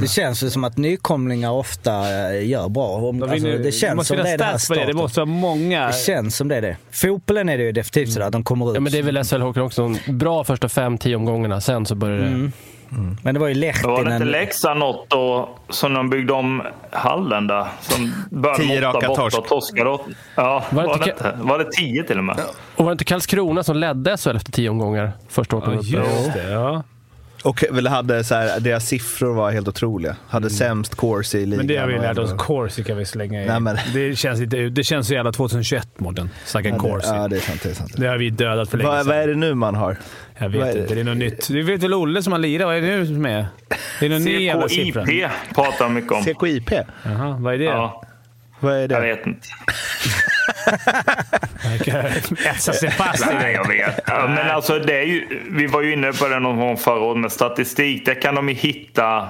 Det 0.00 0.08
känns 0.08 0.42
ju 0.42 0.50
som 0.50 0.64
att 0.64 0.76
nykomlingar 0.76 1.50
ofta 1.50 1.90
eh, 2.32 2.48
gör 2.48 2.68
bra. 2.68 2.86
Om, 2.88 3.18
De 3.20 3.30
alltså, 3.30 3.46
det 3.48 3.72
känns 3.72 3.96
måste 3.96 4.14
som 4.14 4.24
det 4.24 4.30
är 4.30 4.38
det 4.38 4.44
här 4.44 4.86
det. 4.86 4.92
Måste 4.94 5.20
vara 5.20 5.26
många. 5.26 5.86
Det 5.86 5.92
känns 5.92 6.36
som 6.36 6.48
det 6.48 6.56
är 6.56 6.62
det. 6.62 6.76
Fotbollen 6.90 7.48
är 7.48 7.58
det 7.58 7.64
ju 7.64 7.72
definitivt 7.72 8.12
sådär, 8.12 8.30
de 8.30 8.44
kommer 8.44 8.70
ut. 8.70 8.74
Ja, 8.74 8.80
men 8.80 8.92
det 8.92 8.98
är 8.98 9.02
väl 9.02 9.24
SHL 9.24 9.40
Hockey 9.40 9.60
också. 9.60 9.94
Bra 10.08 10.44
första 10.44 10.68
fem, 10.68 10.98
tio 10.98 11.16
omgångarna. 11.16 11.60
Sen 11.60 11.86
så 11.86 11.94
börjar 11.94 12.18
det... 12.18 12.50
Men 13.22 13.34
det 13.34 13.40
var 13.40 13.48
ju 13.48 13.54
Var 13.54 13.60
det 13.60 13.68
inte 13.98 14.10
Lehtinen. 14.10 14.28
Leksand 14.28 14.80
något 14.80 15.10
då, 15.10 15.48
som 15.68 15.94
de 15.94 16.10
byggde 16.10 16.32
om 16.32 16.62
hallen 16.90 17.46
där? 17.46 17.66
Som 17.80 18.12
började 18.30 18.62
Tio 18.62 18.80
raka 18.80 19.06
torsk. 19.08 19.38
och 19.38 19.44
torskade 19.46 19.90
åt- 19.90 20.06
Ja, 20.36 20.64
Var 20.70 20.82
det 20.82 20.88
var 20.88 20.98
det, 20.98 21.10
inte- 21.10 21.28
inte? 21.28 21.36
var 21.42 21.58
det 21.58 21.70
tio 21.72 22.02
till 22.04 22.18
och 22.18 22.24
med? 22.24 22.36
Och 22.76 22.84
var 22.84 22.90
det 22.90 22.92
inte 22.92 23.04
Karlskrona 23.04 23.62
som 23.62 23.76
ledde 23.76 24.16
SHL 24.16 24.36
efter 24.36 24.52
tio 24.52 24.70
omgångar? 24.70 25.12
Första 25.28 25.56
året 25.56 25.80
Ja, 25.82 25.98
just 26.00 26.32
det. 26.34 26.50
Ja. 26.50 26.82
Och 27.44 27.64
väl 27.70 27.86
hade 27.86 28.24
så 28.24 28.34
här, 28.34 28.60
deras 28.60 28.86
siffror 28.88 29.34
var 29.34 29.50
helt 29.50 29.68
otroliga. 29.68 30.16
Hade 30.28 30.50
sämst 30.50 30.96
course 30.96 31.38
i 31.38 31.46
ligan. 31.46 31.56
Men 31.58 31.66
det 31.66 31.76
har 31.76 31.86
vi 31.86 31.98
lärt 31.98 32.18
oss. 32.18 32.32
Corsi 32.38 32.84
kan 32.84 32.96
vi 32.96 33.04
slänga 33.04 33.42
i. 33.42 33.46
Nej, 33.46 33.60
men- 33.60 33.76
Det, 33.94 34.16
känns 34.18 34.40
lite, 34.40 34.56
det 34.56 34.84
känns 34.84 35.06
så 35.06 35.14
jävla 35.14 35.32
2021, 35.32 35.88
Mårten. 36.00 36.30
Snacka 36.44 36.68
Ja, 36.68 36.74
det, 36.74 36.80
Corsi. 36.80 37.06
ja, 37.08 37.28
det 37.28 37.36
är 37.36 37.40
sant. 37.40 37.60
Det 37.62 37.70
är 37.70 37.74
sant. 37.74 37.92
Det 37.96 38.06
har 38.06 38.18
vi 38.18 38.30
dödat 38.30 38.70
för 38.70 38.78
länge 38.78 38.90
Vad, 38.90 39.06
vad 39.06 39.16
är 39.16 39.22
sedan. 39.22 39.40
det 39.40 39.46
nu 39.46 39.54
man 39.54 39.74
har? 39.74 39.96
Jag 40.38 40.44
är 40.44 40.48
vet 40.48 40.74
det? 40.74 40.80
inte. 40.80 40.94
Det 40.94 41.00
är 41.00 41.04
något 41.04 41.16
nytt. 41.16 41.48
Du 41.48 41.62
vet 41.62 41.82
väl 41.82 41.94
Olle 41.94 42.22
som 42.22 42.32
har 42.32 42.38
lirat? 42.40 42.66
Vad 42.66 42.76
är 42.76 42.80
det 42.80 42.86
nu 42.96 43.06
som 43.06 43.26
är? 43.26 43.46
Det 44.00 44.06
är 44.06 44.10
någon 44.10 44.22
ny 44.24 44.42
jävla 44.42 44.68
siffra. 44.68 45.04
CKIP 45.06 45.30
pratar 45.54 45.88
mycket 45.88 46.12
om. 46.12 46.22
CKIP? 46.24 46.70
Jaha, 47.02 47.36
vad 47.40 47.54
är 47.54 47.58
det? 47.58 47.64
Ja, 47.64 48.02
Vad 48.60 48.72
är 48.74 48.88
det? 48.88 48.94
jag 48.94 49.00
vet 49.02 49.26
inte. 49.26 49.48
Etsa 52.46 52.72
sig 52.72 52.90
fast 52.90 53.22
i 53.22 53.34
Nej, 53.34 53.44
det. 53.44 53.52
jag 53.52 53.68
vet. 53.68 54.00
Ja, 54.06 54.26
men 54.28 54.50
alltså, 54.50 54.78
det 54.78 54.98
är 54.98 55.02
ju, 55.02 55.42
vi 55.50 55.66
var 55.66 55.80
ju 55.82 55.92
inne 55.92 56.12
på 56.12 56.28
det 56.28 56.38
någon 56.40 56.56
gång 56.60 56.76
förra 56.76 57.00
året 57.00 57.18
med 57.20 57.32
statistik. 57.32 58.06
Där 58.06 58.22
kan 58.22 58.34
de 58.34 58.48
ju 58.48 58.54
hitta... 58.54 59.28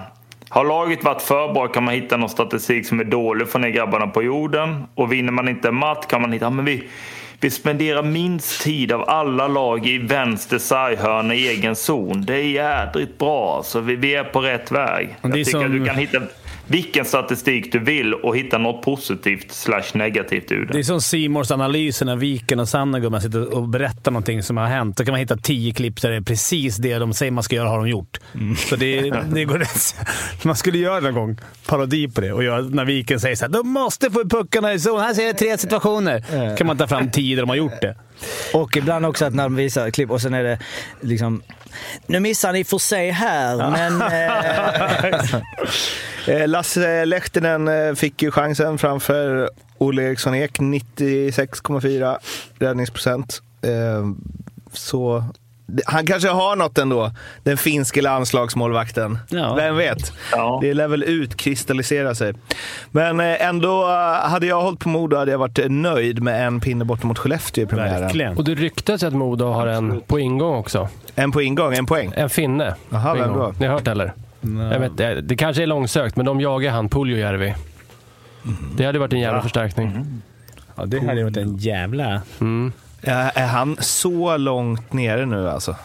Har 0.49 0.65
laget 0.65 1.05
varit 1.05 1.23
för 1.23 1.53
bra 1.53 1.67
kan 1.69 1.85
man 1.85 1.95
hitta 1.95 2.17
någon 2.17 2.29
statistik 2.29 2.87
som 2.87 3.01
är 3.01 3.05
dålig 3.05 3.49
för 3.49 3.59
ner 3.59 3.69
grabbarna 3.69 4.07
på 4.07 4.23
jorden. 4.23 4.85
Och 4.95 5.13
vinner 5.13 5.33
man 5.33 5.49
inte 5.49 5.69
en 5.69 5.75
match 5.75 6.07
kan 6.09 6.21
man 6.21 6.33
hitta... 6.33 6.51
Men 6.51 6.65
vi, 6.65 6.89
vi 7.41 7.51
spenderar 7.51 8.03
minst 8.03 8.63
tid 8.63 8.93
av 8.93 9.09
alla 9.11 9.49
lag 9.49 9.87
i 9.87 9.99
vänster 9.99 10.59
sarghörna 10.59 11.35
i 11.35 11.49
egen 11.49 11.77
zon. 11.77 12.25
Det 12.25 12.35
är 12.35 12.43
jädrigt 12.45 13.19
bra. 13.19 13.63
Så 13.65 13.81
vi, 13.81 13.97
vi 13.97 14.15
är 14.15 14.25
på 14.25 14.41
rätt 14.41 14.73
väg. 14.73 15.17
Jag 15.23 15.33
tycker 15.33 15.51
som- 15.51 15.65
att 15.65 15.73
du 15.73 15.85
kan 15.87 15.97
hitta 15.97 16.21
vilken 16.67 17.05
statistik 17.05 17.73
du 17.73 17.79
vill 17.79 18.15
och 18.15 18.37
hitta 18.37 18.59
något 18.59 18.83
positivt 18.83 19.53
slash 19.53 19.83
negativt 19.95 20.53
ur 20.53 20.67
Det 20.67 20.73
det. 20.73 20.79
är 20.79 20.83
som 20.83 21.01
Simors 21.01 21.51
analyser 21.51 22.07
när 22.07 22.17
Viken 22.17 22.61
och 22.61 22.69
Sannegumman 22.69 23.21
sitter 23.21 23.55
och 23.55 23.69
berättar 23.69 24.11
någonting 24.13 24.43
som 24.43 24.57
har 24.57 24.67
hänt. 24.67 24.97
Då 24.97 25.05
kan 25.05 25.13
man 25.13 25.21
hitta 25.21 25.37
tio 25.37 25.73
klipp 25.73 26.03
där 26.03 26.11
det 26.11 26.17
är 26.17 26.21
precis 26.21 26.77
det 26.77 26.99
de 26.99 27.15
säger 27.15 27.33
man 27.33 27.45
ska 27.45 27.57
göra 27.57 27.69
har 27.69 27.79
de 27.79 27.89
gjort. 27.89 28.19
Så 28.69 28.77
det, 28.77 29.11
det 29.35 29.45
går. 29.45 29.65
Man 30.47 30.57
skulle 30.57 30.79
göra 30.79 31.01
någon 31.01 31.15
gång 31.15 31.39
parodi 31.67 32.09
på 32.09 32.21
det 32.21 32.33
och 32.33 32.45
göra 32.45 32.61
när 32.61 32.85
Viken 32.85 33.21
säger 33.21 33.37
så 33.37 33.45
här, 33.45 33.53
de 33.53 33.69
måste 33.69 34.11
få 34.11 34.29
puckarna 34.29 34.73
i 34.73 34.79
zon. 34.79 35.01
Här 35.01 35.15
ser 35.15 35.27
jag 35.27 35.39
tre 35.39 35.59
situationer. 35.59 36.57
kan 36.57 36.67
man 36.67 36.77
ta 36.79 36.87
fram 36.87 37.11
tio 37.11 37.37
där 37.37 37.43
de 37.43 37.49
har 37.49 37.57
gjort 37.57 37.81
det. 37.81 37.97
Och 38.55 38.77
ibland 38.77 39.07
också 39.07 39.25
att 39.25 39.35
när 39.35 39.43
de 39.43 39.57
visar 39.57 39.91
klipp 39.91 40.11
och 40.11 40.21
sen 40.21 40.35
är 40.35 40.43
det 40.43 40.59
liksom... 41.01 41.43
Nu 42.07 42.21
missar 42.21 42.53
ni 42.53 42.65
för 42.65 42.79
sig 42.79 43.11
här, 43.11 43.71
men... 43.71 44.03
Eh, 44.03 45.41
Eh, 46.27 46.49
Lasse 46.49 47.05
Lehtinen 47.05 47.69
eh, 47.69 47.95
fick 47.95 48.23
ju 48.23 48.31
chansen 48.31 48.79
framför 48.79 49.51
Olle 49.79 50.03
Eriksson 50.03 50.35
Ek, 50.35 50.59
96,4 50.59 52.17
räddningsprocent. 52.59 53.43
Eh, 53.63 54.05
Så 54.73 55.25
Han 55.87 56.07
kanske 56.07 56.29
har 56.29 56.57
något 56.57 56.79
ändå, 56.79 57.11
den 57.43 57.57
finske 57.57 58.03
landslagsmålvakten. 58.03 59.19
Ja. 59.29 59.55
Vem 59.55 59.77
vet? 59.77 60.13
Ja. 60.33 60.59
Det 60.63 60.75
lär 60.75 60.89
väl 60.89 61.03
utkristallisera 61.03 62.15
sig. 62.15 62.35
Men 62.91 63.21
eh, 63.21 63.47
ändå, 63.47 63.83
eh, 63.83 64.31
hade 64.31 64.47
jag 64.47 64.63
hållit 64.63 64.81
på 64.81 64.89
Modo 64.89 65.17
hade 65.17 65.31
jag 65.31 65.39
varit 65.39 65.59
nöjd 65.69 66.23
med 66.23 66.47
en 66.47 66.61
pinne 66.61 66.85
bort 66.85 67.03
mot 67.03 67.19
Skellefteå 67.19 67.65
i 67.65 67.67
premiären. 67.67 68.01
Verkligen. 68.01 68.37
Och 68.37 68.45
det 68.45 68.55
ryktas 68.55 69.03
att 69.03 69.13
Modo 69.13 69.45
har 69.45 69.67
en 69.67 70.01
på 70.01 70.19
ingång 70.19 70.55
också. 70.55 70.89
En 71.15 71.33
på 71.33 71.43
ingång, 71.43 71.75
en 71.75 71.87
poäng. 71.87 72.13
En 72.17 72.31
finne. 72.31 72.75
Jaha, 72.91 73.15
vem 73.15 73.33
då? 73.33 73.55
Ni 73.59 73.67
har 73.67 73.75
hört 73.75 73.89
eller? 73.89 74.13
Jag 74.73 74.81
vet, 74.81 75.29
det, 75.29 75.37
kanske 75.37 75.63
är 75.63 75.67
långsökt, 75.67 76.17
men 76.17 76.27
de 76.27 76.41
jagar 76.41 76.71
han 76.71 76.89
Puljujärvi. 76.89 77.55
Det 78.77 78.85
hade 78.85 78.99
varit 78.99 79.13
en 79.13 79.21
jävla 79.21 79.43
förstärkning. 79.43 80.05
Ja, 80.77 80.85
det 80.87 81.07
hade 81.07 81.25
varit 81.25 81.37
en 81.37 81.57
jävla... 81.57 82.23
Mm. 82.41 82.73
Ja, 83.07 83.13
är 83.13 83.47
han 83.47 83.77
så 83.81 84.37
långt 84.37 84.93
nere 84.93 85.27
nu 85.27 85.51
alltså? 85.51 85.77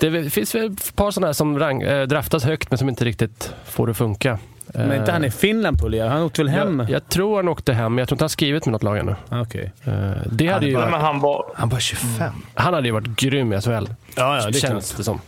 Det 0.00 0.30
finns 0.30 0.54
väl 0.54 0.72
ett 0.72 0.96
par 0.96 1.10
sådana 1.10 1.26
här 1.26 1.32
som 1.32 1.58
rang, 1.58 1.82
äh, 1.82 2.06
draftas 2.06 2.44
högt 2.44 2.70
men 2.70 2.78
som 2.78 2.88
inte 2.88 3.04
riktigt 3.04 3.52
får 3.64 3.86
det 3.86 3.90
att 3.90 3.96
funka. 3.96 4.38
Men 4.66 4.92
inte 4.92 5.12
han 5.12 5.24
i 5.24 5.30
Finland 5.30 5.80
Pulja? 5.80 6.08
Han 6.08 6.22
åkte 6.22 6.42
väl 6.42 6.48
hem? 6.48 6.80
Jag, 6.80 6.90
jag 6.90 7.08
tror 7.08 7.36
han 7.36 7.48
åkte 7.48 7.72
hem, 7.72 7.94
men 7.94 7.98
jag 7.98 8.08
tror 8.08 8.14
inte 8.14 8.22
han 8.22 8.28
skrivit 8.28 8.66
med 8.66 8.72
något 8.72 8.82
lag 8.82 8.98
ännu. 8.98 9.14
Okej. 9.30 9.72
Eh, 9.84 9.92
det 10.26 10.46
hade 10.46 10.66
ju, 10.66 10.78
Nej, 10.78 10.90
men 10.90 11.00
han 11.00 11.20
var... 11.20 11.44
Han 11.54 11.68
var 11.68 11.78
25. 11.78 12.32
han 12.54 12.74
hade 12.74 12.88
ju 12.88 12.92
varit 12.92 13.16
grym 13.16 13.52
i 13.52 13.60
SHL. 13.60 13.70
Ja, 13.70 13.86
ja, 14.16 14.46
det 14.46 14.52
känns 14.52 14.90
klart. 14.90 14.96
det 14.96 15.04
som. 15.04 15.20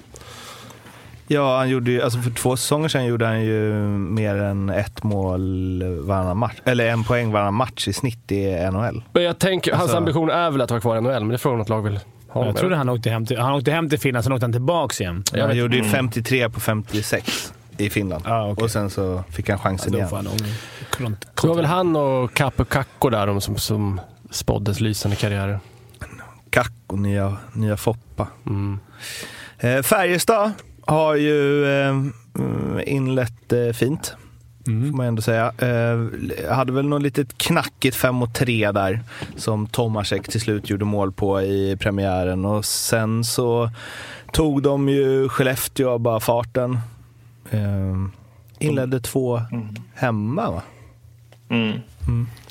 Ja, 1.30 1.58
han 1.58 1.68
gjorde 1.68 1.90
ju, 1.90 2.02
alltså 2.02 2.18
för 2.20 2.30
två 2.30 2.56
säsonger 2.56 2.88
sedan 2.88 3.06
gjorde 3.06 3.26
han 3.26 3.42
ju 3.44 3.72
mer 3.98 4.34
än 4.34 4.70
ett 4.70 5.02
mål 5.02 5.82
varannan 6.00 6.36
match. 6.36 6.54
Eller 6.64 6.88
en 6.88 7.04
poäng 7.04 7.32
varannan 7.32 7.54
match 7.54 7.88
i 7.88 7.92
snitt 7.92 8.32
i 8.32 8.68
NHL. 8.72 9.02
Men 9.12 9.22
jag 9.22 9.38
tänker, 9.38 9.72
hans 9.72 9.82
Alltså- 9.82 9.96
ambition 9.96 10.30
är 10.30 10.50
väl 10.50 10.60
att 10.60 10.70
vara 10.70 10.80
kvar 10.80 10.96
i 10.96 11.00
NHL, 11.00 11.20
men 11.20 11.28
det 11.28 11.34
är 11.34 11.38
frågan 11.38 11.54
om 11.54 11.58
något 11.58 11.68
lag 11.68 11.82
vill 11.82 12.00
ha 12.28 12.46
Jag 12.46 12.56
trodde 12.56 12.76
han 12.76 12.88
åkte 12.88 13.10
hem 13.10 13.26
till, 13.26 13.38
han 13.38 13.52
åkte 13.54 13.70
hem 13.70 13.88
till 13.88 13.98
Finland, 13.98 14.24
sen 14.24 14.32
åkte 14.32 14.44
han 14.44 14.52
tillbaks 14.52 15.00
igen. 15.00 15.24
Jag 15.32 15.40
han 15.40 15.48
vet- 15.48 15.56
gjorde 15.58 15.76
ju 15.76 15.84
53 15.84 16.48
på 16.50 16.60
56 16.60 17.52
i 17.78 17.90
Finland. 17.90 18.24
Ah, 18.26 18.50
okej. 18.50 18.64
Och 18.64 18.70
sen 18.70 18.90
så 18.90 19.22
fick 19.30 19.48
han 19.48 19.58
chansen 19.58 19.92
Då 19.92 19.98
igen. 19.98 20.08
han 20.12 21.16
Det 21.42 21.46
var 21.48 21.54
väl 21.54 21.64
han 21.64 21.96
och 21.96 22.34
Capo 22.34 22.64
Kakko 22.64 23.10
där 23.10 23.26
de 23.26 23.40
som, 23.40 23.56
som 23.56 24.00
spåddes 24.30 24.80
lysande 24.80 25.16
karriärer. 25.16 25.60
Kakko, 26.50 26.96
nya, 26.96 27.36
nya 27.52 27.76
Foppa. 27.76 28.26
Mm. 28.46 28.78
Eh, 29.58 29.82
Färjestad 29.82 30.52
har 30.88 31.14
ju 31.14 31.64
eh, 31.64 31.88
mm, 31.88 32.80
inlett 32.86 33.52
eh, 33.52 33.72
fint. 33.72 34.14
Får 34.64 34.96
man 34.96 35.06
ändå 35.06 35.22
säga. 35.22 35.52
Eh, 35.58 36.54
hade 36.54 36.72
väl 36.72 36.88
något 36.88 37.02
litet 37.02 37.38
knackigt 37.38 37.96
5 37.96 38.14
mot 38.14 38.34
3 38.34 38.72
där 38.72 39.00
som 39.36 39.66
Tomasek 39.66 40.28
till 40.28 40.40
slut 40.40 40.70
gjorde 40.70 40.84
mål 40.84 41.12
på 41.12 41.42
i 41.42 41.76
premiären. 41.80 42.44
Och 42.44 42.64
sen 42.64 43.24
så 43.24 43.70
tog 44.32 44.62
de 44.62 44.88
ju 44.88 45.28
Skellefteå 45.28 45.90
av 45.90 46.00
bara 46.00 46.20
farten. 46.20 46.78
Eh, 47.50 47.96
inledde 48.58 49.00
två 49.00 49.40
hemma 49.94 50.50
va? 50.50 50.62
Mm. 51.48 51.80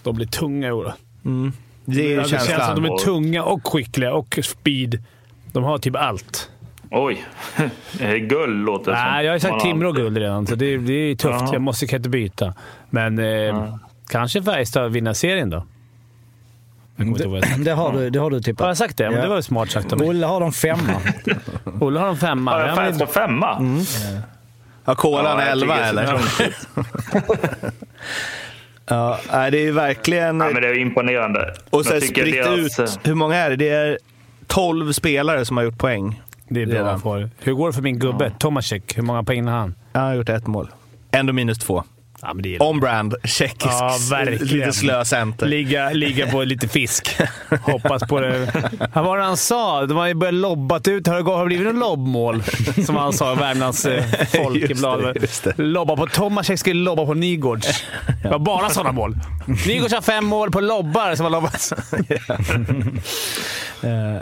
De 0.03 0.15
blir 0.15 0.27
tunga 0.27 0.67
i 0.67 0.71
år. 0.71 0.93
Mm. 1.25 1.51
Det 1.85 2.05
är 2.05 2.09
ju 2.09 2.15
det 2.15 2.29
känns 2.29 2.29
som 2.29 2.53
känslan. 2.53 2.69
att 2.69 2.75
de 2.75 2.85
är 2.85 2.97
tunga 2.97 3.43
och 3.43 3.67
skickliga 3.67 4.13
och 4.13 4.39
speed. 4.43 5.03
De 5.51 5.63
har 5.63 5.77
typ 5.77 5.95
allt. 5.95 6.51
Oj. 6.91 7.25
Eh, 7.99 8.15
Gull 8.15 8.55
låter 8.57 8.91
det 8.91 8.97
som. 8.97 9.05
Nej, 9.07 9.25
jag 9.25 9.31
har 9.33 9.39
sagt 9.39 9.51
Man 9.51 9.59
Timrå 9.59 9.89
och 9.89 9.95
guld 9.95 10.17
redan, 10.17 10.47
så 10.47 10.55
det, 10.55 10.77
det 10.77 10.93
är 10.93 11.15
tufft. 11.15 11.41
Jaha. 11.41 11.49
Jag 11.53 11.61
måste 11.61 11.88
kan 11.88 11.97
inte 11.97 12.09
byta. 12.09 12.53
Men 12.89 13.19
eh, 13.19 13.75
kanske 14.09 14.43
Färjestad 14.43 14.91
vinner 14.91 15.13
serien 15.13 15.49
då. 15.49 15.65
Sa. 16.97 17.39
Det 17.57 17.71
har 17.71 17.93
du, 17.93 18.09
det 18.09 18.19
har 18.19 18.29
du 18.29 18.41
tippat. 18.41 18.59
Har 18.61 18.67
jag 18.67 18.77
sagt 18.77 18.97
det? 18.97 19.03
Men 19.09 19.13
Ja. 19.15 19.21
det 19.21 19.27
var 19.27 19.41
smart 19.41 19.71
sagt 19.71 19.93
av 19.93 19.99
mig. 19.99 20.09
Olle 20.09 20.25
har 20.25 20.39
de 20.39 20.51
femma. 20.53 21.01
Olle 21.79 21.99
har 21.99 22.07
en 22.09 22.17
femma. 22.17 22.51
Har 22.51 22.59
Ja, 22.59 22.65
jag 22.67 22.75
men- 22.75 22.83
Färjestad 22.85 23.09
femma? 23.09 23.61
Har 24.83 24.95
Kolan 24.95 25.25
Ja, 25.25 25.41
jag 25.41 25.51
11 25.51 25.75
tycker 25.75 25.93
det 25.93 26.01
är 26.01 26.05
så 26.05 26.81
eller? 26.81 27.71
Ja, 28.89 29.19
nej, 29.31 29.51
det 29.51 29.57
är 29.57 29.61
ju 29.63 29.71
verkligen... 29.71 30.39
Ja, 30.39 30.49
men 30.53 30.61
det 30.61 30.67
är 30.67 30.77
imponerande. 30.77 31.53
Och 31.69 31.85
tycker 32.01 32.21
spritt 32.21 32.33
deras, 32.45 32.79
ut. 32.79 32.99
Hur 33.03 33.13
många 33.13 33.35
är 33.35 33.49
det? 33.49 33.55
Det 33.55 33.69
är 33.69 33.97
12 34.47 34.91
spelare 34.93 35.45
som 35.45 35.57
har 35.57 35.63
gjort 35.63 35.77
poäng. 35.77 36.21
Det 36.49 36.61
är 36.61 36.65
bra 36.65 36.75
Redan. 36.75 37.29
Hur 37.39 37.53
går 37.53 37.67
det 37.67 37.73
för 37.73 37.81
min 37.81 37.99
gubbe? 37.99 38.31
Tomasek, 38.39 38.97
hur 38.97 39.03
många 39.03 39.23
poäng 39.23 39.45
har 39.47 39.57
han? 39.57 39.75
Han 39.93 40.03
har 40.05 40.13
gjort 40.15 40.29
ett 40.29 40.47
mål. 40.47 40.69
Ändå 41.11 41.33
minus 41.33 41.57
två. 41.57 41.83
Ja, 42.22 42.34
men 42.34 42.43
det 42.43 42.55
är 42.55 42.61
On-brand, 42.63 43.15
tjeckisk, 43.24 43.74
Ja, 44.11 44.24
lite 44.39 44.74
slö 44.74 45.05
center. 45.05 45.45
Ligga, 45.45 45.89
ligga 45.89 46.32
på 46.32 46.43
lite 46.43 46.68
fisk. 46.68 47.18
Hoppas 47.61 48.03
på 48.03 48.20
det. 48.20 48.51
Vad 48.93 49.05
var 49.05 49.18
det 49.18 49.24
han 49.24 49.38
sa? 49.38 49.86
De 49.86 49.97
har 49.97 50.07
ju 50.07 50.13
börjat 50.13 50.34
lobbat 50.34 50.88
ut. 50.88 51.07
Har 51.07 51.15
det 51.15 51.32
har 51.32 51.39
det 51.39 51.45
blivit 51.45 51.65
något 51.65 51.76
lobbmål? 51.76 52.43
Som 52.86 52.95
han 52.95 53.13
sa 53.13 53.34
i 53.34 53.36
Värmlands 53.36 53.86
eh, 53.86 54.03
Folkeblad. 54.43 55.18
Lobba 55.55 55.95
på 55.95 56.07
Tomasek 56.07 56.59
skulle 56.59 56.82
lobba 56.84 57.05
på 57.05 57.13
Nygårds. 57.13 57.84
Det 58.24 58.30
var 58.30 58.39
bara 58.39 58.70
sådana 58.70 58.91
mål. 58.91 59.15
Nygårds 59.68 59.93
har 59.93 60.01
fem 60.01 60.26
mål 60.26 60.51
på 60.51 60.61
lobbar 60.61 61.15
som 61.15 61.24
har 61.24 61.32
lobbats. 61.32 61.74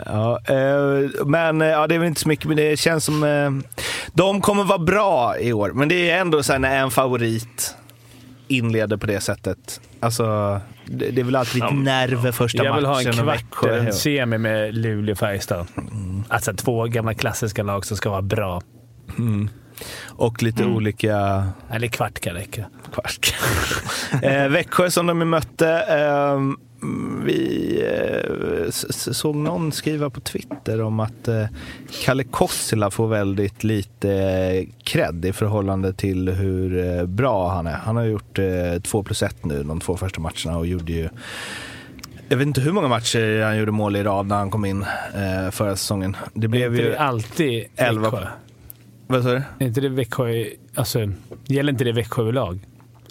Ja, 0.06 0.40
eh, 0.48 1.24
men 1.26 1.62
eh, 1.62 1.68
ja, 1.68 1.86
det 1.86 1.94
är 1.94 1.98
väl 1.98 2.08
inte 2.08 2.20
så 2.20 2.28
mycket, 2.28 2.46
men 2.46 2.56
det 2.56 2.78
känns 2.78 3.04
som... 3.04 3.62
de 4.12 4.40
kommer 4.40 4.64
vara 4.64 4.78
bra 4.78 5.38
i 5.38 5.52
år, 5.52 5.72
men 5.74 5.88
det 5.88 6.10
är 6.10 6.20
ändå 6.20 6.42
så 6.42 6.52
här 6.52 6.60
en 6.60 6.90
favorit 6.90 7.74
inleder 8.48 8.96
på 8.96 9.06
det 9.06 9.20
sättet. 9.20 9.80
Alltså, 10.00 10.60
det, 10.86 11.10
det 11.10 11.20
är 11.20 11.24
väl 11.24 11.36
alltid 11.36 11.62
lite 11.62 11.74
nerver 11.74 12.32
första 12.32 12.64
Jag 12.64 12.76
vill 12.76 12.84
ha 12.84 12.94
matchen 12.94 13.28
en 13.28 13.38
kvart, 13.50 13.70
en 13.70 13.92
semi 13.92 14.38
med 14.38 14.74
Luleå 14.74 15.12
och 15.12 15.18
Färjestad. 15.18 15.66
Alltså 16.28 16.52
två 16.52 16.84
gamla 16.84 17.14
klassiska 17.14 17.62
lag 17.62 17.86
som 17.86 17.96
ska 17.96 18.10
vara 18.10 18.22
bra. 18.22 18.62
Och 20.06 20.42
lite 20.42 20.64
olika... 20.64 21.46
Eller 21.70 21.88
kvart 21.88 22.20
kan 22.20 22.34
räcka. 22.34 22.64
Kvart. 22.94 23.34
eh, 24.22 24.48
Växjö 24.48 24.90
som 24.90 25.06
de 25.06 25.30
mötte. 25.30 25.68
Eh, 25.70 26.40
vi 27.24 27.80
eh, 28.64 28.70
såg 29.12 29.36
någon 29.36 29.72
skriva 29.72 30.10
på 30.10 30.20
Twitter 30.20 30.80
om 30.82 31.00
att 31.00 31.28
eh, 31.28 31.44
Kalle 32.04 32.24
Kossila 32.24 32.90
får 32.90 33.08
väldigt 33.08 33.64
lite 33.64 34.12
eh, 34.12 34.66
cred 34.84 35.24
i 35.24 35.32
förhållande 35.32 35.92
till 35.92 36.28
hur 36.28 37.06
bra 37.06 37.48
han 37.48 37.66
är. 37.66 37.72
Han 37.76 37.96
har 37.96 38.04
gjort 38.04 38.38
eh, 38.38 38.80
2 38.82 39.02
plus 39.02 39.22
1 39.22 39.44
nu 39.44 39.62
de 39.62 39.80
två 39.80 39.96
första 39.96 40.20
matcherna 40.20 40.58
och 40.58 40.66
gjorde 40.66 40.92
ju 40.92 41.08
jag 42.28 42.36
vet 42.36 42.46
inte 42.46 42.60
hur 42.60 42.72
många 42.72 42.88
matcher 42.88 43.42
han 43.42 43.58
gjorde 43.58 43.72
mål 43.72 43.96
i 43.96 44.02
rad 44.02 44.26
när 44.26 44.36
han 44.36 44.50
kom 44.50 44.64
in 44.64 44.84
förra 45.50 45.76
säsongen. 45.76 46.16
Det 46.34 46.48
blev 46.48 46.76
ju 46.76 46.82
det 46.90 46.98
alltid 46.98 47.64
elva- 47.76 48.10
Växjö? 48.10 48.26
Vad 49.06 49.22
sa 49.22 49.28
du? 49.30 49.42
Är 49.58 49.66
inte 49.66 49.80
det 49.80 49.88
Växjö... 49.88 50.44
Alltså, 50.74 50.98
gäller 51.46 51.72
inte 51.72 51.84
det 51.84 51.92
Växjö 51.92 52.22
överlag? 52.22 52.58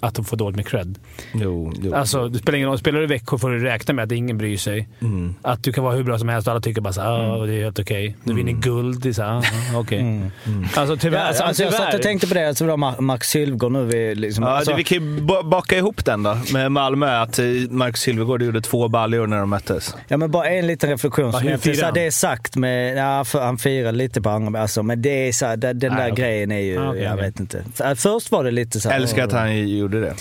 Att 0.00 0.14
de 0.14 0.24
får 0.24 0.36
dåligt 0.36 0.56
med 0.56 0.66
cred? 0.66 0.98
Jo, 1.34 1.72
jo. 1.82 1.94
Alltså, 1.94 2.28
det 2.28 2.38
spelar 2.38 2.56
ingen 2.56 2.68
roll. 2.68 2.78
Spelar 2.78 2.98
du 2.98 3.04
i 3.04 3.08
Växjö 3.08 3.38
får 3.38 3.50
du 3.50 3.58
räkna 3.64 3.94
med 3.94 4.04
att 4.04 4.12
ingen 4.12 4.38
bryr 4.38 4.56
sig. 4.56 4.88
Mm. 5.00 5.34
Att 5.42 5.62
du 5.62 5.72
kan 5.72 5.84
vara 5.84 5.94
hur 5.94 6.02
bra 6.02 6.18
som 6.18 6.28
helst 6.28 6.48
och 6.48 6.52
alla 6.52 6.60
tycker 6.60 6.80
bara 6.80 6.92
såhär, 6.92 7.08
ah, 7.08 7.46
det 7.46 7.54
är 7.54 7.62
helt 7.64 7.78
okej. 7.78 8.16
Du 8.24 8.34
vinner 8.34 8.52
guld. 8.52 9.00
Det 9.02 9.08
är 9.08 9.12
såhär, 9.12 9.42
okej. 9.76 9.98
Mm. 10.00 10.30
Alltså 10.76 10.96
tyvärr. 10.96 11.18
Ja, 11.18 11.24
alltså, 11.24 11.42
alltså, 11.42 11.62
jag 11.62 11.72
satt 11.72 11.80
tyvärr. 11.86 11.96
och 11.98 12.02
tänkte 12.02 12.28
på 12.28 12.34
det, 12.34 12.48
alltså, 12.48 12.66
då 12.66 12.72
Mar- 12.72 13.00
Max 13.00 13.28
Sylvgård 13.30 13.72
nu. 13.72 13.84
Vi, 13.84 14.14
liksom, 14.14 14.44
Ja, 14.44 14.50
alltså, 14.50 14.70
det, 14.70 14.76
vi 14.76 14.84
kan 14.84 14.98
ju 15.16 15.20
ba- 15.20 15.42
baka 15.42 15.76
ihop 15.78 16.04
den 16.04 16.22
då 16.22 16.36
med 16.52 16.72
Malmö. 16.72 17.06
Att 17.22 17.38
eh, 17.38 17.44
Marcus 17.70 18.00
Silfvergård 18.00 18.42
gjorde 18.42 18.60
två 18.60 18.88
baljor 18.88 19.26
när 19.26 19.38
de 19.38 19.50
möttes. 19.50 19.94
Ja 20.08 20.16
men 20.16 20.30
bara 20.30 20.48
en 20.48 20.66
liten 20.66 20.90
reflektion. 20.90 21.32
Som 21.32 21.40
här, 21.42 21.82
han? 21.84 21.94
det 21.94 22.06
är 22.06 22.10
sagt 22.10 22.56
med, 22.56 22.96
ja, 22.98 23.24
för, 23.24 23.40
han 23.44 23.58
firar 23.58 23.92
lite 23.92 24.22
på 24.22 24.30
andra, 24.30 24.60
alltså, 24.62 24.82
men 24.82 25.02
det 25.02 25.28
är 25.28 25.32
så 25.32 25.46
här, 25.46 25.56
den, 25.56 25.78
den 25.78 25.92
Nej, 25.92 26.02
där 26.04 26.12
okej. 26.12 26.24
grejen 26.24 26.52
är 26.52 26.60
ju, 26.60 26.78
Ah, 26.80 26.90
okej, 26.90 27.02
jag 27.02 27.16
vet 27.16 27.40
inte. 27.40 27.64
För, 27.74 27.94
först 27.94 28.30
var 28.30 28.44
det 28.44 28.50
lite 28.50 28.80
så 28.80 28.88
här, 28.88 28.96
Älskar 28.96 29.24
att 29.24 29.32
han 29.32 29.48
gjorde 29.94 30.00
det. 30.06 30.14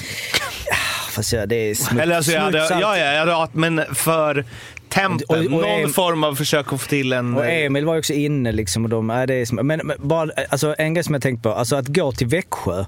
Fast 1.12 1.34
ja, 1.34 1.46
det 1.46 1.56
är 1.56 1.76
smuts, 1.76 2.02
Eller 2.04 2.16
alltså, 2.16 2.32
jag 2.32 2.42
hade, 2.42 2.58
ja, 2.58 2.98
ja, 2.98 2.98
jag 2.98 3.36
hade, 3.40 3.52
men 3.54 3.82
för 3.96 4.46
tempen. 4.90 5.26
Och- 5.30 5.36
och 5.38 5.52
någon 5.52 5.64
Em- 5.64 5.88
form 5.94 6.24
av 6.24 6.36
försök 6.36 6.74
att 6.74 6.82
få 6.82 6.88
till 6.90 7.14
en... 7.14 7.38
Och 7.38 7.46
Emil 7.46 7.86
var 7.86 7.94
ju 7.94 8.00
också 8.00 8.14
inne 8.14 8.52
liksom. 8.52 8.84
Och 8.84 8.90
de, 8.90 9.10
ja, 9.10 9.26
det 9.26 9.34
är, 9.34 9.64
men, 9.64 9.82
men 9.84 9.98
bara, 10.00 10.30
alltså, 10.50 10.76
en 10.78 10.94
grej 10.94 11.04
som 11.04 11.14
jag 11.14 11.24
tänkt 11.24 11.44
på, 11.44 11.54
alltså 11.54 11.76
att 11.76 11.88
gå 11.88 12.12
till 12.12 12.28
Växjö. 12.28 12.86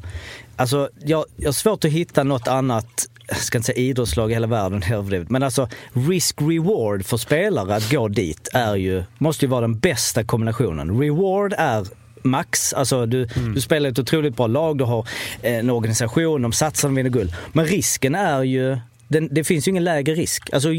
Alltså, 0.55 0.89
jag, 1.05 1.25
jag 1.35 1.47
har 1.47 1.53
svårt 1.53 1.85
att 1.85 1.91
hitta 1.91 2.23
något 2.23 2.47
annat, 2.47 3.07
jag 3.27 3.37
ska 3.37 3.57
inte 3.57 3.65
säga 3.65 3.77
idrottslag 3.77 4.31
i 4.31 4.33
hela 4.33 4.47
världen, 4.47 4.83
överdrivet. 4.91 5.29
Men 5.29 5.43
alltså 5.43 5.69
risk-reward 5.93 7.05
för 7.05 7.17
spelare 7.17 7.75
att 7.75 7.91
gå 7.91 8.07
dit 8.07 8.49
är 8.53 8.75
ju, 8.75 9.03
måste 9.17 9.45
ju 9.45 9.49
vara 9.49 9.61
den 9.61 9.79
bästa 9.79 10.23
kombinationen. 10.23 10.99
Reward 10.99 11.53
är 11.57 11.85
max. 12.23 12.73
Alltså 12.73 13.05
du, 13.05 13.27
du 13.55 13.61
spelar 13.61 13.89
ett 13.89 13.99
otroligt 13.99 14.35
bra 14.35 14.47
lag, 14.47 14.77
du 14.77 14.83
har 14.83 15.07
eh, 15.41 15.57
en 15.57 15.69
organisation, 15.69 16.41
de 16.41 16.51
satsar, 16.51 16.87
de 16.87 16.95
vinner 16.95 17.09
guld. 17.09 17.33
Men 17.53 17.65
risken 17.65 18.15
är 18.15 18.43
ju 18.43 18.77
den, 19.07 19.29
det 19.31 19.43
finns 19.43 19.67
ju 19.67 19.69
ingen 19.69 19.83
lägre 19.83 20.15
risk. 20.15 20.53
Alltså, 20.53 20.69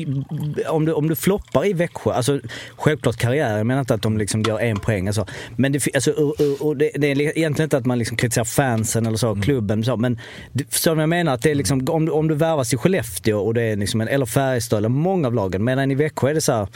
om, 0.69 0.85
du, 0.85 0.93
om 0.93 1.09
du 1.09 1.17
floppar 1.17 1.67
i 1.67 1.73
Växjö, 1.73 2.13
alltså, 2.13 2.41
självklart 2.77 3.17
karriär, 3.17 3.57
jag 3.57 3.67
menar 3.67 3.81
inte 3.81 3.95
att 3.95 4.03
de 4.03 4.19
liksom 4.19 4.43
gör 4.43 4.61
en 4.61 4.77
poäng. 4.77 5.07
Alltså, 5.07 5.27
men 5.57 5.73
det, 5.73 5.89
alltså, 5.95 6.11
och, 6.11 6.67
och, 6.67 6.77
det, 6.77 6.91
det 6.95 7.07
är 7.07 7.21
egentligen 7.21 7.67
inte 7.67 7.77
att 7.77 7.87
man 7.87 7.99
liksom 7.99 8.17
kritiserar 8.17 8.45
fansen 8.45 9.07
eller 9.07 9.17
så, 9.17 9.37
klubben. 9.37 9.85
Så, 9.85 9.97
men 9.97 10.19
förstår 10.71 10.91
du 10.91 10.95
vad 10.95 11.03
jag 11.03 11.09
menar? 11.09 11.35
Att 11.35 11.43
det 11.43 11.51
är 11.51 11.55
liksom, 11.55 11.87
om, 11.91 12.05
du, 12.05 12.13
om 12.13 12.29
du 12.29 12.35
värvas 12.35 12.75
i 12.75 12.77
Skellefteå, 12.77 13.39
och 13.39 13.55
det 13.55 13.63
är 13.63 13.77
liksom 13.77 14.01
en, 14.01 14.09
eller 14.09 14.27
Färjestad, 14.27 14.79
eller 14.79 14.89
många 14.89 15.27
av 15.27 15.35
lagen. 15.35 15.65
Medan 15.65 15.91
i 15.91 15.95
Växjö 15.95 16.31
är 16.31 16.35
det 16.35 16.41
så 16.41 16.53
här, 16.53 16.69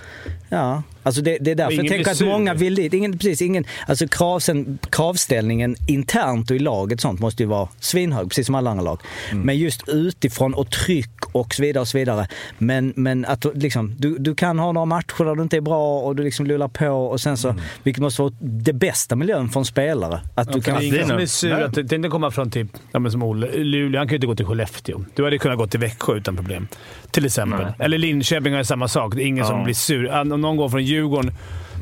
ja. 0.48 0.82
Alltså 1.02 1.22
det, 1.22 1.38
det 1.40 1.50
är 1.50 1.54
därför 1.54 1.76
jag 1.76 1.88
tänker 1.88 2.10
att 2.10 2.20
många 2.20 2.54
vill 2.54 2.74
dit. 2.74 2.94
Ingen, 2.94 3.18
precis, 3.18 3.42
ingen, 3.42 3.64
alltså 3.86 4.08
kravsen, 4.08 4.78
kravställningen 4.90 5.76
internt 5.86 6.50
och 6.50 6.56
i 6.56 6.58
laget 6.58 7.00
sånt 7.00 7.20
måste 7.20 7.42
ju 7.42 7.48
vara 7.48 7.68
svinhög, 7.80 8.28
precis 8.28 8.46
som 8.46 8.54
alla 8.54 8.70
andra 8.70 8.84
lag. 8.84 9.00
Men 9.32 9.58
just 9.58 9.88
utifrån 9.88 10.54
och 10.54 10.70
tryck 10.70 11.21
och 11.32 11.54
så 11.54 11.62
vidare 11.62 11.80
och 11.80 11.88
så 11.88 11.98
vidare. 11.98 12.26
Men, 12.58 12.92
men 12.96 13.24
att 13.24 13.40
du 13.40 13.52
liksom, 13.54 13.94
du, 13.98 14.18
du 14.18 14.34
kan 14.34 14.58
ha 14.58 14.72
några 14.72 14.84
matcher 14.84 15.24
där 15.24 15.34
du 15.34 15.42
inte 15.42 15.56
är 15.56 15.60
bra 15.60 16.00
och 16.00 16.16
du 16.16 16.22
liksom 16.22 16.46
lullar 16.46 16.68
på 16.68 16.88
och 16.88 17.20
sen 17.20 17.36
så, 17.36 17.54
vilket 17.82 18.02
måste 18.02 18.22
vara 18.22 18.32
det 18.40 18.72
bästa 18.72 19.16
miljön 19.16 19.48
för 19.48 19.60
en 19.60 19.64
spelare. 19.64 20.20
Att 20.34 20.48
du 20.48 20.52
Du 20.52 20.60
kan 20.60 20.74
kan... 20.74 20.82
ingen 20.84 21.06
som 21.08 21.18
är 21.18 21.26
sur 21.26 21.62
att 21.62 21.74
det 21.74 21.92
inte 21.92 22.08
komma 22.08 22.30
från 22.30 22.50
typ, 22.50 22.68
ja, 22.92 22.98
men 22.98 23.12
som 23.12 23.22
Olle, 23.22 23.46
Luleå. 23.56 23.98
Han 24.00 24.06
kan 24.08 24.12
ju 24.12 24.16
inte 24.16 24.26
gå 24.26 24.34
till 24.34 24.46
Skellefteå. 24.46 25.04
Du 25.14 25.24
hade 25.24 25.38
kunnat 25.38 25.58
gå 25.58 25.66
till 25.66 25.80
Växjö 25.80 26.14
utan 26.14 26.36
problem. 26.36 26.68
Till 27.10 27.24
exempel. 27.26 27.60
Nej. 27.62 27.72
Eller 27.78 27.98
Linköping 27.98 28.54
har 28.54 28.62
samma 28.62 28.88
sak. 28.88 29.14
Det 29.14 29.22
är 29.22 29.26
ingen 29.26 29.46
som 29.46 29.58
Ja. 29.58 29.64
blir 29.64 29.74
sur. 29.74 30.20
Om 30.20 30.28
någon 30.28 30.56
går 30.56 30.68
från 30.68 30.84
Djurgården, 30.84 31.32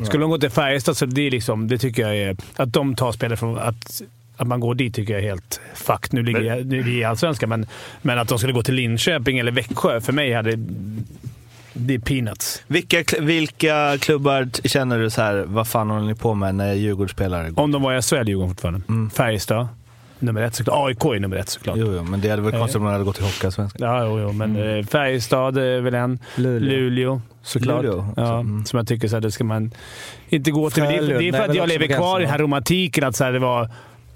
skulle 0.05 0.23
de 0.23 0.31
gå 0.31 0.39
till 0.39 0.51
Färjestad 0.51 0.97
så 0.97 1.07
det, 1.07 1.27
är 1.27 1.31
liksom, 1.31 1.69
det 1.69 1.79
tycker 1.79 2.03
jag 2.03 2.17
är... 2.17 2.37
Att 2.57 2.73
de 2.73 2.95
tar 2.95 3.13
spelare 3.13 3.37
från... 3.37 3.59
Att, 3.59 4.03
att 4.41 4.47
man 4.47 4.61
går 4.61 4.75
dit 4.75 4.95
tycker 4.95 5.13
jag 5.13 5.23
är 5.23 5.27
helt 5.29 5.61
fuck. 5.75 6.13
Nu 6.13 6.23
ligger 6.23 6.41
jag, 6.41 6.59
är 6.59 6.65
vi 6.65 6.99
i 6.99 7.05
Allsvenskan, 7.05 7.49
men, 7.49 7.67
men 8.03 8.19
att 8.19 8.29
de 8.29 8.39
skulle 8.39 8.53
gå 8.53 8.63
till 8.63 8.75
Linköping 8.75 9.39
eller 9.39 9.53
Växjö, 9.53 10.01
för 10.01 10.13
mig 10.13 10.33
hade... 10.33 10.53
Det 11.73 11.95
är 11.95 11.99
peanuts. 11.99 12.63
Vilka, 12.67 13.05
vilka 13.21 13.99
klubbar 14.01 14.49
känner 14.69 14.99
du 14.99 15.11
så 15.11 15.23
här, 15.23 15.45
vad 15.47 15.69
fan 15.69 15.91
håller 15.91 16.07
ni 16.07 16.15
på 16.15 16.35
med 16.35 16.55
när 16.55 16.75
Djurgårdsspelare 16.75 17.51
går? 17.51 17.63
Om 17.63 17.73
de 17.73 17.83
var 17.83 17.99
i 17.99 18.03
SHL, 18.03 18.29
Djurgården 18.29 18.49
fortfarande. 18.51 19.11
Färjestad, 19.15 19.69
nummer 20.19 20.43
ett 20.43 20.55
såklart. 20.55 20.89
AIK 20.89 21.05
är 21.05 21.21
nummer 21.21 21.37
ett 21.37 21.49
såklart. 21.49 21.77
Jo, 21.79 21.93
jo, 21.97 22.03
men 22.03 22.21
det 22.21 22.29
hade 22.29 22.43
varit 22.43 22.55
Eh. 22.55 22.61
konstigt 22.61 22.77
om 22.77 22.85
de 22.85 22.93
hade 22.93 23.05
gått 23.05 23.17
till 23.17 23.25
Hockeyallsvenskan. 23.25 23.89
Ja, 23.89 24.05
jo, 24.05 24.21
jo, 24.21 24.33
men 24.33 24.57
eh, 24.57 24.85
Färjestad 24.85 25.59
är 25.59 25.81
väl 25.81 25.95
en. 25.95 26.19
Luleå. 26.37 26.79
Luleå, 26.79 27.21
såklart. 27.43 27.83
Luleå 27.83 28.15
ja, 28.17 28.41
mm. 28.41 28.65
Som 28.65 28.77
jag 28.77 28.89
tycker 28.89 29.09
så 29.09 29.17
här, 29.17 29.21
det 29.21 29.31
ska 29.31 29.45
man 29.45 29.71
inte 30.29 30.51
gå 30.51 30.71
till. 30.71 30.83
Det 30.83 30.89
är, 30.89 30.93
Frölunda 30.99 31.19
det 31.19 31.29
är 31.29 31.33
för 31.33 31.49
att 31.49 31.55
jag 31.55 31.69
lever 31.69 31.87
kvar 31.87 32.21
i 32.21 32.23
den 32.23 32.31
här 32.31 32.39
romantiken 32.39 33.05
att 33.05 33.17
så 33.17 33.25
här, 33.25 33.33
det 33.33 33.39
var 33.39 33.71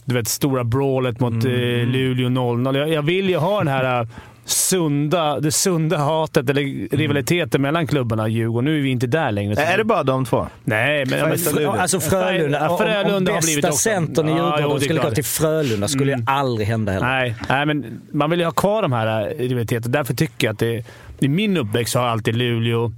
du 0.04 0.14
vet, 0.14 0.28
stora 0.28 0.64
brawlet 0.64 1.20
mot 1.20 1.44
eh, 1.44 1.50
Luleå 1.86 2.28
0-0. 2.28 2.78
Jag, 2.78 2.88
jag 2.88 3.02
vill 3.02 3.28
ju 3.28 3.36
ha 3.36 3.58
den 3.58 3.68
här 3.68 4.00
eh, 4.00 4.06
sunda, 4.44 5.40
det 5.40 5.52
sunda 5.52 5.98
hatet 5.98 6.50
eller 6.50 6.96
rivaliteten 6.96 7.62
mellan 7.62 7.86
klubbarna 7.86 8.28
Djurgården. 8.28 8.64
Nu 8.64 8.78
är 8.78 8.82
vi 8.82 8.90
inte 8.90 9.06
där 9.06 9.32
längre. 9.32 9.62
Är 9.62 9.78
det 9.78 9.84
bara 9.84 10.02
de 10.02 10.24
två? 10.24 10.46
Nej, 10.64 11.06
men... 11.06 11.38
Luleå. 11.54 11.70
Alltså 11.70 12.00
Frölunda, 12.00 12.58
Ja, 12.58 12.66
om, 12.66 12.72
om 12.72 12.78
Frölunda 12.78 13.32
har 13.32 13.42
blivit 13.42 13.64
bästa 13.64 13.90
centern 13.90 14.28
i 14.28 14.30
Ja, 14.30 14.36
Djurgården 14.36 14.62
jo, 14.62 14.68
det 14.68 14.76
är 14.76 14.84
skulle 14.84 15.00
gå 15.00 15.10
till 15.10 15.24
Frölunda 15.24 15.88
skulle 15.88 16.12
ju 16.12 16.24
aldrig 16.26 16.68
hända 16.68 16.92
heller. 16.92 17.06
Nej, 17.06 17.34
nej, 17.48 17.66
men 17.66 18.00
man 18.12 18.30
vill 18.30 18.38
ju 18.38 18.44
ha 18.44 18.52
kvar 18.52 18.82
de 18.82 18.92
här 18.92 19.22
äh, 19.22 19.48
rivaliteterna. 19.48 19.92
Därför 19.92 20.14
tycker 20.14 20.46
jag 20.46 20.52
att 20.52 20.58
det, 20.58 20.84
i 21.20 21.28
min 21.28 21.56
uppväxt 21.56 21.94
har 21.94 22.06
alltid 22.06 22.36
Luleå... 22.36 22.92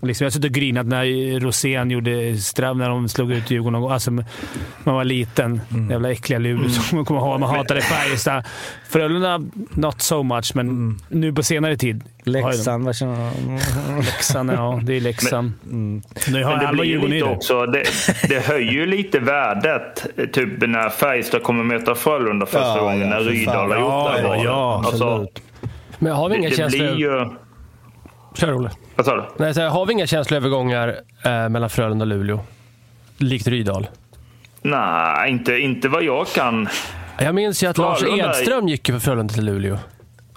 Liksom, 0.00 0.24
jag 0.24 0.26
har 0.26 0.30
suttit 0.32 0.50
och 0.50 0.54
grinat 0.54 0.86
när 0.86 1.40
Rosén 1.40 1.90
gjorde 1.90 2.36
straff 2.36 2.76
när 2.76 2.88
de 2.88 3.08
slog 3.08 3.32
ut 3.32 3.50
Djurgården. 3.50 3.80
någon. 3.80 3.92
Alltså, 3.92 4.10
man 4.10 4.24
var 4.84 5.04
liten. 5.04 5.60
Jävla 5.90 6.10
äckliga 6.12 6.38
Luleå 6.38 6.68
som 6.68 6.96
man 6.96 7.04
kommer 7.04 7.20
ihåg. 7.20 7.40
Man 7.40 7.56
hatade 7.56 7.80
Färjestad. 7.80 8.44
Frölunda, 8.88 9.40
not 9.70 10.00
so 10.02 10.22
much, 10.22 10.52
men 10.54 10.98
nu 11.08 11.32
på 11.32 11.42
senare 11.42 11.76
tid. 11.76 12.04
Leksand, 12.24 12.84
vad 12.84 12.96
känner 12.96 13.30
du? 13.48 13.96
Leksand, 14.04 14.50
ja. 14.52 14.80
Det 14.82 14.96
är 14.96 15.00
Leksand. 15.00 15.52
Nu 15.62 16.44
har 16.44 16.56
Men 16.56 16.66
det 16.66 16.72
blir 16.72 16.84
ju 16.84 17.08
lite 17.08 17.24
också, 17.24 17.66
det, 17.66 17.84
det 18.28 18.46
höjer 18.46 18.72
ju 18.72 18.86
lite 18.86 19.18
värdet. 19.20 20.06
Typ 20.32 20.66
när 20.68 20.88
Färjestad 20.88 21.42
kommer 21.42 21.64
möta 21.64 21.94
Frölunda 21.94 22.46
första 22.46 22.60
Ja, 22.76 22.80
gången 22.82 23.00
ja, 23.00 23.06
när 23.06 23.16
för 23.24 23.30
Rydahl 23.30 23.72
har 23.72 23.78
gjort 23.80 23.88
Ja, 23.90 24.12
det. 24.16 24.22
ja, 24.22 24.44
ja, 24.44 24.82
alltså, 24.86 25.04
absolut. 25.04 25.42
Men 25.98 26.12
har 26.12 26.28
vi 26.28 26.36
inga 26.36 26.48
det 26.48 26.56
känslor... 26.56 26.94
blir 26.94 26.98
ju... 27.06 27.30
Kör 28.38 28.54
Olle. 28.54 28.70
Vad 28.96 29.06
sa 29.06 29.16
du? 29.16 29.24
Nej, 29.36 29.54
så 29.54 29.60
här, 29.60 29.68
har 29.68 29.86
vi 29.86 29.92
inga 29.92 30.06
känsloövergångar 30.06 31.00
eh, 31.24 31.48
mellan 31.48 31.70
Frölunda 31.70 32.02
och 32.02 32.06
Luleå? 32.06 32.40
Likt 33.16 33.46
Rydal. 33.46 33.86
Nej, 34.62 35.30
inte, 35.30 35.52
inte 35.58 35.88
vad 35.88 36.02
jag 36.02 36.26
kan. 36.28 36.68
Jag 37.18 37.34
minns 37.34 37.62
ju 37.62 37.66
att 37.66 37.78
Lars 37.78 38.02
Edström 38.02 38.68
gick 38.68 38.88
ju 38.88 38.92
för 38.94 39.00
Frölunda 39.00 39.34
till 39.34 39.44
Luleå. 39.44 39.78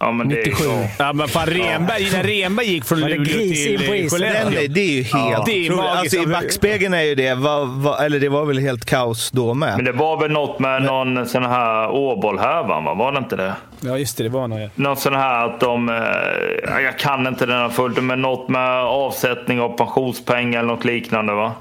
Ja, 0.02 0.12
men 0.12 0.30
det 0.30 0.36
är 0.42 0.46
97. 0.46 0.64
Ja, 1.00 1.14
men 1.14 1.28
fan 1.28 1.46
Renberg, 1.48 2.12
när 2.14 2.24
Renberg 2.24 2.68
gick 2.68 2.86
från 2.86 3.02
Var 3.02 3.10
det 3.10 3.16
Luleå 3.16 3.28
till 3.38 4.04
eh, 4.04 4.10
Skellefteå. 4.10 4.68
det 4.70 4.82
är 4.82 4.92
ju 4.92 5.04
helt 5.04 5.46
det 5.46 5.52
är 5.52 5.66
otroligt. 5.66 5.78
magiskt. 5.78 6.18
Alltså, 6.18 6.30
I 6.30 6.34
backspegeln 6.34 6.94
är 6.94 7.02
ju 7.02 7.16
det, 7.16 7.36
vad, 7.36 7.68
vad, 7.68 8.06
eller 8.06 8.20
det 8.20 8.30
var 8.30 8.46
väl 8.46 8.60
helt 8.60 8.86
kaos 8.86 9.32
då 9.32 9.54
med. 9.54 9.76
Men 9.76 9.86
det 9.86 9.92
var 9.92 10.18
väl 10.22 10.32
något 10.32 10.60
med 10.60 10.82
någon 10.84 11.26
sån 11.26 11.44
här 11.46 11.90
Åboll-härvan, 11.92 12.84
va? 12.84 12.94
Var 12.94 13.12
det 13.12 13.18
inte 13.18 13.36
det? 13.36 13.54
Ja, 13.82 13.98
just 13.98 14.18
det. 14.18 14.24
Det 14.24 14.30
var 14.30 14.60
ja. 14.60 14.70
Något 14.76 15.00
sån 15.00 15.14
här 15.16 15.46
att 15.46 15.60
de... 15.60 15.90
Eh, 15.90 16.82
jag 16.84 17.00
kan 17.00 17.28
inte 17.28 17.46
den 17.46 17.58
här 17.58 17.70
fullt, 17.70 18.04
men 18.04 18.22
något 18.22 18.50
med 18.50 18.84
avsättning 18.84 19.62
av 19.62 19.78
pensionspengar 19.78 20.60
eller 20.60 20.74
något 20.74 20.86
liknande, 20.86 21.34
va? 21.34 21.52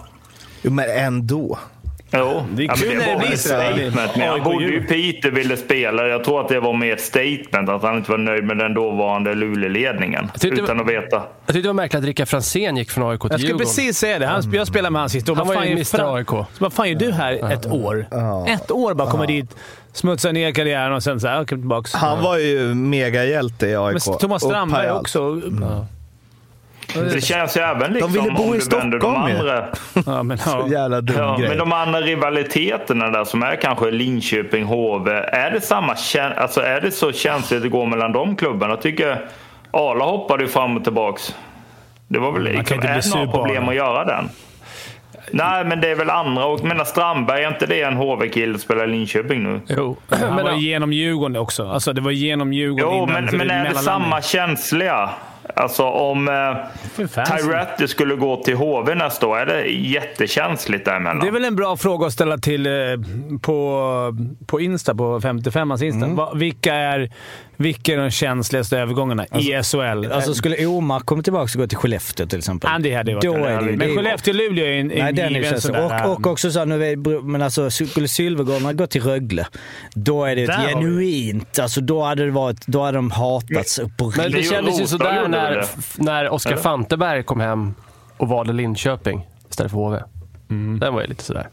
Jo, 0.62 0.70
men 0.72 0.84
ändå. 0.90 1.58
Jo, 2.12 2.46
Det 2.52 2.62
är 2.62 2.66
ja, 2.66 2.74
men 2.76 2.76
kul 2.76 2.98
när 2.98 3.06
det 3.06 3.14
var 3.14 3.26
blir 3.26 3.36
statement. 3.36 4.16
Men 4.16 4.28
han 4.28 4.34
AIK 4.34 4.44
bodde 4.44 4.64
ju 4.64 4.68
i 4.68 4.72
Djurgården. 4.72 4.88
Piteå 5.12 5.30
ville 5.30 5.56
spela. 5.56 6.06
Jag 6.06 6.24
tror 6.24 6.40
att 6.40 6.48
det 6.48 6.60
var 6.60 6.72
mer 6.76 6.92
ett 6.92 7.00
statement, 7.00 7.68
att 7.68 7.82
han 7.82 7.96
inte 7.96 8.10
var 8.10 8.18
nöjd 8.18 8.44
med 8.44 8.58
den 8.58 8.74
dåvarande 8.74 9.34
Luleå-ledningen. 9.34 10.30
Utan 10.42 10.80
att 10.80 10.86
veta. 10.88 11.16
Jag 11.16 11.22
tyckte 11.46 11.60
det 11.60 11.66
var 11.68 11.74
märkligt 11.74 11.98
att 11.98 12.04
Rickard 12.04 12.28
Franzén 12.28 12.76
gick 12.76 12.90
från 12.90 13.10
AIK 13.10 13.20
till 13.20 13.30
Jag 13.30 13.40
skulle 13.40 13.48
Djurgården. 13.48 13.66
precis 13.66 13.98
säga 13.98 14.18
det. 14.18 14.26
Han, 14.26 14.42
jag 14.52 14.66
spelade 14.66 14.90
med 14.90 15.00
han 15.00 15.10
sist. 15.10 15.28
Han 15.28 15.36
var 15.46 15.54
fan 15.54 15.66
ju 15.66 15.72
Mr 15.72 16.14
AIK. 16.16 16.28
Så 16.28 16.46
Vad 16.58 16.72
fan 16.72 16.88
gör 16.88 16.98
du 16.98 17.12
här 17.12 17.52
ett 17.52 17.66
år? 17.66 18.06
Ett 18.48 18.70
år 18.70 18.94
bara 18.94 19.10
komma 19.10 19.26
dit, 19.26 19.56
smutsa 19.92 20.32
ner 20.32 20.52
karriären 20.52 20.92
och 20.92 21.02
sen 21.02 21.20
så 21.20 21.28
här, 21.28 21.36
okej, 21.36 21.46
tillbaks. 21.58 21.92
Han 21.94 22.22
var 22.22 22.36
ju 22.38 22.74
megahjälte 22.74 23.66
i 23.66 23.76
AIK. 23.76 24.06
Men 24.06 24.18
Thomas 24.18 24.42
Och 24.42 24.50
Strandberg 24.50 24.90
också. 24.90 25.40
Det 26.94 27.20
känns 27.24 27.56
ju 27.56 27.60
även 27.60 27.92
liksom 27.92 28.12
ville 28.12 28.30
bo 28.30 28.42
om 28.42 28.54
i 28.54 28.58
du 28.58 28.76
vänder 28.76 28.98
de 28.98 29.00
Stockholm 29.00 29.28
ju. 29.28 29.38
andra... 29.38 29.64
Ja, 30.06 30.22
men, 30.22 30.38
Så 30.38 30.50
ja. 30.50 30.68
jävla 30.78 31.00
dum 31.00 31.16
Ja, 31.18 31.36
grej. 31.36 31.48
men 31.48 31.58
de 31.58 31.72
andra 31.72 32.00
rivaliteterna 32.00 33.10
där 33.10 33.24
som 33.24 33.42
är 33.42 33.56
kanske 33.56 33.90
Linköping, 33.90 34.64
HV. 34.64 35.10
Är 35.12 35.50
det, 35.50 35.60
samma, 35.60 35.94
alltså 36.36 36.60
är 36.60 36.80
det 36.80 36.90
så 36.90 37.12
känsligt 37.12 37.62
det 37.62 37.68
går 37.68 37.86
mellan 37.86 38.12
de 38.12 38.36
klubbarna? 38.36 38.72
Jag 38.72 38.82
tycker 38.82 39.26
Arla 39.70 40.04
hoppade 40.04 40.42
ju 40.42 40.48
fram 40.48 40.76
och 40.76 40.84
tillbaks. 40.84 41.34
Det 42.08 42.18
var 42.18 42.32
väl 42.32 42.42
liksom, 42.42 42.74
inte 42.74 42.88
är 42.88 42.94
det 43.02 43.14
några 43.14 43.32
problem 43.32 43.68
att 43.68 43.74
göra 43.74 44.04
den? 44.04 44.28
Nej, 45.32 45.64
men 45.64 45.80
det 45.80 45.88
är 45.88 45.94
väl 45.94 46.10
andra. 46.10 46.44
Och 46.44 46.64
menar 46.64 46.84
Strandberg, 46.84 47.44
är 47.44 47.48
inte 47.48 47.66
det 47.66 47.82
en 47.82 47.96
HV-kille 47.96 48.52
som 48.52 48.60
spelar 48.60 48.84
i 48.84 48.86
Linköping 48.86 49.42
nu? 49.42 49.60
Jo. 49.68 49.96
Han 50.10 50.34
Men, 50.34 50.44
var 50.44 50.52
genom 50.52 50.92
Djurgården 50.92 51.36
också. 51.36 51.68
Alltså, 51.68 51.92
det 51.92 52.00
var 52.00 52.10
genom 52.10 52.52
Djurgården 52.52 52.88
Jo, 52.98 53.02
innan, 53.02 53.12
men, 53.24 53.28
så 53.30 53.36
men 53.36 53.50
är 53.50 53.68
det 53.68 53.74
samma 53.74 54.22
känsliga? 54.22 55.10
Alltså 55.56 55.84
om 55.84 56.28
eh. 56.28 57.04
Tyratti 57.06 57.88
skulle 57.88 58.14
gå 58.14 58.36
till 58.36 58.56
HV 58.56 58.94
nästa 58.94 59.26
år, 59.26 59.38
är 59.38 59.46
det 59.46 59.66
jättekänsligt 59.66 60.84
däremellan? 60.84 61.20
Det 61.20 61.26
är 61.26 61.32
väl 61.32 61.44
en 61.44 61.56
bra 61.56 61.76
fråga 61.76 62.06
att 62.06 62.12
ställa 62.12 62.38
till 62.38 62.66
eh, 62.66 62.72
på, 63.42 64.16
på 64.46 64.60
Insta, 64.60 64.94
på 64.94 65.20
55ans 65.20 65.84
Insta. 65.84 66.04
Mm. 66.04 66.16
Va, 66.16 66.32
vilka, 66.34 66.74
är, 66.74 67.10
vilka 67.60 67.92
är 67.92 67.96
de 67.96 68.10
känsligaste 68.10 68.78
övergångarna 68.78 69.26
i 69.26 69.62
SHL? 69.62 70.12
Alltså 70.12 70.34
skulle 70.34 70.66
Omark 70.66 71.06
komma 71.06 71.22
tillbaka 71.22 71.52
och 71.54 71.60
gå 71.60 71.66
till 71.66 71.78
Skellefteå 71.78 72.26
till 72.26 72.38
exempel. 72.38 72.70
Ja, 72.72 72.78
det 72.78 72.94
hade 72.94 73.14
varit 73.14 73.24
Då 73.24 73.34
är 73.34 73.60
det 73.60 73.70
det 73.70 73.76
Men 73.76 73.88
Skellefteå-Luleå 73.88 74.64
är 74.64 74.80
en, 74.80 74.86
Nej, 74.86 75.00
en 75.00 75.14
den 75.14 75.32
given 75.32 75.54
så. 75.54 75.60
sån 75.60 75.72
där... 75.72 76.06
Och, 76.06 76.12
och 76.12 76.26
också 76.26 76.50
så 76.50 76.58
här, 76.58 76.66
nu 76.66 76.84
är, 76.86 77.22
men 77.22 77.42
alltså 77.42 77.70
skulle 77.70 78.08
Sylvegårdarna 78.08 78.72
gå 78.72 78.86
till 78.86 79.02
Rögle, 79.02 79.46
då 79.94 80.24
är 80.24 80.36
det 80.36 80.46
Där 80.46 80.64
ett 80.68 80.74
genuint, 80.74 81.58
alltså 81.58 81.80
då 81.80 82.02
hade 82.02 82.24
det 82.24 82.30
varit, 82.30 82.66
då 82.66 82.82
hade 82.82 82.98
de 82.98 83.10
hatats 83.10 83.80
på 83.98 84.12
men 84.16 84.32
Det 84.32 84.42
kändes 84.42 84.80
ju 84.80 84.86
sådär 84.86 85.28
när, 85.28 85.64
när 85.96 86.28
Oskar? 86.28 86.56
Fanteberg 86.56 87.22
kom 87.22 87.40
hem 87.40 87.74
och 88.16 88.28
valde 88.28 88.52
Linköping 88.52 89.26
istället 89.50 89.72
för 89.72 89.78
HV. 89.78 89.98
Den 90.80 90.94
var 90.94 91.00
ju 91.00 91.06
lite 91.06 91.24
sådär. 91.24 91.48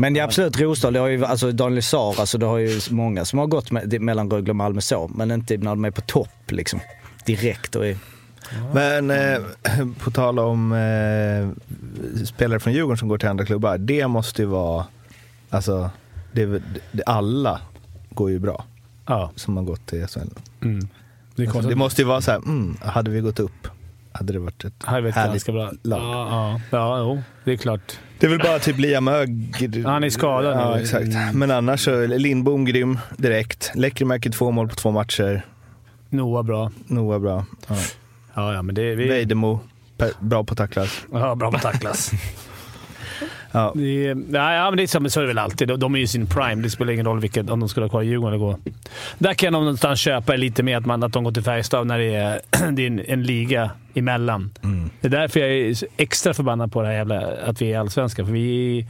Men 0.00 0.14
det 0.14 0.20
är 0.20 0.24
absolut 0.24 0.60
Rosdahl, 0.60 0.92
det 0.92 0.98
har 0.98 1.08
ju, 1.08 1.24
alltså 1.24 1.52
Daniel 1.52 1.82
Saar, 1.82 2.20
alltså 2.20 2.38
det 2.38 2.46
har 2.46 2.58
ju 2.58 2.80
många 2.90 3.24
som 3.24 3.38
har 3.38 3.46
gått 3.46 3.70
med, 3.70 4.00
mellan 4.00 4.30
Rögle 4.30 4.50
och 4.50 4.56
Malmö 4.56 4.80
så, 4.80 5.10
men 5.14 5.30
inte 5.30 5.56
när 5.56 5.70
de 5.70 5.84
är 5.84 5.90
på 5.90 6.00
topp 6.00 6.50
liksom. 6.50 6.80
Direkt 7.26 7.76
och 7.76 7.86
är, 7.86 7.96
Men 8.74 9.10
eh, 9.10 9.38
på 9.98 10.10
tal 10.10 10.38
om 10.38 10.72
eh, 10.72 12.24
spelare 12.24 12.60
från 12.60 12.72
Djurgården 12.72 12.98
som 12.98 13.08
går 13.08 13.18
till 13.18 13.28
andra 13.28 13.44
klubbar. 13.44 13.78
Det 13.78 14.08
måste 14.08 14.42
ju 14.42 14.48
vara, 14.48 14.86
alltså, 15.50 15.90
det, 16.32 16.46
det, 16.92 17.02
alla 17.06 17.60
går 18.10 18.30
ju 18.30 18.38
bra 18.38 18.64
Ja. 19.06 19.30
som 19.36 19.56
har 19.56 19.64
gått 19.64 19.86
till 19.86 20.06
SHL. 20.06 20.20
Mm. 20.62 20.88
Det, 21.36 21.46
Alltså, 21.46 21.68
det 21.68 21.76
måste 21.76 22.02
ju 22.02 22.08
vara 22.08 22.20
så 22.20 22.30
här, 22.30 22.38
mm, 22.38 22.76
hade 22.82 23.10
vi 23.10 23.20
gått 23.20 23.40
upp 23.40 23.68
hade 24.12 24.32
det 24.32 24.38
varit 24.38 24.64
ett 24.64 24.72
Han 24.78 25.04
vet 25.04 25.14
härligt 25.14 25.32
ganska 25.32 25.52
bra. 25.52 25.72
lag. 25.82 26.00
Ja, 26.02 26.60
ja, 26.70 26.78
ja, 26.78 26.98
jo, 26.98 27.22
det 27.44 27.52
är 27.52 27.56
klart. 27.56 27.98
Det 28.20 28.26
är 28.26 28.30
väl 28.30 28.38
bara 28.38 28.58
typ 28.58 28.78
Liam 28.78 29.08
Ögg. 29.08 29.82
Han 29.86 30.04
är 30.04 30.10
skadad 30.10 30.56
Ja, 30.56 30.74
nu. 30.76 30.82
exakt. 30.82 31.06
Mm. 31.14 31.38
Men 31.38 31.50
annars 31.50 31.80
så, 31.84 32.06
Lindbom 32.06 32.64
grym 32.64 32.98
direkt. 33.16 33.72
Lekkerimäki 33.74 34.30
två 34.30 34.50
mål 34.50 34.68
på 34.68 34.74
två 34.74 34.90
matcher. 34.90 35.42
Noah 36.10 36.44
bra. 36.44 36.70
Noah 36.86 37.20
bra. 37.20 37.44
Ja. 37.68 37.76
Ja, 38.34 38.54
ja, 38.54 38.62
men 38.62 38.74
det... 38.74 38.94
Vi, 38.94 39.08
Vejdemo, 39.08 39.60
bra 40.20 40.44
på 40.44 40.54
tacklas. 40.54 41.06
ja, 41.12 41.34
bra 41.34 41.52
på 41.52 41.58
tacklas. 41.58 42.10
Ja. 43.52 43.72
Det 43.74 44.06
är, 44.06 44.14
nej, 44.14 44.70
men 44.70 44.76
det 44.76 44.82
är 44.82 44.86
så, 44.86 45.10
så 45.10 45.20
är 45.20 45.22
det 45.22 45.28
väl 45.28 45.38
alltid. 45.38 45.68
De, 45.68 45.80
de 45.80 45.94
är 45.94 45.98
ju 45.98 46.04
i 46.04 46.08
sin 46.08 46.26
prime. 46.26 46.62
Det 46.62 46.70
spelar 46.70 46.92
ingen 46.92 47.06
roll 47.06 47.20
vilket, 47.20 47.50
om 47.50 47.60
de 47.60 47.68
skulle 47.68 47.84
ha 47.84 47.90
kvar 47.90 48.02
i 48.02 48.06
Djurgården 48.06 48.34
eller 48.34 48.46
gå. 48.46 48.58
Där 49.18 49.34
kan 49.34 49.46
jag 49.46 49.52
någonstans 49.52 50.00
köpa 50.00 50.36
lite 50.36 50.62
med 50.62 50.78
att, 50.78 50.86
man, 50.86 51.02
att 51.02 51.12
de 51.12 51.24
går 51.24 51.32
till 51.32 51.42
Färjestad 51.42 51.86
när 51.86 51.98
det 51.98 52.14
är, 52.14 52.40
det 52.70 52.82
är 52.82 52.86
en, 52.86 53.00
en 53.06 53.22
liga 53.22 53.70
emellan. 53.94 54.50
Det 55.00 55.08
är 55.08 55.10
därför 55.10 55.40
jag 55.40 55.50
är 55.50 55.76
extra 55.96 56.34
förbannad 56.34 56.72
på 56.72 56.82
det 56.82 56.88
här 56.88 56.94
jävla, 56.94 57.20
att 57.46 57.62
vi 57.62 57.72
är 57.72 57.78
allsvenska. 57.78 58.24
För 58.24 58.32
vi, 58.32 58.86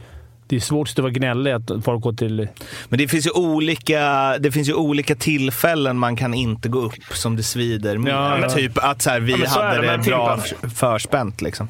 det 0.47 0.55
är 0.55 0.59
svårt 0.59 0.89
att 0.89 0.99
vara 0.99 1.11
gnällig 1.11 1.51
att 1.51 1.71
folk 1.83 2.03
går 2.03 2.13
till... 2.13 2.47
Men 2.89 2.97
det 2.97 3.07
finns, 3.07 3.27
ju 3.27 3.31
olika, 3.31 4.37
det 4.39 4.51
finns 4.51 4.69
ju 4.69 4.73
olika 4.73 5.15
tillfällen 5.15 5.97
man 5.97 6.15
kan 6.15 6.33
inte 6.33 6.69
gå 6.69 6.79
upp 6.79 6.93
som 7.13 7.35
det 7.35 7.43
svider 7.43 7.97
med. 7.97 8.13
Ja, 8.13 8.39
ja. 8.41 8.49
Typ 8.49 8.77
att 8.77 9.01
så 9.01 9.09
här, 9.09 9.19
vi 9.19 9.31
Ja, 9.31 9.49
så 9.49 9.61
hade 9.61 9.81
det 9.81 9.97
det 9.97 10.03
bra 10.03 10.39
förspänt. 10.75 11.41
Liksom. 11.41 11.67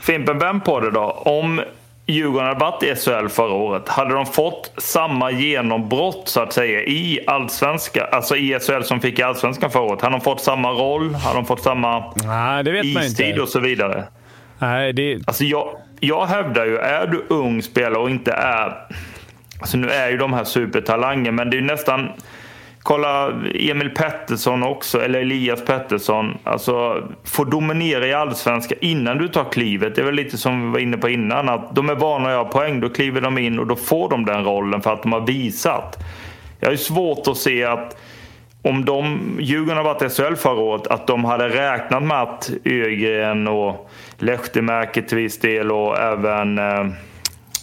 Fimpen, 0.00 0.38
vänd 0.38 0.64
på 0.64 0.80
det 0.80 0.90
då. 0.90 1.10
Om 1.10 1.60
Djurgården 2.08 2.46
hade 2.46 2.60
varit 2.60 2.82
i 2.82 2.94
SHL 2.94 3.28
förra 3.28 3.52
året, 3.52 3.88
hade 3.88 4.14
de 4.14 4.26
fått 4.26 4.72
samma 4.78 5.30
genombrott 5.30 6.22
så 6.28 6.40
att 6.40 6.52
säga 6.52 6.80
i 6.82 7.20
allsvenska, 7.26 8.04
alltså 8.04 8.36
i 8.36 8.58
SHL 8.60 8.82
som 8.82 9.00
fick 9.00 9.18
i 9.18 9.22
allsvenskan 9.22 9.70
förra 9.70 9.82
året? 9.82 10.00
Hade 10.00 10.14
de 10.14 10.20
fått 10.20 10.40
samma 10.40 10.70
roll? 10.70 11.14
Hade 11.14 11.34
de 11.34 11.46
fått 11.46 11.62
samma 11.62 12.12
Nej, 12.24 12.64
det 12.64 12.72
vet 12.72 12.84
istid 12.84 13.26
inte. 13.28 13.40
och 13.40 13.48
så 13.48 13.60
vidare? 13.60 14.04
Nej, 14.58 14.92
det, 14.92 15.18
Alltså 15.26 15.44
jag, 15.44 15.68
jag 16.00 16.26
hävdar 16.26 16.64
ju, 16.64 16.76
är 16.76 17.06
du 17.06 17.26
ung 17.28 17.62
spelare 17.62 17.98
och 17.98 18.10
inte 18.10 18.32
är... 18.32 18.74
Alltså 19.60 19.76
nu 19.76 19.90
är 19.90 20.10
ju 20.10 20.16
de 20.16 20.32
här 20.32 20.44
supertalanger, 20.44 21.30
men 21.30 21.50
det 21.50 21.56
är 21.56 21.60
ju 21.60 21.66
nästan... 21.66 22.08
Kolla 22.86 23.32
Emil 23.54 23.90
Pettersson 23.90 24.62
också, 24.62 25.02
eller 25.02 25.20
Elias 25.20 25.64
Pettersson. 25.64 26.38
Alltså, 26.44 27.04
får 27.24 27.44
dominera 27.44 28.06
i 28.06 28.14
allsvenska 28.14 28.74
innan 28.80 29.18
du 29.18 29.28
tar 29.28 29.44
klivet. 29.52 29.94
Det 29.94 30.00
är 30.00 30.04
väl 30.04 30.14
lite 30.14 30.38
som 30.38 30.66
vi 30.66 30.72
var 30.72 30.78
inne 30.78 30.96
på 30.96 31.08
innan. 31.08 31.48
Att 31.48 31.74
de 31.74 31.90
är 31.90 31.94
vana 31.94 32.26
att 32.26 32.32
göra 32.32 32.44
poäng, 32.44 32.80
då 32.80 32.88
kliver 32.88 33.20
de 33.20 33.38
in 33.38 33.58
och 33.58 33.66
då 33.66 33.76
får 33.76 34.10
de 34.10 34.24
den 34.24 34.44
rollen 34.44 34.82
för 34.82 34.92
att 34.92 35.02
de 35.02 35.12
har 35.12 35.20
visat. 35.20 35.98
Jag 36.60 36.66
har 36.66 36.72
ju 36.72 36.78
svårt 36.78 37.28
att 37.28 37.36
se 37.36 37.64
att 37.64 37.96
om 38.62 38.84
de, 38.84 39.20
Djurgården 39.40 39.76
har 39.76 39.84
varit 39.84 40.02
i 40.02 40.08
SHL 40.08 40.34
förra 40.34 40.60
året, 40.60 40.86
att 40.86 41.06
de 41.06 41.24
hade 41.24 41.48
räknat 41.48 42.02
med 42.02 42.22
att 42.22 42.50
Ögren 42.64 43.48
och 43.48 43.90
Lehtimäki 44.18 45.02
till 45.02 45.18
viss 45.18 45.38
del 45.38 45.72
och 45.72 45.98
även 45.98 46.58
eh, 46.58 46.86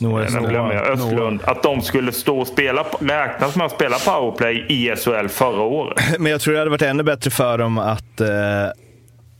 Noah 0.03 0.33
vem 0.33 0.43
glömmer 0.43 0.73
jag? 0.73 0.87
Östlund. 0.87 1.41
Att 1.43 1.63
de 1.63 1.81
skulle 1.81 2.11
stå 2.11 2.39
och 2.39 2.47
spela, 2.47 2.85
räknas 2.99 3.55
med 3.55 3.65
att 3.65 3.71
spela 3.71 3.97
powerplay 3.97 4.65
i 4.69 4.95
SHL 4.95 5.27
förra 5.27 5.61
året. 5.61 5.97
Men 6.19 6.31
jag 6.31 6.41
tror 6.41 6.53
det 6.53 6.59
hade 6.59 6.71
varit 6.71 6.81
ännu 6.81 7.03
bättre 7.03 7.31
för 7.31 7.57
dem 7.57 7.77
att 7.77 8.21
eh, 8.21 8.27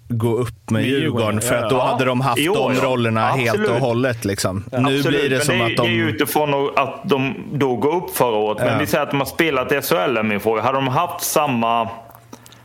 gå 0.10 0.36
upp 0.38 0.70
med, 0.70 0.86
Djurgården. 0.86 1.42
För 1.42 1.56
ja, 1.56 1.64
att 1.64 1.70
då 1.70 1.76
ja. 1.76 1.86
hade 1.86 2.06
de 2.06 2.22
haft 2.22 2.40
Jo, 2.42 2.54
de 2.54 2.74
ja. 2.76 2.84
rollerna 2.84 3.28
helt 3.28 3.50
Absolut. 3.50 3.70
och 3.70 3.76
hållet. 3.76 4.26
Liksom. 4.26 4.64
Nu 4.72 4.78
Absolut, 4.78 5.06
blir 5.06 5.30
det 5.30 5.40
som 5.40 5.60
det, 5.60 5.66
att 5.66 5.76
de... 5.76 5.82
Det 5.82 5.88
är 5.88 5.96
ju 5.96 6.10
utifrån 6.10 6.70
att 6.76 7.02
de 7.04 7.34
då 7.54 7.76
går 7.76 7.96
upp 7.96 8.16
förra 8.16 8.36
året. 8.36 8.58
Men 8.58 8.68
Ja. 8.68 8.80
vi 8.80 8.86
säger 8.86 9.04
att 9.04 9.12
de 9.12 9.20
har 9.20 9.26
spelat 9.26 9.72
i 9.72 9.82
SHL 9.82 10.18
är 10.18 10.24
min 10.24 10.40
fråga. 10.40 10.62
Hade 10.62 10.78
de 10.78 10.88
haft 10.88 11.26
samma 11.26 11.90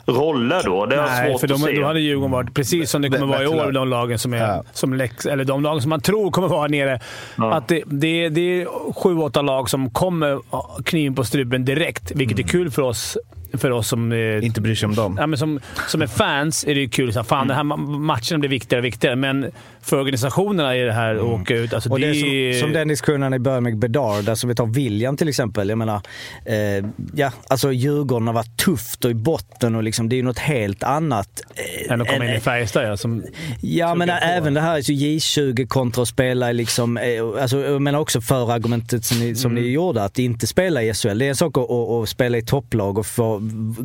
roller 0.09 0.63
då? 0.65 0.87
Det 0.87 0.97
är 0.97 1.03
Nej, 1.03 1.31
svårt 1.31 1.41
för 1.41 1.47
att 1.47 1.61
de, 1.61 1.67
se. 1.67 1.81
då 1.81 1.85
hade 1.87 2.01
Djurgården 2.01 2.31
varit 2.31 2.55
precis 2.55 2.91
som 2.91 3.03
det 3.03 3.11
kommer 3.11 3.27
vara 3.27 3.43
i 3.43 3.47
år. 3.47 3.73
De 3.73 3.89
lagen 3.89 4.19
som 4.19 4.33
är, 4.35 4.39
Ja. 4.39 4.65
som 4.73 4.95
läx, 4.95 5.27
eller 5.27 5.45
de 5.45 5.63
lagen 5.63 5.81
som 5.83 5.89
man 5.91 6.01
tror 6.01 6.31
kommer 6.31 6.49
vara 6.49 6.69
nere. 6.69 7.01
Att 7.37 7.69
det, 7.69 7.83
det, 7.87 8.29
det 8.29 8.63
är 8.63 8.93
sju, 8.93 9.19
åtta 9.19 9.43
lag 9.43 9.71
som 9.71 9.91
kommer 9.91 10.39
kniven 10.85 11.15
på 11.15 11.25
strupen 11.25 11.65
direkt, 11.65 12.13
vilket 12.15 12.39
är 12.39 12.43
kul 12.43 12.71
för 12.71 12.83
oss, 12.83 13.19
för 13.53 13.71
oss 13.71 13.89
som... 13.89 14.13
eh, 14.13 14.45
Inte 14.45 14.61
bryr 14.61 14.75
sig 14.75 14.87
om 14.87 14.95
dem. 14.95 15.17
Ja, 15.21 15.27
men 15.27 15.39
som, 15.39 15.61
som 15.89 16.03
är 16.03 16.07
fans 16.07 16.65
är 16.69 16.75
det 16.75 16.81
ju 16.81 16.89
kul. 16.89 17.13
Så 17.13 17.19
här, 17.19 17.25
fan, 17.25 17.47
den 17.49 17.57
här 17.57 17.65
ma- 17.65 17.99
matchen 17.99 18.41
blir 18.41 18.51
viktigare 18.51 18.81
och 18.81 18.85
viktigare, 18.85 19.17
men 19.17 19.51
för 19.83 19.97
organisationerna 20.01 20.77
är 20.77 20.85
det 20.85 20.93
här 20.93 21.15
att 21.15 21.23
åka 21.23 21.55
ut. 21.57 21.73
Alltså, 21.75 21.91
Och 21.91 22.01
det 22.01 22.07
är 22.07 22.25
är- 22.25 22.53
som, 22.53 22.61
som 22.61 22.73
Dennis 22.73 23.01
Kronan 23.01 23.35
i 23.35 23.39
början 23.39 23.63
med 23.63 23.79
Bedard, 23.79 24.29
alltså 24.29 24.47
vi 24.47 24.55
tar 24.55 24.67
William 24.67 25.17
till 25.17 25.29
exempel. 25.29 25.69
Jag 25.69 25.79
menar, 25.79 26.01
eh, 26.45 26.85
ja, 27.15 27.33
alltså 27.49 27.73
Djurgården 27.73 28.27
har 28.27 28.35
varit 28.35 28.57
tufft 28.57 29.05
och 29.05 29.11
i 29.11 29.15
botten 29.15 29.75
och 29.75 29.83
liksom, 29.83 30.09
det 30.09 30.15
är 30.15 30.19
ju 30.19 30.23
något 30.23 30.39
helt 30.39 30.83
annat. 30.83 31.43
Eh, 31.55 31.93
Än 31.93 32.01
att 32.01 32.09
komma 32.09 32.25
in 32.25 32.35
i 32.37 32.41
Färjestad 32.41 32.85
ja, 32.85 32.97
som 32.97 33.23
Ja, 33.61 33.95
men 33.95 34.11
även 34.11 34.55
det 34.55 34.61
här 34.61 34.75
alltså 34.75 34.93
J20 34.93 35.67
kontra 35.67 36.03
att 36.03 36.09
spela 36.09 36.51
i 36.51 36.55
liksom, 36.55 36.97
eh, 36.97 37.05
alltså, 37.43 37.59
jag 37.65 37.83
menar 37.83 37.99
också 37.99 38.21
för 38.21 38.53
argumentet 38.53 39.05
som, 39.05 39.19
ni, 39.19 39.35
som 39.35 39.51
Mm. 39.51 39.63
ni 39.63 39.71
gjorde, 39.71 40.05
att 40.05 40.19
inte 40.19 40.47
spela 40.47 40.83
i 40.83 40.95
SHL. 40.95 41.19
Det 41.19 41.25
är 41.25 41.29
en 41.29 41.37
sak 41.37 41.59
att, 41.59 41.71
att, 41.71 41.89
att 41.91 42.09
spela 42.09 42.39
i 42.39 42.43
topplag 42.43 42.99
och 42.99 43.07
få 43.07 43.43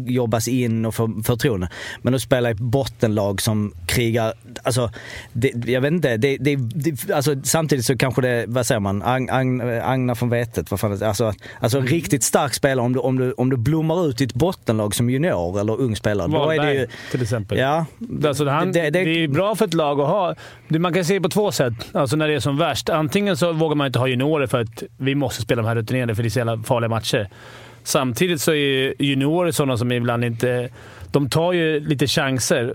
jobbas 0.08 0.48
in 0.48 0.86
och 0.86 0.96
få 0.96 1.22
förtroende. 1.26 1.70
Men 2.02 2.16
att 2.16 2.22
spela 2.22 2.52
i 2.52 2.54
bottenlag 2.54 3.42
som 3.42 3.74
krigar, 3.88 4.34
alltså, 4.64 4.90
det, 5.34 5.52
jag 5.72 5.82
vet 5.82 5.93
inte, 5.96 6.18
det, 6.18 6.38
det, 6.38 6.56
det, 6.56 7.12
alltså, 7.14 7.36
samtidigt 7.44 7.86
så 7.86 7.98
kanske 7.98 8.22
det, 8.22 8.46
vad 8.48 8.66
säger 8.66 8.80
man, 8.80 9.02
Ag, 9.04 9.30
Ag, 9.30 9.62
Agna 9.84 10.16
från 10.16 10.30
vetet, 10.30 10.72
vad 10.72 10.80
fan? 10.80 11.04
Alltså, 11.04 11.34
alltså 11.60 11.78
Mm. 11.78 11.90
riktigt 11.90 12.24
stark 12.24 12.54
spelare, 12.54 12.86
om 12.86 12.94
du, 12.94 13.00
om, 13.00 13.18
du, 13.20 13.32
om 13.32 13.50
du 13.50 13.58
blommar 13.58 14.08
ut 14.10 14.22
i 14.22 14.24
ett 14.24 14.34
bottenlag 14.34 14.96
som 14.96 15.10
junior 15.10 15.60
eller 15.60 15.82
ung 15.82 15.96
spelare, 15.96 16.28
då 16.28 16.50
är 16.50 16.60
det 16.66 16.74
ju... 16.74 16.88
Till 17.12 17.22
exempel. 17.22 17.58
Ja, 17.58 17.86
Alltså, 18.26 18.48
han, 18.48 18.72
det, 18.72 18.82
det- 18.82 18.90
det- 19.04 19.24
är 19.24 19.28
bra 19.28 19.56
för 19.56 19.66
ett 19.66 19.74
lag 19.74 20.00
att 20.02 20.08
ha. 20.08 20.36
Man 20.68 20.94
kan 20.94 21.06
se 21.06 21.14
det 21.14 21.22
på 21.22 21.30
två 21.30 21.52
sätt. 21.52 21.74
Alltså 21.94 22.16
när 22.16 22.28
det 22.28 22.34
är 22.34 22.40
som 22.40 22.58
värst. 22.58 22.90
Antingen 22.90 23.38
så 23.38 23.54
vågar 23.54 23.76
man 23.76 23.88
inte 23.88 24.00
ha 24.00 24.08
juniorer 24.08 24.48
för 24.48 24.62
att 24.62 24.84
vi 24.98 25.16
måste 25.16 25.42
spela 25.42 25.62
de 25.62 25.68
här 25.68 25.76
rutinerade 25.76 26.16
för 26.16 26.24
det 26.24 26.28
är 26.28 26.30
så 26.30 26.40
jävla 26.40 26.58
farliga 26.64 26.90
matcher. 26.90 27.30
Samtidigt 27.84 28.42
så 28.42 28.54
är 28.54 29.02
juniorer 29.02 29.52
sådana 29.52 29.78
som 29.78 29.92
ibland 29.92 30.26
inte... 30.26 30.70
De 31.12 31.30
tar 31.30 31.54
ju 31.54 31.80
lite 31.80 32.08
chanser 32.08 32.74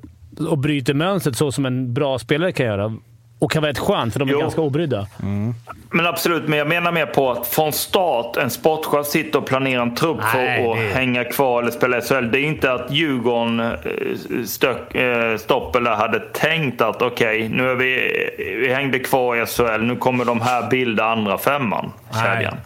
och 0.50 0.58
bryter 0.58 0.94
mönstret 0.94 1.36
så 1.36 1.52
som 1.52 1.66
en 1.66 1.94
bra 1.94 2.18
spelare 2.18 2.52
kan 2.52 2.66
göra. 2.66 2.96
Och 3.40 3.50
kan 3.50 3.62
vara 3.62 3.70
rätt 3.70 3.78
skönt, 3.78 4.12
för 4.12 4.20
de 4.20 4.28
är 4.28 4.32
Jo. 4.32 4.40
ganska 4.40 4.60
obrydda. 4.60 5.06
Men 5.90 6.06
absolut, 6.06 6.48
men 6.48 6.58
jag 6.58 6.68
menar 6.68 6.92
mer 6.92 7.06
på 7.06 7.30
att 7.30 7.46
från 7.46 7.72
start 7.72 8.36
en 8.36 8.50
sportchef 8.50 9.06
sitter 9.06 9.38
och 9.38 9.46
planerar 9.46 9.82
en 9.82 9.94
trupp 9.94 10.18
Nej, 10.34 10.62
för 10.64 10.70
att 10.72 10.78
det- 10.78 10.94
hänga 10.94 11.24
kvar 11.24 11.62
eller 11.62 11.70
spela 11.70 12.00
SHL. 12.00 12.30
Det 12.30 12.38
är 12.40 12.44
inte 12.44 12.72
att 12.72 12.90
Djurgården 12.90 13.60
eh, 13.60 13.72
stök, 14.46 14.94
eh, 14.94 15.36
stopp 15.36 15.76
eller 15.76 15.90
hade 15.94 16.20
tänkt 16.20 16.80
att 16.80 17.02
okej, 17.02 17.48
nu 17.48 17.70
är 17.70 17.74
vi, 17.74 18.12
vi 18.60 18.74
hängde 18.74 18.98
kvar 18.98 19.36
i 19.36 19.46
SHL, 19.46 19.82
nu 19.82 19.96
kommer 19.96 20.24
de 20.24 20.40
här 20.40 20.70
bilda 20.70 21.04
andra 21.04 21.38
femman. 21.38 21.92
Kedjan. 22.24 22.56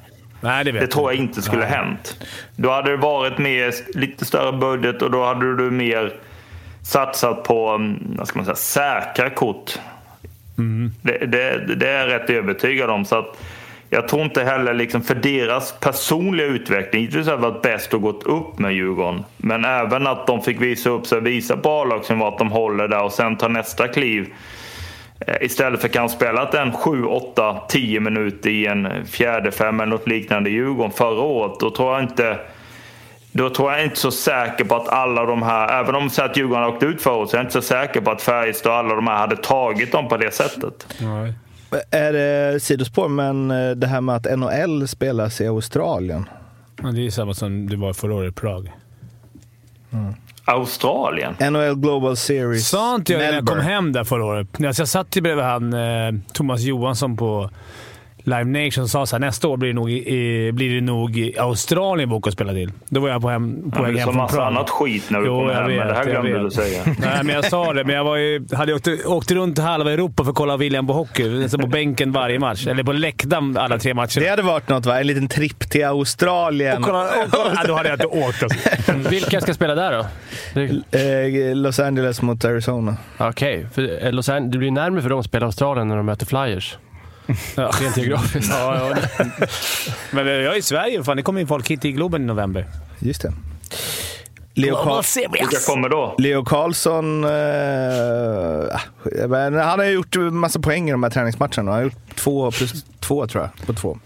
Nej, 0.41 0.65
det 0.65 0.73
vet 0.73 0.81
Det 0.81 0.87
tror 0.87 1.13
jag 1.13 1.21
inte 1.21 1.43
skulle 1.43 1.65
hänt. 1.65 2.17
Då 2.57 2.71
hade 2.71 2.91
det 2.91 2.97
varit 2.97 3.39
mer, 3.39 3.75
lite 3.99 4.25
större 4.25 4.53
budget 4.53 5.03
och 5.03 5.11
då 5.11 5.25
hade 5.25 5.57
du 5.57 5.71
mer 5.71 6.13
satsat 6.85 7.43
på 7.45 7.69
mm, 7.69 8.15
vad 8.19 8.29
ska 8.29 8.39
man 8.39 8.57
säga, 8.57 8.57
säkra 8.57 9.31
kort. 9.31 9.79
Det, 11.03 11.19
det, 11.27 11.75
det 11.75 11.89
är 11.89 12.09
jag 12.09 12.21
rätt 12.21 12.31
övertygad 12.31 12.91
om. 12.91 13.05
Så 13.05 13.17
att 13.17 13.37
jag 13.91 14.09
tror 14.09 14.23
inte 14.23 14.45
heller 14.45 14.75
liksom 14.75 15.03
för 15.03 15.15
deras 15.15 15.75
personliga 15.81 16.47
utveckling. 16.47 17.01
Givetvis 17.03 17.27
hade 17.27 17.39
det 17.39 17.49
varit 17.49 17.63
bäst 17.63 17.95
att 17.95 18.01
gått 18.01 18.23
upp 18.23 18.59
med 18.59 18.73
Djurgården. 18.73 19.25
Men 19.37 19.65
även 19.65 20.07
att 20.07 20.27
de 20.27 20.43
fick 20.43 20.61
visa 20.61 20.91
upp 20.91 21.07
sig, 21.07 21.21
visa 21.21 21.57
på 21.57 21.71
A-lagsnivå 21.71 22.27
att 22.27 22.39
de 22.39 22.51
håller 22.53 22.89
där 22.89 23.03
och 23.03 23.13
sen 23.13 23.37
ta 23.37 23.49
nästa 23.49 23.89
kliv. 23.89 24.33
Eh, 25.27 25.37
istället 25.41 25.81
för 25.81 25.89
kanske 25.89 26.17
spelat 26.17 26.55
en 26.55 26.73
7, 26.73 27.05
8, 27.05 27.61
10 27.69 28.01
minuter 28.01 28.51
i 28.51 28.67
en 28.67 29.07
fjärde 29.07 29.51
fem 29.51 29.81
eller 29.81 29.91
något 29.91 30.09
liknande 30.09 30.51
i 30.51 30.53
Djurgården 30.53 30.93
förra 30.93 31.23
året. 31.23 31.61
Då 31.61 31.71
tror 31.71 31.93
jag 31.93 32.03
inte 32.03 32.39
då 33.33 33.51
tror 33.51 33.73
jag 33.73 33.85
inte 33.85 33.97
så 33.97 34.11
säker 34.11 34.65
på 34.65 34.77
att 34.77 34.89
alla 34.89 35.25
de 35.25 35.43
här, 35.43 35.81
även 35.81 35.95
om 35.95 36.11
så 36.11 36.23
att 36.23 36.37
Djurgården 36.37 36.63
har 36.63 36.71
åkt 36.71 36.83
ut 36.83 37.03
förra 37.03 37.15
året, 37.15 37.31
så 37.31 37.37
är 37.37 37.39
jag 37.39 37.45
inte 37.45 37.53
så 37.53 37.63
säker 37.63 38.01
på 38.01 38.11
att 38.11 38.23
Färjestad 38.23 38.73
och 38.73 38.79
alla 38.79 38.95
de 38.95 39.07
här 39.07 39.17
hade 39.19 39.37
tagit 39.37 39.93
dem 39.93 40.09
på 40.09 40.17
det 40.17 40.35
sättet. 40.35 40.87
Är 41.91 42.13
det 42.13 42.61
sidospår, 42.61 43.09
men 43.09 43.51
eh, 43.51 43.71
det 43.71 43.87
här 43.87 44.01
med 44.01 44.15
att 44.17 44.39
NHL 44.39 44.89
spelas 44.89 45.41
i 45.41 45.47
Australien. 45.47 46.29
Ja, 46.83 46.89
det 46.89 47.07
är 47.07 47.11
samma 47.11 47.35
som 47.35 47.69
det 47.69 47.77
var 47.77 47.93
förra 47.93 48.15
året 48.15 48.33
i 48.33 48.35
Prag. 48.35 48.73
Australien? 50.45 51.35
NHL 51.41 51.75
Global 51.75 52.17
Series. 52.17 52.69
Sa 52.69 52.95
inte 52.95 53.13
jag 53.13 53.21
när 53.21 53.33
jag 53.33 53.47
kom 53.47 53.61
hem 53.61 53.93
där 53.93 54.05
förra 54.05 54.25
året? 54.25 54.49
Alltså 54.67 54.83
jag 54.83 54.89
satt 54.89 55.17
ju 55.17 55.21
bredvid 55.21 55.45
han, 55.45 55.73
eh, 55.73 56.13
Thomas 56.33 56.61
Johansson 56.61 57.17
på 57.17 57.51
Live 58.25 58.45
Nation 58.45 58.89
sa 58.89 59.07
så 59.07 59.17
här, 59.17 59.21
nästa 59.21 59.49
år 59.49 59.57
blir 59.57 59.69
det 59.69 59.75
nog, 59.75 59.91
i, 59.91 60.53
blir 60.53 60.75
det 60.75 60.81
nog 60.81 61.33
Australien 61.39 62.09
vi 62.09 62.15
åker 62.15 62.29
och 62.31 62.33
spelar 62.33 62.55
till. 62.55 62.73
Då 62.89 63.01
var 63.01 63.09
jag 63.09 63.23
på, 63.23 63.29
hem, 63.29 63.71
på 63.71 63.79
Ja, 63.79 63.83
väg 63.83 63.95
du 63.95 63.99
hem 63.99 64.07
sa 64.07 64.13
från 64.13 64.17
massa 64.23 64.37
Prag. 64.37 64.47
annat 64.47 64.71
skit 64.71 65.05
när 65.11 65.21
du 65.21 65.27
Jo, 65.27 65.39
kom 65.39 65.49
hem, 65.51 65.65
men 65.67 65.77
vet, 65.79 65.89
det 65.89 65.95
här 65.95 66.05
glömde 66.05 66.33
vet. 66.33 66.43
du 66.43 66.51
säga. 66.51 66.83
Nej, 66.99 67.25
men 67.25 67.29
jag 67.35 67.45
sa 67.45 67.73
det. 67.73 67.85
Men 67.85 67.95
jag 67.95 68.05
var 68.05 68.17
ju, 68.17 68.47
hade 68.53 68.75
åkt, 68.75 68.89
åkt 69.07 69.31
runt 69.31 69.59
halva 69.59 69.93
Europa 69.93 70.25
för 70.25 70.31
att 70.31 70.37
kolla 70.37 70.57
William 70.57 70.87
på 70.87 70.93
hockey. 70.93 71.49
Så 71.49 71.59
på 71.59 71.67
bänken 71.67 72.13
varje 72.13 72.39
match. 72.39 72.67
Eller 72.67 72.83
på 72.85 72.93
läktaren 72.93 73.57
alla 73.57 73.79
tre 73.79 73.95
matcher. 73.95 74.21
Det 74.21 74.29
hade 74.29 74.43
varit 74.43 74.69
något 74.69 74.87
va? 74.87 75.01
En 75.01 75.07
liten 75.07 75.29
tripp 75.29 75.71
till 75.71 75.85
Australien. 75.85 76.77
Och 76.79 76.85
kolla, 76.85 77.03
och 77.05 77.31
kolla. 77.31 77.45
Nej, 77.55 77.65
då 77.67 77.75
hade 77.75 77.89
jag 77.89 77.97
inte 77.97 78.07
åkt. 78.07 78.43
Alltså. 78.43 78.93
Vilka 79.11 79.41
ska 79.41 79.55
spela 79.55 79.75
där 79.75 79.93
då? 79.93 80.07
Eh, 80.99 81.57
Los 81.57 81.79
Angeles 81.81 82.23
mot 82.23 82.45
Arizona. 82.45 82.97
Okej, 83.19 83.67
för 83.75 84.05
eh, 84.07 84.13
Los 84.13 84.29
Angeles, 84.29 84.53
det 84.53 84.59
blir 84.59 84.71
närmare 84.71 85.03
för 85.03 85.09
dem 85.11 85.19
att 85.21 85.27
spela 85.27 85.47
Australien 85.47 85.89
när 85.89 85.97
de 85.97 86.07
möter 86.07 86.27
Flyers. 86.27 86.77
Ja. 87.57 87.71
Rent 87.81 87.97
geografiskt. 87.97 88.51
Ja, 88.51 88.95
ja. 89.19 89.25
Men 90.11 90.27
jag 90.27 90.55
är 90.55 90.59
i 90.59 90.63
Sverige. 90.63 91.05
Fan, 91.05 91.17
det 91.17 91.23
kommer 91.23 91.41
in 91.41 91.47
folk 91.47 91.71
hit 91.71 91.81
till 91.81 91.93
Globen 91.93 92.23
i 92.23 92.27
november. 92.27 92.67
Just 92.99 93.23
det. 93.23 93.33
Leo, 94.55 94.75
Carl- 94.77 95.33
Vilka 95.33 95.57
kommer 95.67 95.89
då? 95.89 96.15
Leo 96.19 96.45
Karlsson, 96.45 97.25
eh, 97.25 97.31
men 99.29 99.55
han 99.55 99.79
har 99.79 99.85
ju 99.85 99.93
gjort 99.93 100.17
massa 100.17 100.61
poäng 100.61 100.89
i 100.89 100.93
de 100.93 101.03
här 101.03 101.11
träningsmatcherna. 101.11 101.57
Han 101.57 101.67
har 101.69 101.83
gjort 101.83 102.17
två 102.17 102.51
plus 102.51 102.85
två 103.01 103.27
tror 103.27 103.43
jag, 103.57 103.67
på 103.67 103.73
två. 103.73 103.99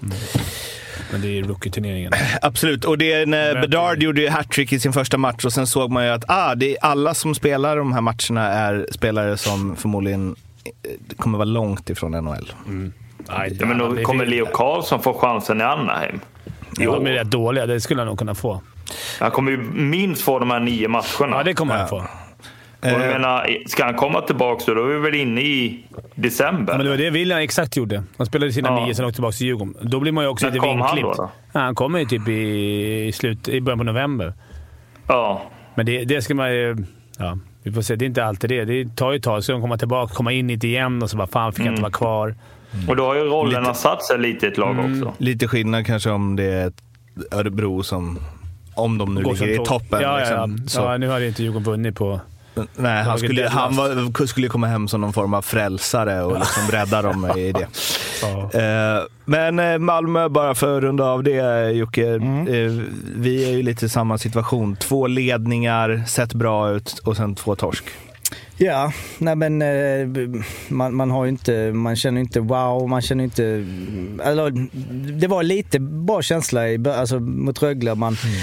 Men 1.12 1.20
det 1.20 1.38
är 1.38 1.42
rookie-turneringen. 1.42 2.12
Absolut, 2.42 2.84
och 2.84 2.98
det 2.98 3.12
är 3.12 3.26
när 3.26 3.60
Bedard 3.60 4.02
gjorde 4.02 4.20
ju 4.20 4.28
hattrick 4.28 4.72
i 4.72 4.80
sin 4.80 4.92
första 4.92 5.18
match 5.18 5.44
och 5.44 5.52
sen 5.52 5.66
såg 5.66 5.90
man 5.90 6.04
ju 6.04 6.10
att 6.10 6.24
ah, 6.28 6.54
det 6.54 6.70
är 6.76 6.84
alla 6.84 7.14
som 7.14 7.34
spelar 7.34 7.76
de 7.76 7.92
här 7.92 8.00
matcherna 8.00 8.48
är 8.52 8.86
spelare 8.92 9.36
som 9.36 9.76
förmodligen 9.76 10.36
eh, 10.64 11.16
kommer 11.16 11.38
vara 11.38 11.44
långt 11.46 11.90
ifrån 11.90 12.12
NHL. 12.12 12.52
Nej, 13.28 13.56
Ja, 13.60 13.66
men 13.66 13.78
då 13.78 13.96
kommer 13.96 14.26
Leo 14.26 14.46
Karlsson 14.46 15.02
få 15.02 15.14
chansen 15.14 15.60
i 15.60 15.64
Anaheim. 15.64 16.20
Jo, 16.78 16.92
de 16.94 17.06
är 17.06 17.12
rätt 17.12 17.30
dåliga. 17.30 17.66
Det 17.66 17.80
skulle 17.80 18.00
han 18.00 18.06
nog 18.08 18.18
kunna 18.18 18.34
få. 18.34 18.60
Han 19.20 19.30
kommer 19.30 19.50
ju 19.50 19.58
minst 19.72 20.22
få 20.22 20.38
de 20.38 20.50
här 20.50 20.60
nio 20.60 20.88
matcherna. 20.88 21.36
Ja, 21.36 21.42
det 21.42 21.54
kommer 21.54 21.74
han 21.76 21.88
få. 21.88 21.96
Och 22.80 22.88
jag 22.92 22.98
menar, 22.98 23.48
ska 23.66 23.84
han 23.84 23.94
komma 23.94 24.20
tillbaka 24.20 24.64
då, 24.66 24.74
då 24.74 24.84
är 24.84 24.94
vi 24.94 24.98
väl 24.98 25.14
inne 25.14 25.40
i 25.40 25.84
december? 26.14 26.72
Ja, 26.72 26.76
men 26.76 26.86
det 26.86 26.90
var 26.90 26.98
det 26.98 27.10
William 27.10 27.38
exakt 27.40 27.76
gjorde. 27.76 28.02
Han 28.16 28.26
spelade 28.26 28.52
sina 28.52 28.68
Ja. 28.68 28.84
nio, 28.86 28.94
sen 28.94 29.04
åkte 29.04 29.14
tillbaka 29.14 29.32
till 29.32 29.46
Djurgården. 29.46 29.74
Då 29.80 30.00
blir 30.00 30.12
man 30.12 30.24
ju 30.24 30.30
också 30.30 30.46
När 30.46 30.52
lite 30.52 30.66
kom 30.66 30.80
han 30.80 30.94
vinklippt. 30.96 31.16
då, 31.16 31.22
då? 31.22 31.30
Ja, 31.52 31.60
han 31.60 31.74
kommer 31.74 31.98
ju 31.98 32.04
typ 32.04 32.28
i, 32.28 33.12
slut, 33.14 33.48
i 33.48 33.60
början 33.60 33.78
på 33.78 33.84
november. 33.84 34.32
Ja. 35.08 35.42
Men 35.74 35.86
det, 35.86 36.04
det 36.04 36.22
ska 36.22 36.34
man 36.34 36.52
ju... 36.52 36.76
Ja, 37.18 37.38
vi 37.62 37.72
får 37.72 37.82
se. 37.82 37.96
Det 37.96 38.04
är 38.04 38.06
inte 38.06 38.24
alltid 38.24 38.50
det. 38.50 38.64
Det 38.64 38.96
tar 38.96 39.10
ju 39.12 39.16
ett 39.16 39.22
tag. 39.22 39.44
Så 39.44 39.52
de 39.52 39.60
komma 39.60 39.78
tillbaka, 39.78 40.14
komma 40.14 40.32
in 40.32 40.50
i 40.50 40.56
det 40.56 40.66
igen 40.68 41.02
och 41.02 41.10
så 41.10 41.16
bara 41.16 41.26
fan, 41.26 41.52
fick 41.52 41.66
jag 41.66 41.72
inte 41.72 41.82
vara 41.82 41.92
kvar. 41.92 42.34
Och 42.88 42.96
då 42.96 43.04
har 43.06 43.14
ju 43.14 43.20
rollerna 43.20 43.68
Lite- 43.68 43.80
satt 43.80 44.04
sig 44.04 44.18
lite 44.18 44.46
i 44.46 44.48
ett 44.48 44.58
lag 44.58 44.76
också. 44.78 45.12
Lite 45.18 45.48
skillnad 45.48 45.86
kanske 45.86 46.10
om 46.10 46.36
det 46.36 46.44
är 46.44 46.72
Örebro 47.32 47.82
som, 47.82 48.18
om 48.74 48.98
de 48.98 49.14
nu 49.14 49.22
Går 49.22 49.32
ligger 49.34 49.62
i 49.62 49.64
toppen. 49.64 50.00
Ja, 50.02 50.08
ja, 50.12 50.18
liksom. 50.18 50.58
ja. 50.62 50.68
Så, 50.68 50.80
ja, 50.80 50.96
nu 50.98 51.08
hade 51.08 51.26
inte 51.26 51.42
Djurgården 51.42 51.64
vunnit 51.64 51.94
på... 51.94 52.20
nej, 52.76 53.02
han 53.04 53.18
skulle, 53.18 53.48
han 53.48 53.76
var, 53.76 54.26
skulle 54.26 54.48
komma 54.48 54.66
hem 54.66 54.88
som 54.88 55.00
någon 55.00 55.12
form 55.12 55.34
av 55.34 55.42
frälsare 55.42 56.22
och 56.22 56.38
liksom 56.38 56.62
rädda 56.70 57.02
dem 57.02 57.30
i 57.36 57.52
det. 57.52 57.66
Ja. 58.22 58.60
Eh, 58.60 59.02
Men 59.24 59.58
eh, 59.58 59.78
Malmö, 59.78 60.28
bara 60.28 60.54
för 60.54 60.76
att 60.76 60.82
runda 60.82 61.04
av 61.04 61.22
det 61.22 61.70
Jocke. 61.70 62.14
eh, 62.14 62.20
Vi 63.16 63.44
är 63.48 63.50
ju 63.56 63.62
lite 63.62 63.86
i 63.86 63.88
samma 63.88 64.18
situation. 64.18 64.76
Två 64.76 65.06
ledningar, 65.06 66.02
sett 66.06 66.34
bra 66.34 66.70
ut 66.70 66.98
och 67.04 67.16
sen 67.16 67.34
två 67.34 67.54
torsk. 67.56 67.84
Ja, 68.58 68.92
nej 69.18 69.36
men 69.36 69.62
eh, 69.62 70.08
man, 70.68 70.94
man 70.94 71.10
har 71.10 71.24
ju 71.24 71.30
inte, 71.30 71.72
man 71.72 71.96
känner 71.96 72.20
inte 72.20 72.40
wow, 72.40 72.88
man 72.88 73.02
känner 73.02 73.24
inte, 73.24 73.44
eller 74.24 74.68
det 75.20 75.26
var 75.26 75.42
lite 75.42 75.78
bra 75.80 76.22
känsla 76.22 76.68
i, 76.68 76.88
alltså, 76.88 77.20
mot 77.20 77.62
Rögle. 77.62 77.94
Man, 77.94 78.16
mm 78.24 78.36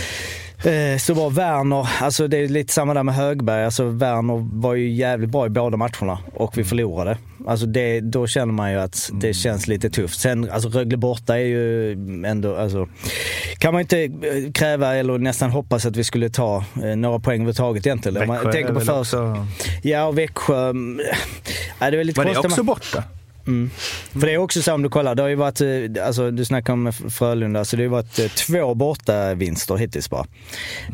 så 0.99 1.13
var 1.13 1.29
Werner, 1.29 1.87
alltså 2.01 2.27
det 2.27 2.37
är 2.37 2.47
lite 2.47 2.73
samma 2.73 2.93
där 2.93 3.03
med 3.03 3.15
Högberg, 3.15 3.65
alltså 3.65 3.83
Werner 3.85 4.59
var 4.61 4.73
ju 4.73 4.91
jävligt 4.93 5.29
bra 5.29 5.45
i 5.45 5.49
båda 5.49 5.77
matcherna 5.77 6.17
och 6.33 6.57
vi 6.57 6.63
förlorade. 6.63 7.17
Alltså 7.47 7.65
det, 7.65 7.99
då 7.99 8.27
känner 8.27 8.53
man 8.53 8.71
ju 8.71 8.77
att 8.79 9.09
det 9.13 9.33
känns 9.33 9.67
lite 9.67 9.89
tufft. 9.89 10.19
Sen, 10.19 10.49
alltså 10.51 10.69
Rögle 10.69 10.97
borta 10.97 11.35
är 11.39 11.43
ju 11.45 11.91
ändå, 12.25 12.55
alltså 12.57 12.87
kan 13.57 13.73
man 13.73 13.81
inte 13.81 14.03
eh, 14.03 14.11
kräva 14.53 14.95
eller 14.95 15.17
nästan 15.17 15.49
hoppas 15.51 15.85
att 15.85 15.95
vi 15.95 16.03
skulle 16.03 16.29
ta 16.29 16.63
eh, 16.83 16.95
några 16.95 17.19
poäng 17.19 17.35
överhuvudtaget 17.35 17.85
egentligen. 17.87 18.13
Växjö 18.19 18.43
man 18.43 18.51
tänker 18.51 18.73
på 18.73 18.79
för, 18.79 18.99
också- 18.99 19.47
Ja, 19.81 20.05
och 20.05 20.17
Växjö... 20.17 20.69
mm, 20.69 21.01
Ja, 21.79 21.91
det 21.91 21.99
är 21.99 22.03
lite 22.03 22.19
Var 22.19 22.25
det 22.25 22.37
också 22.37 22.57
man- 22.57 22.65
borta? 22.65 23.03
Mm. 23.47 23.69
För 24.11 24.19
det 24.19 24.33
är 24.33 24.37
också 24.37 24.61
så 24.61 24.73
om 24.73 24.81
du 24.81 24.89
kollar, 24.89 25.15
det 25.15 25.21
har 25.21 25.29
ju 25.29 25.35
varit, 25.35 25.61
eh, 25.61 26.05
alltså 26.05 26.31
du 26.31 26.45
snackar 26.45 26.73
om 26.73 26.91
Frölunda, 26.93 27.65
så 27.65 27.75
det 27.75 27.81
har 27.81 27.83
ju 27.85 27.89
varit 27.89 28.19
eh, 28.19 28.25
två 28.27 28.73
borta 28.75 29.33
vinster 29.33 29.75
hittills 29.75 30.09
bara. 30.09 30.25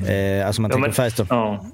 Eh, 0.08 0.48
alltså 0.48 0.62
man 0.62 0.72
Ja, 0.72 0.76
tänker 0.76 0.92
Färjestad. 0.92 1.28
Ja. 1.30 1.66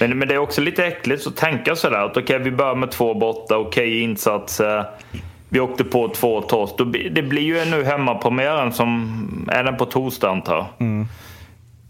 Men, 0.00 0.18
men 0.18 0.28
det 0.28 0.34
är 0.34 0.38
också 0.38 0.60
lite 0.60 0.84
äckligt 0.86 1.26
att 1.26 1.36
tänka 1.36 1.76
sådär 1.76 1.98
att 2.06 2.16
okej, 2.16 2.38
vi 2.38 2.50
börjar 2.50 2.74
med 2.74 2.90
två 2.90 3.14
borta, 3.14 3.56
okej 3.58 4.00
insats. 4.00 4.60
eh, 4.60 4.84
Vi 5.48 5.60
åkte 5.60 5.84
på 5.84 6.08
två 6.08 6.42
torsk. 6.42 6.74
Det 7.12 7.22
blir 7.22 7.42
ju 7.42 7.64
nu 7.64 7.84
hemmapremiären 7.84 8.72
som 8.72 9.48
är 9.52 9.64
den 9.64 9.76
på 9.76 9.86
torsdag 9.86 10.30
antar 10.30 10.56
jag. 10.56 10.66
Mm. 10.86 11.08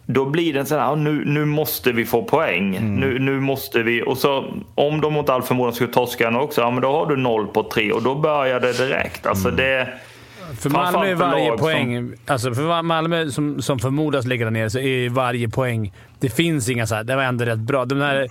Då 0.07 0.25
blir 0.25 0.53
det 0.55 0.67
sådär, 0.67 0.83
ja, 0.83 0.95
nu, 0.95 1.25
nu 1.25 1.45
måste 1.45 1.93
vi 1.93 2.05
få 2.05 2.23
poäng. 2.23 2.77
Mm. 2.77 2.95
Nu, 2.95 3.19
nu 3.19 3.41
måste 3.41 3.83
vi. 3.83 4.03
Och 4.03 4.19
så 4.19 4.45
om 4.75 5.01
de 5.01 5.13
mot 5.13 5.29
all 5.29 5.43
förmodan 5.43 5.73
skulle 5.75 5.93
torska 5.93 6.31
nu 6.31 6.39
också, 6.39 6.61
ja 6.61 6.71
men 6.71 6.83
då 6.83 6.93
har 6.93 7.07
du 7.07 7.17
noll 7.17 7.47
på 7.47 7.63
tre 7.63 7.93
och 7.93 8.03
då 8.03 8.15
börjar 8.15 8.61
det 8.61 8.73
direkt. 8.73 9.27
Alltså 9.27 9.49
Mm. 9.49 9.57
det... 9.57 9.89
För 10.61 10.71
Malmö 10.71 11.07
är 11.07 11.17
för 11.17 11.25
varje 11.25 11.53
poäng, 11.57 12.13
alltså 12.27 12.55
för 12.55 12.83
Malmö 12.83 13.31
som, 13.31 13.63
som 13.63 13.79
förmodas 13.79 14.25
ligga 14.27 14.45
där 14.45 14.51
nere, 14.51 14.71
så 14.71 14.79
är 14.79 14.83
ju 14.89 15.09
varje 15.09 15.49
poäng... 15.49 15.93
Det 16.19 16.29
finns 16.29 16.69
inga 16.69 16.87
så 16.87 16.95
här, 16.95 17.05
det 17.05 17.17
var 17.17 17.23
ändå 17.23 17.45
rätt 17.45 17.59
bra. 17.59 17.85
De 17.85 18.01
här, 18.01 18.29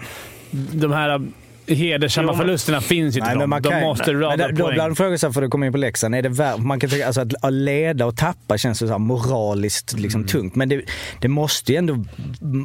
de 0.51 0.91
här 0.91 1.21
hedersamma 1.67 2.25
Jo, 2.31 2.37
men- 2.37 2.45
förlusterna 2.45 2.81
finns 2.81 3.15
inte. 3.17 3.27
Nej, 3.27 3.37
men 3.37 3.49
man 3.49 3.61
de 3.61 3.69
kan, 3.69 3.81
måste 3.81 4.11
men 4.13 4.21
rada 4.21 4.47
då- 4.47 4.55
Då 4.55 4.63
poäng. 4.75 4.95
frågan 4.95 5.19
så 5.19 5.27
här, 5.27 5.31
för 5.33 5.41
att 5.41 5.49
komma 5.49 5.65
in 5.65 5.71
på 5.71 5.77
Leksand. 5.77 6.15
Är 6.15 6.21
det 6.21 6.29
värt, 6.29 6.57
man 6.57 6.79
kan 6.79 6.89
tänka, 6.89 7.05
alltså 7.05 7.21
att, 7.21 7.33
att 7.45 7.53
leda 7.53 8.05
och 8.05 8.17
tappa 8.17 8.57
känns 8.57 8.79
så 8.79 8.87
här 8.87 8.97
moraliskt 8.97 9.99
liksom, 9.99 10.21
Mm. 10.21 10.27
tungt. 10.27 10.55
Men 10.55 10.69
det, 10.69 10.81
det 11.21 11.27
måste 11.27 11.71
ju 11.71 11.77
ändå, 11.77 11.97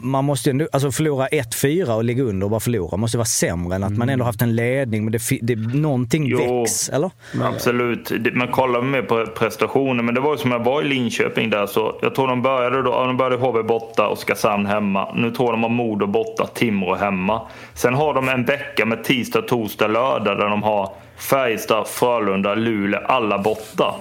man 0.02 0.24
måste 0.24 0.48
ju 0.48 0.50
ändå, 0.50 0.68
alltså 0.72 0.90
förlora 0.92 1.26
1-4 1.28 1.94
och 1.94 2.04
ligga 2.04 2.22
under 2.22 2.44
och 2.46 2.50
bara 2.50 2.60
förlora 2.60 2.96
måste 2.96 3.18
vara 3.18 3.24
sämre 3.26 3.76
än 3.76 3.84
att 3.84 3.96
man 3.96 4.08
ändå 4.08 4.24
haft 4.24 4.42
en 4.42 4.56
ledning. 4.56 5.04
Men 5.04 5.12
det, 5.12 5.20
det, 5.42 5.56
någonting 5.56 6.26
Jo. 6.26 6.60
väcks, 6.62 6.88
eller? 6.88 7.10
Absolut. 7.42 8.12
Man 8.34 8.48
kollar 8.48 8.82
mer 8.82 9.02
på 9.02 9.26
prestationen. 9.26 10.04
Men 10.06 10.14
det 10.14 10.20
var 10.20 10.32
ju 10.32 10.38
som 10.38 10.50
jag 10.50 10.64
var 10.64 10.82
i 10.82 10.84
Linköping 10.88 11.50
där. 11.50 11.66
Så 11.66 11.98
jag 12.02 12.14
tror 12.14 12.28
de 12.28 12.42
började 12.42 12.82
då. 12.82 13.04
De 13.06 13.16
började 13.16 13.36
HV 13.36 13.62
borta, 13.62 14.08
Oskarshamn 14.08 14.66
hemma. 14.66 15.14
Nu 15.14 15.30
tror 15.30 15.52
de 15.52 15.62
har 15.62 15.70
Modo 15.70 16.06
borta, 16.06 16.46
Timrå 16.54 16.94
hemma. 16.94 17.42
Sen 17.74 17.94
har 17.94 18.14
de 18.14 18.28
en 18.28 18.44
vecka 18.44 18.86
med 18.88 19.04
tisdag, 19.04 19.42
torsdag, 19.42 19.86
lördag 19.86 20.38
där 20.38 20.48
de 20.48 20.62
har 20.62 20.92
Färjestad, 21.30 21.88
Frölunda, 21.88 22.54
Luleå, 22.54 23.00
alla 23.06 23.38
borta. 23.38 23.94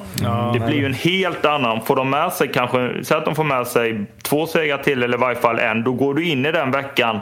det 0.53 0.59
blir 0.59 0.75
ju 0.75 0.85
en 0.85 0.93
helt 0.93 1.45
annan. 1.45 1.81
Får 1.81 1.95
de 1.95 2.09
med 2.09 2.33
sig 2.33 2.51
kanske, 2.53 3.03
säg 3.03 3.17
att 3.17 3.25
de 3.25 3.35
får 3.35 3.43
med 3.43 3.67
sig 3.67 4.05
två 4.23 4.47
segrar 4.47 4.77
till 4.77 5.03
eller 5.03 5.17
i 5.17 5.21
varje 5.21 5.39
fall 5.39 5.59
en. 5.59 5.83
Då 5.83 5.91
går 5.91 6.13
du 6.13 6.25
in 6.25 6.45
i 6.45 6.51
den 6.51 6.71
veckan 6.71 7.19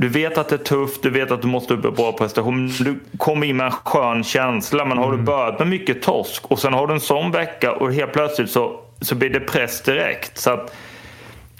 du 0.00 0.08
vet 0.08 0.38
att 0.38 0.48
det 0.48 0.56
är 0.56 0.64
tufft, 0.64 1.02
du 1.02 1.10
vet 1.10 1.30
att 1.30 1.42
du 1.42 1.48
måste 1.48 1.74
upp 1.74 1.84
i 1.84 1.90
bra 1.90 2.12
prestation. 2.12 2.68
Du 2.80 3.00
kommer 3.16 3.46
in 3.46 3.56
med 3.56 3.66
en 3.66 3.72
skön 3.72 4.24
känsla. 4.24 4.84
Men 4.84 4.98
har 4.98 5.12
du 5.12 5.18
börjat 5.18 5.58
med 5.58 5.68
mycket 5.68 6.02
torsk 6.02 6.46
och 6.46 6.58
sen 6.58 6.74
har 6.74 6.86
du 6.86 6.94
en 6.94 7.00
sån 7.00 7.30
vecka 7.30 7.72
och 7.72 7.92
helt 7.92 8.12
plötsligt 8.12 8.50
så, 8.50 8.80
så 9.00 9.14
blir 9.14 9.30
det 9.30 9.40
press 9.40 9.82
direkt. 9.82 10.38
Så 10.38 10.50
att 10.50 10.74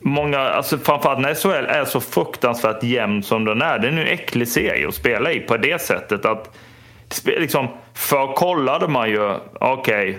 många, 0.00 0.38
alltså 0.38 0.78
framförallt 0.78 1.20
när 1.20 1.34
SHL 1.34 1.66
är 1.66 1.84
så 1.84 2.00
fruktansvärt 2.00 2.82
jämn 2.82 3.22
som 3.22 3.44
den 3.44 3.62
är. 3.62 3.78
Det 3.78 3.88
är 3.88 3.92
en 3.92 3.98
äcklig 3.98 4.48
serie 4.48 4.88
att 4.88 4.94
spela 4.94 5.32
i 5.32 5.40
på 5.40 5.56
det 5.56 5.82
sättet 5.82 6.24
att 6.24 6.50
liksom, 7.24 7.68
förr 7.94 8.34
kollade 8.34 8.88
man 8.88 9.10
ju, 9.10 9.34
okej, 9.60 10.18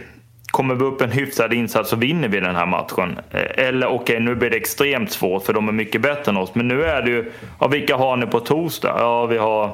kommer 0.52 0.76
vi 0.76 0.86
upp 0.86 1.02
en 1.02 1.12
hyfsad 1.12 1.54
insats 1.54 1.90
så 1.90 1.96
vinner 1.96 2.28
vi 2.28 2.40
den 2.40 2.56
här 2.56 2.66
matchen. 2.66 3.20
Eh, 3.32 3.66
eller 3.68 3.88
okej, 3.88 4.20
nu 4.20 4.36
blir 4.36 4.50
det 4.50 4.58
extremt 4.58 5.12
svårt 5.12 5.46
för 5.46 5.54
de 5.54 5.68
är 5.68 5.72
mycket 5.72 6.02
bättre 6.02 6.32
än 6.32 6.38
oss. 6.38 6.56
Men 6.56 6.68
nu 6.68 6.84
är 6.84 7.02
det 7.02 7.10
ju, 7.10 7.32
ja, 7.60 7.68
vilka 7.68 7.96
har 7.96 8.18
ni 8.18 8.26
på 8.26 8.40
torsdag? 8.40 8.96
Ja, 8.98 9.26
vi 9.26 9.38
har 9.38 9.72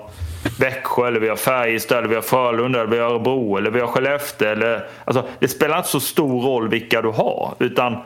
Växjö, 0.59 1.07
eller 1.07 1.19
vi 1.19 1.29
har 1.29 1.35
Färjestad, 1.35 1.97
eller 1.97 2.07
vi 2.07 2.15
har 2.15 2.21
Frölunda, 2.21 2.79
eller 2.79 2.91
vi 2.91 2.99
har 2.99 3.09
Örebro, 3.09 3.57
eller 3.57 3.71
vi 3.71 3.79
har 3.79 3.87
Skellefteå. 3.87 4.47
Eller, 4.47 4.85
alltså, 5.05 5.23
det 5.39 5.47
spelar 5.47 5.77
inte 5.77 5.89
så 5.89 5.99
stor 5.99 6.41
roll 6.41 6.69
vilka 6.69 7.01
du 7.01 7.09
har, 7.09 7.53
utan 7.59 7.97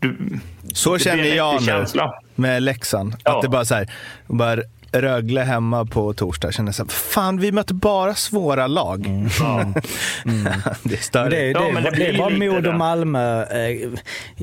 du, 0.00 0.38
Så 0.72 0.98
känner 0.98 1.24
jag 1.24 1.60
nu 1.60 1.66
känsla. 1.66 2.14
med 2.34 2.62
Leksand. 2.62 3.16
Ja. 3.24 3.36
Att 3.36 3.42
det 3.42 3.48
bara 3.48 3.64
så 3.64 3.74
här, 3.74 3.90
bara 4.26 4.60
Rögle 4.92 5.40
hemma 5.40 5.84
på 5.84 6.12
torsdag. 6.12 6.52
Känner 6.52 6.72
så 6.72 6.82
här, 6.82 6.90
fan 6.90 7.38
vi 7.40 7.52
möter 7.52 7.74
bara 7.74 8.14
svåra 8.14 8.66
lag. 8.66 9.00
det 10.82 10.94
är 10.94 11.02
större. 11.02 11.22
Men 11.24 11.30
det, 11.30 11.36
är- 11.40 11.50
Ja, 11.52 11.60
det, 11.60 11.68
är- 11.68 11.72
men 11.72 11.82
det 11.82 11.90
det 11.90 12.06
är 12.06 12.12
blir 12.12 12.18
bara 12.18 12.30
Modo, 12.54 12.70
det. 12.70 12.76
Malmö, 12.78 13.42
eh, 13.44 13.88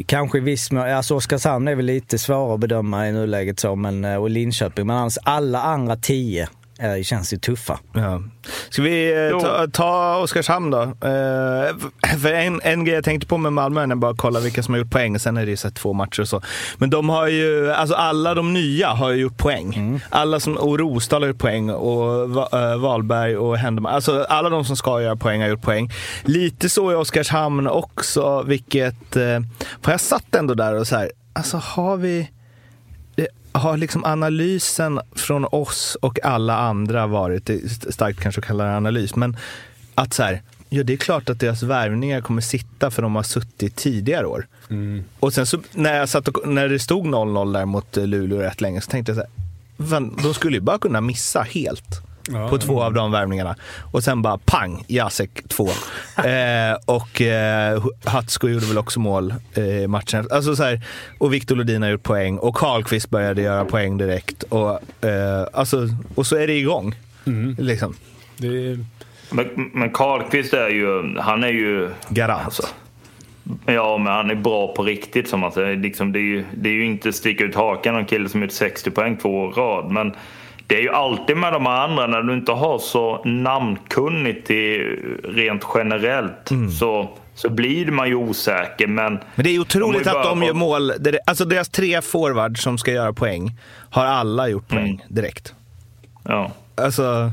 kanske 0.06 0.38
i 0.38 0.42
viss 0.42 0.72
mån, 0.72 0.92
alltså 0.92 1.16
Oskarshamn 1.16 1.68
är 1.68 1.76
väl 1.76 1.86
lite 1.86 2.18
svårare 2.18 2.54
att 2.54 2.60
bedöma 2.60 3.08
i 3.08 3.12
nuläget 3.12 3.60
så, 3.60 3.76
men, 3.76 4.06
eh, 4.06 4.16
och 4.16 4.30
Linköping. 4.30 4.88
Men 4.88 4.96
annars 4.96 5.18
alla 5.24 5.62
andra 5.62 5.96
tio 5.96 6.48
eh, 6.80 7.04
känns 7.04 7.34
ju 7.34 7.38
tuffa. 7.38 7.80
Ja. 7.94 8.22
Ska 8.70 8.82
vi 8.82 9.28
eh, 9.30 9.40
ta, 9.42 9.68
ta 9.68 10.18
Oskarshamn 10.18 10.72
då? 10.72 10.82
Eh, 10.82 11.76
för 12.22 12.34
en, 12.34 12.62
en 12.64 12.86
grej 12.86 12.96
jag 12.96 13.04
tänkte 13.04 13.28
på 13.28 13.38
med 13.38 13.54
Malmö 13.54 13.82
är 13.82 13.96
bara 13.96 14.16
kolla 14.16 14.40
vilka 14.40 14.64
som 14.64 14.74
har 14.74 14.80
gjort 14.80 14.92
poäng. 14.92 15.20
Sen 15.20 15.38
är 15.38 15.46
det 15.46 15.52
ju 15.52 15.58
så 15.58 15.72
två 15.72 15.94
matcher 15.94 16.22
och 16.22 16.28
så. 16.28 16.42
Men 16.78 16.90
de 16.90 17.10
har 17.10 17.28
ju, 17.28 17.72
alltså 17.72 17.96
alla 17.96 18.34
de 18.34 18.54
nya 18.54 18.88
har 18.90 19.12
ju 19.12 19.22
gjort 19.22 19.38
poäng. 19.38 20.02
Alla 20.10 20.40
som, 20.40 20.58
och 20.58 20.80
Rosdahl 20.80 21.22
har 21.22 21.28
gjort 21.28 21.38
poäng 21.38 21.70
och 21.70 22.30
Va, 22.30 22.50
eh, 22.54 22.78
Wahlberg 22.78 23.38
och 23.38 23.58
Händeman. 23.58 23.94
Alltså 23.94 24.26
alla 24.30 24.50
de 24.50 24.66
som 24.66 24.76
ska 24.76 25.02
göra 25.02 25.16
poäng 25.16 25.42
har 25.42 25.48
gjort 25.48 25.62
poäng. 25.62 25.92
Lite 26.24 26.70
så 26.70 26.92
i 26.92 26.96
Oskarshamn 26.96 27.68
också, 27.68 28.44
vilket... 28.44 29.16
Eh, 29.16 29.40
för 29.82 29.92
jag 29.92 30.02
satt 30.02 30.36
ändå 30.36 30.54
där 30.54 30.74
och 30.74 30.88
så 30.88 30.96
här, 30.96 31.12
alltså 31.34 31.58
har 31.58 31.98
vi... 31.98 32.30
Har 33.52 33.78
liksom 33.78 34.06
analysen 34.06 35.00
från 35.16 35.46
oss 35.46 35.98
och 36.02 36.26
alla 36.26 36.58
andra 36.58 37.08
varit, 37.08 37.50
starkt 37.90 38.20
kanske 38.20 38.42
att 38.42 38.48
kalla 38.48 38.64
det 38.64 38.78
analys, 38.78 39.16
men 39.16 39.38
att 39.96 40.14
så 40.14 40.24
här, 40.24 40.42
Ja, 40.70 40.84
det 40.84 40.94
är 40.94 40.98
klart 40.98 41.30
att 41.30 41.40
deras 41.40 41.64
värvningar 41.64 42.22
kommer 42.22 42.42
sitta 42.42 42.92
för 42.92 43.02
de 43.02 43.16
har 43.16 43.24
suttit 43.24 43.76
tidigare 43.76 44.26
år. 44.26 44.48
Och 45.20 45.34
sen 45.34 45.46
så 45.46 45.60
när, 45.72 45.94
jag 45.94 46.10
satt 46.10 46.28
och, 46.28 46.48
när 46.48 46.70
det 46.70 46.80
stod 46.80 47.06
0-0 47.06 47.54
där 47.54 47.66
mot 47.66 47.96
Luleå 47.96 48.40
rätt 48.40 48.62
länge 48.62 48.82
så 48.82 48.92
tänkte 48.92 49.12
jag 49.12 49.18
så 49.18 49.24
här, 49.24 50.24
de 50.24 50.34
skulle 50.34 50.58
ju 50.58 50.62
bara 50.62 50.78
kunna 50.78 51.02
missa 51.02 51.42
helt. 51.42 52.02
Ja, 52.32 52.50
på 52.50 52.58
två 52.58 52.84
av 52.84 52.94
de 52.94 53.12
värvningarna. 53.12 53.56
Och 53.92 54.04
sen 54.04 54.22
bara 54.22 54.38
pang, 54.38 54.84
Jacek 54.88 55.30
två. 55.48 55.68
eh, 56.18 56.78
och 56.86 57.22
eh, 57.22 57.84
Hatsko 58.06 58.48
gjorde 58.48 58.66
väl 58.66 58.78
också 58.78 59.00
mål 59.00 59.34
eh, 59.54 59.64
i 59.64 59.88
matchen. 59.88 60.28
Alltså 60.32 60.56
så 60.56 60.64
här, 60.64 60.82
och 61.18 61.34
Victor 61.34 61.56
Lodin 61.56 61.82
har 61.82 61.90
gjort 61.90 62.04
poäng 62.04 62.38
och 62.38 62.56
Karlqvist 62.56 63.10
började 63.10 63.42
göra 63.42 63.66
poäng 63.66 63.98
direkt. 63.98 64.44
Och, 64.44 65.06
eh, 65.06 65.48
alltså, 65.54 65.90
och 66.16 66.28
så 66.28 66.36
är 66.36 66.48
det 66.48 66.54
igång. 66.54 66.96
Liksom. 67.58 67.96
Det, 68.38 68.80
Men, 69.30 69.70
men 69.74 69.90
Karlqvist 69.90 70.54
är 70.54 70.70
ju, 70.70 71.18
han 71.20 71.44
är 71.44 71.48
ju... 71.48 71.90
Garant. 72.10 72.46
Alltså, 72.46 72.64
ja, 73.66 73.98
men 73.98 74.14
han 74.14 74.32
är 74.32 74.36
bra 74.36 74.74
på 74.74 74.84
riktigt 74.84 75.30
som 75.30 75.40
man 75.40 75.52
säger. 75.52 75.76
Liksom, 75.76 76.12
det, 76.12 76.20
är 76.20 76.22
ju, 76.22 76.46
det 76.54 76.70
är 76.70 76.74
ju 76.74 76.86
inte 76.86 77.14
sticka 77.14 77.44
ut 77.44 77.56
hakan 77.56 77.96
en 77.96 78.06
kille 78.06 78.30
som 78.30 78.42
gjort 78.42 78.52
60 78.52 78.92
poäng 78.92 79.18
två 79.18 79.40
år 79.40 79.52
rad. 79.52 79.92
Men 79.92 80.16
det 80.68 80.76
är 80.76 80.82
ju 80.82 80.90
alltid 80.90 81.38
med 81.38 81.54
de 81.54 81.68
andra, 81.68 82.08
när 82.08 82.22
du 82.22 82.34
inte 82.34 82.52
har 82.52 82.80
så 82.80 83.22
namnkunnigt 83.26 84.52
i, 84.52 84.78
rent 85.24 85.64
generellt, 85.76 86.50
så, 86.80 87.10
så 87.36 87.50
blir 87.50 87.86
man 87.92 88.08
ju 88.08 88.16
osäker. 88.16 88.88
Men, 88.88 89.14
Men 89.36 89.44
det 89.44 89.50
är 89.50 89.60
otroligt 89.60 90.04
de 90.04 90.10
att 90.10 90.24
de 90.24 90.44
gör 90.44 90.54
mål. 90.54 90.92
Alltså 91.26 91.46
deras 91.46 91.70
tre 91.70 92.02
forwards 92.02 92.62
som 92.64 92.78
ska 92.78 92.92
göra 92.92 93.14
poäng 93.14 93.52
har 93.90 94.06
alla 94.06 94.48
gjort 94.50 94.68
poäng 94.68 94.86
Mm. 94.88 95.02
direkt. 95.08 95.54
Ja. 96.24 96.52
Alltså, 96.76 97.32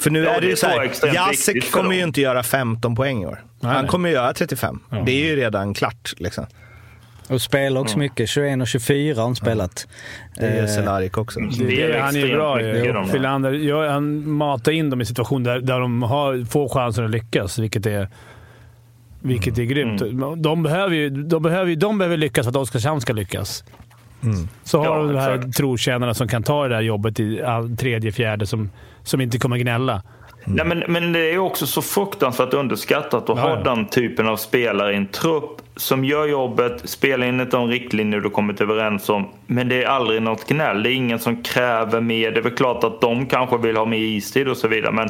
för 0.00 0.10
nu 0.10 0.24
Ja, 0.24 0.30
är 0.30 0.40
det 0.40 0.46
ju 0.46 0.56
så 0.56 0.66
här, 0.66 0.90
Jacek 1.14 1.70
kommer 1.70 1.94
ju 1.94 2.02
inte 2.02 2.20
göra 2.20 2.42
15 2.42 2.96
poäng 2.96 3.22
i 3.22 3.26
år. 3.26 3.42
Nej, 3.60 3.72
Han 3.72 3.82
nej. 3.82 3.90
kommer 3.90 4.08
ju 4.08 4.14
göra 4.14 4.32
35. 4.32 4.80
Det 5.06 5.12
är 5.12 5.24
ju 5.26 5.36
redan 5.36 5.74
klart. 5.74 6.12
Liksom. 6.16 6.46
Och 7.30 7.40
spelar 7.42 7.80
också 7.80 7.94
Mm. 7.94 8.04
mycket. 8.04 8.28
21 8.28 8.60
och 8.60 8.66
24 8.68 9.16
har 9.16 9.22
han 9.22 9.36
spelat. 9.36 9.88
Det 10.36 10.46
är 10.46 10.62
Eh, 10.62 10.68
Cehlarik 10.68 11.18
också. 11.18 11.40
det, 11.40 11.64
Det 11.64 11.82
är 11.82 12.00
han 12.00 12.16
är 12.16 12.34
bra 12.36 12.62
ju. 12.62 13.04
Filander, 13.12 13.52
ja, 13.52 13.90
han 13.90 14.30
matar 14.30 14.72
in 14.72 14.90
dem 14.90 15.00
i 15.00 15.04
situationer 15.04 15.50
där, 15.50 15.60
där 15.60 15.80
de 15.80 16.02
har, 16.02 16.44
får 16.44 16.68
chansen 16.68 17.04
att 17.04 17.10
lyckas, 17.10 17.58
vilket 17.58 17.86
är, 17.86 18.08
vilket 19.20 19.58
är 19.58 19.64
grymt. 19.64 20.00
Mm. 20.02 20.42
De, 20.42 20.62
behöver 20.62 20.94
ju, 20.94 21.10
de, 21.10 21.42
behöver 21.42 21.76
de 21.76 21.98
behöver 21.98 22.16
lyckas 22.16 22.46
för 22.46 22.50
att 22.50 22.56
Oskarshamn 22.56 23.00
ska 23.00 23.12
lyckas. 23.12 23.64
Så 24.64 24.78
har 24.78 24.84
Ja, 24.86 24.96
de 24.96 25.12
de 25.12 25.18
här 25.18 25.52
trotjänarna 25.52 26.14
som 26.14 26.28
kan 26.28 26.42
ta 26.42 26.62
det 26.68 26.74
där 26.74 26.80
jobbet 26.80 27.20
i 27.20 27.42
all, 27.42 27.76
tredje, 27.76 28.12
fjärde, 28.12 28.46
som, 28.46 28.70
som 29.02 29.20
inte 29.20 29.38
kommer 29.38 29.56
gnälla. 29.58 30.02
Nej, 30.54 30.66
men, 30.66 30.84
men 30.88 31.12
det 31.12 31.32
är 31.32 31.38
också 31.38 31.66
så 31.66 31.82
fruktansvärt 31.82 32.54
underskattat 32.54 33.30
att 33.30 33.36
Ja, 33.36 33.42
ha 33.42 33.50
ja. 33.50 33.74
den 33.74 33.86
typen 33.86 34.28
av 34.28 34.36
spelare 34.36 34.92
i 34.92 34.96
en 34.96 35.06
trupp 35.06 35.62
som 35.76 36.04
gör 36.04 36.26
jobbet, 36.26 36.80
spelar 36.84 37.26
enligt 37.26 37.50
de 37.50 37.68
riktlinjer 37.68 38.20
du 38.20 38.30
kommit 38.30 38.60
överens 38.60 39.08
om. 39.08 39.28
Men 39.46 39.68
det 39.68 39.82
är 39.82 39.86
aldrig 39.88 40.22
något 40.22 40.48
gnäll. 40.48 40.82
Det 40.82 40.90
är 40.90 40.94
ingen 40.94 41.18
som 41.18 41.42
kräver 41.42 42.00
mer. 42.00 42.30
Det 42.30 42.38
är 42.38 42.42
väl 42.42 42.52
klart 42.56 42.84
att 42.84 43.00
de 43.00 43.26
kanske 43.26 43.58
vill 43.58 43.76
ha 43.76 43.84
mer 43.84 43.98
istid 43.98 44.48
och 44.48 44.56
så 44.56 44.68
vidare. 44.68 44.92
Men 44.92 45.08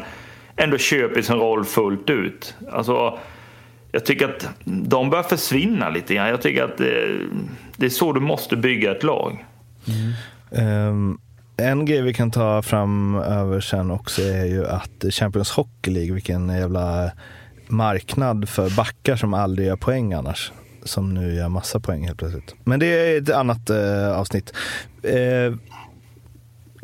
ändå 0.57 0.79
köper 0.79 1.23
sin 1.23 1.37
roll 1.37 1.65
fullt 1.65 2.11
ut. 2.11 2.55
Alltså, 2.73 3.19
jag 3.93 4.07
tycker 4.07 4.29
att 4.29 4.49
de 4.65 5.11
bör 5.11 5.23
försvinna 5.23 5.89
lite 5.91 6.15
grann. 6.15 6.29
Jag 6.29 6.43
tycker 6.43 6.65
att 6.65 6.79
det, 6.79 7.19
det 7.77 7.87
är 7.87 7.91
så 7.91 8.13
du 8.13 8.21
måste 8.21 8.57
bygga 8.57 8.93
ett 8.93 9.03
lag. 9.03 9.45
Ehm, 10.53 11.19
en 11.59 11.85
grej 11.85 12.03
vi 12.03 12.15
kan 12.15 12.31
ta 12.31 12.63
framöver 12.63 13.61
sen 13.61 13.91
också 13.91 14.23
är 14.23 14.45
ju 14.45 14.67
att 14.67 15.05
Champions 15.11 15.51
Hockey 15.51 15.91
League, 15.91 16.13
vilken 16.13 16.49
jävla 16.49 17.11
marknad 17.67 18.49
för 18.49 18.71
backar 18.71 19.17
som 19.17 19.35
aldrig 19.35 19.69
gör 19.69 19.77
poäng 19.77 20.13
annars. 20.13 20.53
Som 20.83 21.15
nu 21.15 21.35
gör 21.35 21.49
massa 21.49 21.81
poäng 21.81 22.07
helt 22.07 22.19
plötsligt. 22.19 22.55
Men 22.65 22.81
det 22.81 22.87
är 22.87 23.23
ett 23.23 23.31
annat 23.31 23.71
eh, 23.71 24.19
avsnitt. 24.19 24.53
Eh, 25.03 25.57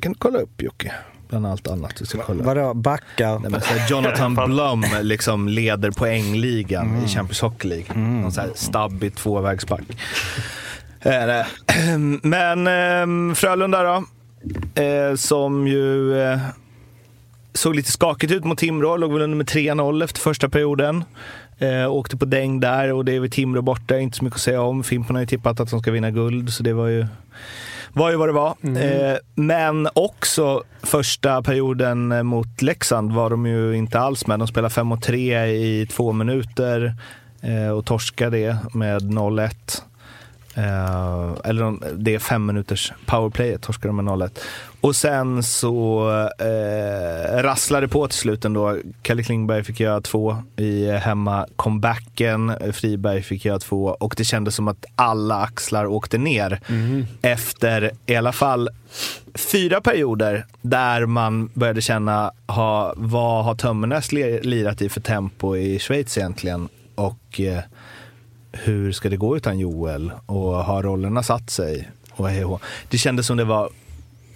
kan 0.01 0.13
du 0.13 0.19
kolla 0.19 0.39
upp 0.39 0.63
Jocke? 0.63 0.93
Bland 1.29 1.47
allt 1.47 1.69
annat 1.69 1.97
du 1.97 2.07
ska 2.07 2.19
kolla. 2.19 2.45
Vadå, 2.45 2.75
backar? 2.75 3.39
Nej, 3.39 3.51
men 3.51 3.61
så 3.61 3.75
Jonathan 3.91 4.35
Blum 4.47 4.85
liksom 5.03 5.49
leder 5.49 5.91
poängligan 5.91 7.05
i 7.05 7.09
Champions 7.09 7.41
Hockey 7.41 7.69
League. 7.69 7.95
Någon 7.95 8.33
så 8.33 8.41
här 8.41 8.51
stabbig 8.55 9.15
tvåvägsback. 9.15 9.83
Eh. 11.01 11.47
Men 12.23 12.67
eh, 12.67 13.35
Frölunda 13.35 13.83
då, 13.83 14.05
eh, 14.75 15.15
som 15.17 15.67
ju 15.67 16.21
eh, 16.23 16.39
såg 17.53 17.75
lite 17.75 17.91
skakigt 17.91 18.33
ut 18.33 18.45
mot 18.45 18.59
Timrå, 18.59 18.97
låg 18.97 19.13
väl 19.13 19.23
under 19.23 19.37
med 19.37 19.47
3-0 19.47 20.05
efter 20.05 20.21
första 20.21 20.49
perioden. 20.49 21.05
Eh, 21.59 21.93
åkte 21.93 22.17
på 22.17 22.25
däng 22.25 22.61
där 22.61 22.93
och 22.93 23.05
det 23.05 23.13
är 23.13 23.21
väl 23.21 23.31
Timrå 23.31 23.63
borta, 23.63 23.99
inte 23.99 24.17
så 24.17 24.25
mycket 24.25 24.37
att 24.37 24.43
säga 24.43 24.63
om. 24.63 24.85
Fimpen 24.85 25.17
har 25.17 25.21
ju 25.21 25.27
tippat 25.27 25.61
att 25.61 25.71
de 25.71 25.81
ska 25.81 25.91
vinna 25.91 26.11
guld, 26.11 26.53
så 26.53 26.63
det 26.63 26.73
var 26.73 26.87
ju 26.87 27.07
var 27.93 28.11
ju 28.11 28.17
vad 28.17 28.29
det 28.29 28.33
var. 28.33 28.57
Eh, 28.63 29.17
men 29.35 29.89
också 29.95 30.63
första 30.83 31.43
perioden 31.43 32.27
mot 32.27 32.63
Leksand 32.63 33.13
var 33.13 33.31
de 33.31 33.47
ju 33.47 33.77
inte 33.77 34.01
alls 34.01 34.27
med. 34.27 34.39
De 34.39 34.49
spelade 34.49 34.75
5 34.75 34.87
mot 34.87 35.03
3 35.03 35.47
i 35.47 35.87
två 35.87 36.13
minuter 36.13 36.95
eh, 37.41 37.69
och 37.69 37.85
torskade 37.85 38.37
det 38.37 38.59
med 38.73 39.03
0-1. 39.03 39.51
Eh, 40.55 41.33
eller 41.45 41.63
de, 41.63 41.83
det 41.97 42.15
är 42.15 42.19
fem 42.19 42.47
minuters 42.47 42.93
powerplay, 43.07 43.59
torskade 43.59 43.89
de 43.89 43.97
med 43.97 44.05
0-1. 44.05 44.39
Och 44.81 44.97
sen 44.97 45.43
så 45.43 46.09
eh, 46.39 47.43
rasslade 47.43 47.87
det 47.87 47.91
på 47.93 48.09
till 48.09 48.19
slut 48.19 48.45
ändå. 48.45 48.77
Kalle 49.03 49.23
Klingberg 49.23 49.65
fick 49.65 49.81
göra 49.81 50.01
två 50.01 50.37
i 50.57 50.91
hemma-comebacken. 50.91 52.73
Friberg 52.73 53.23
fick 53.23 53.45
göra 53.45 53.59
två 53.59 53.97
och 54.01 54.15
det 54.17 54.25
kändes 54.25 54.55
som 54.55 54.69
att 54.69 54.85
alla 54.97 55.41
axlar 55.43 55.87
åkte 55.87 56.19
ner 56.19 56.61
efter 57.23 57.91
i 58.07 58.17
alla 58.17 58.33
fall 58.33 58.69
fyra 59.35 59.81
perioder 59.81 60.47
där 60.63 61.07
man 61.07 61.51
började 61.55 61.81
känna 61.83 62.33
ha, 62.47 62.95
vad 62.97 63.45
har 63.45 63.55
Tömmernes 63.55 64.13
li- 64.13 64.41
lirat 64.43 64.83
i 64.83 64.89
för 64.89 65.01
tempo 65.01 65.57
i 65.57 65.79
Schweiz 65.79 66.19
egentligen? 66.19 66.69
Och 66.95 67.41
eh, 67.41 67.61
hur 68.63 68.93
ska 68.93 69.09
det 69.09 69.17
gå 69.17 69.37
utan 69.37 69.59
Joel? 69.59 70.13
Och 70.27 70.65
har 70.65 70.83
rollerna 70.83 71.23
satt 71.23 71.51
sig? 71.51 71.91
Och 72.13 72.29
hej 72.29 72.59
det 72.91 72.99
kändes 72.99 73.27
som 73.27 73.37
det 73.37 73.45
var 73.45 73.71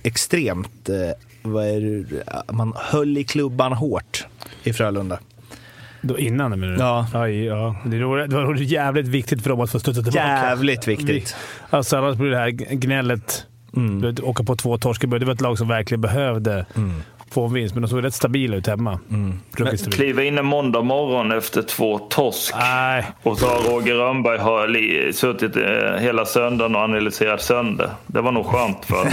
extremt, 0.03 0.89
eh, 0.89 0.97
vad 1.43 1.67
är 1.67 1.81
det, 1.81 2.53
man 2.53 2.73
höll 2.77 3.19
i 3.19 3.25
klubban 3.25 3.73
hårt 3.73 4.27
i 4.63 4.73
Frölunda. 4.73 5.19
Då 6.01 6.19
innan 6.19 6.61
menar 6.61 6.73
du? 6.73 6.79
Ja. 6.81 7.07
Aj, 7.15 7.45
ja. 7.45 7.77
Det 7.85 8.05
var, 8.05 8.55
jävligt 8.55 9.09
viktigt 9.09 9.43
för 9.43 9.51
dem 9.51 9.61
att 9.61 9.71
få 9.71 9.81
studsa 9.81 10.03
tillbaka. 10.03 10.27
Jävligt 10.27 10.89
viktigt. 10.89 11.37
Alltså 11.71 11.97
annars 11.97 12.17
blir 12.17 12.31
det 12.31 12.37
här 12.39 12.51
gnället. 12.51 13.47
Mm. 13.77 14.17
Åka 14.23 14.45
på 14.45 14.57
två 14.57 14.79
torskar. 14.79 15.19
Det 15.19 15.27
var 15.27 15.35
ett 15.35 15.41
lag 15.41 15.59
som 15.59 15.69
verkligen 15.69 16.01
behövde 16.01 16.67
få 17.31 17.47
en 17.47 17.53
vinst, 17.53 17.75
men 17.75 17.83
de 17.83 17.89
såg 17.89 18.05
rätt 18.05 18.15
stabila 18.15 18.57
ut 18.57 18.67
hemma. 18.67 18.99
Mm. 19.11 19.41
Kliva 19.91 20.23
in 20.23 20.39
en 20.39 20.45
måndag 20.47 20.83
morgon 20.83 21.33
efter 21.33 21.63
två 21.63 21.99
torsk. 21.99 22.55
Nej. 22.59 23.05
Och 23.23 23.39
så 23.39 23.47
har 23.47 23.63
Roger 23.73 23.95
Rönnberg 23.95 24.39
har 24.39 24.69
li- 24.69 25.13
suttit 25.13 25.57
eh, 25.57 25.63
hela 26.01 26.25
söndagen 26.27 26.75
och 26.77 26.81
analyserat 26.83 27.43
sönder. 27.43 27.91
Det 28.07 28.21
var 28.21 28.33
nog 28.33 28.47
skönt 28.47 28.85
för 28.85 29.09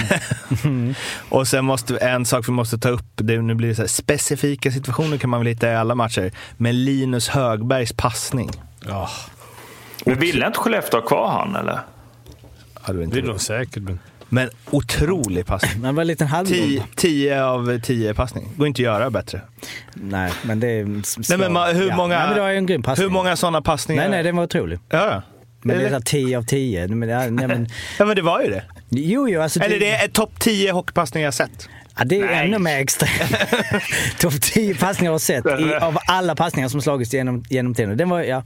Och 1.30 1.48
sen 1.48 1.66
måste 1.66 1.98
en 1.98 2.26
sak 2.26 2.48
vi 2.48 2.52
måste 2.52 2.78
ta 2.78 2.90
upp, 2.90 3.06
det, 3.16 3.42
nu 3.42 3.54
blir 3.56 3.70
det 3.70 3.76
så 3.76 3.82
här, 3.82 3.88
specifika 3.88 4.72
situationer 4.72 5.18
kan 5.18 5.30
man 5.30 5.40
väl 5.40 5.48
hitta 5.48 5.72
i 5.72 5.76
alla 5.76 5.96
matcher, 5.96 6.32
men 6.58 6.86
Linus 6.86 7.28
Högbergs 7.30 7.94
passning. 7.94 8.50
Ja, 8.88 9.10
Men 10.06 10.20
ville 10.20 10.48
inte 10.48 10.60
Skellefteå 10.60 11.00
ha 11.00 11.08
kvar 11.08 11.30
han 11.30 11.56
eller? 11.56 11.80
Det 12.88 13.04
inte 13.04 13.20
är 13.20 13.24
nog 13.24 13.42
säkert. 13.42 13.84
Men... 13.84 14.00
Men 14.30 14.50
otrolig 14.72 15.46
passning. 15.46 15.82
Men 15.82 15.96
var 15.96 16.02
en 16.02 16.08
liten 16.08 16.28
halvgod. 16.28 16.84
10 16.96 17.44
av 17.44 17.80
10 17.80 18.14
passning. 18.14 18.50
Går 18.58 18.68
inte 18.68 18.82
att 18.82 18.84
göra 18.84 19.10
bättre. 19.10 19.42
Nej, 19.94 20.32
men 20.44 20.60
det 20.60 20.68
är 20.68 20.84
Nej, 20.86 21.38
men 21.38 21.58
ma- 21.58 21.74
hur 21.74 21.88
ja. 21.90 21.96
många, 21.96 22.18
Nej, 22.18 22.28
men 22.28 22.36
det 22.36 22.42
var 22.42 22.50
en 22.50 22.66
grym 22.66 22.84
passning. 22.84 23.08
hur 23.08 23.14
många 23.14 23.36
sådana 23.36 23.62
passningar? 23.62 24.02
Nej, 24.02 24.12
nej, 24.12 24.24
den 24.24 24.36
var 24.36 24.44
otrolig. 24.44 24.80
Ja, 24.90 25.22
Men 25.62 25.78
det 25.78 25.84
är 25.84 25.88
Eller? 25.88 25.90
så 25.90 25.94
här 25.96 26.02
10 26.02 26.38
av 26.38 26.44
10. 26.44 26.88
Men, 26.88 27.00
nej, 27.36 27.48
men, 27.48 27.68
ja, 28.00 28.06
men 28.06 28.16
det 28.16 28.22
var 28.22 28.42
ju 28.42 28.50
det. 28.50 28.64
jo, 28.90 29.30
jo, 29.30 29.42
alltså 29.42 29.60
Eller 29.60 29.80
det 29.80 29.92
är 29.92 30.08
topp 30.08 30.40
10 30.40 30.72
hockeypassningar 30.72 31.28
jag 31.28 31.34
sett. 31.34 31.70
Ja, 31.98 32.04
det 32.06 32.20
är 32.20 32.26
Nej. 32.26 32.46
ännu 32.48 32.60
mer 32.60 32.78
extremt. 32.80 33.32
Topp 34.20 34.42
10 34.42 34.76
passningar 34.76 35.10
jag 35.10 35.14
har 35.14 35.20
sett 35.20 35.46
i, 35.46 35.74
av 35.82 35.98
alla 36.08 36.36
passningar 36.36 36.70
som 36.70 36.82
slagits 36.82 37.14
genom, 37.14 37.44
genom 37.50 37.74
tiden. 37.76 37.98
Den 37.98 38.10
var, 38.10 38.22
ja. 38.24 38.44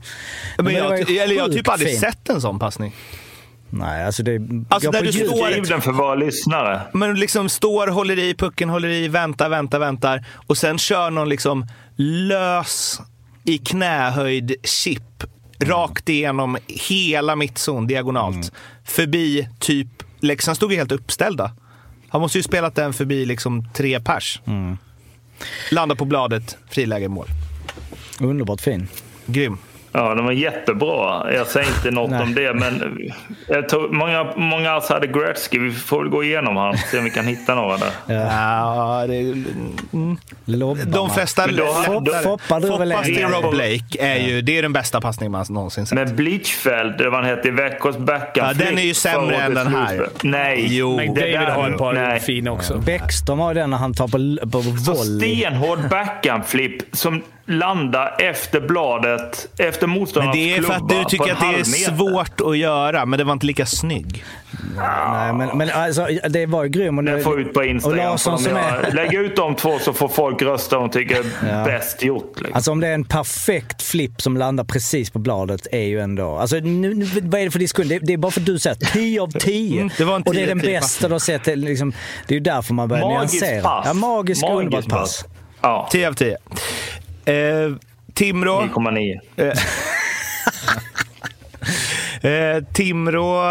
Men 0.56 0.64
var 0.64 0.72
jag, 0.72 1.10
ju 1.10 1.18
eller 1.18 1.34
jag 1.34 1.42
har 1.42 1.48
typ 1.48 1.68
aldrig 1.68 1.90
fin. 1.90 2.00
sett 2.00 2.28
en 2.28 2.40
sån 2.40 2.58
passning. 2.58 2.94
Nej, 3.70 4.04
alltså 4.06 4.22
det 4.22 4.40
Alltså, 4.68 4.90
där 4.90 5.02
du 5.02 5.10
djup. 5.10 5.26
står- 5.28 5.80
för 5.80 5.92
våra 5.92 6.14
lyssnare. 6.14 6.80
Men 6.94 7.14
liksom 7.20 7.48
står, 7.48 7.86
håller 7.86 8.18
i 8.18 8.34
pucken, 8.34 8.68
håller 8.68 8.88
i, 8.88 9.08
väntar, 9.08 9.48
väntar, 9.48 9.78
väntar. 9.78 10.24
Och 10.46 10.58
sen 10.58 10.78
kör 10.78 11.10
någon 11.10 11.28
liksom 11.28 11.66
lös 11.96 13.00
i 13.44 13.58
knähöjd 13.58 14.54
chip 14.64 15.24
rakt 15.62 16.08
igenom 16.08 16.58
hela 16.66 17.36
mittzon 17.36 17.86
diagonalt. 17.86 18.52
Förbi 18.84 19.48
typ, 19.58 19.88
Leksand 20.20 20.56
stod 20.56 20.72
ju 20.72 20.78
helt 20.78 20.92
uppställda. 20.92 21.52
Han 22.08 22.20
måste 22.20 22.38
ju 22.38 22.42
spelat 22.42 22.74
den 22.74 22.92
förbi 22.92 23.26
liksom 23.26 23.68
tre 23.74 24.00
pers. 24.00 24.40
Landar 25.70 25.96
på 25.96 26.04
bladet, 26.04 26.56
friläge 26.70 27.08
mål. 27.08 27.26
Underbart 28.20 28.60
fin. 28.60 28.88
Grym. 29.26 29.58
Ja, 29.92 30.14
den 30.14 30.24
var 30.24 30.32
jättebra. 30.32 31.32
Jag 31.34 31.46
säger 31.46 31.68
inte 31.68 31.90
något 31.90 32.22
om 32.22 32.34
det, 32.34 32.54
men 32.54 32.98
jag 33.48 33.68
tror, 33.68 33.88
många, 33.88 34.32
många 34.36 34.70
alltså 34.70 34.92
hade 34.94 35.06
Gretzky. 35.06 35.58
Vi 35.58 35.70
får 35.72 35.98
väl 36.02 36.08
gå 36.08 36.24
igenom 36.24 36.56
han 36.56 36.78
se 36.78 36.98
om 36.98 37.04
vi 37.04 37.10
kan 37.10 37.26
hitta 37.26 37.54
några 37.54 37.76
där. 37.76 37.90
Ja, 38.06 39.04
det, 39.08 39.18
mm. 39.92 40.18
De 40.86 40.98
man. 40.98 41.10
flesta... 41.10 41.46
Men 41.46 41.56
då- 41.56 41.64
Fop- 41.64 42.04
då- 42.04 42.12
Foppa 42.12 42.60
till 42.60 42.70
Rob 43.26 43.50
Blake 43.50 43.84
är 43.98 44.16
ju 44.16 44.42
det 44.42 44.58
är 44.58 44.62
den 44.62 44.72
bästa 44.72 45.00
passningen 45.00 45.32
man 45.32 45.46
någonsin 45.48 45.86
sett. 45.86 45.98
Men 45.98 46.16
Blichfeld, 46.16 46.98
det 46.98 47.10
han 47.10 47.24
hette, 47.24 47.48
i 47.48 47.50
Veckors 47.50 47.96
backhand. 47.96 48.60
Ja, 48.60 48.64
den 48.66 48.78
är 48.78 48.82
ju 48.82 48.94
sämre 48.94 49.36
än 49.36 49.54
den 49.54 49.66
här. 49.74 50.08
Nej. 50.22 50.66
Jo. 50.70 50.96
det 50.96 51.06
McDavid 51.06 51.34
där- 51.34 51.50
har 51.50 51.70
ett 51.70 51.78
par 51.78 52.18
fina 52.18 52.52
också. 52.52 52.78
Bäckström 52.78 53.38
har 53.38 53.54
den 53.54 53.70
när 53.70 53.76
han 53.78 53.94
tar 53.94 54.08
på, 54.08 54.46
på 54.50 54.62
Så 54.62 54.92
volley. 54.94 55.36
stenhård 55.40 55.78
backhand-flip 55.90 56.82
som 56.92 57.22
landar 57.46 58.14
efter 58.18 58.60
bladet, 58.60 59.48
efter 59.58 59.79
Men 59.86 59.98
motståndarnas 59.98 60.36
det 60.36 60.54
är 60.56 60.62
för 60.62 60.72
att 60.72 60.88
du 60.88 61.04
tycker 61.04 61.32
att 61.32 61.40
det 61.40 61.60
är 61.60 61.64
svårt 61.64 62.40
att 62.40 62.58
göra, 62.58 63.06
men 63.06 63.18
det 63.18 63.24
var 63.24 63.32
inte 63.32 63.46
lika 63.46 63.66
snygg. 63.66 64.24
Nej, 64.76 65.32
men, 65.32 65.58
men 65.58 65.70
alltså, 65.70 66.06
det 66.28 66.46
var 66.46 66.62
ju 66.64 66.68
grym. 66.68 66.98
Och 66.98 67.04
nu- 67.04 67.22
får 67.22 67.40
ut 67.40 67.54
på 67.54 67.64
Instagram. 67.64 67.98
Är... 68.56 68.92
Lägg 68.92 69.14
ut 69.14 69.36
de 69.36 69.54
två 69.56 69.78
så 69.78 69.92
får 69.92 70.08
folk 70.08 70.42
rösta 70.42 70.78
och 70.78 70.92
tycker 70.92 71.16
Ja. 71.48 71.64
bäst 71.64 72.02
gjort. 72.02 72.32
Liksom. 72.36 72.54
Alltså 72.54 72.70
om 72.72 72.80
det 72.80 72.88
är 72.88 72.94
en 72.94 73.04
perfekt 73.04 73.82
flipp 73.82 74.22
som 74.22 74.36
landar 74.36 74.64
precis 74.64 75.10
på 75.10 75.18
bladet 75.18 75.66
är 75.72 75.78
ju 75.86 76.00
ändå... 76.00 76.36
Alltså 76.36 76.56
nu, 76.56 76.94
nu, 76.94 77.04
vad 77.22 77.40
är 77.40 77.44
det 77.44 77.50
för 77.50 77.58
diskussion? 77.58 77.88
Det, 77.88 77.98
det 77.98 78.12
är 78.12 78.16
bara 78.16 78.30
för 78.32 78.40
att 78.40 78.46
du 78.46 78.58
säger 78.58 78.76
10 78.76 79.20
av 79.22 79.28
10. 79.30 79.76
Mm, 79.80 79.90
det 79.98 80.04
var 80.04 80.16
en 80.16 80.22
och 80.22 80.34
det 80.34 80.40
är 80.40 80.44
10 80.46 80.48
den 80.54 80.58
av 80.58 80.62
10 80.62 80.80
bästa 80.80 81.08
du 81.08 81.14
har 81.14 81.18
sett. 81.18 81.44
Det 81.44 81.52
är 81.52 81.56
Liksom, 81.56 81.92
det 82.26 82.34
är 82.34 82.36
ju 82.36 82.40
därför 82.40 82.74
man 82.74 82.88
börjar 82.88 83.04
Magiskt 83.08 83.42
nyansera. 83.42 83.62
pass. 83.62 83.84
Ja, 83.86 83.92
magisk, 83.94 84.42
Magiskt 84.42 84.58
underbart 84.74 84.88
pass. 84.88 85.24
Ja, 85.60 85.88
10 85.92 86.08
av 86.08 86.12
10. 86.12 86.36
Eh, 87.24 87.34
Timrå. 88.20 88.60
9,9. 88.60 89.20
Eh, 92.22 92.64
Timrå 92.72 93.42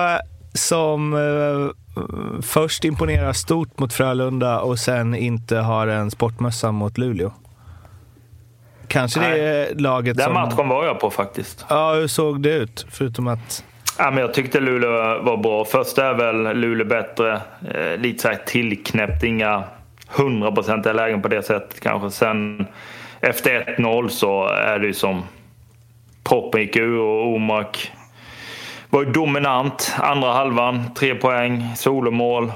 som 0.53 1.13
eh, 1.13 2.41
först 2.41 2.85
imponerar 2.85 3.33
stort 3.33 3.79
mot 3.79 3.93
Frölunda 3.93 4.59
och 4.59 4.79
sen 4.79 5.15
inte 5.15 5.57
har 5.57 5.87
en 5.87 6.11
sportmössa 6.11 6.71
mot 6.71 6.97
Luleå. 6.97 7.31
Kanske 8.87 9.19
det 9.19 9.39
är 9.39 9.75
laget 9.75 10.17
Den 10.17 10.25
som... 10.25 10.33
matchen 10.33 10.67
var 10.67 10.85
jag 10.85 10.99
på 10.99 11.09
faktiskt. 11.09 11.65
Ja, 11.69 11.93
hur 11.93 12.07
såg 12.07 12.41
det 12.41 12.53
ut? 12.53 12.85
Förutom 12.91 13.27
att... 13.27 13.63
Ja, 13.97 14.11
men 14.11 14.21
jag 14.21 14.33
tyckte 14.33 14.59
Luleå 14.59 15.23
var 15.23 15.37
bra. 15.37 15.65
Först 15.65 15.97
är 15.97 16.13
väl 16.13 16.57
Luleå 16.57 16.87
bättre. 16.87 17.41
Eh, 17.73 17.97
lite 17.97 18.21
så 18.21 18.27
här 18.27 18.39
tillknäppt. 18.45 19.23
Inga 19.23 19.63
hundraprocentiga 20.07 20.93
lägen 20.93 21.21
på 21.21 21.27
det 21.27 21.43
sättet 21.43 21.79
kanske. 21.79 22.11
Sen 22.11 22.67
efter 23.21 23.75
1-0 23.77 24.07
så 24.07 24.47
är 24.47 24.79
det 24.79 24.87
ju 24.87 24.93
som 24.93 25.23
proppen 26.23 26.61
gick 26.61 26.75
ur 26.75 26.99
och 26.99 27.27
Omark 27.27 27.91
var 28.89 29.03
ju 29.03 29.11
dominant. 29.11 29.95
Andra 29.97 30.33
halvan, 30.33 30.83
tre 30.95 31.15
poäng, 31.15 31.65
solomål. 31.75 32.51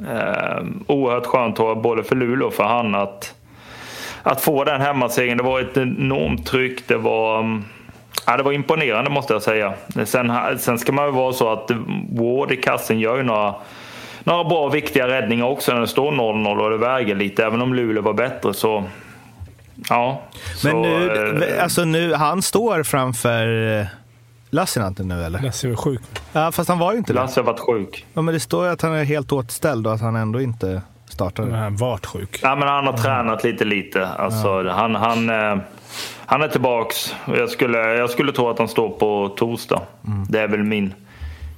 Eh, 0.00 0.64
oerhört 0.86 1.26
skönt 1.26 1.56
tror 1.56 1.68
jag, 1.68 1.80
både 1.80 2.04
för 2.04 2.16
Luleå 2.16 2.46
och 2.46 2.54
för 2.54 2.64
han 2.64 2.94
att, 2.94 3.34
att 4.22 4.40
få 4.40 4.64
den 4.64 4.80
hemmasegern. 4.80 5.36
Det 5.36 5.42
var 5.42 5.60
ett 5.60 5.76
enormt 5.76 6.46
tryck. 6.46 6.88
Det 6.88 6.96
var, 6.96 7.40
ehm, 7.40 7.64
ja, 8.26 8.36
det 8.36 8.42
var 8.42 8.52
imponerande 8.52 9.10
måste 9.10 9.32
jag 9.32 9.42
säga. 9.42 9.74
Sen, 10.04 10.32
sen 10.58 10.78
ska 10.78 10.92
man 10.92 11.06
ju 11.06 11.12
vara 11.12 11.32
så 11.32 11.52
att 11.52 11.70
Ward 12.10 12.52
i 12.52 12.56
kassen 12.56 13.00
gör 13.00 13.16
ju 13.16 13.22
några, 13.22 13.54
några 14.24 14.44
bra 14.44 14.68
viktiga 14.68 15.08
räddningar 15.08 15.46
också 15.46 15.72
när 15.72 15.80
det 15.80 15.86
står 15.86 16.12
0-0 16.12 16.60
och 16.60 16.70
det 16.70 16.76
väger 16.76 17.14
lite. 17.14 17.44
Även 17.44 17.62
om 17.62 17.74
Luleå 17.74 18.02
var 18.02 18.12
bättre 18.12 18.54
så... 18.54 18.84
Ja. 19.88 20.22
Men 20.64 20.72
så, 20.72 20.82
nu, 20.82 21.44
eh, 21.44 21.62
alltså 21.62 21.84
nu, 21.84 22.14
han 22.14 22.42
står 22.42 22.82
framför 22.82 23.78
eh, 23.80 23.86
Lassinantti 24.50 25.04
nu 25.04 25.24
eller? 25.24 25.42
Lasse 25.42 25.68
var 25.68 25.76
sjuk. 25.76 26.00
Ja, 26.32 26.52
fast 26.52 26.68
han 26.68 26.78
var 26.78 26.92
ju 26.92 26.98
inte 26.98 27.12
det. 27.12 27.20
Lasse 27.20 27.40
har 27.40 27.46
varit 27.46 27.60
sjuk. 27.60 28.06
Ja, 28.14 28.22
men 28.22 28.34
det 28.34 28.40
står 28.40 28.66
ju 28.66 28.72
att 28.72 28.82
han 28.82 28.92
är 28.92 29.04
helt 29.04 29.32
återställd 29.32 29.86
och 29.86 29.94
att 29.94 30.00
han 30.00 30.16
ändå 30.16 30.40
inte 30.40 30.82
startade. 31.08 31.48
Men 31.48 31.60
han 31.60 31.76
vart 31.76 32.06
sjuk. 32.06 32.40
Ja, 32.42 32.56
men 32.56 32.68
han 32.68 32.86
har 32.86 32.92
tränat 32.92 33.44
lite 33.44 33.64
lite. 33.64 34.08
Alltså, 34.08 34.68
han, 34.68 34.94
han, 34.94 35.30
eh, 35.30 35.58
han 36.26 36.42
är 36.42 36.48
tillbaks. 36.48 37.14
Jag 37.36 37.50
skulle, 37.50 37.78
jag 37.78 38.10
skulle 38.10 38.32
tro 38.32 38.48
att 38.48 38.58
han 38.58 38.68
står 38.68 38.88
på 38.88 39.34
torsdag. 39.36 39.82
Det 40.28 40.40
är 40.40 40.48
väl 40.48 40.62
min... 40.62 40.94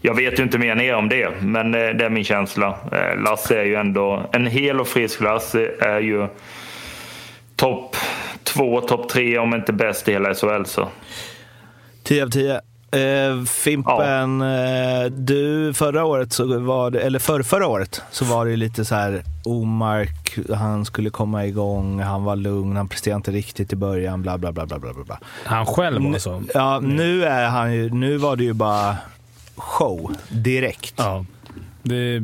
Jag 0.00 0.14
vet 0.14 0.38
ju 0.38 0.42
inte 0.42 0.58
mer 0.58 0.72
än 0.72 0.80
er 0.80 0.94
om 0.94 1.08
det, 1.08 1.42
men 1.42 1.72
det, 1.72 2.04
är 2.04 2.10
min 2.10 2.24
känsla. 2.24 2.78
Lasse 3.16 3.60
är 3.60 3.64
ju 3.64 3.74
ändå... 3.74 4.22
En 4.32 4.46
hel 4.46 4.80
och 4.80 4.88
frisk 4.88 5.20
Lasse 5.20 5.70
är 5.80 6.00
ju 6.00 6.28
topp 7.58 7.96
två, 8.42 8.80
topp 8.80 9.08
tre 9.08 9.38
om 9.38 9.54
inte 9.54 9.72
bäst 9.72 10.08
i 10.08 10.12
hela 10.12 10.34
SHL. 10.34 10.64
Så. 10.64 10.88
10 12.02 12.24
av 12.24 12.30
10. 12.30 12.60
Eh, 12.90 13.44
Fimpen, 13.44 14.40
eh, 14.42 15.04
du 15.10 15.74
förra 15.74 16.04
året, 16.04 16.32
så 16.32 16.58
var 16.58 16.90
det, 16.90 17.00
eller 17.00 17.18
för, 17.18 17.42
förra 17.42 17.66
året, 17.66 18.02
så 18.10 18.24
var 18.24 18.44
det 18.44 18.50
ju 18.50 18.56
lite 18.56 18.84
så 18.84 18.94
här 18.94 19.22
Omark, 19.44 20.38
han 20.54 20.84
skulle 20.84 21.10
komma 21.10 21.46
igång, 21.46 22.00
han 22.00 22.24
var 22.24 22.36
lugn, 22.36 22.76
han 22.76 22.88
presterade 22.88 23.16
inte 23.16 23.30
riktigt 23.30 23.72
i 23.72 23.76
början, 23.76 24.22
bla 24.22 24.38
bla 24.38 24.52
bla 24.52 24.66
bla 24.66 24.78
bla. 24.78 24.92
bla. 24.92 25.18
Han 25.44 25.66
själv 25.66 26.10
var 26.10 26.18
så. 26.18 26.42
Ja, 26.54 26.80
nu, 26.80 27.24
är 27.24 27.46
han 27.46 27.74
ju, 27.74 27.90
nu 27.90 28.16
var 28.16 28.36
det 28.36 28.44
ju 28.44 28.52
bara 28.52 28.96
show 29.56 30.14
direkt. 30.28 30.94
Ja. 30.96 31.24
Det 31.82 32.22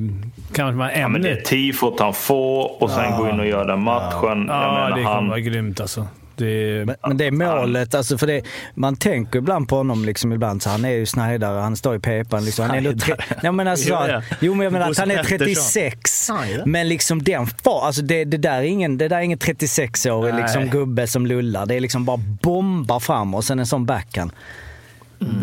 kan 0.54 0.76
man 0.76 0.90
Ja, 0.96 1.08
men 1.08 1.22
det 1.22 1.30
är 1.30 1.40
tifot 1.40 2.00
han 2.00 2.14
får 2.14 2.82
och 2.82 2.90
sen 2.90 3.16
gå 3.16 3.28
in 3.28 3.40
och 3.40 3.46
göra 3.46 3.64
den 3.64 3.80
matchen. 3.82 4.18
Jag 4.22 4.32
Ja, 4.32 4.72
menar, 4.72 4.88
det 4.90 4.94
kommer 5.02 5.14
han, 5.14 5.28
vara 5.28 5.40
grymt 5.40 5.80
alltså. 5.80 6.08
Det, 6.36 6.84
Men, 6.86 6.96
men 7.06 7.16
det 7.16 7.26
är 7.26 7.30
målet, 7.30 7.94
alltså 7.94 8.18
för 8.18 8.26
det, 8.26 8.42
man 8.74 8.96
tänker 8.96 9.38
ibland 9.38 9.68
på 9.68 9.76
honom 9.76 10.04
liksom 10.04 10.32
ibland 10.32 10.62
så 10.62 10.70
han 10.70 10.84
är 10.84 10.90
ju 10.90 11.06
schneidare, 11.06 11.60
han 11.60 11.76
står 11.76 11.96
i 11.96 11.98
pepan 11.98 12.44
liksom. 12.44 12.64
Han 12.64 12.74
är 12.74 12.78
ändå 12.78 12.98
tre, 12.98 13.14
nej, 13.42 13.52
men 13.52 13.68
alltså, 13.68 13.88
Ja, 13.90 14.08
ja. 14.08 14.22
Jo 14.40 14.54
men 14.54 14.64
jag 14.64 14.72
menar 14.72 14.90
att 14.90 14.98
han 14.98 15.10
är 15.10 15.16
Bosse 15.18 15.30
Pettersson. 15.30 15.54
36. 15.54 16.28
Ja, 16.28 16.46
ja. 16.46 16.62
Men 16.66 16.88
liksom 16.88 17.22
den 17.22 17.46
far, 17.46 17.86
alltså 17.86 18.02
det, 18.02 18.24
det, 18.24 18.36
där 18.36 18.58
är 18.58 18.62
ingen, 18.62 18.98
det 18.98 19.08
där 19.08 19.16
är 19.16 19.20
ingen 19.20 19.38
36-årig 19.38 20.34
Nej. 20.34 20.42
liksom, 20.42 20.66
gubbe 20.70 21.06
som 21.06 21.26
lullar. 21.26 21.66
Det 21.66 21.74
är 21.74 21.80
liksom 21.80 22.04
bara 22.04 22.16
bombar 22.16 23.00
fram 23.00 23.34
och 23.34 23.44
sen 23.44 23.58
en 23.58 23.66
sån 23.66 23.86
backhand. 23.86 24.32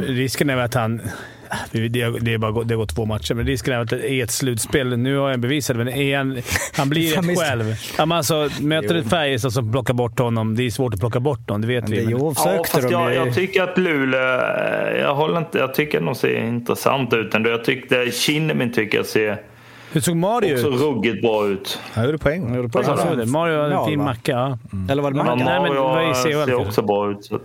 Risken 0.07 0.49
är 0.49 0.55
väl 0.55 0.65
att 0.65 0.73
han... 0.73 1.01
Det, 1.71 1.87
det, 1.87 2.33
är 2.33 2.37
bara, 2.37 2.63
det 2.63 2.73
har 2.73 2.79
gått 2.79 2.95
två 2.95 3.05
matcher, 3.05 3.33
men 3.33 3.45
risken 3.47 3.73
är 3.73 3.79
att 3.79 3.89
det 3.89 4.11
är 4.11 4.23
ett 4.23 4.31
slutspel. 4.31 4.97
Nu 4.97 5.17
har 5.17 5.29
jag 5.29 5.39
bevisat 5.39 5.77
det, 5.77 5.83
men 5.83 5.93
är 5.93 6.17
han, 6.17 6.41
han 6.77 6.89
blir 6.89 7.21
visst. 7.27 7.41
själv. 7.41 7.63
Ja, 7.97 8.05
men 8.05 8.17
alltså, 8.17 8.49
möter 8.61 8.95
ett 8.95 9.09
Färjestad 9.09 9.53
som 9.53 9.71
plockar 9.71 9.93
bort 9.93 10.19
honom, 10.19 10.55
det 10.55 10.63
är 10.65 10.69
svårt 10.69 10.93
att 10.93 10.99
plocka 10.99 11.19
bort 11.19 11.49
honom, 11.49 11.61
det 11.61 11.67
vet 11.67 11.83
Men 11.83 11.91
vi. 11.91 11.97
det 12.05 12.15
Men, 12.15 12.19
Ja, 12.25 12.33
fast 12.33 12.81
de 12.81 12.91
jag, 12.91 13.15
jag 13.15 13.35
tycker 13.35 13.63
att 13.63 13.77
Luleå, 13.77 14.21
jag, 14.99 15.15
håller 15.15 15.37
inte, 15.37 15.57
jag 15.57 15.73
tycker 15.73 16.01
de 16.01 16.15
ser 16.15 16.43
intressant 16.43 17.13
ut 17.13 17.35
ändå. 17.35 17.49
Jag 17.49 17.63
tyckte 17.63 18.11
Kinnemin 18.11 18.71
tycker 18.73 18.97
jag 18.97 19.05
ser 19.05 19.41
hur 19.93 20.01
såg 20.01 20.15
Mario 20.15 20.53
också 20.55 20.67
ut? 20.67 20.81
ruggigt 20.81 21.21
bra 21.21 21.47
ut. 21.47 21.79
Han 21.93 22.05
gjorde 22.05 22.17
poäng. 22.17 22.55
gjorde 22.55 22.69
poäng. 22.69 22.85
Sa 22.85 23.15
du? 23.15 23.25
Mario 23.25 23.61
hade 23.61 23.75
en 23.75 23.85
fin 23.85 23.99
va? 23.99 24.05
macka. 24.05 24.31
Ja. 24.31 24.57
Eller 24.91 25.03
var 25.03 25.11
det 25.11 25.17
Mackan? 25.17 25.37
nej, 25.37 25.61
men 25.61 25.73
Mario 25.75 26.13
ser 26.13 26.55
också 26.55 26.81
bra 26.81 27.11
ut. 27.11 27.25
Så. 27.25 27.35
att- 27.35 27.41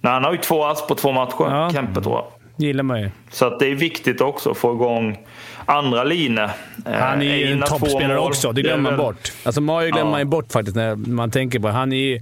Nej, 0.00 0.12
han 0.12 0.24
har 0.24 0.32
ju 0.32 0.38
två 0.38 0.64
ass 0.64 0.86
på 0.86 0.94
två 0.94 1.12
matcher, 1.12 1.34
Ja. 1.38 1.70
Kempe 1.72 2.00
tror 2.02 2.14
jag. 2.14 2.24
Gillar 2.58 2.82
man 2.82 3.00
ju. 3.00 3.10
Så 3.30 3.46
att 3.46 3.58
det 3.58 3.66
är 3.66 3.74
viktigt 3.74 4.20
också 4.20 4.50
att 4.50 4.56
få 4.56 4.72
igång 4.74 5.18
andra 5.66 6.04
linor. 6.04 6.50
Han 6.84 7.22
är 7.22 7.36
ju 7.36 7.52
en 7.52 7.62
toppspelare 7.62 8.18
också, 8.18 8.52
det 8.52 8.62
glömmer 8.62 8.90
man 8.90 8.98
bort. 8.98 9.32
Alltså 9.44 9.60
Mario 9.60 9.86
glömmer 9.92 10.06
Ja. 10.06 10.10
man 10.10 10.20
ju 10.20 10.24
bort 10.24 10.52
faktiskt 10.52 10.76
när 10.76 10.96
man 10.96 11.30
tänker 11.30 11.58
på 11.58 11.66
det. 11.66 11.72
Han 11.72 11.92
är 11.92 11.96
ju, 11.96 12.20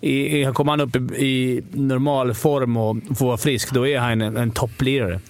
i, 0.00 0.40
i, 0.40 0.50
kommer 0.54 0.72
han 0.72 0.80
upp 0.80 0.96
i, 0.96 1.00
i 1.26 1.62
normal 1.72 2.34
form 2.34 2.76
och 2.76 2.96
får 3.18 3.26
vara 3.26 3.36
frisk, 3.36 3.72
då 3.74 3.86
är 3.88 3.98
han 3.98 4.20
en, 4.22 4.36
en 4.36 4.50
topplirare. 4.50 5.20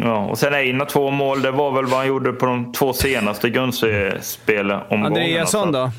Ja, 0.00 0.16
och 0.26 0.38
sen 0.38 0.54
Einar 0.54 0.84
två 0.86 1.10
mål, 1.10 1.42
det 1.42 1.50
var 1.50 1.72
väl 1.72 1.84
vad 1.84 1.98
han 1.98 2.08
gjorde 2.08 2.32
på 2.32 2.46
de 2.46 2.72
två 2.72 2.92
senaste 2.92 3.50
grundserieomgångarna. 3.50 5.06
Andreasson 5.06 5.72
då? 5.72 5.90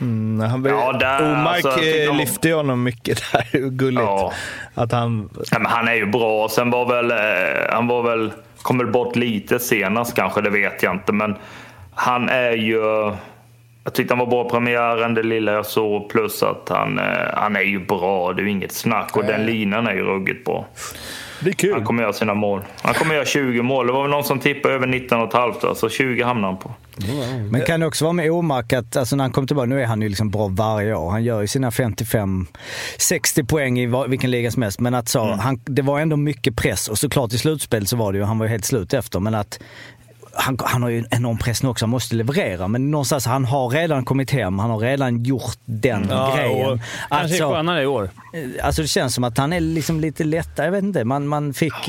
Mm, 0.00 0.50
han, 0.50 0.64
Ja, 0.64 0.92
där, 0.92 1.22
Omark 1.32 1.54
alltså, 1.54 1.68
jag 1.68 1.78
tycker 1.78 2.04
eh, 2.04 2.10
om- 2.10 2.16
lyfte 2.16 2.48
ju 2.48 2.54
honom 2.54 2.82
mycket 2.82 3.22
där. 3.32 3.68
Gulligt. 3.70 4.02
Ja. 4.02 4.32
Att 4.74 4.92
han... 4.92 5.28
Ja, 5.50 5.58
men 5.58 5.66
han 5.72 5.88
är 5.88 5.94
ju 5.94 6.06
bra. 6.06 6.48
Sen 6.48 6.70
var 6.70 6.86
väl, 6.86 7.10
eh, 7.10 7.72
han 7.74 7.86
var 7.86 8.02
väl, 8.02 8.32
kom 8.62 8.78
väl 8.78 8.86
bort 8.86 9.16
lite 9.16 9.58
senast 9.58 10.14
kanske, 10.16 10.40
det 10.40 10.50
vet 10.50 10.82
jag 10.82 10.94
inte. 10.94 11.12
Men 11.12 11.36
han 11.94 12.28
är 12.28 12.52
ju... 12.52 13.12
Jag 13.84 13.94
tyckte 13.94 14.14
han 14.14 14.18
var 14.18 14.26
bra 14.26 14.46
i 14.46 14.50
premiären, 14.50 15.14
det 15.14 15.22
lilla 15.22 15.52
jag 15.52 15.66
såg. 15.66 16.08
Plus 16.10 16.42
att 16.42 16.68
han, 16.68 16.98
eh, 16.98 17.04
han 17.34 17.56
är 17.56 17.60
ju 17.60 17.78
bra, 17.86 18.32
det 18.32 18.42
är 18.42 18.44
ju 18.44 18.50
inget 18.50 18.72
snack. 18.72 19.16
Och 19.16 19.24
den 19.24 19.46
linan 19.46 19.86
är 19.86 19.94
ju 19.94 20.02
ruggigt 20.04 20.44
bra. 20.44 20.66
Det 21.40 21.50
är 21.50 21.54
kul. 21.54 21.72
Han 21.72 21.84
kommer 21.84 22.02
göra 22.02 22.12
sina 22.12 22.34
mål. 22.34 22.60
Han 22.82 22.94
kommer 22.94 23.14
göra 23.14 23.24
20 23.24 23.62
mål. 23.62 23.86
Det 23.86 23.92
var 23.92 24.02
väl 24.02 24.10
någon 24.10 24.24
som 24.24 24.38
tippade 24.38 24.74
över 24.74 24.86
19,5 24.86 25.74
så 25.74 25.88
20 25.88 26.22
hamnar 26.22 26.48
han 26.48 26.56
på. 26.58 26.70
Men 27.50 27.60
kan 27.66 27.80
det 27.80 27.86
också 27.86 28.04
vara 28.04 28.12
med 28.12 28.30
Omark 28.30 28.72
att 28.72 28.96
alltså 28.96 29.16
när 29.16 29.24
han 29.24 29.32
kommer 29.32 29.46
tillbaka, 29.46 29.66
nu 29.66 29.82
är 29.82 29.86
han 29.86 30.02
ju 30.02 30.08
liksom 30.08 30.30
bra 30.30 30.48
varje 30.48 30.94
år. 30.94 31.10
Han 31.10 31.24
gör 31.24 31.40
ju 31.40 31.46
sina 31.46 31.70
55-60 31.70 33.46
poäng 33.46 33.78
i 33.78 33.86
var- 33.86 34.08
vilken 34.08 34.30
liga 34.30 34.50
som 34.50 34.62
helst. 34.62 34.80
Men 34.80 34.94
att 34.94 35.08
så, 35.08 35.24
han, 35.34 35.60
det 35.64 35.82
var 35.82 36.00
ändå 36.00 36.16
mycket 36.16 36.56
press 36.56 36.88
och 36.88 36.98
såklart 36.98 37.32
i 37.32 37.38
slutspel 37.38 37.86
så 37.86 37.96
var 37.96 38.12
det 38.12 38.18
ju, 38.18 38.24
han 38.24 38.38
var 38.38 38.46
ju 38.46 38.50
helt 38.52 38.64
slut 38.64 38.94
efter. 38.94 39.20
Men 39.20 39.34
att 39.34 39.58
han, 40.34 40.58
han 40.64 40.82
har 40.82 40.90
ju 40.90 40.98
en 40.98 41.06
enorm 41.10 41.38
press 41.38 41.62
nu 41.62 41.68
också, 41.68 41.84
han 41.84 41.90
måste 41.90 42.14
leverera. 42.14 42.68
Men 42.68 42.90
någonstans, 42.90 43.26
han 43.26 43.44
har 43.44 43.68
redan 43.68 44.04
kommit 44.04 44.30
hem, 44.30 44.58
han 44.58 44.70
har 44.70 44.78
redan 44.78 45.22
gjort 45.24 45.56
den 45.64 46.06
Ja, 46.10 46.36
grejen. 46.36 46.66
och 46.72 46.78
kanske 47.08 47.36
är 47.36 47.48
skönare 47.54 47.82
i 47.82 47.86
år. 47.86 48.10
Alltså 48.62 48.82
det 48.82 48.88
känns 48.88 49.14
som 49.14 49.24
att 49.24 49.38
han 49.38 49.52
är 49.52 49.60
liksom 49.60 50.00
lite 50.00 50.24
lättare, 50.24 50.66
jag 50.66 50.72
vet 50.72 50.84
inte. 50.84 51.04
Man, 51.04 51.26
man 51.26 51.54
fick... 51.54 51.88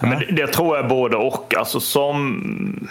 Men 0.00 0.18
det, 0.18 0.26
det 0.26 0.46
tror 0.46 0.76
jag 0.76 0.88
både 0.88 1.16
och. 1.16 1.54
Alltså 1.56 1.80
som... 1.80 2.88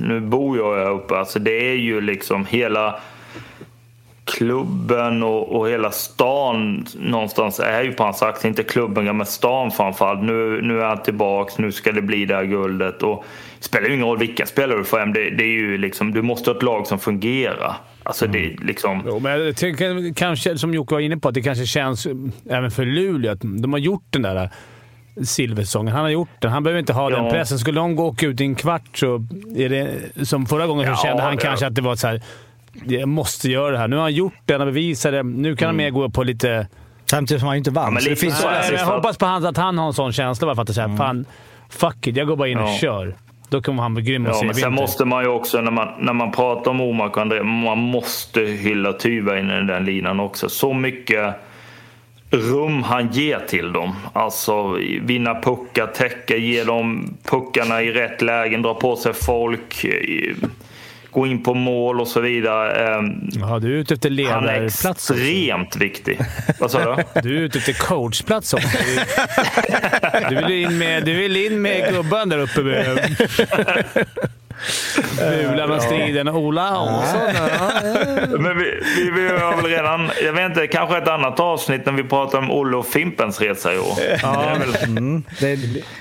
Nu 0.00 0.20
bor 0.20 0.58
jag 0.58 0.76
här 0.76 0.90
uppe. 0.90 1.16
Alltså 1.18 1.38
det 1.38 1.70
är 1.70 1.74
ju 1.74 2.00
liksom 2.00 2.46
hela 2.46 3.00
klubben 4.24 5.22
och, 5.22 5.56
och 5.56 5.68
hela 5.68 5.90
stan 5.90 6.86
någonstans 6.98 7.60
är 7.60 7.82
ju 7.82 7.92
på 7.92 8.04
hans 8.04 8.22
axel. 8.22 8.48
Inte 8.48 8.62
klubben, 8.62 9.16
men 9.16 9.26
stan 9.26 9.70
framförallt. 9.70 10.22
Nu, 10.22 10.62
nu 10.62 10.80
är 10.80 10.84
han 10.84 11.02
tillbaks, 11.02 11.58
nu 11.58 11.72
ska 11.72 11.92
det 11.92 12.02
bli 12.02 12.26
det 12.26 12.34
här 12.34 12.44
guldet. 12.44 13.02
Och 13.02 13.24
det 13.58 13.64
spelar 13.64 13.88
ju 13.88 13.94
ingen 13.94 14.06
roll 14.06 14.18
vilka 14.18 14.46
spelare 14.46 14.78
du 14.78 14.84
får 14.84 14.98
hem. 14.98 15.12
Det, 15.12 15.30
det 15.30 15.44
är 15.44 15.48
ju 15.48 15.78
liksom, 15.78 16.12
du 16.12 16.22
måste 16.22 16.50
ha 16.50 16.56
ett 16.56 16.62
lag 16.62 16.86
som 16.86 16.98
fungerar. 16.98 17.74
Alltså 18.02 18.26
det 18.26 18.38
är 18.38 18.56
liksom... 18.64 19.02
Jo, 19.06 19.18
men 19.18 19.44
jag 19.44 19.56
tycker 19.56 20.14
kanske, 20.14 20.58
som 20.58 20.74
Jocke 20.74 20.94
var 20.94 21.00
inne 21.00 21.16
på, 21.16 21.28
att 21.28 21.34
det 21.34 21.42
kanske 21.42 21.66
känns 21.66 22.06
även 22.50 22.70
för 22.70 22.84
Luleå 22.84 23.32
att 23.32 23.40
de 23.40 23.72
har 23.72 23.80
gjort 23.80 24.06
den 24.10 24.22
där 24.22 24.50
silversäsongen. 25.22 25.94
Han 25.94 26.02
har 26.02 26.10
gjort 26.10 26.28
den. 26.38 26.50
Han 26.52 26.62
behöver 26.62 26.80
inte 26.80 26.92
ha 26.92 27.10
den 27.10 27.24
Ja. 27.24 27.30
pressen. 27.30 27.58
Skulle 27.58 27.80
de 27.80 27.96
gå 27.96 28.02
och 28.02 28.08
åka 28.08 28.26
ut 28.26 28.40
i 28.40 28.44
en 28.44 28.54
kvart 28.54 28.82
så 28.98 29.14
är 29.56 29.68
det 29.68 29.88
som 30.26 30.46
förra 30.46 30.66
gången 30.66 30.84
så 30.86 30.90
Ja, 30.92 30.96
kände 30.96 31.22
han 31.22 31.34
ja. 31.34 31.40
kanske 31.40 31.66
att 31.66 31.74
det 31.74 31.82
var 31.82 31.96
så 31.96 32.06
här. 32.06 32.22
Jag 32.86 33.08
måste 33.08 33.50
göra 33.50 33.70
det 33.72 33.78
här. 33.78 33.88
Nu 33.88 33.96
har 33.96 34.02
han 34.02 34.12
gjort 34.14 34.32
det, 34.44 34.52
han 34.54 34.60
har 34.60 34.66
bevisat 34.66 35.12
det. 35.12 35.22
Nu 35.22 35.56
kan 35.56 35.66
han 35.66 35.76
mer 35.76 35.90
gå 35.90 36.08
på 36.10 36.22
lite... 36.22 36.66
Samtidigt 37.10 37.40
som 37.40 37.48
han 37.48 37.56
inte 37.56 37.70
vann. 37.70 37.92
men 37.94 38.02
så 38.02 38.08
det 38.10 38.16
finns 38.16 38.44
Nej, 38.44 38.70
det. 38.70 38.76
jag 38.76 38.86
hoppas 38.86 39.16
på 39.18 39.26
hans, 39.26 39.44
att 39.44 39.56
han 39.56 39.78
har 39.78 39.86
en 39.86 39.92
sån 39.92 40.12
känsla 40.12 40.54
för 40.54 40.62
att 40.62 40.74
säga 40.74 40.96
fan, 40.96 41.24
fuck 41.68 42.06
it. 42.06 42.16
Jag 42.16 42.26
går 42.26 42.36
bara 42.36 42.48
in 42.48 42.58
och 42.58 42.68
Ja. 42.68 42.78
kör. 42.80 43.14
Då 43.48 43.62
kommer 43.62 43.82
han 43.82 43.94
bli 43.94 44.02
grym 44.04 44.26
och 44.26 44.32
Ja, 44.34 44.42
men 44.44 44.54
sen 44.54 44.72
måste 44.72 45.04
man 45.04 45.22
ju 45.24 45.28
också, 45.28 45.60
när 45.60 45.70
man, 45.70 45.88
när 46.00 46.12
man 46.12 46.32
pratar 46.32 46.70
om 46.70 46.80
Omark 46.80 47.16
och 47.16 47.22
André, 47.22 47.42
man 47.42 47.78
måste 47.78 48.40
hylla 48.40 48.92
Tyväinen 48.92 49.64
i 49.64 49.72
den 49.72 49.84
linan 49.84 50.20
också. 50.20 50.48
Så 50.48 50.72
mycket 50.74 51.34
rum 52.34 52.82
han 52.82 53.08
ger 53.12 53.38
till 53.48 53.72
dem. 53.72 53.94
Alltså 54.12 54.78
vinna 55.02 55.34
puckar, 55.40 55.86
täcka, 55.86 56.36
ge 56.36 56.64
dem 56.64 57.16
puckarna 57.24 57.82
i 57.82 57.92
rätt 57.92 58.22
lägen, 58.22 58.62
dra 58.62 58.74
på 58.74 58.96
sig 58.96 59.12
folk, 59.14 59.86
gå 61.10 61.26
in 61.26 61.42
på 61.42 61.54
mål 61.54 62.00
och 62.00 62.08
så 62.08 62.20
vidare. 62.20 62.94
Ehm, 62.94 63.28
Ja, 63.32 63.58
du 63.58 63.74
är 63.74 63.78
ute 63.78 63.94
efter 63.94 64.08
Han 64.08 64.18
är 64.48 64.52
ledarplats 64.52 64.84
också. 64.84 65.14
extremt 65.14 65.76
viktig. 65.76 66.18
Vad 66.60 66.70
sa 66.70 66.96
du? 67.14 67.20
Du 67.22 67.36
är 67.38 67.40
ute 67.42 67.58
efter 67.58 67.72
coachplats 67.72 68.54
också. 68.54 68.68
Du 70.28 70.34
vill 70.36 70.50
in 70.50 70.78
med, 70.78 71.04
du 71.04 71.14
vill 71.14 71.36
in 71.36 71.62
med 71.62 71.94
gubben 71.94 72.28
där 72.28 72.38
uppe 72.38 72.60
med 72.62 72.98
Bulan 75.50 75.70
och 75.70 75.82
striden. 75.82 76.28
Ola. 76.28 76.62
Ja. 76.70 77.04
Men 78.38 78.58
vi, 78.58 78.80
vi, 78.96 79.10
vi 79.10 79.28
har 79.28 79.56
väl 79.56 79.64
redan, 79.64 80.10
jag 80.24 80.32
vet 80.32 80.44
inte, 80.48 80.66
kanske 80.66 80.98
ett 80.98 81.08
annat 81.08 81.40
avsnitt 81.40 81.86
när 81.86 81.92
vi 81.92 82.04
pratar 82.04 82.38
om 82.38 82.50
Olle 82.50 82.76
och 82.76 82.86
Fimpens 82.86 83.40
resa 83.40 83.74
i 83.74 83.78
år. 83.78 83.94
Väl, 84.58 84.74
Mm. 84.84 85.22
Det, 85.40 85.58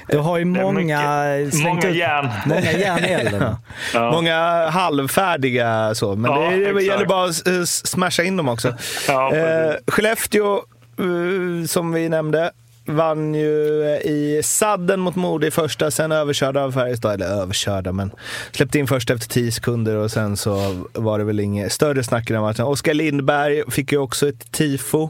du 0.07 0.17
har 0.17 0.37
ju 0.37 0.45
många... 0.45 0.63
många 0.73 1.35
ut- 1.35 1.53
järn. 1.95 2.29
Många 2.45 2.71
järn 2.71 3.03
elden. 3.03 3.55
Ja. 3.93 4.11
Många 4.11 4.69
halvfärdiga 4.69 5.95
så, 5.95 6.15
men 6.15 6.31
Ja, 6.31 6.49
det, 6.49 6.73
det 6.73 6.83
gäller 6.83 7.05
bara 7.05 7.29
att 7.29 7.47
eh, 7.47 7.63
smasha 7.63 8.23
in 8.23 8.37
dem 8.37 8.49
också. 8.49 8.73
Ja, 9.07 9.35
eh. 9.35 9.73
Skellefteå, 9.87 10.55
eh, 10.55 11.67
som 11.67 11.91
vi 11.93 12.09
nämnde, 12.09 12.51
vann 12.85 13.35
ju 13.35 13.83
eh, 13.83 14.11
i 14.11 14.41
sadden 14.43 14.99
mot 14.99 15.15
Modo 15.15 15.47
i 15.47 15.51
första, 15.51 15.91
sen 15.91 16.11
överkörda 16.11 16.61
av 16.63 16.71
Färjestad. 16.71 17.13
Eller 17.13 17.25
överkörda, 17.25 17.91
men 17.91 18.11
släppte 18.51 18.79
in 18.79 18.87
först 18.87 19.09
efter 19.09 19.27
10 19.27 19.51
sekunder 19.51 19.95
och 19.95 20.11
sen 20.11 20.37
så 20.37 20.83
var 20.93 21.19
det 21.19 21.25
väl 21.25 21.39
inget 21.39 21.71
större 21.71 22.03
snack 22.03 22.29
i 22.29 22.33
den 22.33 22.41
matchen. 22.41 22.65
Oskar 22.65 22.93
Lindberg 22.93 23.63
fick 23.71 23.91
ju 23.91 23.97
också 23.97 24.29
ett 24.29 24.51
tifo, 24.51 25.09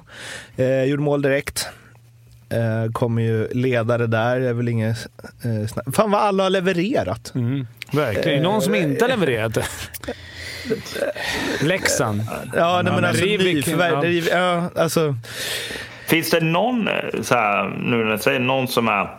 eh, 0.57 0.83
gjorde 0.83 1.03
mål 1.03 1.21
direkt. 1.21 1.67
Eh, 2.49 2.91
kommer 2.91 3.21
ju 3.21 3.47
ledare 3.51 4.07
där, 4.07 4.39
det 4.39 4.49
är 4.49 4.53
väl 4.53 4.67
inget 4.69 4.97
eh, 5.43 5.67
snack. 5.67 5.85
Fan 5.93 6.11
vad 6.11 6.21
alla 6.21 6.43
har 6.43 6.49
levererat. 6.49 7.31
Mm, 7.35 7.67
verkligen. 7.93 8.43
Någon 8.43 8.61
som 8.61 8.75
inte 8.75 9.03
har 9.03 9.09
levererat. 9.09 9.57
Leksand. 11.61 12.21
Ja, 12.55 12.73
nej, 12.75 12.83
men 12.83 12.95
men 12.95 13.05
alltså 13.05 13.23
Rivik, 13.25 13.55
nyförvärv. 13.55 13.93
ja. 13.93 14.01
Riv- 14.09 14.29
Ja, 14.31 14.69
alltså. 14.75 15.15
Finns 16.13 16.29
det 16.29 16.39
någon, 16.39 16.87
eh, 16.87 17.21
så 17.21 17.35
här, 17.35 17.69
nu 17.69 18.03
när 18.03 18.11
jag 18.11 18.21
säger 18.21 18.39
någon 18.39 18.67
som 18.67 18.87
är 18.87 19.09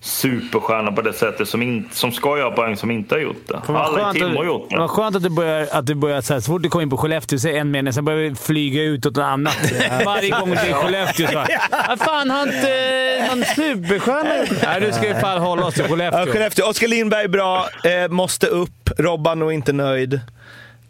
superstjärna 0.00 0.92
på 0.92 1.02
det 1.02 1.12
sättet 1.12 1.48
som, 1.48 1.62
in, 1.62 1.88
som 1.92 2.12
ska 2.12 2.38
göra 2.38 2.50
poäng 2.50 2.76
som 2.76 2.90
inte 2.90 3.14
har 3.14 3.20
gjort 3.20 3.42
det? 3.48 3.60
Vad 3.66 3.76
Alla 3.82 4.10
i 4.10 4.14
Timrå 4.14 4.44
gjort 4.44 4.66
Vad 4.70 4.80
det. 4.82 4.88
skönt 4.88 5.16
att 5.16 5.22
du 5.22 5.28
börjar, 5.30 5.68
att 5.72 5.86
du 5.86 5.94
börjar 5.94 6.20
så, 6.20 6.32
här, 6.32 6.40
så 6.40 6.52
fort 6.52 6.62
du 6.62 6.68
kommer 6.68 6.82
in 6.82 6.90
på 6.90 6.96
Skellefteå, 6.96 7.38
säger 7.38 7.60
en 7.60 7.70
mening, 7.70 7.92
sen 7.92 8.04
börjar 8.04 8.18
vi 8.18 8.34
flyga 8.34 8.82
ut 8.82 9.06
åt 9.06 9.16
något 9.16 9.22
annat. 9.22 9.72
Varje 10.04 10.30
gång 10.30 10.50
det 10.50 10.56
är 10.56 10.72
Skellefteå 10.72 11.26
så 11.26 11.44
"Vad 11.88 11.98
fan, 11.98 12.30
har 12.30 12.42
inte 12.42 13.26
någon 13.34 13.44
superstjärna 13.44 14.38
gjort 14.38 14.48
det?" 14.60 14.66
Nej, 14.66 14.80
nu 14.80 14.92
ska 14.92 15.08
vi 15.14 15.14
fan 15.20 15.40
hålla 15.42 15.66
oss 15.66 15.74
till 15.74 15.84
Ja, 15.88 15.88
Skellefteå. 15.88 16.32
Skellefteå. 16.32 16.66
Oskar 16.66 16.88
Lindberg 16.88 17.28
bra, 17.28 17.66
eh, 17.84 18.08
måste 18.10 18.46
upp. 18.46 18.90
Robban 18.98 19.38
nog 19.38 19.52
inte 19.52 19.72
nöjd. 19.72 20.20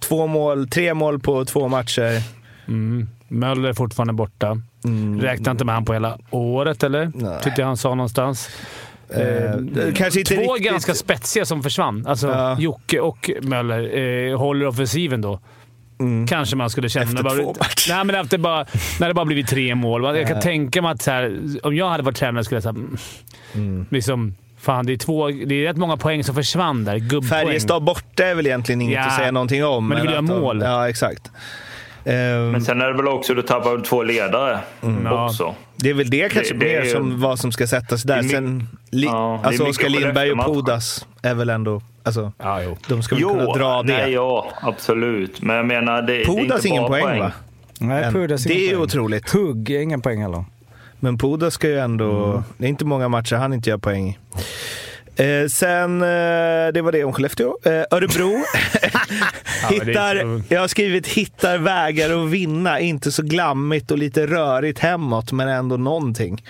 Två 0.01 0.27
mål, 0.27 0.69
tre 0.69 0.95
mål 0.95 1.19
på 1.19 1.45
två 1.45 1.69
matcher. 1.69 2.23
Mm. 2.69 3.09
Möller 3.29 3.69
är 3.69 3.73
fortfarande 3.75 4.13
borta. 4.13 4.59
Räknar 5.21 5.51
inte 5.51 5.65
med 5.65 5.75
han 5.75 5.85
på 5.85 5.93
hela 5.93 6.19
året, 6.31 6.83
eller? 6.83 7.11
Nej. 7.15 7.39
Tyckte 7.43 7.61
jag 7.61 7.67
han 7.67 7.77
sa 7.77 7.95
någonstans. 7.95 8.49
Eh, 9.15 9.21
Eh, 9.21 9.55
kanske 9.95 10.21
inte 10.21 10.35
Två 10.35 10.55
riktigt. 10.55 10.71
ganska 10.73 10.95
spetsiga 10.95 11.45
som 11.45 11.63
försvann. 11.63 12.07
Alltså 12.07 12.29
Ja. 12.29 12.57
Jocke 12.61 13.01
och 13.01 13.31
Möller 13.43 13.99
eh, 13.99 14.39
håller 14.39 14.67
offensiven 14.67 15.21
då. 15.21 15.41
Kanske 16.29 16.57
man 16.57 16.71
skulle 16.71 16.89
känna. 16.89 17.05
Efter 17.05 17.23
bara, 17.23 17.35
två 17.35 17.55
matcher. 17.59 17.89
nej, 17.95 18.05
men 18.05 18.15
efter 18.17 18.39
bara, 18.39 18.67
när 19.01 19.09
det 19.09 19.15
bara 19.15 19.25
blivit 19.25 19.49
tre 19.49 19.75
mål. 19.75 20.17
Jag 20.19 20.29
kan 20.29 20.41
tänka 20.41 20.83
mig 20.83 20.91
att 20.91 21.07
här, 21.07 21.39
om 21.63 21.77
jag 21.77 21.89
hade 21.91 22.03
varit 22.03 22.17
tränare 22.17 22.45
skulle 22.45 22.57
jag 22.57 22.63
säga 22.63 22.75
mm. 23.55 23.87
liksom, 23.91 24.35
Fan, 24.61 24.87
det 24.87 24.93
är, 24.93 24.97
två, 24.97 25.29
det 25.29 25.55
är 25.55 25.65
rätt 25.69 25.77
många 25.77 25.97
poäng 25.97 26.25
som 26.25 26.35
försvann 26.35 26.85
där. 26.85 26.97
Gubbpoäng. 26.99 27.29
Färjestad 27.47 27.83
borta 27.83 28.25
är 28.27 28.35
väl 28.35 28.47
egentligen 28.47 28.81
inget 28.81 28.95
Ja, 28.95 29.07
att 29.07 29.17
säga 29.17 29.31
någonting 29.31 29.65
om. 29.65 29.89
men 29.89 29.97
du 29.97 30.03
vill 30.03 30.11
göra 30.11 30.23
de- 30.23 30.41
mål. 30.41 30.61
Ja, 30.65 30.89
exakt. 30.89 31.31
Ehm, 32.05 32.51
Men 32.51 32.61
sen 32.63 32.81
är 32.81 32.87
det 32.87 32.93
väl 32.97 33.09
också, 33.09 33.35
du 33.35 33.43
tappar 33.43 33.71
väl 33.73 33.83
två 33.83 34.03
ledare 34.03 34.59
Ja. 35.05 35.27
också. 35.27 35.55
det 35.77 35.91
är 35.91 35.95
väl 35.95 36.11
det 36.11 36.33
kanske 36.33 36.55
det 36.55 36.75
är 36.75 36.79
mer 36.81 36.85
ju- 36.87 36.91
som 36.93 37.21
vad 37.21 37.39
som 37.39 37.53
ska 37.53 37.67
sättas 37.67 38.03
där. 38.03 38.17
är 38.19 38.23
Sen, 38.23 38.69
li, 38.91 39.07
Ja, 39.07 39.41
är 39.43 39.47
alltså 39.47 39.65
Oskar 39.65 39.89
Lindberg 39.89 40.33
och. 40.33 40.45
Podas 40.45 41.07
är 41.23 41.35
väl 41.35 41.51
ändå... 41.51 41.83
Alltså, 42.03 42.33
Ja, 42.39 42.63
jo. 42.63 42.77
de 42.89 43.03
ska 43.03 43.15
väl 43.15 43.25
kunna 43.25 43.45
dra 43.45 43.83
det. 43.83 43.93
nej, 43.93 44.13
ja, 44.13 44.47
absolut. 44.63 45.43
Men 45.43 45.57
jag 45.57 45.67
menar, 45.67 46.03
det, 46.03 46.13
det 46.13 46.23
är 46.23 46.27
Podas 46.27 46.57
inte 46.57 46.69
ingen 46.69 46.83
bara 46.83 47.01
poäng, 47.03 47.19
va? 47.21 47.33
Nej. 47.81 48.13
Pudas 48.13 48.43
Det 48.45 48.53
är 48.53 48.57
ingen 48.59 48.69
poäng. 48.71 48.83
otroligt. 48.85 49.31
Hugg, 49.31 49.71
inga 49.71 49.99
poäng 49.99 50.23
heller. 50.23 50.45
Men 51.01 51.19
Pudas 51.19 51.55
ska 51.55 51.69
ju 51.69 51.79
ändå... 51.79 52.25
Mm. 52.27 52.43
Det 52.59 52.65
är 52.65 52.69
inte 52.69 52.85
många 52.85 53.09
matcher 53.09 53.37
han 53.37 53.53
inte 53.53 53.71
gör 53.71 53.79
poäng 53.79 54.09
i. 54.09 54.19
Eh, 55.19 55.49
sen, 55.49 56.03
eh, 56.03 56.73
det 56.75 56.83
var 56.83 56.93
det 56.93 57.05
om 57.05 57.13
Skellefteå. 57.13 57.57
Eh, 57.65 57.85
Örebro 57.91 58.31
hittar, 59.71 60.43
jag 60.49 60.61
har 60.61 60.69
skrivit 60.69 61.07
hittar 61.07 61.59
vägar 61.59 62.25
att 62.25 62.31
vinna. 62.31 62.81
Inte 62.81 63.13
så 63.13 63.23
glammigt 63.23 63.91
och 63.91 63.99
lite 63.99 64.27
rörigt 64.27 64.79
hemåt, 64.79 65.33
men 65.33 65.49
ändå 65.49 65.77
någonting. 65.77 66.43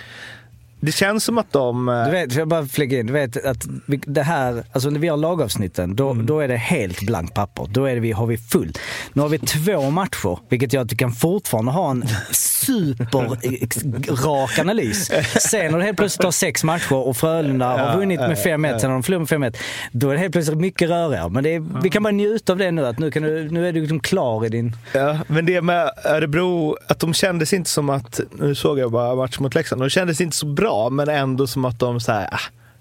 Det 0.81 0.91
känns 0.91 1.23
som 1.23 1.37
att 1.37 1.51
de... 1.51 1.89
eh, 1.89 2.05
Du 2.05 2.11
vet, 2.11 2.35
jag 2.35 2.47
bara 2.47 2.65
flika 2.65 2.99
in, 2.99 3.07
du 3.07 3.13
vet 3.13 3.45
att 3.45 3.65
det 3.87 4.21
här, 4.23 4.63
alltså 4.71 4.89
när 4.89 4.99
vi 4.99 5.07
har 5.07 5.17
lagavsnitten, 5.17 5.95
då, 5.95 6.09
Mm. 6.11 6.25
då 6.25 6.39
är 6.39 6.47
det 6.47 6.57
helt 6.57 7.01
blankt 7.01 7.33
papper. 7.33 7.67
Då 7.71 7.85
är 7.85 7.93
det, 7.93 7.99
vi, 8.01 8.11
har 8.11 8.27
vi 8.27 8.37
fullt. 8.37 8.79
Nu 9.13 9.21
har 9.21 9.29
vi 9.29 9.39
två 9.39 9.89
matcher, 9.89 10.39
vilket 10.49 10.73
gör 10.73 10.81
att 10.81 10.91
vi 10.91 10.95
kan 10.97 11.11
fortfarande 11.11 11.71
ha 11.71 11.91
en 11.91 12.03
superrak 12.33 13.43
analys. 14.59 15.11
Sen 15.39 15.71
när 15.71 15.79
du 15.79 15.85
helt 15.85 15.97
plötsligt 15.97 16.23
har 16.23 16.31
sex 16.31 16.63
matcher 16.63 16.93
och 16.95 17.17
Frölunda 17.17 17.65
har 17.77 17.97
vunnit 17.97 18.19
med 18.19 18.31
ja, 18.31 18.35
5-1, 18.57 18.71
ja. 18.71 18.79
sen 18.79 18.89
har 18.89 18.97
de 18.97 19.03
förlorat 19.03 19.29
med 19.31 19.53
5-1. 19.53 19.57
Då 19.91 20.09
är 20.09 20.13
det 20.13 20.19
helt 20.19 20.31
plötsligt 20.31 20.57
mycket 20.57 20.89
rörigare. 20.89 21.29
Men 21.29 21.45
är, 21.45 21.81
vi 21.83 21.89
kan 21.89 22.03
bara 22.03 22.11
njuta 22.11 22.53
av 22.53 22.57
det 22.59 22.71
nu, 22.71 22.85
att 22.87 22.99
nu, 22.99 23.11
kan 23.11 23.23
du, 23.23 23.49
nu 23.51 23.67
är 23.67 23.73
du 23.73 23.81
liksom 23.81 23.99
klar 23.99 24.45
i 24.45 24.49
din... 24.49 24.75
Ja, 24.93 25.17
men 25.27 25.45
det 25.45 25.61
med 25.61 25.91
Örebro, 26.05 26.77
att 26.87 26.99
de 26.99 27.13
kändes 27.13 27.53
inte 27.53 27.69
som 27.69 27.89
att, 27.89 28.19
nu 28.39 28.55
såg 28.55 28.79
jag 28.79 28.91
bara 28.91 29.15
match 29.15 29.39
mot 29.39 29.55
Leksand, 29.55 29.81
de 29.81 29.89
kändes 29.89 30.21
inte 30.21 30.37
så 30.37 30.45
bra, 30.45 30.68
men 30.91 31.09
ändå 31.09 31.47
som 31.47 31.65
att 31.65 31.79
de 31.79 31.99
så 31.99 32.11
här, 32.11 32.27
ah, 32.31 32.39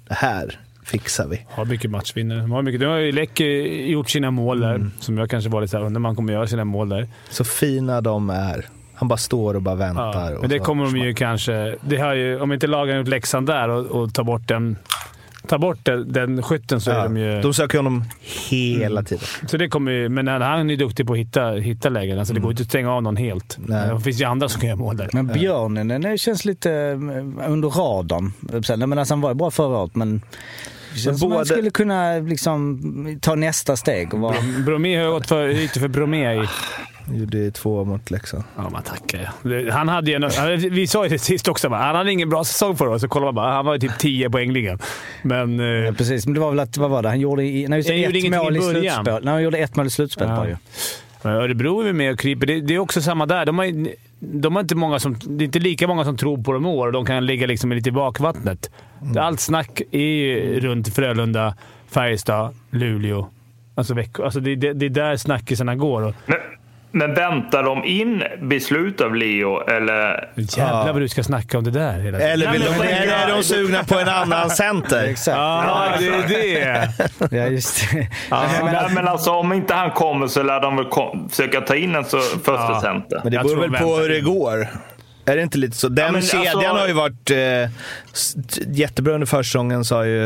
det 0.09 0.15
här 0.15 0.59
fixar 0.85 1.27
vi. 1.29 1.47
Har 1.51 1.65
mycket 1.65 1.91
matchvinnare. 1.91 2.41
De 2.41 2.51
har 2.51 2.63
mycket. 2.63 2.81
Nu 2.81 2.87
har 2.87 2.97
ju 2.97 3.13
Läck 3.13 3.41
gjort 3.91 4.11
sina 4.11 4.31
mål 4.31 4.61
där, 4.61 4.75
Mm. 4.75 4.91
som 5.01 5.19
jag 5.19 5.31
kanske 5.31 5.51
var 5.51 5.61
lite 5.61 5.71
såhär, 5.71 5.85
undrar 5.85 5.99
om 5.99 6.05
han 6.05 6.17
kommer 6.17 6.33
göra 6.33 6.47
sina 6.47 6.65
mål 6.65 6.89
där. 6.89 7.09
Så 7.31 7.45
fina 7.45 8.01
de 8.01 8.31
är. 8.31 8.67
Han 8.95 9.09
bara 9.09 9.17
står 9.17 9.55
och 9.55 9.63
bara 9.63 9.75
väntar. 9.75 10.33
Ja, 10.33 10.39
men 10.41 10.51
det 10.51 10.59
kommer 10.59 10.85
de 10.85 10.97
ju 10.97 11.15
kanske... 11.15 11.77
Det 11.81 11.97
har 11.97 12.15
ju, 12.15 12.41
om 12.41 12.53
inte 12.53 12.67
lagen 12.67 12.97
gjort 12.99 13.09
läxan 13.09 13.45
där 13.47 13.69
och, 13.69 13.87
och 13.87 14.15
tar 14.15 14.25
bort 14.25 14.49
den, 14.49 14.77
tar 15.49 15.59
bort 15.59 15.79
den, 15.83 16.13
den 16.13 16.43
skytten 16.43 16.81
så 16.81 16.91
är 16.91 16.95
Ja, 16.95 17.03
de 17.05 17.17
ju... 17.17 17.41
de 17.41 17.55
söker 17.55 17.79
honom 17.79 18.05
hela 18.49 19.01
Mm. 19.01 19.05
tiden. 19.05 19.25
Så 19.47 19.57
det 19.57 19.69
kommer 19.69 19.93
ju, 19.93 20.09
men 20.09 20.29
han 20.29 20.43
är 20.43 20.65
ju 20.71 20.77
duktig 20.77 21.07
på 21.07 21.13
att 21.13 21.19
hitta, 21.19 21.51
hitta 21.51 21.89
lägen. 21.89 22.19
Alltså 22.19 22.35
Det 22.35 22.41
går 22.41 22.51
inte 22.51 22.63
att 22.63 22.69
stänga 22.69 22.93
av 22.93 23.03
någon 23.03 23.17
helt. 23.17 23.59
Mm. 23.59 23.71
Nej. 23.71 23.95
Det 23.95 24.01
finns 24.01 24.21
ju 24.21 24.25
andra 24.25 24.49
som 24.49 24.61
kan 24.61 24.69
göra 24.69 24.79
mål 24.79 24.97
där. 24.97 25.09
Men 25.13 25.27
Björnen 25.27 25.89
den 25.89 26.19
känns 26.19 26.45
lite 26.45 26.73
eh, 26.73 27.51
under 27.51 27.69
radarn. 27.69 28.33
Men 28.89 28.99
alltså, 28.99 29.15
han 29.15 29.21
var 29.21 29.31
ju 29.31 29.35
bra 29.35 29.51
förra 29.51 29.79
året, 29.79 29.95
men 29.97 30.23
känns 30.95 31.21
både- 31.21 31.37
han 31.37 31.47
skulle 31.47 31.71
kunna 31.71 32.19
liksom, 32.19 33.19
ta 33.23 33.35
nästa 33.35 33.77
steg 33.77 34.15
och 34.15 34.21
vara... 34.21 34.37
Bromé 34.67 34.97
har 34.97 35.05
ju 35.05 35.11
gått 35.11 35.29
för 35.29 35.49
ytor 35.49 35.81
för 35.81 35.89
Bromé 35.89 36.43
i... 36.43 36.47
Gjorde 37.15 37.51
två 37.51 37.85
mot 37.85 38.11
Leksand. 38.11 38.45
Ja, 38.57 38.69
man 38.71 38.83
tackar 38.83 39.33
ja. 39.43 39.73
Han 39.73 39.89
hade 39.89 40.11
ju 40.11 40.17
en, 40.17 40.71
Vi 40.75 40.87
sa 40.87 41.05
ju 41.05 41.09
det 41.11 41.19
sist 41.19 41.49
också, 41.49 41.69
han 41.69 41.97
hade 41.97 42.13
ingen 42.13 42.29
bra 42.29 42.45
säsong 42.45 42.77
förra 42.77 42.91
året. 42.91 43.01
Så 43.01 43.09
kollar 43.09 43.27
man 43.27 43.35
bara, 43.35 43.53
han 43.53 43.65
var 43.67 43.73
ju 43.75 43.81
typ 43.81 43.99
10 43.99 44.31
poängligan. 44.31 44.79
Men... 45.23 45.61
eh, 45.61 45.67
Ja, 45.67 45.93
precis, 45.93 46.27
men 46.27 46.35
det 46.35 46.41
var 46.41 46.51
väl 46.51 46.61
att, 46.61 46.77
vad 46.77 46.91
var 46.91 47.03
det, 47.03 47.09
han 47.09 47.21
gjorde, 47.21 47.43
i, 47.45 47.69
nej, 47.69 47.79
just 47.79 47.89
det, 47.89 47.95
Han 47.95 48.03
gjorde 48.03 48.19
ett 48.19 48.25
ingenting 48.25 48.45
mål 48.45 48.57
i 48.57 48.61
slutspel. 48.61 49.25
Nej, 49.25 49.33
han 49.35 49.43
gjorde 49.43 49.59
ett 49.59 49.77
mål 49.77 49.87
i 49.87 49.91
slutspel 49.91 50.29
bara 50.29 50.49
ju. 50.49 50.57
Örebro 51.25 51.81
är 51.81 51.93
med 51.93 52.13
och 52.13 52.19
kryper. 52.19 52.47
Det, 52.47 52.61
det 52.61 52.75
är 52.75 52.79
också 52.79 53.03
samma 53.03 53.27
där. 53.27 53.47
De 53.47 53.59
har, 53.59 53.65
ju- 53.65 53.95
de 54.21 54.55
har 54.55 54.61
inte 54.61 54.75
många 54.75 54.99
som, 54.99 55.17
det 55.27 55.45
är 55.45 55.47
inte 55.47 55.59
lika 55.59 55.89
många 55.89 56.05
som 56.05 56.17
tror 56.17 56.43
på 56.43 56.53
dem 56.53 56.67
i 56.67 56.69
år 56.69 56.87
och 56.87 56.93
de 56.93 57.07
kan 57.07 57.27
ligga 57.27 57.47
liksom 57.47 57.73
lite 57.73 57.89
i 57.89 57.93
bakvattnet. 57.93 58.71
Allt 59.19 59.41
snack 59.41 59.81
är 59.91 59.99
ju 59.99 60.61
runt 60.61 60.95
Frölunda, 60.95 61.55
Färjestad, 61.89 62.55
Luleå. 62.71 63.29
Alltså, 63.75 63.95
alltså 64.23 64.41
det, 64.41 64.57
det, 64.57 64.73
det 64.73 64.87
är 64.87 64.91
där 64.91 65.17
snackisarna 65.17 65.77
går. 65.77 66.03
Och, 66.03 66.15
Men, 66.27 66.39
men 66.91 67.15
väntar 67.15 67.63
de 67.63 67.85
in 67.85 68.23
beslut 68.41 69.01
av 69.01 69.15
Leo 69.15 69.69
eller? 69.69 70.29
jävlar 70.35 70.93
vad 70.93 71.03
du 71.03 71.09
ska 71.09 71.23
snacka 71.23 71.59
om 71.59 71.65
det 71.65 71.71
där 71.71 71.99
hela 71.99 72.19
tiden. 72.19 72.33
Eller, 72.33 72.53
vill 72.53 72.61
Nej, 72.61 72.71
de, 72.73 72.79
men 72.79 72.89
eller 72.89 73.13
är 73.29 73.37
de 73.37 73.43
sugna 73.43 73.85
på 73.85 73.99
en 73.99 74.09
annan 74.09 74.51
center? 74.51 75.05
Exakt. 75.11 75.37
Ja, 75.39 75.89
det 75.99 76.07
är 76.09 76.29
det. 76.29 77.37
Ja, 77.37 77.47
just 77.47 77.91
det. 77.93 78.09
Ja, 78.31 78.45
men, 78.65 78.95
men 78.95 79.09
alltså 79.09 79.31
om 79.31 79.53
inte 79.53 79.75
han 79.75 79.91
kommer 79.91 80.27
så 80.27 80.43
lär 80.43 80.61
de 80.61 80.77
väl 80.77 80.85
kom, 80.85 81.29
försöka 81.31 81.61
ta 81.61 81.75
in 81.77 81.95
en 81.95 82.05
så, 82.05 82.19
första 82.21 82.53
Ja. 82.55 82.81
center. 82.83 83.21
Men 83.23 83.33
det 83.33 83.39
beror 83.39 83.57
väl 83.57 83.71
på 83.81 83.97
hur 83.97 84.09
det 84.09 84.21
går. 84.21 84.69
Är 85.29 85.37
det 85.37 85.43
inte 85.43 85.59
lite 85.59 85.77
så? 85.77 85.89
Den 85.89 86.13
men 86.13 86.23
kedjan 86.23 86.57
alltså- 86.57 86.69
har 86.81 86.87
ju 86.89 86.93
varit 86.93 87.31
eh, 87.31 87.71
jättebra 88.77 89.15
under 89.15 89.27
försäsongen, 89.27 89.85
sa 89.85 90.07
ju 90.07 90.23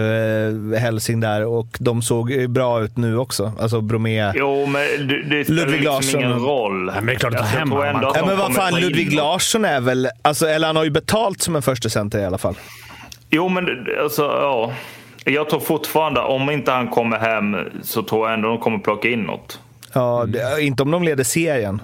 eh, 0.75 0.81
Helsing 0.81 1.21
där. 1.21 1.45
Och 1.47 1.67
de 1.81 2.03
såg 2.03 2.31
ju 2.31 2.49
bra 2.49 2.83
ut 2.83 2.97
nu 2.97 3.19
också. 3.19 3.53
Alltså 3.61 3.81
Bromé. 3.81 4.33
Jo, 4.35 4.67
men 4.67 5.09
det, 5.09 5.23
det 5.23 5.45
spelar 5.45 5.63
Ludvig 5.63 5.81
liksom 5.81 5.95
Larsson. 5.95 6.21
ingen 6.21 6.39
roll. 6.39 6.85
men 6.95 7.07
det 7.07 7.13
är 7.13 7.17
klart 7.17 7.35
att 7.35 7.41
Alltså, 7.41 7.53
ta 7.53 7.59
jag 7.59 7.59
hem 7.61 7.69
tror 7.71 7.79
honom. 7.87 7.97
ändå 7.97 8.13
Ja, 8.15 8.27
men 8.27 8.39
vad 8.39 8.55
fan, 8.55 8.73
in 8.77 8.81
Ludvig 8.81 9.07
något. 9.07 9.15
Larsson 9.15 9.65
är 9.65 9.81
väl... 9.81 10.09
Alltså, 10.23 10.47
eller 10.49 10.67
han 10.67 10.77
har 10.77 10.85
ju 10.85 10.91
betalt 10.91 11.43
som 11.43 11.57
en 11.57 11.63
första 11.63 11.89
center 11.89 12.19
i 12.19 12.25
alla 12.25 12.39
fall. 12.39 12.55
Jo, 13.31 13.49
men 13.49 13.67
alltså, 14.03 14.23
ja. 14.23 14.73
Jag 15.25 15.49
tror 15.51 15.61
fortfarande, 15.61 16.21
om 16.21 16.51
inte 16.51 16.71
han 16.73 16.89
kommer 16.89 17.19
hem, 17.19 17.57
så 17.83 18.03
tror 18.03 18.27
jag 18.29 18.35
ändå 18.35 18.49
de 18.49 18.59
kommer 18.59 18.79
plocka 18.79 19.09
in 19.09 19.23
något. 19.23 19.59
Ja, 19.93 20.25
det, 20.29 20.63
inte 20.63 20.83
om 20.83 20.91
de 20.91 21.03
leder 21.03 21.25
serien. 21.25 21.83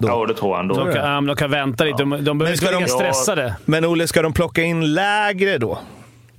Då. 0.00 0.08
Ja, 0.08 0.26
det 0.26 0.34
tror 0.34 0.50
jag 0.50 0.60
ändå. 0.60 0.74
De 0.74 0.92
kan, 0.92 1.26
de 1.26 1.36
kan 1.36 1.50
vänta 1.50 1.84
lite. 1.84 1.96
De, 1.98 2.24
de 2.24 2.38
behöver 2.38 2.56
ska 2.56 2.66
inte 2.66 2.76
de- 2.76 2.78
ligga 2.78 2.88
stressade. 2.94 3.54
Men 3.64 3.84
Olle, 3.84 4.06
ska 4.08 4.22
de 4.22 4.32
plocka 4.32 4.62
in 4.62 4.94
lägre 4.94 5.58
då? 5.58 5.78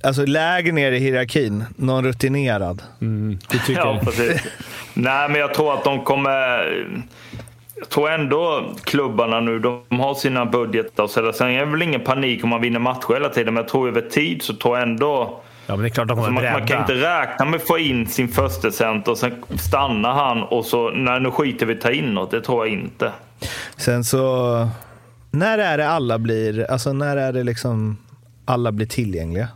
Alltså 0.04 0.26
lägre 0.26 0.72
ner 0.72 0.92
i 0.92 0.98
hierarkin? 0.98 1.64
Någon 1.76 2.04
rutinerad? 2.04 2.82
Du 2.98 3.58
tycker 3.66 3.80
Ja, 3.80 4.00
precis. 4.04 4.42
Nej, 4.94 5.28
men 5.28 5.40
jag 5.40 5.54
tror 5.54 5.74
att 5.74 5.84
de 5.84 6.04
kommer... 6.04 6.38
Jag 7.74 7.88
tror 7.88 8.10
ändå 8.10 8.72
klubbarna 8.84 9.40
nu, 9.40 9.58
de 9.58 10.00
har 10.00 10.14
sina 10.14 10.46
budgetar 10.46 11.06
så. 11.06 11.32
Sen 11.32 11.48
är 11.50 11.58
det 11.58 11.72
väl 11.72 11.82
ingen 11.82 12.00
panik 12.00 12.44
om 12.44 12.50
man 12.50 12.60
vinner 12.60 12.78
matcher 12.78 13.14
hela 13.14 13.28
tiden, 13.28 13.54
men 13.54 13.62
jag 13.62 13.70
tror 13.70 13.88
över 13.88 14.00
tid 14.00 14.42
så 14.42 14.54
tror 14.54 14.78
jag 14.78 14.88
ändå... 14.88 15.40
Ja, 15.66 15.76
men 15.76 15.82
det 15.82 15.88
är 15.88 15.90
klart 15.90 16.08
de 16.08 16.16
kommer 16.16 16.42
Man, 16.42 16.52
man 16.52 16.66
kan 16.66 16.80
inte 16.80 16.94
räkna 16.94 17.44
med 17.44 17.60
att 17.60 17.66
få 17.66 17.78
in 17.78 18.06
sin 18.06 18.28
första 18.28 18.70
center 18.70 19.12
och 19.12 19.18
sen 19.18 19.32
stannar 19.58 20.12
han 20.12 20.42
och 20.42 20.64
så, 20.64 20.90
nej 20.90 21.20
nu 21.20 21.30
skiter 21.30 21.66
vi 21.66 21.74
ta 21.74 21.90
in 21.90 22.14
något. 22.14 22.30
Det 22.30 22.40
tror 22.40 22.66
jag 22.66 22.74
inte. 22.74 23.12
Sen 23.76 24.04
så... 24.04 24.68
När 25.30 25.58
är 25.58 25.78
det 25.78 25.88
alla 25.88 26.18
blir... 26.18 26.70
Alltså 26.70 26.92
när 26.92 27.16
är 27.16 27.32
det 27.32 27.42
liksom 27.42 27.96
alla 28.44 28.72
blir 28.72 28.86
tillgängliga? 28.86 29.48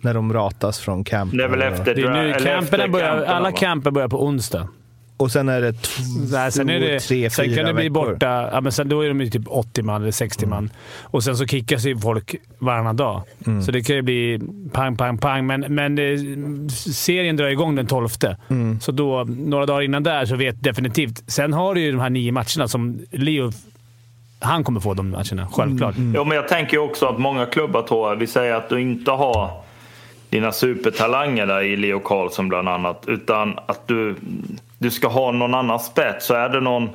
När 0.00 0.14
de 0.14 0.32
ratas 0.32 0.78
från 0.78 1.04
campen? 1.04 1.38
Det 1.38 1.44
är 1.44 1.48
väl 1.48 1.62
efter, 1.62 1.94
Det 1.94 2.02
är 2.02 2.10
nu, 2.10 2.30
efter 2.58 2.88
börjar, 2.88 3.24
alla 3.24 3.52
camper 3.52 3.90
börjar 3.90 4.08
på 4.08 4.24
onsdag. 4.24 4.68
Och 5.16 5.32
sen 5.32 5.48
är 5.48 5.60
det 5.60 5.72
två, 5.72 6.02
sen 6.50 6.68
är 6.70 6.80
det, 6.80 7.00
tre, 7.00 7.30
sen 7.30 7.44
fyra 7.44 7.56
kan 7.56 7.64
det 7.66 7.74
bli 7.74 7.88
veckor. 7.88 8.12
borta. 8.12 8.48
Ja, 8.52 8.60
men 8.60 8.72
sen, 8.72 8.88
då 8.88 9.00
är 9.00 9.08
de 9.08 9.20
ju 9.20 9.30
typ 9.30 9.42
80 9.46 9.82
man 9.82 10.02
eller 10.02 10.12
60 10.12 10.46
man. 10.46 10.70
Och 11.02 11.24
sen 11.24 11.36
så 11.36 11.46
kickas 11.46 11.84
ju 11.84 11.98
folk 11.98 12.34
varannan 12.58 12.96
dag. 12.96 13.22
Så 13.64 13.70
det 13.72 13.82
kan 13.82 13.96
ju 13.96 14.02
bli 14.02 14.40
pang, 14.72 14.96
pang, 14.96 15.18
pang. 15.18 15.46
Men, 15.46 15.60
men 15.60 15.94
det, 15.94 16.18
serien 16.94 17.36
drar 17.36 17.46
igång 17.46 17.74
den 17.74 17.86
12. 17.86 18.08
Så 18.80 18.92
då, 18.92 19.24
några 19.24 19.66
dagar 19.66 19.82
innan 19.82 20.02
där 20.02 20.26
så 20.26 20.36
vet 20.36 20.62
definitivt. 20.62 21.22
Sen 21.26 21.52
har 21.52 21.74
du 21.74 21.80
ju 21.80 21.92
de 21.92 22.00
här 22.00 22.10
nio 22.10 22.32
matcherna 22.32 22.68
som 22.68 23.00
Leo... 23.10 23.52
Han 24.40 24.64
kommer 24.64 24.80
få 24.80 24.94
de 24.94 25.10
matcherna, 25.10 25.48
självklart. 25.52 25.94
Jo, 26.14 26.24
men 26.24 26.36
jag 26.36 26.48
tänker 26.48 26.78
också 26.78 27.06
att 27.06 27.18
många 27.18 27.46
klubbar 27.46 27.82
tror 27.82 28.08
jag, 28.08 28.16
vi 28.16 28.26
säger 28.26 28.54
att 28.54 28.68
du 28.68 28.80
inte 28.80 29.10
har 29.10 29.50
dina 30.30 30.52
supertalanger 30.52 31.46
där 31.46 31.62
i 31.62 31.76
Leo 31.76 32.00
Karlsson 32.00 32.48
bland 32.48 32.68
annat. 32.68 33.04
Utan 33.06 33.58
att 33.66 33.88
du, 33.88 34.14
du 34.78 34.90
ska 34.90 35.08
ha 35.08 35.32
någon 35.32 35.54
annan 35.54 35.80
spets. 35.80 36.26
Så 36.26 36.34
är 36.34 36.48
det 36.48 36.60
någon 36.60 36.90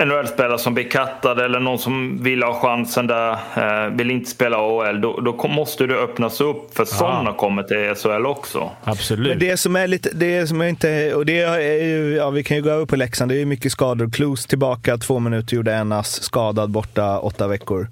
NHL-spelare 0.00 0.58
som 0.58 0.74
blir 0.74 0.90
kattad 0.90 1.40
eller 1.40 1.60
någon 1.60 1.78
som 1.78 2.22
vill 2.22 2.42
ha 2.42 2.60
chansen 2.60 3.06
där, 3.06 3.32
eh, 3.32 3.90
vill 3.90 4.10
inte 4.10 4.30
spela 4.30 4.56
AHL. 4.56 5.00
Då, 5.00 5.20
då 5.20 5.48
måste 5.48 5.86
du 5.86 5.98
öppnas 5.98 6.40
upp 6.40 6.76
för 6.76 6.84
sådana 6.84 7.32
kommer 7.32 7.62
till 7.62 7.94
SHL 8.02 8.26
också. 8.26 8.70
Absolut. 8.84 9.28
Men 9.28 9.38
det 9.38 9.56
som 9.56 9.76
är 9.76 9.86
lite, 9.86 10.10
det 10.14 10.46
som 10.46 10.60
jag 10.60 10.70
inte, 10.70 11.14
och 11.14 11.26
det 11.26 11.40
är 11.40 11.84
ju, 11.84 12.14
ja 12.14 12.30
vi 12.30 12.44
kan 12.44 12.56
ju 12.56 12.62
gå 12.62 12.70
över 12.70 12.86
på 12.86 12.96
Leksand, 12.96 13.30
det 13.30 13.34
är 13.34 13.38
ju 13.38 13.46
mycket 13.46 13.72
skador. 13.72 14.10
Klos 14.10 14.46
tillbaka, 14.46 14.98
två 14.98 15.18
minuter, 15.18 15.56
gjorde 15.56 15.74
en 15.74 15.92
ass, 15.92 16.22
skadad 16.22 16.70
borta 16.70 17.18
åtta 17.18 17.48
veckor. 17.48 17.88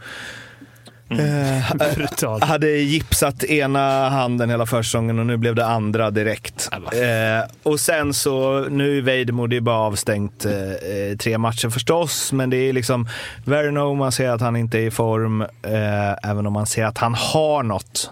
Eh, 1.20 1.74
Brutalt. 1.94 2.44
hade 2.44 2.68
gipsat 2.70 3.44
ena 3.44 4.08
handen 4.08 4.50
hela 4.50 4.66
försäsongen 4.66 5.18
och 5.18 5.26
nu 5.26 5.36
blev 5.36 5.54
det 5.54 5.66
andra 5.66 6.10
direkt. 6.10 6.68
Eh, 6.72 7.50
och 7.62 7.80
sen 7.80 8.14
så, 8.14 8.60
nu 8.70 8.98
är 8.98 9.02
Vejdemo, 9.02 9.46
det 9.46 9.56
är 9.56 9.60
bara 9.60 9.76
avstängt 9.78 10.44
eh, 10.44 10.52
eh, 10.52 11.16
tre 11.18 11.38
matcher 11.38 11.68
förstås, 11.68 12.32
men 12.32 12.50
det 12.50 12.56
är 12.56 12.72
liksom 12.72 13.08
Verno, 13.44 13.94
man 13.94 14.12
ser 14.12 14.28
att 14.30 14.40
han 14.40 14.56
inte 14.56 14.78
är 14.78 14.82
i 14.86 14.90
form, 14.90 15.40
eh, 15.42 16.30
även 16.30 16.46
om 16.46 16.52
man 16.52 16.66
ser 16.66 16.84
att 16.84 16.98
han 16.98 17.14
har 17.14 17.62
något. 17.62 18.10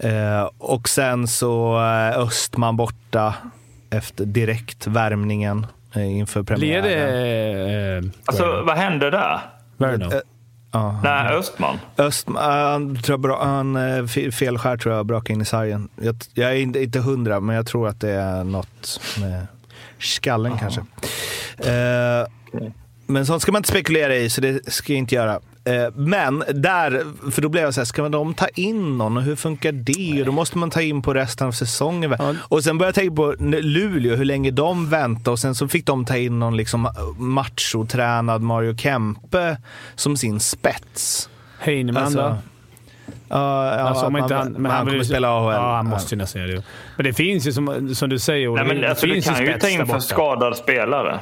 Eh, 0.00 0.48
och 0.58 0.88
sen 0.88 1.28
så 1.28 1.76
eh, 1.80 2.18
Östman 2.18 2.76
borta 2.76 3.34
efter 3.90 4.24
direkt 4.24 4.86
värmningen 4.86 5.66
eh, 5.94 6.16
inför 6.18 6.42
Blir 6.42 6.56
premiären. 6.56 6.82
det... 6.84 7.96
Eh, 7.96 8.10
Alltså, 8.26 8.62
vad 8.66 8.76
hände 8.76 9.10
där? 9.10 9.40
Verno? 9.76 10.10
Ja. 10.72 11.00
Nej, 11.02 11.32
Östman. 11.34 11.78
Öst, 11.98 12.28
han, 12.36 12.96
tror 13.02 13.12
jag, 13.12 13.20
bra, 13.20 13.44
han 13.44 13.76
fe- 13.76 14.30
felskär 14.30 14.76
tror 14.76 14.94
jag, 14.94 15.06
brakade 15.06 15.32
in 15.32 15.40
i 15.40 15.44
sargen. 15.44 15.88
Jag, 16.02 16.16
jag 16.34 16.50
är 16.50 16.54
inte, 16.56 16.82
inte 16.82 16.98
hundra, 17.00 17.40
men 17.40 17.56
jag 17.56 17.66
tror 17.66 17.88
att 17.88 18.00
det 18.00 18.10
är 18.10 18.44
något 18.44 19.00
med 19.20 19.46
skallen 19.98 20.58
kanske. 20.58 20.80
Eh, 21.58 22.26
men 23.06 23.26
sånt 23.26 23.42
ska 23.42 23.52
man 23.52 23.60
inte 23.60 23.68
spekulera 23.68 24.16
i, 24.16 24.30
så 24.30 24.40
det 24.40 24.72
ska 24.72 24.92
jag 24.92 24.98
inte 24.98 25.14
göra. 25.14 25.40
Eh, 25.64 25.94
men 25.94 26.44
där, 26.54 27.02
för 27.30 27.42
då 27.42 27.48
blev 27.48 27.64
jag 27.64 27.74
så 27.74 27.80
här, 27.80 27.84
ska 27.84 28.08
de 28.08 28.34
ta 28.34 28.46
in 28.48 28.98
någon 28.98 29.16
och 29.16 29.22
hur 29.22 29.36
funkar 29.36 29.72
det? 29.72 30.20
Och 30.20 30.26
då 30.26 30.32
måste 30.32 30.58
man 30.58 30.70
ta 30.70 30.82
in 30.82 31.02
på 31.02 31.14
resten 31.14 31.46
av 31.46 31.52
säsongen. 31.52 32.10
va? 32.10 32.34
Och 32.40 32.64
sen 32.64 32.78
började 32.78 32.88
jag 32.88 32.94
tänka 32.94 33.16
på 33.16 33.34
Luleå, 33.60 34.16
hur 34.16 34.24
länge 34.24 34.50
de 34.50 34.90
väntade 34.90 35.30
och 35.30 35.38
sen 35.38 35.54
så 35.54 35.68
fick 35.68 35.86
de 35.86 36.04
ta 36.04 36.16
in 36.16 36.38
någon 36.38 36.56
liksom 36.56 36.88
machotränad 37.18 38.42
Mario 38.42 38.76
Kempe 38.76 39.56
som 39.94 40.16
sin 40.16 40.40
spets. 40.40 41.28
Heinemann 41.58 42.02
Alltså, 42.04 42.18
då? 42.20 42.36
Ja, 43.28 43.66
ja, 43.66 43.80
Alltså, 43.80 44.06
om 44.06 44.12
man, 44.12 44.22
inte 44.22 44.34
han, 44.34 44.52
men 44.52 44.70
han 44.72 44.86
vill 44.86 44.92
kommer 44.92 45.04
ju- 45.04 45.08
spela 45.08 45.28
AHL. 45.28 45.54
Ja, 45.54 45.76
han 45.76 45.86
måste 45.86 46.14
ju 46.14 46.18
nästan 46.18 46.42
göra 46.42 46.52
det. 46.54 46.62
Men 46.96 47.04
det 47.04 47.12
finns 47.12 47.46
ju 47.46 47.52
som, 47.52 47.94
som 47.94 48.08
du 48.08 48.18
säger, 48.18 48.48
Olle. 48.52 48.62
Nej, 48.64 48.72
men 48.74 48.82
det 48.82 48.90
alltså, 48.90 49.06
du 49.06 49.12
finns 49.12 49.26
kan 49.26 49.46
ju 49.46 49.58
ta 49.58 49.68
in 49.68 49.86
för 49.86 49.98
skadad 49.98 50.56
spelare. 50.56 51.20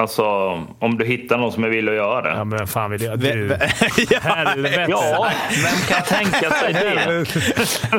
Alltså, 0.00 0.24
om 0.78 0.98
du 0.98 1.04
hittar 1.04 1.38
någon 1.38 1.52
som 1.52 1.64
är 1.64 1.68
villig 1.68 1.92
att 1.92 1.96
göra 1.96 2.22
det. 2.22 2.28
Ja, 2.28 2.44
men 2.44 2.58
vem 2.58 2.66
fan 2.66 2.90
vill 2.90 3.00
det? 3.00 3.16
Du. 3.16 3.46
ve- 3.46 3.58
Helvete! 4.20 4.86
Ja, 4.88 5.30
vem 5.64 5.80
kan 5.88 6.02
tänka 6.02 6.50
sig 6.50 6.72
det? 6.72 7.26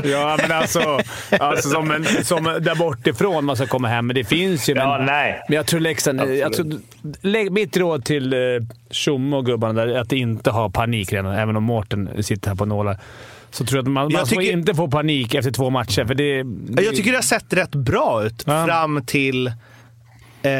ja, 0.09 0.37
men 0.41 0.51
alltså, 0.51 0.99
alltså 1.39 1.69
som, 1.69 1.91
en, 1.91 2.05
som 2.25 2.43
där 2.43 2.75
bortifrån 2.75 3.45
man 3.45 3.55
ska 3.55 3.67
komma 3.67 3.87
hem. 3.87 4.07
Men 4.07 4.15
det 4.15 4.23
finns 4.23 4.69
ju. 4.69 4.75
Men, 4.75 4.83
Ja, 4.89 4.97
nej. 4.97 5.41
men 5.49 5.55
jag 5.55 5.65
tror 5.65 5.79
Leksand... 5.79 6.21
Jag 6.35 6.53
tror, 6.53 6.71
lägg, 7.21 7.51
mitt 7.51 7.77
råd 7.77 8.05
till 8.05 8.33
eh, 8.33 8.39
Tjomme 8.91 9.35
och 9.37 9.45
gubbarna 9.45 9.73
där 9.73 9.87
är 9.87 9.99
att 9.99 10.11
inte 10.13 10.49
ha 10.51 10.69
panik 10.69 11.13
redan, 11.13 11.33
även 11.35 11.55
om 11.55 11.63
Mårten 11.63 12.23
sitter 12.23 12.49
här 12.49 12.55
på 12.55 12.65
nålar. 12.65 12.97
Så 13.51 13.65
tror 13.65 13.77
jag 13.77 13.83
att 13.83 13.87
man, 13.91 14.03
man 14.03 14.11
Jag 14.11 14.19
får 14.29 14.35
tycker- 14.35 14.51
inte 14.53 14.75
få 14.75 14.87
panik 14.87 15.33
efter 15.35 15.51
två 15.51 15.69
matcher. 15.69 16.05
För 16.05 16.13
det, 16.15 16.43
det, 16.43 16.83
Jag 16.83 16.95
tycker 16.95 17.11
det 17.11 17.17
har 17.17 17.21
sett 17.23 17.53
rätt 17.53 17.75
bra 17.75 18.23
ut 18.23 18.43
Ja. 18.47 18.65
fram 18.65 19.05
till 19.05 19.51
Eh, 20.43 20.51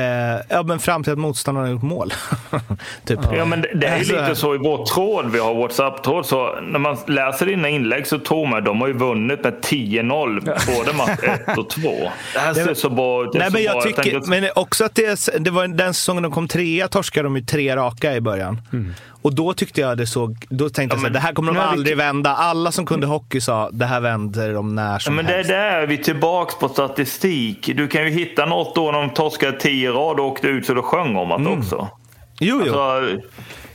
ja, 0.50 0.64
men 0.64 0.80
fram 0.80 1.04
till 1.04 1.14
att 1.14 1.20
motståndaren 1.20 1.68
har 1.68 1.74
gjort 1.74 1.82
mål. 1.84 2.14
typ. 3.06 3.20
Ja, 3.34 3.46
men 3.46 3.62
det, 3.62 3.72
det 3.76 3.88
är 3.88 3.92
ju 3.92 4.00
Alltså- 4.00 4.16
lite 4.22 4.36
så 4.36 4.56
i 4.56 4.58
vår 4.58 4.86
tråd, 4.86 5.32
vi 5.32 5.40
har 5.40 5.54
WhatsApp-tråd, 5.54 6.26
så 6.26 6.56
när 6.62 6.80
man 6.80 6.98
läser 7.08 7.46
dina 7.46 7.70
inlägg 7.70 8.08
så 8.08 8.20
tror 8.20 8.48
man 8.48 8.60
att 8.60 8.66
de 8.66 8.82
har 8.82 8.88
ju 8.88 8.94
vunnit 8.94 9.44
med 9.44 9.54
10-0 9.64 10.42
både 10.78 10.94
match 10.98 11.20
1 11.48 11.58
och 11.58 11.70
2. 11.82 11.82
Det 12.34 12.40
här 12.40 12.54
ser 12.54 12.74
så 12.74 12.90
bra 12.90 13.24
ut. 13.24 13.32
det 13.32 13.38
är 13.38 13.40
Nej, 13.40 13.50
men 13.54 13.64
jag 13.64 13.74
bra. 13.74 13.82
tycker 13.82 14.02
tänker- 14.04 14.30
men 14.30 14.50
också 14.56 14.86
att 14.86 14.96
det, 14.96 15.30
det 15.40 15.52
var 15.52 15.68
den 15.68 15.94
säsongen 15.94 16.24
de 16.24 16.32
kom 16.32 16.48
trea 16.48 16.88
torskade 16.88 17.24
de 17.24 17.36
ju 17.38 17.44
tre 17.44 17.76
raka 17.76 18.16
i 18.16 18.22
början. 18.22 18.62
Mm. 18.74 18.94
Och 19.22 19.36
då 19.36 19.54
tyckte 19.54 19.82
jag 19.82 19.98
det 19.98 20.08
såg, 20.08 20.46
då 20.50 20.70
tänkte 20.70 20.96
jag 20.96 21.02
så 21.02 21.08
här, 21.08 21.14
det 21.14 21.20
här 21.20 21.34
kommer 21.34 21.52
de 21.52 21.58
men 21.58 21.68
vi- 21.68 21.72
aldrig 21.74 21.98
vända. 21.98 22.30
Alla 22.36 22.72
som 22.72 22.86
kunde 22.86 23.08
hockey 23.08 23.42
sa, 23.42 23.70
det 23.72 23.86
här 23.86 24.00
vänder 24.02 24.54
de 24.54 24.76
när 24.76 24.94
Ja, 24.94 25.00
som 25.00 25.16
men 25.16 25.26
det, 25.26 25.32
helst. 25.34 25.50
där 25.50 25.58
är 25.82 25.88
vi 25.88 25.98
tillbaks 25.98 26.56
på 26.56 26.70
statistik. 26.70 27.72
Du 27.76 27.88
kan 27.88 28.04
ju 28.04 28.10
hitta 28.10 28.46
något 28.46 28.78
år 28.78 28.92
när 28.92 29.00
de 29.00 29.10
torskade 29.10 29.60
tio 29.60 29.92
rad 29.92 30.20
och 30.20 30.26
åkte 30.26 30.48
ut 30.48 30.66
så 30.66 30.74
då 30.74 30.82
sjöng 30.82 31.16
om 31.16 31.32
också. 31.32 31.76
Mm. 31.76 31.88
Jo, 32.40 32.62
jo. 32.66 32.80
Alltså, 32.80 33.18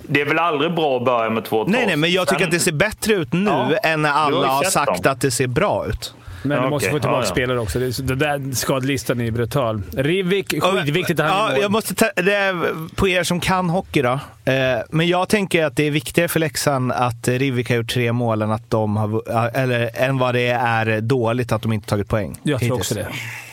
det 0.09 0.21
är 0.21 0.25
väl 0.25 0.39
aldrig 0.39 0.75
bra 0.75 0.97
att 0.97 1.05
börja 1.05 1.31
med 1.31 1.45
två 1.45 1.65
torsk. 1.65 1.71
nej, 1.77 1.87
nej, 1.87 1.97
men 1.97 2.13
jag 2.13 2.29
tycker 2.29 2.39
Sen- 2.39 2.47
att 2.49 2.53
det 2.53 2.61
ser 2.61 2.73
bättre 2.73 3.13
ut 3.15 3.33
nu 3.33 3.51
Ja, 3.51 3.77
än 3.83 4.03
när 4.03 4.11
alla 4.13 4.47
har 4.49 4.65
sagt 4.65 5.03
dem. 5.03 5.13
att 5.13 5.21
det 5.21 5.31
ser 5.31 5.47
bra 5.47 5.87
ut. 5.87 6.15
Men 6.49 6.57
Ja, 6.57 6.65
du 6.65 6.71
måste 6.71 6.91
få 6.91 6.99
tillbaka 6.99 7.17
Ja, 7.17 7.25
ja. 7.25 7.31
spelare 7.31 7.61
också. 7.61 7.79
Det, 7.79 8.07
det 8.07 8.15
där 8.15 8.55
skadelistan 8.55 9.21
är 9.21 9.31
brutal. 9.31 9.83
Rivik, 9.97 10.63
skitviktigt 10.63 11.21
att 11.21 11.31
han 11.31 11.55
Ja, 11.55 11.61
jag 11.61 11.71
måste 11.71 11.95
ta, 11.95 12.07
det 12.17 12.35
är 12.35 12.55
på 12.95 13.09
er 13.09 13.23
som 13.23 13.41
kan 13.41 13.71
hockey 13.71 14.03
då. 14.03 14.21
Eh, 14.45 14.79
men 14.91 15.09
jag 15.09 15.29
tänker 15.29 15.65
att 15.65 15.77
det 15.77 15.87
är 15.87 15.91
viktigare 15.91 16.29
för 16.29 16.41
Leksand 16.41 16.93
att 16.93 17.29
Rivik 17.29 17.69
har 17.69 17.77
gjort 17.77 17.91
tre 17.91 18.13
mål 18.13 18.43
än, 18.43 18.51
att 18.51 18.71
de 18.71 18.97
har, 18.97 19.23
eller, 19.55 19.91
än 19.95 20.19
vad 20.19 20.35
det 20.35 20.49
är 20.49 21.01
dåligt 21.01 21.53
att 21.53 21.63
de 21.63 21.73
inte 21.73 21.89
tagit 21.89 22.09
poäng. 22.09 22.39
Jag 22.43 22.61
tror 22.61 22.69
hittills. 22.69 22.81
också 22.81 22.95
det. 22.95 23.09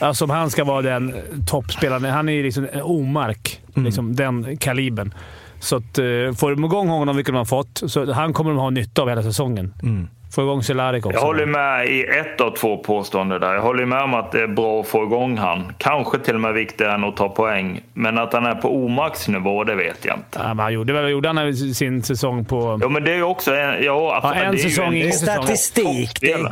Alltså 0.06 0.24
om 0.24 0.30
han 0.30 0.50
ska 0.50 0.64
vara 0.64 0.82
den 0.82 1.14
eh, 1.14 1.20
toppspelaren. 1.48 2.04
Han 2.06 2.30
är 2.30 2.34
ju 2.34 2.44
liksom 2.44 2.68
omark. 2.84 3.60
Mm. 3.76 3.86
Liksom 3.86 4.16
den 4.16 4.58
kalibern. 4.58 5.14
Så 5.60 5.76
att, 5.76 5.98
eh, 5.98 6.04
får 6.38 6.50
de 6.56 6.66
igång 6.66 6.88
honom, 6.90 7.16
vilket 7.16 7.34
de 7.34 7.38
har 7.38 7.46
fått, 7.46 7.84
så 7.88 8.14
han 8.14 8.34
kommer 8.34 8.52
de 8.52 8.60
ha 8.60 8.70
nytta 8.70 9.02
av 9.02 9.10
hela 9.10 9.24
säsongen. 9.24 9.74
Mm. 9.84 10.08
Få 10.36 10.42
igång 10.42 10.64
Cehlarik 10.64 11.06
också. 11.06 11.18
Jag 11.20 11.26
håller 11.26 11.46
med 11.46 11.88
i 11.88 12.04
ett 12.04 12.42
av 12.42 12.52
två 12.56 12.78
påståenden 12.78 13.42
där. 13.42 13.54
Jag 13.54 13.62
håller 13.62 13.86
med 13.86 14.02
om 14.02 14.14
att 14.14 14.32
det 14.32 14.42
är 14.42 14.48
bra 14.48 14.82
att 14.82 14.88
få 14.88 15.04
igång 15.04 15.38
han. 15.38 15.74
Kanske 15.78 16.20
till 16.20 16.36
och 16.36 16.42
med 16.42 16.54
viktigare 16.54 16.94
än 16.94 17.04
att 17.04 17.18
ta 17.18 17.30
poäng. 17.30 17.82
Men 17.94 18.18
att 18.18 18.34
han 18.34 18.46
är 18.46 18.56
på 18.56 18.76
omaxnivå, 18.86 19.64
det 19.64 19.76
vet 19.76 20.06
jag 20.06 20.18
inte. 20.18 20.40
Ja, 20.40 20.48
men 20.48 20.60
han 20.60 20.74
gjorde, 20.74 20.94
väl- 20.94 21.10
gjorde 21.12 21.30
han 21.30 21.56
sin 21.56 22.04
säsong 22.04 22.46
på... 22.46 22.80
Ja, 22.82 22.90
men 22.90 23.04
det 23.04 23.12
är 23.12 23.16
ju 23.16 23.24
också 23.24 23.56
en... 23.56 23.84
Ja, 23.84 24.20
Ja, 24.24 24.34
en 24.34 24.52
det 24.52 24.58
säsong, 24.58 25.02
säsong. 25.04 25.34
Statistik. 25.34 26.22
Det. 26.22 26.52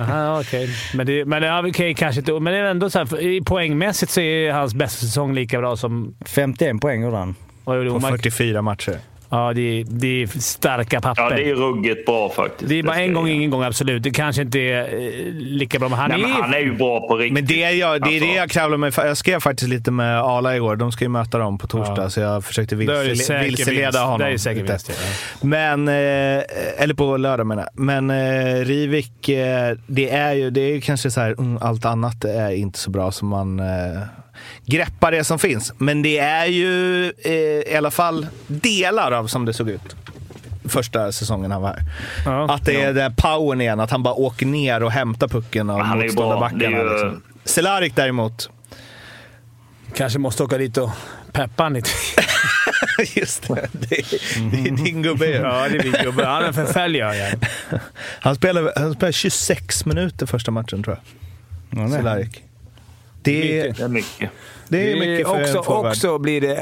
Aha, 0.00 0.40
okej. 0.40 0.68
Men, 0.94 1.06
det, 1.06 1.24
men 1.24 1.42
ja, 1.42 1.68
okej, 1.68 1.94
kanske 1.94 2.20
inte. 2.20 2.32
Men 2.32 2.52
det 2.52 2.58
är 2.58 2.64
ändå 2.64 2.90
så 2.90 2.98
här, 2.98 3.20
i 3.20 3.40
poängmässigt 3.40 4.12
så 4.12 4.20
är 4.20 4.52
hans 4.52 4.74
bästa 4.74 5.00
säsong 5.06 5.34
lika 5.34 5.58
bra 5.58 5.76
som... 5.76 6.14
51 6.26 6.80
poäng 6.80 7.02
gjorde 7.02 7.16
han. 7.16 7.34
På 7.64 7.72
Omark? 7.72 8.10
44 8.22 8.62
matcher. 8.62 8.98
Ja, 9.30 9.52
det 9.52 9.80
är, 9.80 9.84
det 9.88 10.22
är 10.22 10.26
starka 10.40 11.00
papper. 11.00 11.22
Ja, 11.22 11.30
det 11.30 11.50
är 11.50 11.54
ruggigt 11.54 12.06
bra 12.06 12.28
faktiskt. 12.30 12.68
Det 12.68 12.78
är 12.78 12.82
bara 12.82 12.96
en 12.96 13.12
gång, 13.14 13.26
ge. 13.28 13.34
ingen 13.34 13.50
gång. 13.50 13.62
Absolut. 13.62 14.02
Det 14.02 14.10
kanske 14.10 14.42
inte 14.42 14.58
är 14.58 14.82
eh, 14.82 15.32
lika 15.34 15.78
bra, 15.78 15.88
men 15.88 15.98
han 15.98 16.10
Nej, 16.10 16.20
men 16.22 16.30
är... 16.30 16.34
han 16.42 16.54
är 16.54 16.58
ju 16.58 16.72
bra 16.76 17.08
på 17.08 17.16
riktigt. 17.16 17.34
Men 17.34 17.46
det 17.46 17.62
är, 17.62 17.70
jag, 17.70 18.02
det, 18.02 18.08
är 18.08 18.10
det 18.10 18.26
Alltså. 18.26 18.36
jag 18.36 18.50
kravlar 18.50 18.76
mig. 18.78 18.92
Jag 18.96 19.16
skrev 19.16 19.40
faktiskt 19.40 19.68
lite 19.70 19.90
med 19.90 20.20
Ala 20.20 20.56
igår. 20.56 20.76
De 20.76 20.92
ska 20.92 21.04
ju 21.04 21.08
möta 21.08 21.38
dem 21.38 21.58
på 21.58 21.66
torsdag, 21.66 22.02
Ja. 22.02 22.10
så 22.10 22.20
jag 22.20 22.44
försökte 22.44 22.74
det 22.74 22.78
vilsele, 22.78 23.42
vilseleda 23.44 23.82
vinst. 23.82 23.98
honom. 23.98 24.18
Det 24.18 24.26
är 24.34 24.38
säker 24.38 24.60
lite. 24.60 24.72
vinst, 24.72 24.90
ja. 25.40 25.46
Men, 25.46 25.88
eh, 25.88 25.94
eller 26.82 26.94
på 26.94 27.16
lördag 27.16 27.46
menar 27.46 27.62
jag. 27.74 27.84
Men 27.84 28.10
eh, 28.10 28.64
Rivik, 28.64 29.28
eh, 29.28 29.76
det 29.86 30.10
är 30.10 30.32
ju 30.32 30.50
det 30.50 30.60
är 30.60 30.80
kanske 30.80 31.10
så 31.10 31.20
här, 31.20 31.30
mm, 31.38 31.58
allt 31.60 31.84
annat 31.84 32.24
är 32.24 32.50
inte 32.50 32.78
så 32.78 32.90
bra 32.90 33.12
som 33.12 33.28
man 33.28 33.60
greppar 34.66 35.10
det 35.12 35.24
som 35.24 35.38
finns. 35.38 35.72
Men 35.78 36.02
det 36.02 36.18
är 36.18 36.46
ju 36.46 37.04
eh, 37.24 37.32
i 37.72 37.74
alla 37.78 37.90
fall 37.90 38.26
delar 38.46 39.12
av 39.12 39.26
som 39.26 39.44
det 39.44 39.52
såg 39.52 39.70
ut 39.70 39.96
första 40.68 41.12
säsongen 41.12 41.50
han 41.50 41.62
var 41.62 41.68
här. 41.68 41.82
Ja. 42.24 42.54
Att 42.54 42.64
det 42.64 42.82
är 42.82 42.92
den 42.94 43.14
powern 43.14 43.60
igen, 43.60 43.80
att 43.80 43.90
han 43.90 44.02
bara 44.02 44.14
åker 44.14 44.46
ner 44.46 44.82
och 44.82 44.90
hämtar 44.92 45.28
pucken 45.28 45.70
av 45.70 45.86
motståndarbackarna. 45.96 46.78
Ju- 46.78 46.90
Liksom. 46.90 47.22
Cehlárik 47.44 47.96
däremot, 47.96 48.50
Kanske 49.94 50.18
måste 50.18 50.42
åka 50.42 50.58
dit 50.58 50.76
och 50.76 50.90
peppa 51.32 51.62
han 51.62 51.72
lite. 51.72 51.90
just 53.14 53.48
det, 53.48 53.68
det, 53.72 53.98
är- 53.98 54.50
det 54.50 54.68
är 54.68 54.84
din 54.84 55.02
gubbe 55.02 55.26
ju. 55.26 55.32
ja, 55.34 55.68
det 55.68 55.76
är 55.78 55.82
min 55.82 55.94
gubbe. 56.02 56.26
Han 56.26 56.44
är 56.44 56.52
förföljare. 56.52 57.38
Han 58.20 58.34
spelade, 58.36 58.72
han 58.76 58.94
spelade 58.94 59.12
26 59.12 59.84
minuter 59.86 60.26
första 60.26 60.50
matchen 60.50 60.82
tror 60.82 60.98
jag. 61.70 61.82
Ja. 61.82 61.88
Cehlárik. 61.88 62.42
Det, 63.26 63.60
är- 63.60 63.72
Det 63.72 63.82
är 63.82 63.88
mycket. 63.88 64.30
det 64.68 64.92
är 64.92 64.96
mycket 65.00 65.26
för 65.28 65.40
också, 65.40 65.58
en 65.58 65.64
forward. 65.64 65.86
också 65.86 66.18
blir 66.18 66.40
det, 66.40 66.56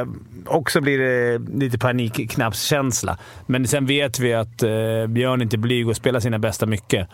eh, 0.00 0.06
också 0.46 0.80
blir 0.80 0.98
det 0.98 1.38
lite 1.58 1.78
panikknappskänsla. 1.78 3.18
Men 3.46 3.66
sen 3.66 3.86
vet 3.86 4.18
vi 4.18 4.34
att 4.34 4.62
eh, 4.62 4.70
Björn 5.08 5.42
inte 5.42 5.56
är 5.56 5.58
blyg 5.58 5.88
och 5.88 5.96
spelar 5.96 6.20
sina 6.20 6.38
bästa 6.38 6.66
mycket. 6.66 7.08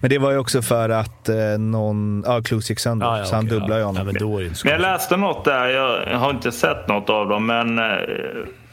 Men 0.00 0.10
det 0.10 0.18
var 0.18 0.30
ju 0.30 0.38
också 0.38 0.62
för 0.62 0.88
att 0.88 1.28
eh, 1.28 1.36
någon, 1.58 2.22
ja, 2.26 2.42
Klose 2.42 2.72
gick 2.72 2.78
sönder, 2.80 3.24
så 3.24 3.34
han 3.34 3.46
dubblade 3.46 3.74
ju 3.74 3.80
ja. 3.80 3.86
honom. 3.86 4.06
Ja, 4.06 4.12
men 4.12 4.14
då 4.14 4.36
är 4.36 4.40
det 4.40 4.46
inte 4.46 4.58
så 4.58 4.66
Men 4.66 4.72
jag 4.72 4.80
läste 4.82 5.16
något 5.16 5.44
där. 5.44 5.66
Jag 6.10 6.18
har 6.18 6.30
inte 6.30 6.52
sett 6.52 6.88
något 6.88 7.10
av 7.10 7.28
dem. 7.28 7.46
Men 7.46 7.78
eh, 7.78 7.84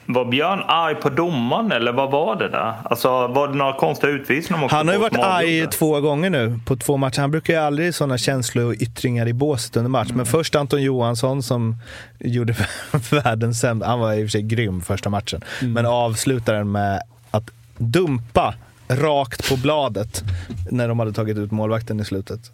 var 0.06 0.26
Björn 0.26 0.64
arg 0.68 0.96
på 0.96 1.10
domaren 1.10 1.72
eller 1.72 1.92
vad 1.92 2.12
var 2.12 2.36
det 2.36 2.50
där? 2.50 2.74
Alltså 2.84 3.10
var 3.28 3.48
det 3.48 3.54
några 3.54 3.74
konstiga 3.74 4.12
utvisningar? 4.12 4.70
Han 4.70 4.88
har 4.88 4.96
ju 4.96 5.02
varit 5.02 5.18
arg 5.18 5.68
två 5.68 6.02
gånger 6.02 6.30
nu 6.30 6.60
på 6.66 6.76
två 6.76 6.98
matcher. 6.98 7.22
Han 7.22 7.32
brukar 7.32 7.54
ju 7.54 7.60
aldrig 7.60 7.96
sådana 7.96 8.18
känsloyttringar 8.18 9.28
i 9.28 9.34
båset 9.34 9.78
under 9.78 9.90
match. 9.90 10.10
Men 10.14 10.26
först 10.26 10.56
Anton 10.56 10.82
Johansson 10.82 11.44
som 11.44 11.76
gjorde 12.20 12.56
världens 13.12 13.60
sämsta. 13.60 13.88
Han 13.90 14.00
var 14.00 14.14
i 14.14 14.18
och 14.18 14.28
för 14.28 14.32
sig 14.32 14.42
grym 14.42 14.82
första 14.82 15.10
matchen. 15.10 15.42
Men 15.62 15.86
avslutar 15.86 16.54
den 16.54 16.72
med 16.72 17.02
att 17.32 17.50
dumpa 17.78 18.54
rakt 18.88 19.50
på 19.50 19.56
bladet 19.58 20.24
när 20.72 20.88
de 20.88 21.00
hade 21.00 21.14
tagit 21.14 21.38
ut 21.38 21.52
målvakten 21.52 22.00
i 22.00 22.06
slutet. 22.06 22.52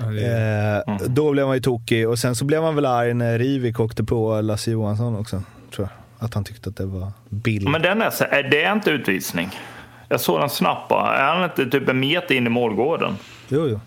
Eh, 0.00 0.96
Då 1.06 1.32
blev 1.32 1.46
han 1.46 1.54
ju 1.56 1.60
tokig 1.60 2.08
och 2.08 2.18
sen 2.18 2.36
så 2.36 2.44
blev 2.44 2.62
han 2.62 2.74
väl 2.74 2.86
arg 2.86 3.14
när 3.14 3.38
Rivik 3.38 3.80
åkte 3.80 4.04
på 4.04 4.40
Lasse 4.40 4.70
Johansson 4.70 5.16
också. 5.16 5.42
Tror 5.74 5.88
jag. 5.90 6.01
Att 6.22 6.34
han 6.34 6.44
tyckte 6.44 6.70
att 6.70 6.76
det 6.76 6.86
var 6.86 7.12
bild. 7.28 7.68
Men 7.68 7.82
den 7.82 8.02
är, 8.02 8.24
är 8.24 8.42
det 8.42 8.72
inte 8.72 8.90
utvisning? 8.90 9.50
Jag 10.08 10.20
såg 10.20 10.40
den 10.40 10.48
snabbt 10.48 10.88
bara. 10.88 11.16
Är 11.16 11.34
han 11.34 11.44
inte 11.44 11.66
typ 11.66 11.88
en 11.88 12.00
meter 12.00 12.34
in 12.34 12.46
i 12.46 12.50
målgården? 12.50 13.16
Jo, 13.48 13.68
jo. 13.68 13.80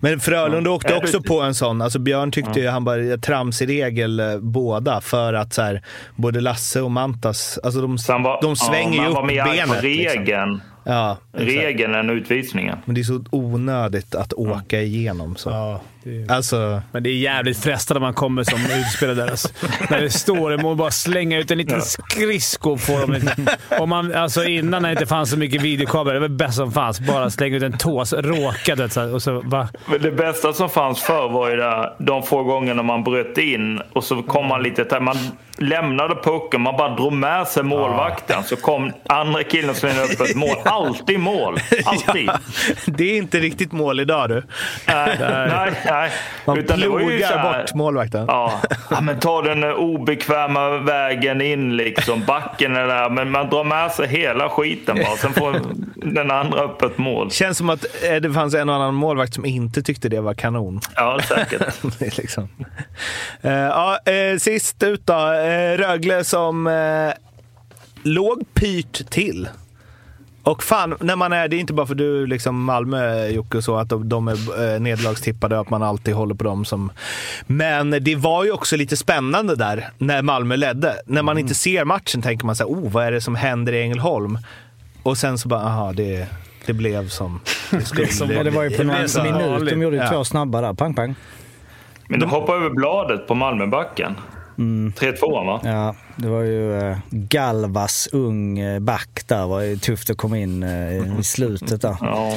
Men 0.00 0.20
Frölunda 0.20 0.70
åkte 0.70 0.88
Är 0.88 0.92
det 0.92 0.98
också 0.98 1.22
på 1.22 1.40
en 1.40 1.54
sån. 1.54 1.82
Alltså 1.82 1.98
Björn 1.98 2.30
tyckte 2.30 2.60
ju 2.60 2.68
han 2.68 2.84
bara 2.84 3.18
trams 3.18 3.62
i 3.62 3.66
regel 3.66 4.20
eh, 4.20 4.38
båda 4.38 5.00
för 5.00 5.34
att 5.34 5.52
så 5.52 5.62
här, 5.62 5.82
både 6.16 6.40
Lasse 6.40 6.80
och 6.80 6.90
Mantas, 6.90 7.58
alltså 7.62 7.80
de, 7.80 7.96
var, 8.22 8.42
de 8.42 8.56
svänger 8.56 8.96
ja, 8.96 9.08
ju 9.08 9.14
han 9.14 9.14
var 9.14 9.22
upp 9.22 9.26
mer 9.26 9.44
benet. 9.44 9.82
Liksom. 9.82 10.16
regeln, 10.16 10.60
Ja, 10.84 11.16
exakt. 11.32 11.50
regeln 11.50 11.94
än 11.94 12.10
utvisningen. 12.10 12.78
Men 12.84 12.94
det 12.94 13.00
är 13.00 13.02
så 13.02 13.24
onödigt 13.30 14.14
att 14.14 14.32
åka 14.32 14.80
igenom 14.80 15.36
så. 15.36 15.80
Ja, 16.06 16.12
det 16.12 16.32
är... 16.32 16.36
Alltså, 16.36 16.82
Men 16.92 17.02
det 17.02 17.10
är 17.10 17.14
jävligt 17.16 17.58
frestande 17.58 18.00
när 18.00 18.06
man 18.06 18.14
kommer 18.14 18.44
som 18.44 18.58
utspelare 18.80 19.14
där. 19.14 19.30
Alltså. 19.30 19.48
När 19.90 20.00
det 20.00 20.10
står 20.10 20.52
en 20.52 20.62
mål, 20.62 20.76
bara 20.76 20.90
slänga 20.90 21.38
ut 21.38 21.50
en 21.50 21.58
liten 21.58 21.82
skridsko 21.82 22.78
på 22.78 22.92
dem. 23.00 23.30
Om 23.80 23.88
man, 23.88 24.14
alltså 24.14 24.44
innan 24.44 24.82
när 24.82 24.88
det 24.88 24.92
inte 24.92 25.06
fanns 25.06 25.30
så 25.30 25.36
mycket 25.38 25.62
videokameror, 25.62 26.14
det 26.14 26.20
var 26.20 26.28
det 26.28 26.34
bästa 26.34 26.52
som 26.52 26.72
fanns. 26.72 27.00
Bara 27.00 27.30
slänga 27.30 27.56
ut 27.56 27.62
en 27.62 27.78
tå, 27.78 28.04
så 28.04 28.16
råkade 28.16 28.88
så 28.88 29.00
här, 29.00 29.14
och 29.14 29.22
så 29.22 29.40
va? 29.40 29.68
Men 29.86 30.02
det 30.02 30.10
bästa 30.12 30.52
som 30.52 30.68
fanns 30.68 31.02
förr 31.02 31.28
var 31.28 31.50
ju 31.50 31.56
där, 31.56 31.92
de 31.98 32.22
få 32.22 32.42
gångerna 32.42 32.82
man 32.82 33.04
bröt 33.04 33.38
in 33.38 33.80
och 33.92 34.04
så 34.04 34.22
kom 34.22 34.46
man 34.46 34.62
lite... 34.62 34.84
där- 34.84 35.00
Man 35.00 35.16
lämnade 35.58 36.14
pucken, 36.14 36.60
man 36.60 36.76
bara 36.76 36.94
drog 36.96 37.12
med 37.12 37.46
sig 37.46 37.62
målvakten. 37.62 38.44
Så 38.44 38.56
kom 38.56 38.92
andra 39.08 39.42
killen 39.44 39.70
och 39.70 39.76
slängde 39.76 40.02
upp 40.02 40.20
ett 40.20 40.36
mål. 40.36 40.56
Alltid 40.64 41.20
mål! 41.20 41.58
Alltid! 41.84 42.30
det 42.86 43.04
är 43.04 43.16
inte 43.16 43.38
riktigt 43.38 43.72
mål 43.72 44.00
idag 44.00 44.28
du. 44.28 44.42
Nej, 44.86 45.16
nej, 45.20 45.72
nej. 46.00 46.10
Man 46.44 46.58
Utan 46.58 46.80
plogar 46.80 47.26
här- 47.38 47.60
bort 47.62 47.74
målvakten. 47.74 48.24
Ja. 48.28 48.60
ja, 48.90 49.00
men 49.00 49.18
ta 49.20 49.42
den 49.42 49.64
obekväma 49.64 50.70
vägen 50.78 51.40
in 51.40 51.76
liksom. 51.76 52.24
Backen 52.26 52.76
är 52.76 52.86
där, 52.86 53.10
men 53.10 53.30
man 53.30 53.50
drar 53.50 53.64
med 53.64 53.92
sig 53.92 54.08
hela 54.08 54.48
skiten 54.48 54.96
bara. 54.96 55.16
Sen 55.16 55.32
får 55.32 55.60
den 55.94 56.30
andra 56.30 56.62
upp 56.62 56.82
ett 56.82 56.98
mål. 56.98 57.30
Känns 57.30 57.58
som 57.58 57.70
att 57.70 57.84
eh, 58.10 58.14
det 58.14 58.32
fanns 58.32 58.54
en 58.54 58.68
och 58.68 58.74
annan 58.74 58.94
målvakt 58.94 59.34
som 59.34 59.44
inte 59.44 59.82
tyckte 59.82 60.08
det 60.08 60.20
var 60.20 60.34
kanon. 60.34 60.80
Ja, 60.96 61.18
säkert. 61.28 61.74
Liksom. 62.18 62.48
Eh, 63.42 63.52
ja, 63.52 63.98
eh, 64.04 64.38
sist 64.38 64.82
ut 64.82 65.06
då. 65.06 65.32
Eh, 65.32 65.76
Rögle 65.78 66.24
som 66.24 66.66
eh, 66.66 67.12
låg 68.02 68.54
pyrt 68.54 69.10
till. 69.10 69.48
Och 70.46 70.62
fan, 70.62 70.94
när 71.00 71.16
man 71.16 71.32
är, 71.32 71.48
det 71.48 71.56
är 71.56 71.58
inte 71.58 71.72
bara 71.72 71.86
för 71.86 71.94
du 71.94 72.26
liksom 72.26 72.64
Malmö 72.64 73.26
Jocke 73.28 73.56
och 73.58 73.64
så 73.64 73.76
att 73.76 73.88
de, 73.88 74.08
de 74.08 74.28
är 74.28 74.32
eh, 74.74 74.80
nederlagstippade 74.80 75.54
och 75.54 75.60
att 75.60 75.70
man 75.70 75.82
alltid 75.82 76.14
håller 76.14 76.34
på 76.34 76.44
dem 76.44 76.64
som... 76.64 76.92
Men 77.46 77.90
det 77.90 78.16
var 78.16 78.44
ju 78.44 78.52
också 78.52 78.76
lite 78.76 78.96
spännande 78.96 79.56
där 79.56 79.88
när 79.98 80.22
Malmö 80.22 80.56
ledde. 80.56 80.94
När 81.06 81.22
man 81.22 81.38
inte 81.38 81.54
ser 81.54 81.84
matchen 81.84 82.22
tänker 82.22 82.46
man 82.46 82.56
så 82.56 82.64
här, 82.64 82.70
oh 82.74 82.92
vad 82.92 83.04
är 83.06 83.12
det 83.12 83.20
som 83.20 83.34
händer 83.34 83.72
i 83.72 83.82
Ängelholm? 83.82 84.38
Och 85.02 85.18
sen 85.18 85.38
så 85.38 85.48
bara, 85.48 85.60
aha, 85.60 85.92
det, 85.92 86.26
det 86.66 86.72
blev 86.72 87.08
som 87.08 87.40
det 87.70 87.80
skulle 87.84 88.06
som- 88.08 88.30
Ja, 88.30 88.42
det 88.44 88.50
var 88.50 88.62
ju 88.62 88.70
på 88.70 88.82
någon 88.82 88.96
minut. 89.22 89.70
De 89.70 89.82
gjorde 89.82 89.96
ju 89.96 90.02
Ja. 90.02 90.08
två 90.10 90.24
snabba 90.24 90.60
där. 90.60 90.74
Pang, 90.74 90.94
pang. 90.94 91.14
Men 92.08 92.20
du 92.20 92.26
hoppar 92.26 92.54
över 92.56 92.70
bladet 92.70 93.26
på 93.28 93.34
Malmöbacken. 93.34 94.14
3-2 94.56 95.46
va? 95.46 95.60
Ja, 95.64 95.94
det 96.16 96.28
var 96.28 96.42
ju 96.42 96.78
eh, 96.80 96.98
Galvas 97.10 98.08
ung 98.12 98.58
eh, 98.58 98.80
back 98.80 99.22
där. 99.26 99.40
Det 99.40 99.46
var 99.46 99.60
ju 99.60 99.76
tufft 99.76 100.10
att 100.10 100.16
komma 100.16 100.38
in 100.38 100.62
eh, 100.62 101.18
i 101.20 101.22
slutet 101.24 101.82
där. 101.82 101.96
Ja. 102.00 102.32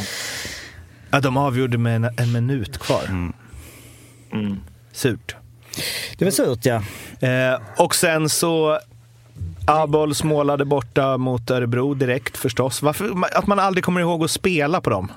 Ja, 1.11 1.19
de 1.19 1.37
avgjorde 1.37 1.77
med 1.77 1.95
en, 1.95 2.09
en 2.17 2.31
minut 2.31 2.77
kvar. 2.77 3.03
Mm. 4.31 4.59
Surt. 4.91 5.35
Det 6.17 6.25
var 6.25 6.31
surt 6.31 6.65
ja. 6.65 6.75
Eh, 7.27 7.59
och 7.77 7.95
sen 7.95 8.29
så 8.29 8.79
Abols 9.65 10.23
målade 10.23 10.65
borta 10.65 11.17
mot 11.17 11.51
Örebro 11.51 11.93
direkt 11.93 12.37
förstås. 12.37 12.81
Varför, 12.81 13.11
att 13.33 13.47
man 13.47 13.59
aldrig 13.59 13.83
kommer 13.83 14.01
ihåg 14.01 14.23
att 14.23 14.31
spela 14.31 14.81
på 14.81 14.89
dem. 14.89 15.11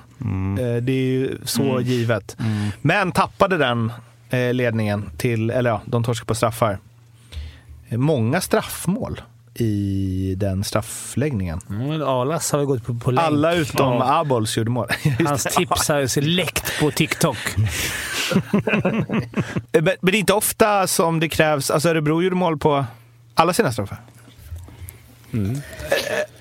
Eh, 0.59 0.75
Det 0.83 0.91
är 0.91 1.05
ju 1.05 1.37
så 1.45 1.63
Mm. 1.63 1.83
givet. 1.83 2.37
Men 2.81 3.11
tappade 3.11 3.57
den 3.57 3.91
ledningen 4.53 5.09
till, 5.17 5.49
eller 5.49 5.69
ja, 5.69 5.81
de 5.85 6.03
torskade 6.03 6.27
på 6.27 6.35
straffar. 6.35 6.77
Eh, 7.93 7.97
Många 7.97 8.41
straffmål 8.41 9.21
i 9.55 10.35
den 10.37 10.63
straffläggningen. 10.63 11.59
Mm, 11.69 12.01
Alas 12.03 12.51
har 12.51 12.63
gått 12.65 12.85
på, 12.85 12.93
på 12.95 13.11
länk. 13.11 13.25
Alla 13.27 13.53
utom 13.53 13.93
Ja. 13.93 14.19
Abols 14.19 14.57
gjorde 14.57 14.69
mål. 14.71 14.87
Hans 15.25 15.43
tips 15.43 15.89
har 15.89 15.99
ju 16.15 16.21
läckt 16.21 16.79
på 16.79 16.91
TikTok. 16.91 17.37
Eh, 19.71 19.81
Men, 19.81 19.83
men 20.01 20.11
det 20.11 20.17
är 20.17 20.19
inte 20.19 20.33
ofta 20.33 20.87
som 20.87 21.19
det 21.19 21.29
krävs, 21.29 21.71
alltså 21.71 21.89
Örebro 21.89 22.21
gjorde 22.21 22.35
mål 22.35 22.57
på 22.57 22.85
alla 23.33 23.53
sina 23.53 23.71
straffar. 23.71 23.97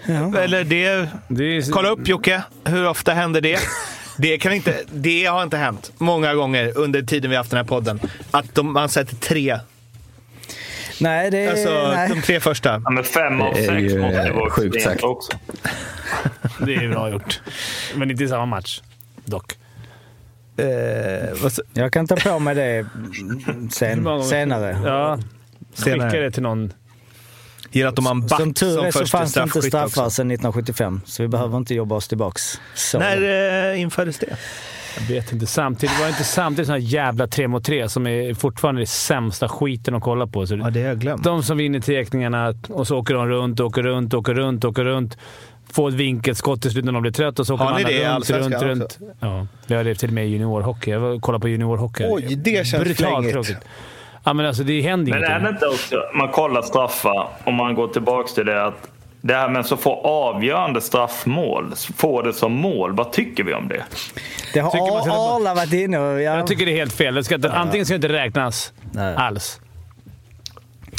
Eh, 0.07 0.35
Eller 0.43 0.65
det, 0.65 1.09
Det 1.29 1.45
är, 1.57 1.73
kolla 1.73 1.89
upp 1.89 2.09
Jocke, 2.09 2.43
hur 2.65 2.89
ofta 2.89 3.13
händer 3.13 3.41
det? 3.41 3.59
Det, 4.17 4.39
kan 4.39 4.53
inte, 4.53 4.79
det 4.93 5.25
har 5.27 5.43
inte 5.43 5.57
hänt 5.57 5.93
många 5.99 6.35
gånger 6.35 6.79
under 6.79 7.03
tiden 7.03 7.31
vi 7.31 7.37
haft 7.37 7.51
den 7.51 7.57
här 7.57 7.65
podden. 7.65 8.01
Att 8.31 8.55
de, 8.55 8.73
man 8.73 8.89
sätter 8.89 9.17
tre, 9.17 9.59
Nej, 11.01 11.31
det 11.31 11.45
är... 11.45 11.51
alltså 11.51 11.93
nej. 11.95 12.09
de 12.09 12.23
tre 12.23 12.41
första. 12.41 12.83
Ja, 12.85 12.91
men 12.91 13.05
fem 13.05 13.41
av 13.41 13.55
Det 13.55 13.61
är 13.61 13.67
sex 13.67 13.93
ju, 13.93 14.01
måste 14.01 14.21
eh, 14.21 14.35
vara 14.35 14.51
sjukt 14.51 14.83
sagt. 14.83 15.03
också. 15.03 15.33
det 16.67 16.75
är 16.75 16.89
bra 16.89 17.11
gjort. 17.11 17.41
Men 17.97 18.11
inte 18.11 18.25
i 18.25 18.29
samma 18.29 18.47
match. 18.47 18.83
Dock. 19.25 19.53
Sa- 21.51 21.63
Jag 21.73 21.93
kan 21.93 22.07
ta 22.07 22.17
på 22.17 22.39
mig 22.39 22.55
det 22.55 22.87
sen, 23.73 24.25
senare. 24.25 24.79
Ja. 24.85 25.19
Senare. 25.75 26.11
Skicka 26.11 26.21
det 26.21 26.31
till 26.31 26.43
någon. 26.43 26.73
att 27.87 27.97
de 27.97 28.07
har 28.07 28.15
en 28.15 28.27
back 28.27 28.41
Som 28.41 28.55
tur 28.55 28.85
är 28.85 28.91
så 28.91 28.99
första 28.99 29.19
fanns 29.19 29.33
det 29.33 29.43
inte 29.43 29.63
straffar 29.63 30.09
sedan 30.09 30.31
1975, 30.31 31.01
så 31.07 31.23
vi 31.23 31.29
behöver 31.29 31.57
inte 31.59 31.75
jobba 31.75 31.95
oss 31.95 32.09
tillbaks. 32.09 32.61
Så. 32.75 32.99
När 32.99 33.73
eh, 33.73 33.81
infördes 33.81 34.19
det? 34.19 34.37
Jag 34.99 35.15
vet 35.15 35.33
inte. 35.33 35.47
Samtidigt 35.47 35.99
var 35.99 36.07
det 36.07 36.11
inte 36.11 36.25
samtidigt 36.25 36.69
här 36.71 36.77
jävla 36.77 37.27
3 37.27 37.49
mot 37.49 37.65
3 37.65 37.89
som 37.89 38.07
är 38.07 38.35
fortfarande 38.35 38.83
det 38.83 38.87
sämsta 38.87 39.49
skiten 39.49 39.95
att 39.95 40.03
kolla 40.03 40.27
på. 40.27 40.47
Så 40.47 40.55
Ja, 40.57 40.71
det 40.71 40.81
har 40.81 40.89
jag 40.89 40.99
glömt. 40.99 41.25
De 41.25 41.43
som 41.43 41.57
vinner 41.57 41.81
teckningarna 41.81 42.55
och 42.69 42.87
så 42.87 42.99
åker 42.99 43.15
de 43.15 43.29
runt, 43.29 43.61
åker 43.61 43.83
runt, 43.83 44.15
åker 44.15 44.35
runt, 44.35 44.65
åker 44.65 44.85
runt. 44.85 45.19
Får 45.73 45.89
ett 45.89 45.95
vinkelskott 45.95 46.63
till 46.63 46.71
slut 46.71 46.85
när 46.85 46.93
de 46.93 47.03
blir 47.03 47.13
trötta 47.13 47.43
och 47.43 47.47
så 47.47 47.55
åker 47.55 47.85
det 47.85 47.93
i 47.93 47.99
runt, 48.05 48.15
Allsvenskan 48.15 48.69
runt, 48.69 48.83
också? 48.85 49.01
runt. 49.05 49.17
Ja, 49.21 49.47
det 49.67 49.75
har 49.75 49.85
det 49.85 49.95
till 49.95 50.09
och 50.09 50.15
med 50.15 50.27
i 50.27 50.29
juniorhockey. 50.29 50.91
Jag 50.91 51.01
var 51.01 51.09
och 51.11 51.23
kollade 51.23 51.43
på 51.43 51.49
juniorhockey. 51.49 52.05
Oj, 52.11 52.35
det 52.37 52.67
känns 52.67 52.85
Brutalt 52.85 53.31
tråkigt. 53.31 53.57
Ja, 54.25 54.33
men 54.33 54.47
alltså 54.47 54.63
det 54.65 54.81
händer 54.81 55.13
Men 55.13 55.23
är 55.25 55.29
det 55.29 55.35
ingenting. 55.37 55.55
inte 55.55 55.67
också, 55.67 55.97
man 56.15 56.29
kollar 56.29 56.63
straffar, 56.63 57.29
om 57.45 57.55
man 57.55 57.75
går 57.75 57.89
tillbaka 57.89 58.29
till 58.35 58.47
det, 58.47 58.67
att 58.67 58.89
det 59.23 59.35
här 59.35 59.49
med 59.49 59.67
så 59.67 59.77
få 59.77 59.95
avgörande 60.05 60.81
straffmål, 60.81 61.73
få 61.97 62.23
det 62.23 62.33
som 62.33 62.53
mål, 62.53 62.93
vad 62.97 63.13
tycker 63.13 63.45
vi 63.45 63.55
om 63.55 63.69
det? 63.69 63.83
Det 64.55 64.61
har 64.61 64.71
bort- 64.71 65.09
Arla 65.09 65.55
varit 65.55 65.73
inne 65.73 65.99
och... 65.99 66.13
Ja, 66.23 66.37
Jag 66.37 66.47
tycker 66.47 66.67
det 66.67 66.73
är 66.73 66.77
helt 66.77 66.93
fel. 66.93 67.15
Det 67.15 67.25
ska 67.25 67.35
inte, 67.35 67.53
Antingen 67.53 67.87
ska 67.87 67.93
det 67.93 67.97
inte 67.97 68.09
räknas 68.09 68.73
Nej. 68.93 69.15
alls. 69.17 69.61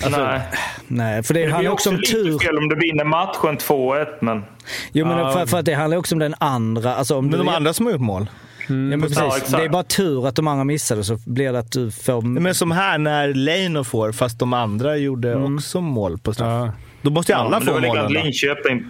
Nej. 0.10 0.42
nej, 0.88 1.24
för 1.24 1.34
det 1.34 1.46
Det 1.46 1.52
handlar 1.52 1.72
också 1.72 1.90
också 1.90 1.90
om 1.90 1.96
lite 2.02 2.12
tur. 2.12 2.40
fel 2.40 2.58
om 2.58 2.70
du 2.70 2.76
vinner 2.76 3.04
matchen 3.04 3.58
2-1, 3.58 4.06
men... 4.22 4.44
Jo, 4.92 5.06
men 5.06 5.18
Ja. 5.18 5.32
för, 5.32 5.46
för 5.46 5.60
att 5.60 5.66
det 5.66 5.74
handlar 5.74 5.98
också 5.98 6.16
om 6.16 6.20
den 6.20 6.36
andra. 6.38 6.96
Alltså 6.96 7.18
om 7.18 7.26
Men 7.26 7.32
du, 7.32 7.38
de 7.38 7.48
andra 7.50 7.74
som 7.74 7.86
har 7.86 7.94
gjort 7.94 8.02
mål? 8.02 8.28
ja, 8.68 8.74
men 8.74 9.02
precis, 9.02 9.18
Ja, 9.52 9.58
det 9.58 9.64
är 9.64 9.70
bara 9.70 9.84
tur 9.84 10.28
att 10.28 10.36
de 10.36 10.48
andra 10.48 10.64
missade 10.64 11.04
så 11.04 11.18
blir 11.26 11.52
det 11.54 11.60
att 11.60 11.72
du 11.72 11.92
får... 11.92 12.22
Men 12.22 12.56
som 12.56 12.72
här 12.72 12.98
när 12.98 13.34
Leino 13.34 13.84
får, 13.84 14.12
fast 14.12 14.40
de 14.40 14.54
andra 14.54 14.98
gjorde 14.98 15.36
också 15.36 15.82
mål 15.82 16.18
på 16.20 16.34
straff. 16.34 16.48
Ja. 16.48 16.72
Då 17.04 17.10
måste 17.12 17.32
ju 17.32 17.38
Ja, 17.38 17.44
alla 17.46 17.60
det 17.60 17.66
få 17.66 17.80
målen. 17.80 18.14
Linköping. 18.14 18.84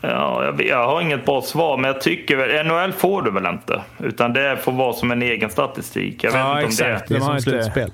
Ja, 0.00 0.44
jag, 0.44 0.62
jag 0.66 0.86
har 0.86 1.00
inget 1.00 1.24
bra 1.26 1.42
svar, 1.42 1.76
men 1.76 1.88
jag 1.92 2.00
tycker 2.00 2.36
väl... 2.36 2.66
NHL 2.66 2.92
får 2.92 3.22
du 3.22 3.30
väl 3.30 3.46
inte? 3.46 3.82
Utan 3.98 4.32
det 4.32 4.56
får 4.62 4.72
vara 4.72 4.92
som 4.92 5.10
en 5.10 5.22
egen 5.22 5.50
statistik. 5.50 6.24
Jag 6.24 6.30
vet 6.32 6.40
Ja, 6.40 6.50
inte 6.60 6.64
om 6.64 6.68
exakt. 6.68 7.08
det... 7.08 7.14
Det 7.14 7.18
är 7.18 7.20
De 7.20 7.24
har 7.26 7.38
som 7.40 7.52
inte- 7.54 7.62
slutspel. 7.64 7.90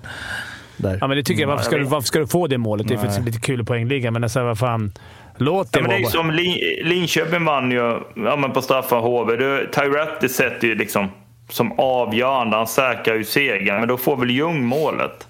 Där. 0.77 0.99
Ja, 1.01 1.07
men 1.07 1.17
det 1.17 1.23
tycker 1.23 1.41
jag. 1.43 1.49
Varför 1.49 1.65
ska, 1.65 1.77
jag 1.77 1.85
du, 1.85 1.89
varför 1.89 2.07
ska 2.07 2.19
du 2.19 2.27
få 2.27 2.47
det 2.47 2.59
målet? 2.59 2.89
Det 2.89 2.95
är 2.95 2.99
för 2.99 3.07
att 3.07 3.15
det 3.15 3.21
är 3.21 3.25
lite 3.25 3.41
kul 3.41 3.61
i 3.61 3.65
poängligan, 3.65 4.13
men 4.13 4.25
alltså, 4.25 4.45
vad 4.45 4.59
fan. 4.59 4.93
Låt 5.37 5.73
det 5.73 5.79
Ja, 5.79 5.83
men 5.83 5.91
det 5.91 5.97
är 5.97 5.99
ju 5.99 6.05
vara. 6.05 6.13
som 6.13 6.31
Lin- 6.31 6.61
Linköping 6.85 7.45
vann 7.45 7.71
ju 7.71 7.99
ja, 8.15 8.37
men 8.37 8.53
på 8.53 8.63
straffar 8.63 9.01
HV. 9.01 9.37
Du- 9.37 9.71
Tyretti 9.75 10.29
sätter 10.29 10.69
ju 10.69 10.75
liksom 10.75 11.09
som 11.49 11.73
avgörande. 11.79 12.57
Han 12.57 12.67
säkrar 12.67 13.15
ju 13.15 13.25
segern. 13.25 13.79
Men 13.79 13.89
då 13.89 13.97
får 13.97 14.17
väl 14.17 14.31
Ljung 14.31 14.65
målet. 14.65 15.27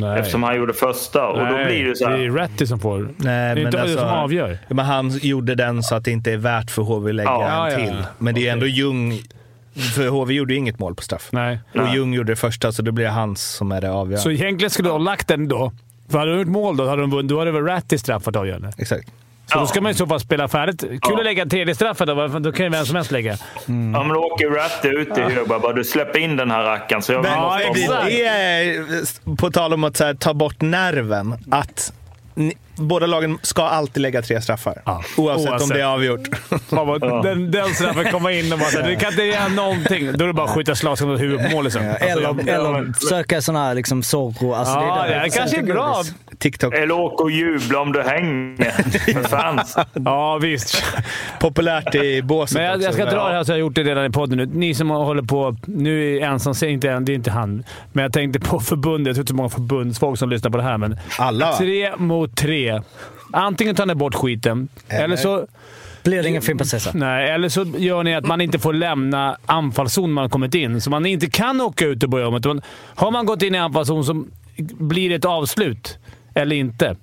Nej. 0.00 0.18
Eftersom 0.18 0.42
han 0.42 0.56
gjorde 0.56 0.72
första. 0.72 1.26
Och 1.28 1.38
då 1.38 1.44
Nej, 1.44 1.64
blir 1.66 1.84
det 1.88 1.96
så 1.96 2.04
Det 2.08 2.10
här. 2.16 2.18
är 2.18 2.30
Ratty 2.30 2.66
som 2.66 2.80
får. 2.80 2.98
Nej, 2.98 3.08
det 3.16 3.30
är 3.30 3.54
men 3.54 3.66
inte 3.66 3.82
alltså, 3.82 3.98
som 3.98 4.08
avgör. 4.08 4.50
Ja, 4.68 4.74
Men 4.74 4.84
han 4.84 5.10
gjorde 5.22 5.54
den 5.54 5.82
så 5.82 5.94
att 5.94 6.04
det 6.04 6.10
inte 6.10 6.32
är 6.32 6.36
värt 6.36 6.70
för 6.70 6.82
HV 6.82 7.08
att 7.10 7.14
lägga 7.14 7.30
Ja, 7.30 7.66
en 7.68 7.72
ja, 7.72 7.78
till. 7.86 7.96
ja. 8.00 8.04
Men 8.18 8.34
det 8.34 8.48
är 8.48 8.52
ändå 8.52 8.66
Ljung. 8.66 9.20
För 9.96 10.08
HV 10.08 10.34
gjorde 10.34 10.52
ju 10.52 10.58
inget 10.58 10.78
mål 10.78 10.94
på 10.94 11.02
straff. 11.02 11.28
Nej. 11.32 11.58
Och 11.74 11.94
Ljung 11.94 12.14
gjorde 12.14 12.32
det 12.32 12.36
första, 12.36 12.72
så 12.72 12.82
då 12.82 12.92
blir 12.92 13.04
det 13.04 13.10
hans 13.10 13.42
som 13.42 13.72
är 13.72 13.80
det 13.80 13.90
avgörande. 13.90 14.18
Så 14.18 14.30
egentligen 14.30 14.70
skulle 14.70 14.88
du 14.88 14.92
ha 14.92 14.98
lagt 14.98 15.28
den 15.28 15.48
då. 15.48 15.72
För 16.08 16.18
hade 16.18 16.32
du 16.32 16.38
gjort 16.38 16.48
mål 16.48 16.76
då, 16.76 16.88
hade 16.88 17.00
de 17.02 17.10
vunnit. 17.10 17.28
Då 17.28 17.38
hade 17.38 17.50
väl 17.52 17.62
Ratty 17.64 17.98
straffat 17.98 18.36
avgörande. 18.36 18.72
Exakt. 18.78 19.10
Så 19.52 19.58
då 19.58 19.66
ska 19.66 19.80
man 19.80 19.92
i 19.92 19.94
så 19.94 20.06
fall 20.06 20.20
spela 20.20 20.48
färdigt. 20.48 20.80
Kul 20.80 20.98
Ja. 21.02 21.18
att 21.18 21.24
lägga 21.24 21.42
en 21.42 21.48
tredje 21.48 21.74
straffen 21.74 22.06
då. 22.06 22.28
Då 22.28 22.52
kan 22.52 22.66
ju 22.66 22.70
vem 22.70 22.86
som 22.86 22.96
helst 22.96 23.10
lägga. 23.10 23.32
Ja, 23.32 23.36
men 23.66 24.08
då 24.08 24.20
åker 24.20 24.50
Ratty 24.50 24.88
ut 24.88 25.18
i. 25.18 25.48
Bara, 25.48 25.72
du 25.72 25.84
släpper 25.84 26.18
in 26.18 26.36
den 26.36 26.50
här 26.50 26.62
rackaren. 26.62 27.02
Så 27.02 27.12
jag 27.12 27.22
Men 27.22 27.32
Ja, 27.32 27.60
exakt. 27.60 28.06
det 28.06 28.24
är, 28.26 29.36
på 29.36 29.50
tal 29.50 29.72
om 29.74 29.84
att 29.84 29.96
så 29.96 30.04
här, 30.04 30.14
ta 30.14 30.34
bort 30.34 30.60
nerven, 30.60 31.34
att 31.50 31.92
ni, 32.34 32.56
båda 32.80 33.06
lagen 33.06 33.38
ska 33.42 33.62
alltid 33.62 34.02
lägga 34.02 34.22
tre 34.22 34.40
straffar. 34.42 34.82
Ja. 34.84 35.02
Oavsett, 35.16 35.46
om 35.48 35.52
Oavsett. 35.52 35.68
det 35.74 35.80
är 35.80 35.84
avgjort. 35.84 36.28
Bara, 36.70 37.22
den, 37.22 37.50
den 37.50 37.74
straffen 37.74 38.04
kommer 38.12 38.30
in 38.30 38.52
och 38.52 38.58
bara 38.58 38.68
såhär, 38.68 38.88
du 38.88 38.96
kan 38.96 39.10
inte 39.10 39.22
göra 39.22 39.48
någonting. 39.48 40.12
Då 40.14 40.24
är 40.24 40.28
det 40.28 40.34
bara 40.34 40.46
att 40.46 40.54
skjuta 40.54 40.74
slagskan 40.74 41.08
mot 41.08 41.20
huvudet 41.20 41.50
på 41.50 41.56
mål 41.56 41.64
liksom. 41.64 41.84
Ja, 41.84 41.90
Alltså, 41.92 42.06
eller, 42.08 42.28
eller 42.54 42.92
söka 43.08 43.40
sådana 43.42 43.64
här 43.66 43.74
liksom 43.74 44.02
Zorro. 44.02 44.52
Alltså, 44.54 44.74
Ja, 44.74 45.04
det 45.08 45.14
här 45.14 45.28
kanske 45.28 45.58
är 45.58 45.62
bra. 45.62 46.02
TikTok. 46.38 46.74
Eller 46.74 46.92
åka 46.94 47.22
och 47.24 47.30
jubla 47.30 47.80
om 47.80 47.92
du 47.92 48.02
hänger 48.02 49.14
med 49.14 49.26
fans. 49.30 49.76
Ja, 50.04 50.38
visst. 50.38 50.82
Populärt 51.40 51.94
i 51.94 52.22
båset 52.22 52.56
Men 52.56 52.64
jag, 52.64 52.74
också. 52.74 52.84
jag 52.86 52.94
ska 52.94 53.04
Men- 53.04 53.14
dra 53.14 53.28
det 53.28 53.34
här 53.34 53.44
så 53.44 53.50
jag 53.52 53.54
har 53.56 53.60
gjort 53.60 53.74
det 53.74 53.82
redan 53.84 54.04
i 54.06 54.10
podden 54.10 54.38
nu. 54.38 54.46
Ni 54.46 54.74
som 54.74 54.90
håller 54.90 55.22
på... 55.22 55.56
Nu 55.66 56.16
är 56.18 56.22
ensam, 56.26 56.68
inte, 56.68 56.98
det 57.00 57.12
är 57.12 57.14
inte 57.14 57.30
han. 57.30 57.64
Men 57.92 58.02
jag 58.02 58.12
tänkte 58.12 58.40
på 58.40 58.60
förbundet. 58.60 59.06
Jag 59.06 59.14
tror 59.16 59.22
inte 59.22 59.30
så 59.30 59.36
många 59.36 59.48
förbundsfolk 59.48 60.18
som 60.18 60.30
lyssnar 60.30 60.50
på 60.50 60.56
det 60.56 60.62
här. 60.62 60.78
Men 60.78 60.98
Alla, 61.18 61.46
va? 61.46 61.56
Tre 61.56 61.96
mot 61.96 62.36
tre. 62.36 62.69
Antingen 63.32 63.74
tar 63.74 63.86
ni 63.86 63.94
bort 63.94 64.14
skiten, 64.14 64.68
eller 64.88 65.16
så... 65.16 65.46
Blir 66.02 66.22
det 66.22 66.28
ingen 66.28 66.42
Fimpensessa? 66.42 66.90
Nej, 66.94 67.30
eller 67.30 67.48
så 67.48 67.66
gör 67.78 68.02
ni 68.02 68.14
att 68.14 68.26
man 68.26 68.40
inte 68.40 68.58
får 68.58 68.72
lämna 68.72 69.36
anfallszon 69.46 70.12
man 70.12 70.22
har 70.22 70.28
kommit 70.28 70.54
in. 70.54 70.80
Så 70.80 70.90
man 70.90 71.06
inte 71.06 71.30
kan 71.30 71.60
åka 71.60 71.86
ut 71.86 72.02
och 72.02 72.10
börja 72.10 72.28
om. 72.28 72.34
Utan 72.34 72.62
Har 72.94 73.10
man 73.10 73.26
gått 73.26 73.42
in 73.42 73.54
i 73.54 73.58
anfallszon 73.58 74.04
så 74.04 74.24
blir 74.78 75.08
det 75.08 75.14
ett 75.14 75.24
avslut. 75.24 75.98
Eller 76.34 76.56
inte. 76.56 76.96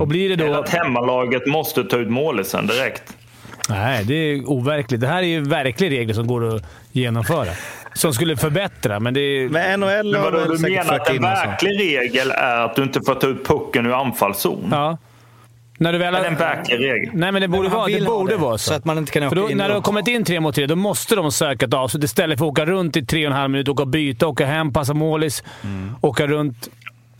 Och 0.00 0.08
blir 0.08 0.28
det 0.28 0.44
Eller 0.44 0.54
då... 0.54 0.60
att 0.60 0.68
hemmalaget 0.68 1.46
måste 1.46 1.84
ta 1.84 1.96
ut 1.96 2.10
målisen 2.10 2.66
direkt. 2.66 3.16
Nej, 3.68 4.04
det 4.04 4.14
är 4.14 4.50
overkligt. 4.50 5.00
Det 5.00 5.06
här 5.06 5.22
är 5.22 5.26
ju 5.26 5.40
verklig 5.40 5.90
regler 5.90 6.14
som 6.14 6.26
går 6.26 6.56
att 6.56 6.64
genomföra. 6.92 7.50
Som 7.94 8.12
skulle 8.12 8.36
förbättra, 8.36 9.00
men 9.00 9.14
det 9.14 9.20
är... 9.20 9.48
Men 9.48 9.80
NHL 9.80 10.10
Men 10.12 10.20
har 10.20 10.32
vadå, 10.32 10.54
du 10.54 10.58
menar 10.58 10.94
att 10.94 11.08
en 11.08 11.22
verklig 11.22 11.80
regel 11.80 12.30
är 12.30 12.64
att 12.64 12.76
du 12.76 12.82
inte 12.82 13.00
får 13.06 13.14
ta 13.14 13.26
ut 13.26 13.46
pucken 13.46 13.86
ur 13.86 13.92
anfallszon? 14.00 14.68
Ja. 14.70 14.98
När 15.78 15.92
du 15.92 15.98
väl 15.98 16.14
Är 16.14 16.20
det 16.20 16.26
en 16.26 16.36
verklig 16.36 16.78
regel? 16.78 17.10
Nej, 17.14 17.32
men 17.32 17.42
det 17.42 17.48
borde, 17.48 17.68
vara, 17.68 17.86
det 17.86 18.04
borde 18.04 18.32
det, 18.32 18.36
vara 18.36 18.58
så. 18.58 18.68
så 18.68 18.74
att 18.74 18.84
man 18.84 18.98
inte 18.98 19.12
kan 19.12 19.28
För 19.28 19.36
då, 19.36 19.50
in 19.50 19.56
när 19.56 19.68
du 19.68 19.74
har 19.74 19.80
kommit 19.80 20.08
in 20.08 20.24
tre 20.24 20.40
mot 20.40 20.54
tre, 20.54 20.66
då 20.66 20.76
måste 20.76 21.14
de 21.16 21.32
söka 21.32 21.66
ett 21.66 21.74
avslut 21.74 22.04
istället 22.04 22.38
för 22.38 22.46
att 22.46 22.50
åka 22.50 22.66
runt 22.66 22.96
i 22.96 23.06
tre 23.06 23.26
och 23.26 23.32
en 23.32 23.36
halv 23.38 23.50
minut, 23.50 23.68
åka 23.68 23.82
och 23.82 23.88
byta, 23.88 24.26
åka 24.26 24.46
hem, 24.46 24.72
passa 24.72 24.94
målis, 24.94 25.44
åka 26.00 26.26
runt. 26.26 26.68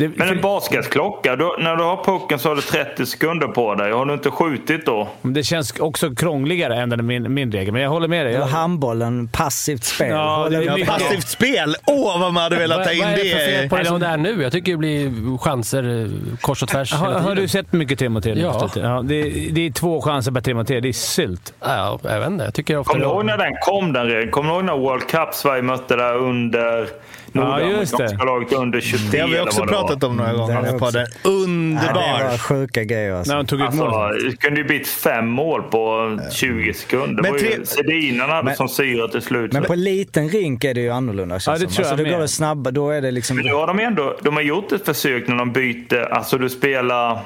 Det, 0.00 0.08
Men 0.08 0.28
för- 0.28 0.34
en 0.34 0.40
basketklocka, 0.40 1.36
då, 1.36 1.56
när 1.58 1.76
du 1.76 1.84
har 1.84 2.04
pucken 2.04 2.38
så 2.38 2.48
har 2.48 2.56
du 2.56 2.62
30 2.62 3.06
sekunder 3.06 3.46
på 3.46 3.74
dig. 3.74 3.92
Har 3.92 4.06
du 4.06 4.12
inte 4.14 4.30
skjutit 4.30 4.86
då? 4.86 5.08
det 5.22 5.42
känns 5.42 5.72
också 5.80 6.14
krångligare 6.14 6.76
än 6.80 6.88
den 6.90 7.06
min, 7.06 7.34
min 7.34 7.52
regel, 7.52 7.72
men 7.72 7.82
jag 7.82 7.90
håller 7.90 8.08
med 8.08 8.26
dig. 8.26 8.34
Jag, 8.34 8.46
handbollen, 8.46 9.28
passivt 9.28 9.84
spel. 9.84 10.08
Ja, 10.10 10.48
är 10.56 10.70
mycket. 10.76 10.88
Passivt 10.88 11.28
spel! 11.28 11.74
Åh, 11.86 12.20
vad 12.20 12.32
man 12.32 12.42
hade 12.42 12.56
velat 12.56 12.78
Vad, 12.78 12.86
ta 12.86 12.92
in 12.92 13.00
vad 13.00 13.08
är 13.10 13.16
det 13.16 13.30
för 13.30 13.38
fel 13.38 13.68
på 13.68 13.76
det. 13.76 13.84
som 13.84 14.00
det 14.00 14.06
är 14.06 14.16
nu? 14.16 14.42
Jag 14.42 14.52
tycker 14.52 14.72
det 14.72 14.78
blir 14.78 15.38
chanser 15.38 16.02
eh, 16.02 16.36
kors 16.40 16.62
och 16.62 16.68
tvärs 16.68 16.92
har, 16.92 17.12
har 17.12 17.34
du 17.34 17.48
sett 17.48 17.72
mycket 17.72 17.98
nu 18.34 18.40
Ja. 18.40 18.68
på 18.74 18.80
ja 18.80 19.02
det, 19.04 19.22
det 19.52 19.66
är 19.66 19.70
två 19.72 20.00
chanser 20.02 20.32
per 20.32 20.40
tre. 20.64 20.80
Det 20.80 20.88
är 20.88 20.92
sylt. 20.92 21.54
Ja, 21.60 21.98
jag 22.02 22.20
vet 22.20 22.28
inte. 22.28 22.44
Jag 22.44 22.54
tycker 22.54 22.76
ofta 22.78 22.92
Kommer 22.92 23.04
du 23.04 23.10
ihåg 23.10 23.24
när 23.24 23.38
den 23.38 23.52
kom, 23.62 23.92
den 23.92 24.06
regeln? 24.06 24.30
Kommer 24.30 24.48
du 24.50 24.54
ihåg 24.56 24.64
när 24.64 24.78
World 24.78 25.06
Cup 25.08 25.34
Sverige 25.34 25.62
mötte 25.62 25.96
där 25.96 26.16
under 26.16 26.88
nordamerikanska 27.34 27.96
det. 27.96 28.24
laget 28.24 28.52
under 28.52 28.80
23 28.80 29.08
Det 29.12 29.18
har 29.18 29.28
vi 29.28 29.40
också 29.40 29.62
pratat 29.66 30.04
om 30.04 30.16
några 30.16 30.32
det 30.32 30.38
gånger 30.38 30.62
vi 30.62 30.72
på 30.72 30.78
podden. 30.78 31.06
Ja, 31.22 31.30
det 31.30 31.36
Underbar! 31.36 32.30
var 32.30 32.38
sjuka 32.38 32.84
grejer 32.84 33.12
alltså. 33.12 33.32
När 33.32 33.36
de 33.36 33.46
tog 33.46 33.60
ut 33.60 33.66
Alltså, 33.66 33.84
mål. 33.84 34.30
det 34.30 34.36
kunde 34.36 34.60
ju 34.60 34.66
blivit 34.66 34.88
fem 34.88 35.28
mål 35.28 35.62
på 35.62 36.18
20 36.32 36.74
sekunder. 36.74 37.16
Det 37.16 37.22
Men 37.22 37.30
var 37.32 37.38
ju 37.38 37.44
tre- 37.50 37.66
Sedinarna 37.66 38.32
hade 38.32 38.44
Men- 38.44 38.56
som 38.56 38.68
syra 38.68 39.08
till 39.08 39.22
slut. 39.22 39.52
Men 39.52 39.62
på 39.64 39.74
liten 39.74 40.28
rink 40.28 40.64
är 40.64 40.74
det 40.74 40.80
ju 40.80 40.90
annorlunda 40.90 41.34
Ja, 41.46 41.52
det 41.52 41.58
som. 41.58 41.68
tror 41.68 41.70
jag 41.70 41.78
alltså, 41.78 41.96
då 41.96 42.02
med. 42.02 42.12
går 42.12 42.20
det 42.20 42.28
snabbare. 42.28 42.74
Då 42.74 42.90
är 42.90 43.00
det 43.00 43.10
liksom... 43.10 43.36
Men 43.36 43.44
nu 43.46 43.52
har 43.54 43.66
de 43.66 43.80
ändå 43.80 44.16
de 44.22 44.34
har 44.34 44.42
gjort 44.42 44.72
ett 44.72 44.84
försök 44.86 45.28
när 45.28 45.36
de 45.36 45.52
byter. 45.52 46.12
Alltså 46.12 46.38
du 46.38 46.48
spelar 46.48 47.18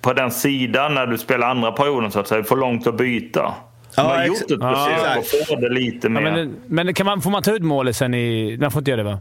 på 0.00 0.12
den 0.12 0.30
sidan 0.30 0.94
när 0.94 1.06
du 1.06 1.18
spelar 1.18 1.48
andra 1.48 1.72
perioden 1.72 2.10
så 2.10 2.20
att 2.20 2.28
säga. 2.28 2.38
Du 2.40 2.44
får 2.48 2.56
långt 2.56 2.86
att 2.86 2.96
byta. 2.96 3.54
De 3.96 4.00
har 4.02 4.18
Ja, 4.18 4.26
gjort 4.26 4.36
ett 4.36 4.46
ja, 4.60 4.74
försök 4.74 5.06
att 5.10 5.18
exakt. 5.18 5.48
få 5.48 5.56
det 5.56 5.68
lite 5.68 6.06
Ja, 6.06 6.10
mer. 6.10 6.20
men 6.22 6.54
men 6.66 6.94
kan 6.94 7.06
man, 7.06 7.20
får 7.22 7.30
man 7.30 7.42
ta 7.42 7.52
ut 7.52 7.62
målet 7.62 7.96
sen 7.96 8.14
i... 8.14 8.56
Man 8.60 8.70
får 8.70 8.78
inte 8.80 8.90
göra 8.90 9.02
det 9.02 9.08
va? 9.10 9.18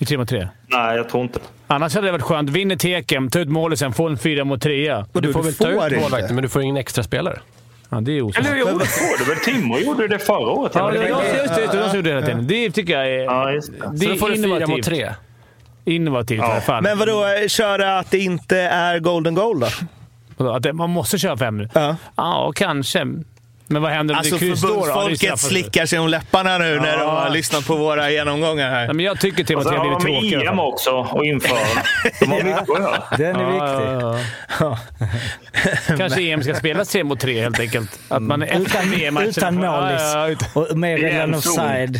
I 0.00 0.04
3 0.04 0.18
mot 0.18 0.28
3? 0.28 0.48
Nej, 0.66 0.96
jag 0.96 1.08
tror 1.08 1.22
inte. 1.22 1.40
Annars 1.66 1.94
hade 1.94 2.06
det 2.06 2.12
varit 2.12 2.22
skönt. 2.22 2.50
Vinner 2.50 2.76
Tekem, 2.76 3.30
ta 3.30 3.38
ut 3.38 3.48
målet 3.48 3.78
sen, 3.78 3.92
få 3.92 4.08
en 4.08 4.18
4 4.18 4.44
mot 4.44 4.62
3. 4.62 5.04
Du 5.12 5.32
får 5.32 5.42
väl 5.42 5.54
ta 5.54 5.68
ut 5.68 6.00
målvakten, 6.00 6.34
men 6.34 6.42
du 6.42 6.48
får 6.48 6.62
ingen 6.62 6.76
extra 6.76 7.02
spelare. 7.04 7.38
Ja, 7.88 8.00
det 8.00 8.12
är 8.18 8.22
osmart. 8.22 8.46
Eller 8.46 8.56
jo, 8.56 8.66
det 8.78 8.86
får 8.86 9.18
du 9.18 9.24
väl. 9.34 9.38
Timo 9.44 9.78
gjorde 9.78 10.08
det 10.08 10.18
förra 10.18 10.38
året. 10.50 10.72
Ja, 10.74 10.90
det- 10.90 11.08
just 11.08 11.20
det, 11.20 11.38
just 11.42 11.54
det. 11.54 11.60
just 11.60 11.72
det, 11.72 11.78
De 11.78 11.96
gjorde 11.96 12.08
det 12.10 12.14
hela 12.14 12.26
tiden. 12.26 12.46
Det 12.46 12.70
tycker 12.70 12.92
jag 12.92 13.08
är... 13.08 13.24
Ja, 13.24 13.52
just 13.52 13.72
det. 13.72 13.88
Det 13.92 13.98
Så 13.98 14.08
då 14.08 14.16
får 14.16 14.28
du 14.28 14.34
fyra 14.34 14.48
mot 14.48 14.60
innovativt. 14.60 14.84
tre. 14.84 15.10
Innovativt 15.84 16.38
i 16.38 16.42
alla 16.42 16.60
fall. 16.60 16.82
Men 16.82 16.98
vadå, 16.98 17.24
köra 17.48 17.98
att 17.98 18.10
det 18.10 18.18
inte 18.18 18.56
är 18.58 18.98
golden 18.98 19.34
goal 19.34 19.60
då? 20.36 20.50
Att 20.52 20.74
man 20.74 20.90
måste 20.90 21.18
köra 21.18 21.36
fem 21.36 21.56
nu? 21.58 21.68
Ja. 21.74 21.96
Ja, 22.16 22.52
kanske. 22.56 23.06
Men 23.72 23.82
vad 23.82 23.90
händer 23.90 24.14
om 24.14 24.18
Alltså 24.18 24.36
det 24.36 24.44
är 24.44 24.48
kryss 24.48 24.60
då? 24.60 24.68
då? 24.68 24.74
Ja, 24.74 24.78
förbundsfolket 24.84 25.18
straffar. 25.18 25.48
slickar 25.48 25.86
sig 25.86 25.98
om 25.98 26.08
läpparna 26.08 26.58
nu 26.58 26.64
när 26.80 26.92
de 26.92 27.00
Ja. 27.02 27.20
har 27.20 27.30
lyssnat 27.30 27.66
på 27.66 27.76
våra 27.76 28.10
genomgångar 28.10 28.70
här. 28.70 28.86
Ja, 28.86 28.92
men 28.92 29.04
jag 29.04 29.20
tycker 29.20 29.44
3 29.44 29.56
Och 29.56 29.62
mot 29.64 29.68
3 29.72 29.76
sen 29.76 29.78
har 29.86 29.92
har 29.92 30.00
blivit 30.00 30.22
de 30.22 30.28
tråkigt. 30.30 30.32
i 30.32 30.36
alla 30.36 30.50
EM 30.50 30.56
fall. 30.56 30.66
också 30.66 31.00
att 31.00 31.24
införa. 31.24 31.58
De 32.20 32.26
har 32.26 32.36
mycket 32.42 32.60
att 32.60 32.68
göra. 32.80 33.02
Den 33.18 33.36
är 33.36 33.46
viktig. 33.46 33.86
Ja, 34.04 34.18
ja, 34.60 34.78
ja. 35.88 35.96
Kanske 35.96 36.20
EM 36.22 36.42
ska 36.42 36.54
spelas 36.54 36.88
3 36.88 37.04
mot 37.04 37.20
3 37.20 37.40
helt 37.40 37.60
enkelt. 37.60 37.98
Att 38.08 38.22
man 38.22 38.42
efter 38.42 38.60
Utan, 38.60 39.18
utan 39.28 39.54
målis. 39.54 40.00
Ja, 40.00 40.28
ja, 40.30 40.36
Och 40.70 40.78
mer 40.78 41.04
än 41.04 41.34
offside. 41.34 41.96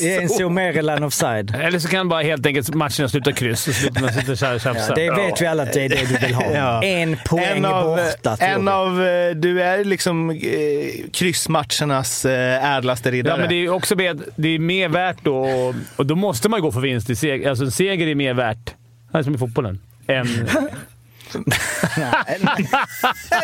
I 0.00 0.16
en 0.16 0.28
zon 0.28 0.54
mer 0.54 0.88
än 0.90 1.02
offside. 1.04 1.54
Eller 1.62 1.78
så 1.78 1.88
kan 1.88 2.08
bara 2.08 2.22
helt 2.22 2.46
enkelt 2.46 2.74
matcherna 2.74 3.08
sluta 3.08 3.32
kryss 3.32 3.68
och 3.68 3.74
sluta 3.74 4.00
man 4.00 4.12
sitta 4.12 4.32
och 4.32 4.38
tjafsa. 4.38 4.70
Ja, 4.88 4.94
det 4.94 5.10
vet 5.10 5.40
vi 5.42 5.46
alla 5.46 5.62
att 5.62 5.72
det 5.72 5.84
är 5.84 5.88
det 5.88 6.04
du 6.08 6.26
vill 6.26 6.34
ha. 6.34 6.44
Ja. 6.54 6.82
En 6.82 7.16
poäng 7.26 7.44
en 7.56 7.64
av, 7.64 7.96
borta. 7.96 8.36
en 8.44 8.68
av, 8.68 9.06
eh, 9.06 9.30
du 9.34 9.62
är 9.62 9.84
liksom 9.84 10.30
eh, 10.46 11.10
kryssmatchernas 11.12 12.24
eh, 12.24 12.76
ädlaste 12.76 13.10
riddare. 13.10 13.32
Ja, 13.34 13.36
men 13.36 13.48
det 13.48 13.54
är 13.54 13.68
också 13.68 13.96
mer, 13.96 14.16
det 14.36 14.48
är 14.48 14.58
mer 14.58 14.88
värt 14.88 15.16
då, 15.22 15.36
och, 15.36 15.74
och 15.96 16.06
då 16.06 16.16
måste 16.16 16.48
man 16.48 16.60
gå 16.60 16.72
för 16.72 16.80
vinst. 16.80 17.10
i 17.10 17.16
seger. 17.16 17.50
Alltså 17.50 17.64
en 17.64 17.70
seger 17.70 18.06
är 18.06 18.14
mer 18.14 18.34
värt, 18.34 18.74
det 19.12 19.18
är 19.18 19.22
som 19.22 19.34
i 19.34 19.38
fotbollen, 19.38 19.80
än... 20.06 20.48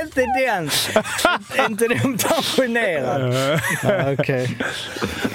Inte 0.02 0.26
den! 0.46 0.70
Inte 1.68 1.88
den 1.88 2.18
pensionerad. 2.18 3.34
Ja, 3.82 4.12
Okej. 4.12 4.56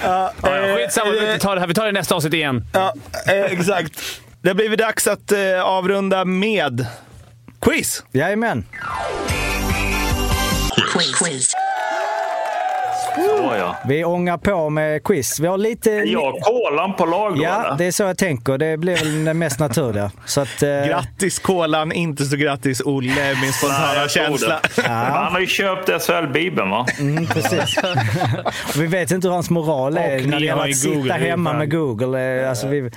Ja, 0.04 0.32
Ja, 0.44 0.76
skitsamma, 0.78 1.12
vi 1.12 1.40
tar 1.40 1.56
det 1.56 1.62
här. 1.62 1.68
Vi 1.68 1.74
tar 1.74 1.84
det 1.84 1.90
i 1.90 1.94
nästa 1.94 2.16
avsnitt 2.16 2.34
igen. 2.34 2.68
Ja, 2.74 2.94
eh, 3.28 3.40
exakt. 3.40 4.22
Det 4.42 4.50
har 4.50 4.56
blivit 4.56 4.80
dags 4.80 5.08
att 5.08 5.32
avrunda 5.64 6.26
med 6.26 6.88
quiz. 7.62 8.04
Jajamän. 8.12 8.66
Quiz. 10.96 11.65
Så 13.16 13.54
ja. 13.58 13.76
Vi 13.88 14.06
ångar 14.06 14.38
på 14.38 14.70
med 14.70 15.04
quiz. 15.04 15.40
Vi 15.40 15.48
har 15.48 15.58
lite... 15.58 15.90
Jag 15.92 16.22
har 16.22 16.40
kolan 16.40 16.96
på 16.96 17.06
lag 17.06 17.36
då, 17.38 17.44
Ja, 17.44 17.76
det 17.78 17.86
är 17.86 17.92
så 17.92 18.04
jag 18.04 18.18
tänker. 18.18 18.58
Det 18.58 18.78
blir 18.78 18.96
väl 18.98 19.26
det 19.26 19.34
mest 19.34 19.60
naturliga. 19.60 20.12
Så 20.26 20.42
att, 20.42 20.64
eh, 20.64 20.70
Grattis 20.70 21.40
Kolan, 21.40 21.92
inte 21.92 22.26
så 22.26 22.36
grattis 22.36 22.82
Olle, 22.86 23.36
min 23.42 23.54
spontana 23.54 24.08
känsla. 24.10 24.60
Men 24.78 24.86
Han 24.92 25.32
har 25.34 25.40
ju 25.40 25.48
köpt 25.48 25.90
SHL-bibeln 25.90 26.70
va? 26.70 26.86
Mm, 27.00 27.26
precis. 27.28 27.76
Vi 28.78 28.88
vet 28.88 29.12
inte 29.12 29.28
hur 29.28 29.34
hans 29.34 29.50
moral 29.50 29.98
är 29.98 30.16
Och 30.22 30.26
när 30.26 30.40
det 30.40 30.46
gäller 30.46 30.62
att 30.64 30.84
Google, 30.86 31.02
sitta 31.04 31.14
hemma 31.14 31.54
med 31.54 31.72
Google. 31.72 32.42
Eh, 32.42 32.50
Alltså 32.50 32.68
vi, 32.68 32.78
eh, 32.80 32.88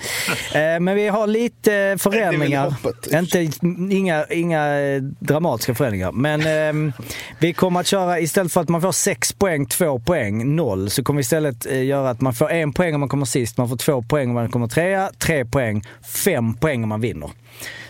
men 0.81 0.95
vi 0.95 1.09
har 1.09 1.27
lite 1.27 1.97
förändringar. 2.01 2.65
hoppet. 2.71 3.07
Inte, 3.13 3.49
inga, 3.91 4.25
inga 4.31 4.81
eh, 4.81 5.03
dramatiska 5.03 5.75
förändringar. 5.75 6.13
Men 6.13 6.47
ehm, 6.47 6.93
vi 7.39 7.53
kommer 7.53 7.81
att 7.81 7.87
köra, 7.87 8.21
istället 8.21 8.53
för 8.53 8.61
att 8.61 8.69
man 8.69 8.81
får 8.81 8.93
6 8.93 9.33
poäng, 9.33 9.67
2 9.67 9.99
poäng, 10.09 10.57
0, 10.57 10.91
så 10.91 11.03
kommer 11.05 11.19
vi 11.19 11.21
istället 11.21 11.67
eh, 11.67 11.85
göra 11.85 12.11
att 12.11 12.21
man 12.21 12.35
får 12.35 12.51
en 12.51 12.73
poäng 12.73 12.95
om 12.95 13.01
man 13.01 13.09
kommer 13.09 13.27
sist, 13.27 13.57
man 13.59 13.69
får 13.69 13.77
två 13.77 14.03
poäng 14.03 14.29
om 14.29 14.35
man 14.35 14.49
kommer 14.49 14.67
trea, 14.69 15.11
tre 15.19 15.45
poäng, 15.45 15.83
fem 16.25 16.55
poäng 16.55 16.83
om 16.83 16.89
man 16.89 17.01
vinner. 17.01 17.31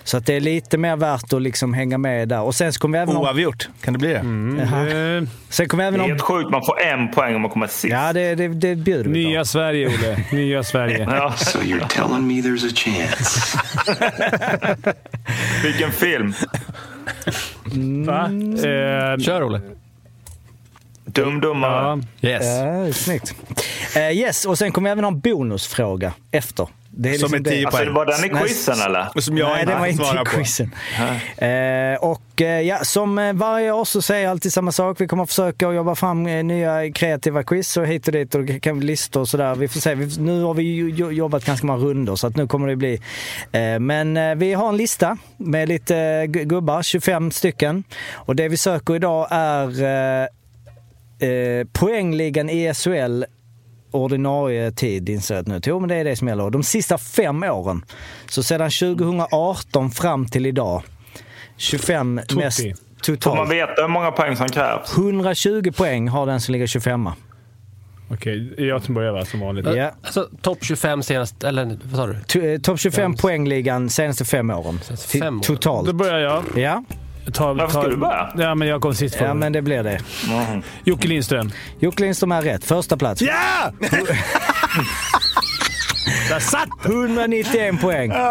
Så 0.04 0.16
att 0.16 0.26
det 0.26 0.34
är 0.34 0.40
lite 0.40 0.78
mer 0.78 0.96
värt 0.96 1.32
att 1.32 1.42
liksom 1.42 1.74
hänga 1.74 1.98
med 1.98 2.28
där. 2.28 2.40
Och 2.42 2.54
sen 2.54 2.72
så 2.72 2.80
kommer 2.80 2.98
vi 2.98 3.02
även. 3.02 3.16
Oavgjort, 3.16 3.68
kan 3.80 3.92
det 3.92 3.98
bli 3.98 4.08
det? 4.08 4.22
Jaha. 4.58 5.16
Eh, 5.16 5.22
Sen 5.48 5.68
kommer 5.68 5.84
vi 5.84 5.84
Det 5.84 5.88
även 5.88 6.00
är 6.00 6.04
ha... 6.04 6.08
helt 6.08 6.20
sjukt, 6.22 6.50
man 6.50 6.62
får 6.64 6.80
en 6.80 7.10
poäng 7.10 7.34
om 7.34 7.42
man 7.42 7.50
kommer 7.50 7.66
sist. 7.66 7.92
Ja, 7.92 8.12
det, 8.12 8.34
det, 8.34 8.48
det 8.48 8.76
bjuder 8.76 9.04
vi. 9.10 9.24
Nya 9.24 9.44
Sverige, 9.44 9.86
Olle. 9.88 10.24
Nya 10.32 10.62
Sverige. 10.62 10.98
Ja. 11.10 11.32
So 11.36 11.58
you're 11.58 11.86
telling 11.88 12.26
me 12.26 12.34
there's 12.34 12.66
a 12.66 12.72
chance? 12.74 13.58
Vilken 15.62 15.92
film. 15.92 16.34
Va? 18.06 18.24
Eh, 18.24 19.18
Kör 19.18 19.42
Olle. 19.42 19.60
Dum 21.12 21.40
dummare. 21.40 22.00
ja. 22.20 22.28
Yes. 22.28 22.44
Ja, 22.46 22.92
snyggt. 22.92 23.34
Eh, 23.96 24.10
yes, 24.12 24.44
och 24.44 24.58
sen 24.58 24.72
kommer 24.72 24.90
vi 24.90 24.92
även 24.92 25.04
ha 25.04 25.10
en 25.12 25.20
bonusfråga 25.20 26.12
efter. 26.30 26.68
Det 26.90 27.10
är 27.10 27.18
Som 27.18 27.34
är 27.34 27.38
10 27.38 27.66
Alltså, 27.66 27.80
poäng. 27.82 27.94
var 27.94 28.06
den 28.06 28.24
i 28.24 28.28
Nej, 28.32 28.42
quizen 28.42 28.80
eller? 28.86 29.20
Som 29.20 29.38
jag 29.38 29.48
Nej, 29.48 29.66
det 29.66 29.74
var 29.74 29.86
inte 29.86 30.02
i 30.02 30.24
quizen. 30.36 30.74
Eh, 31.36 32.04
och 32.04 32.42
eh, 32.42 32.60
ja, 32.60 32.78
som 32.84 33.18
eh, 33.18 33.32
varje 33.32 33.72
år 33.72 33.84
så 33.84 34.02
säger 34.02 34.22
jag 34.24 34.30
alltid 34.30 34.52
samma 34.52 34.72
sak. 34.72 35.00
Vi 35.00 35.06
kommer 35.08 35.22
att 35.22 35.28
försöka 35.28 35.68
att 35.68 35.74
jobba 35.74 35.94
fram 35.94 36.26
eh, 36.26 36.44
nya 36.44 36.92
kreativa 36.92 37.42
quiz 37.42 37.76
och 37.76 37.86
hit 37.86 38.06
och 38.06 38.12
dit 38.12 38.34
och 38.34 38.62
kan 38.62 38.78
vi 38.80 38.86
listor 38.86 39.20
och 39.20 39.28
sådär. 39.28 39.54
Vi 39.54 39.68
får 39.68 39.80
se. 39.80 39.94
Vi, 39.94 40.20
nu 40.20 40.42
har 40.42 40.54
vi 40.54 40.88
jobbat 41.14 41.44
ganska 41.44 41.66
många 41.66 41.78
rundor 41.84 42.16
så 42.16 42.26
att 42.26 42.36
nu 42.36 42.46
kommer 42.46 42.68
det 42.68 42.76
bli. 42.76 43.00
Eh, 43.52 43.78
men 43.78 44.16
eh, 44.16 44.34
vi 44.34 44.52
har 44.54 44.68
en 44.68 44.76
lista 44.76 45.16
med 45.36 45.68
lite 45.68 45.96
eh, 45.96 46.22
gu- 46.24 46.44
gubbar, 46.44 46.82
25 46.82 47.30
stycken. 47.30 47.84
Och 48.14 48.36
det 48.36 48.48
vi 48.48 48.56
söker 48.56 48.94
idag 48.96 49.28
är 49.30 49.68
eh, 51.18 51.66
poängligan 51.72 52.50
i 52.50 52.74
SHL 52.74 53.24
ordinarie 53.90 54.70
tid 54.72 55.08
inser 55.08 55.34
jag 55.34 55.48
nu. 55.48 55.60
Jo, 55.66 55.80
men 55.80 55.88
det 55.88 55.94
är 55.96 56.04
det 56.04 56.16
som 56.16 56.28
gäller. 56.28 56.50
De 56.50 56.62
sista 56.62 56.98
fem 56.98 57.42
åren. 57.42 57.84
Så 58.28 58.42
sedan 58.42 58.70
2018 58.70 59.90
fram 59.90 60.26
till 60.26 60.46
idag. 60.46 60.82
25 61.56 62.20
Tutti. 62.28 62.36
mest 62.36 62.60
Får 62.60 62.66
man 62.68 62.76
totalt. 63.02 63.50
veta 63.52 63.82
hur 63.82 63.88
många 63.88 64.10
poäng 64.10 64.36
som 64.36 64.48
krävs? 64.48 64.96
120 64.98 65.72
poäng 65.76 66.08
har 66.08 66.26
den 66.26 66.40
som 66.40 66.52
ligger 66.52 66.66
25 66.66 67.10
Okej, 68.10 68.54
jag 68.68 68.82
som 68.82 68.94
börjar 68.94 69.12
va, 69.12 69.24
som 69.24 69.40
vanligt. 69.40 69.66
Ja. 69.66 69.90
Alltså 70.02 70.28
topp 70.42 70.58
25 70.60 71.02
senast, 71.02 71.44
eller 71.44 71.78
vad 71.82 71.96
sa 71.96 72.06
du? 72.40 72.52
Eh, 72.52 72.60
Topp 72.60 72.80
25 72.80 73.14
poängligan 73.14 73.90
senaste 73.90 74.24
fem 74.24 74.50
åren. 74.50 74.80
Senaste 74.84 75.18
fem 75.18 75.34
åren. 75.34 75.40
Totalt. 75.40 75.86
Då 75.86 75.92
börjar 75.92 76.18
jag. 76.18 76.44
Ja. 76.56 76.84
Ta, 77.32 77.52
Varför 77.52 77.80
ska 77.80 77.88
du 77.88 77.96
börja? 77.96 78.32
Ja, 78.36 78.54
men 78.54 78.68
jag 78.68 78.80
kom 78.80 78.94
sist 78.94 79.14
förra 79.14 79.28
ja, 79.28 79.34
men 79.34 79.52
det 79.52 79.62
blir 79.62 79.82
det. 79.82 79.98
Mm. 80.30 80.62
Jocke 80.84 81.08
Lindström. 81.08 81.52
Jocke 81.78 82.02
Lindström 82.02 82.32
är 82.32 82.42
rätt. 82.42 82.64
Första 82.64 82.96
plats. 82.96 83.22
Ja! 83.22 83.72
Där 86.28 86.38
satt 86.40 86.68
191 86.84 87.80
poäng. 87.80 88.12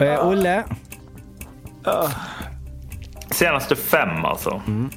Eh, 0.00 0.28
Olle? 0.28 0.64
Senaste 3.30 3.76
fem 3.76 4.24
alltså. 4.24 4.62
Mm. 4.66 4.90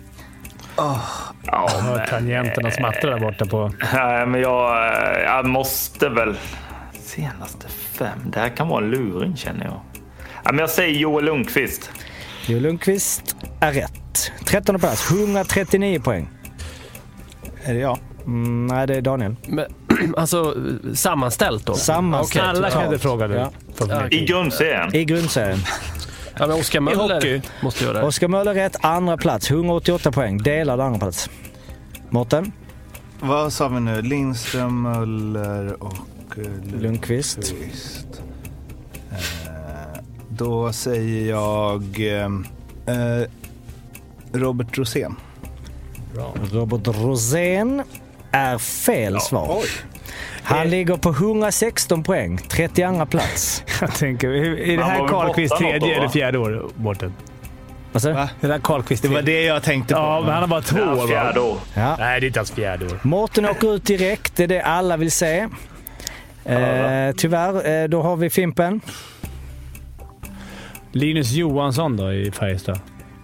Ja, 0.78 1.02
Hör 1.82 2.06
tangenterna 2.06 2.72
smattra 2.72 3.10
där 3.10 3.20
borta 3.20 3.46
på... 3.46 3.72
Nej, 3.94 4.26
men 4.26 4.42
jag, 4.42 4.88
eh, 4.88 5.22
jag 5.22 5.46
måste 5.46 6.10
väl... 6.10 6.38
Senaste 7.00 7.68
fem? 7.70 8.20
Det 8.26 8.40
här 8.40 8.50
kan 8.50 8.68
vara 8.68 8.84
en 8.84 8.92
luring 8.92 9.38
känner 9.38 9.66
jag. 9.66 9.80
Ja, 10.44 10.52
men 10.52 10.60
jag 10.60 10.70
säger 10.70 11.00
Joel 11.00 11.26
Lundqvist. 11.26 11.92
Joel 12.48 12.64
Lundqvist 12.64 13.36
är 13.60 13.74
rätt. 13.74 14.32
13 14.46 14.80
plats. 14.80 15.12
139 15.12 16.02
poäng. 16.04 16.30
Är 17.64 17.74
det 17.74 17.80
jag? 17.80 17.98
Mm, 18.26 18.68
nej, 18.68 18.88
det 18.88 18.96
är 18.96 19.02
Daniel. 19.02 19.36
Men, 19.48 19.66
alltså 20.18 20.56
sammanställt 20.94 21.66
då? 21.66 21.74
Sammanställt. 21.74 22.60
Okej, 22.60 22.86
Alla 22.86 23.00
fråga 23.00 23.28
du. 23.28 23.36
Ja. 23.36 23.52
Ja. 23.80 24.10
I 24.10 24.26
grundserien. 24.26 24.96
I 24.96 25.06
grundserien. 25.06 25.60
Ja, 26.40 26.48
men 26.48 26.60
Oskar 26.60 26.82
hockey. 26.82 26.98
Möller 26.98 27.42
måste 27.62 27.84
göra 27.84 28.00
det. 28.00 28.06
Oskar 28.06 28.28
Möller 28.28 28.54
rätt. 28.54 28.76
Andra 28.82 29.18
plats. 29.18 29.52
188 29.52 30.12
poäng. 30.12 30.38
Delad 30.38 30.80
andra 30.80 31.00
plats. 31.00 31.30
Mårten 32.10 32.52
Vad 33.20 33.54
sa 33.54 33.68
vi 33.68 33.80
nu? 33.80 34.02
Lindström, 34.02 34.82
Möller 34.82 35.84
och 35.84 36.38
eh, 36.38 36.44
Lundqvist. 36.82 37.38
Lundqvist. 37.38 38.22
Då 40.44 40.74
säger 40.74 41.30
jag 41.30 41.84
eh, 42.00 42.26
eh, 42.96 43.28
Robert 44.34 44.78
Rosén. 44.78 45.16
Robert 46.52 46.88
Rosén 46.88 47.84
är 48.32 48.58
fel 48.58 49.20
svar. 49.20 49.64
Han 50.44 50.70
ligger 50.70 50.98
på 50.98 51.10
116 51.10 52.04
poäng. 52.04 52.38
32 52.38 53.06
plats. 53.06 53.64
Jag 53.82 53.94
tänker, 53.96 54.28
är 54.28 54.78
det 54.78 54.84
här 54.84 55.00
något 55.00 55.58
tredje 55.60 55.98
eller 55.98 56.08
fjärde 56.08 56.38
år, 56.38 56.70
Mårten? 56.76 57.14
Vad 57.92 58.02
sa 58.02 58.10
du? 58.10 58.16
Det 58.42 58.48
här 58.48 58.60
Karlqvists 58.60 59.08
Det 59.08 59.14
var 59.14 59.22
det 59.22 59.44
jag 59.44 59.64
tänkte 59.64 59.94
på. 59.94 60.00
Ja, 60.00 60.22
men 60.22 60.30
han 60.30 60.42
har 60.42 60.48
bara 60.48 60.62
två 60.62 60.80
Ja, 60.80 61.04
år 61.04 61.08
fjärde 61.08 61.40
år. 61.40 61.58
Ja. 61.74 61.96
Nej, 62.00 62.20
det 62.20 62.26
är 62.26 62.28
inte 62.28 62.40
hans 62.40 62.52
fjärde 62.52 62.86
år. 62.86 63.00
Mårten 63.02 63.46
åker 63.46 63.76
ut 63.76 63.86
direkt. 63.86 64.36
Det 64.36 64.44
är 64.44 64.48
det 64.48 64.62
alla 64.62 64.98
vill 64.98 65.12
se. 65.12 65.48
Eh, 66.46 67.12
tyvärr, 67.18 67.84
eh, 67.84 67.88
då 67.88 68.02
har 68.02 68.16
vi 68.16 68.30
Fimpen. 68.30 68.82
Linus 70.92 71.32
Johansson 71.32 71.98
då 71.98 72.14
i 72.14 72.32
Färjestad? 72.32 72.80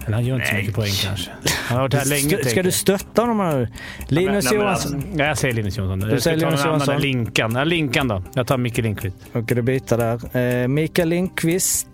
Eller 0.06 0.16
han 0.16 0.26
gör 0.26 0.36
inte 0.36 0.48
så 0.48 0.54
Nej. 0.54 0.62
mycket 0.62 0.76
poäng 0.76 0.92
kanske. 1.04 1.32
Han 1.68 1.78
har 1.78 1.84
varit 1.84 1.94
här 1.94 2.06
länge. 2.06 2.44
Ska, 2.44 2.64
du 2.64 2.72
stötta 2.72 3.22
honom 3.22 3.38
nu? 3.50 3.68
Linus 4.08 4.52
men 4.52 4.62
Johansson. 4.62 4.96
alltså- 4.96 5.10
Ja, 5.18 5.26
jag 5.26 5.38
säger 5.38 5.54
Linus 5.54 5.78
Johansson. 5.78 6.00
Du 6.00 6.10
Jag 6.16 6.22
säger 6.22 6.38
Linus. 6.38 6.66
Johansson. 6.66 6.98
Linkan. 7.02 7.56
Ja, 7.56 7.64
Linkan 7.64 8.08
då. 8.08 8.24
Jag 8.34 8.48
tar 8.48 8.58
Micke 8.58 8.78
Lindqvist. 8.78 9.16
Okej, 9.34 9.56
du 9.56 9.62
byter 9.62 9.98
där. 9.98 10.62
Eh, 10.64 10.68
Mikael 10.68 11.10
Lindqvist 11.10 11.88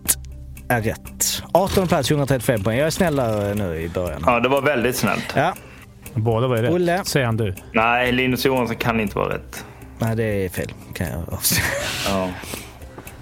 är 0.69 0.81
rätt. 0.81 1.43
18 1.51 1.87
plats, 1.87 2.11
135 2.11 2.63
poäng. 2.63 2.77
Jag 2.77 2.87
är 2.87 2.91
snäll 2.91 3.15
där 3.15 3.55
nu 3.55 3.81
i 3.81 3.89
början. 3.89 4.23
Ja, 4.25 4.39
det 4.39 4.49
var 4.49 4.61
väldigt 4.61 4.95
snällt. 4.95 5.33
Ja, 5.35 5.53
Båda 6.13 6.47
var 6.47 6.55
ju 6.57 6.61
rätt. 6.61 6.71
Olle. 6.71 7.01
Säger 7.05 7.25
han 7.25 7.37
du. 7.37 7.55
Nej, 7.71 8.11
Linus 8.11 8.45
Johansson 8.45 8.75
kan 8.75 8.99
inte 8.99 9.15
vara 9.17 9.33
rätt. 9.33 9.65
nej 9.99 10.15
det 10.15 10.23
är 10.45 10.49
fel 10.49 10.73
kan 10.93 11.07
jag 11.07 11.33
avslöja. 11.33 11.63
Ja. 12.07 12.29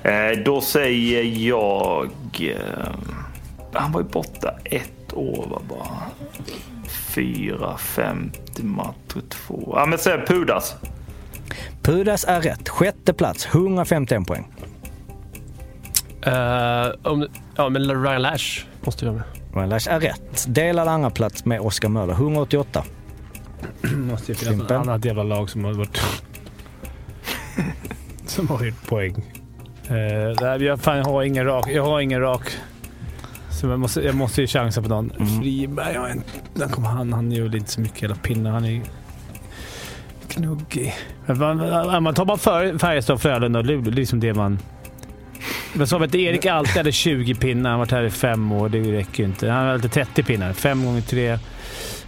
Eh, 0.03 0.44
då 0.45 0.61
säger 0.61 1.48
jag... 1.48 2.11
Eh, 2.40 2.90
han 3.73 3.91
var 3.91 4.02
ju 4.02 4.07
borta 4.07 4.53
ett 4.64 5.14
år 5.14 5.48
va, 5.49 5.61
bara. 5.69 6.28
Fyra, 6.90 7.78
femtio 7.78 8.64
matcher, 8.64 9.22
två. 9.30 9.73
Ja, 9.76 9.86
men 9.86 9.99
säg 9.99 10.26
Pudas. 10.26 10.76
Pudas 11.82 12.26
är 12.28 12.41
rätt. 12.41 12.69
Sjätte 12.69 13.14
plats, 13.14 13.45
151 13.45 14.28
poäng. 14.28 14.48
Eh, 16.22 16.88
om, 17.03 17.28
ja, 17.56 17.69
men 17.69 18.03
Ryan 18.03 18.22
Lash 18.22 18.65
måste 18.82 19.06
jag 19.06 19.14
med. 19.14 19.23
Ryan 19.53 19.69
Lash 19.69 19.90
är 19.90 19.99
rätt. 19.99 20.45
Delad 20.48 20.88
andra 20.88 21.10
plats 21.10 21.45
med 21.45 21.61
Oskar 21.61 21.90
Möller, 21.90 22.14
188. 22.14 22.84
måste 23.95 24.32
ju 24.32 24.36
finnas 24.36 24.56
Fimpen. 24.56 24.78
annat 24.82 25.06
jävla 25.06 25.23
lag 25.23 25.49
som 25.49 25.65
har 25.65 25.73
varit... 25.73 26.02
som 28.26 28.48
har 28.48 28.65
gjort 28.65 28.88
poäng. 28.88 29.40
Uh, 29.91 30.65
jag, 30.65 30.80
fan, 30.80 30.97
jag 30.97 31.05
har 31.05 31.23
ingen 31.23 31.45
rak. 31.45 31.69
Jag 31.69 31.84
har 31.84 31.99
ingen 31.99 32.22
rak. 32.22 32.43
Så 33.61 33.68
jag 33.68 33.80
måste, 33.80 34.01
jag 34.01 34.15
måste 34.15 34.41
ju 34.41 34.47
chansa 34.47 34.81
på 34.81 34.89
någon. 34.89 35.13
Friberg, 35.41 35.93
jag 35.93 36.01
har 36.01 36.09
en, 36.09 36.23
där 36.53 36.68
kommer 36.68 36.88
han. 36.88 37.13
Han 37.13 37.31
gör 37.31 37.55
inte 37.55 37.72
så 37.72 37.81
mycket 37.81 38.03
hela 38.03 38.15
pinnar. 38.15 38.51
Han 38.51 38.65
är 38.65 38.81
knuggig. 40.27 40.93
Men 41.26 41.39
man, 41.39 42.03
man 42.03 42.13
tar 42.13 42.26
bara 42.26 42.38
för 42.38 42.77
Färjestad, 42.77 43.22
Frölunda 43.22 43.59
och 43.59 43.65
Luleå. 43.65 43.81
Det 43.81 43.89
är 43.89 43.95
liksom 43.95 44.19
det 44.19 44.34
man... 44.34 44.59
Men 45.73 45.88
så 45.88 45.97
vet 45.97 46.15
Erik 46.15 46.45
alltid 46.45 46.77
hade 46.77 46.91
20 46.91 47.35
pinnar. 47.35 47.69
Han 47.69 47.80
har 47.80 47.85
varit 47.85 47.91
här 47.91 48.03
i 48.03 48.09
fem 48.09 48.51
år. 48.51 48.69
Det 48.69 48.80
räcker 48.80 49.23
ju 49.23 49.30
inte. 49.30 49.49
Han 49.49 49.65
har 49.65 49.73
alltid 49.73 49.91
30 49.91 50.23
pinnar. 50.23 50.53
Fem 50.53 50.85
gånger 50.85 51.01
tre. 51.01 51.39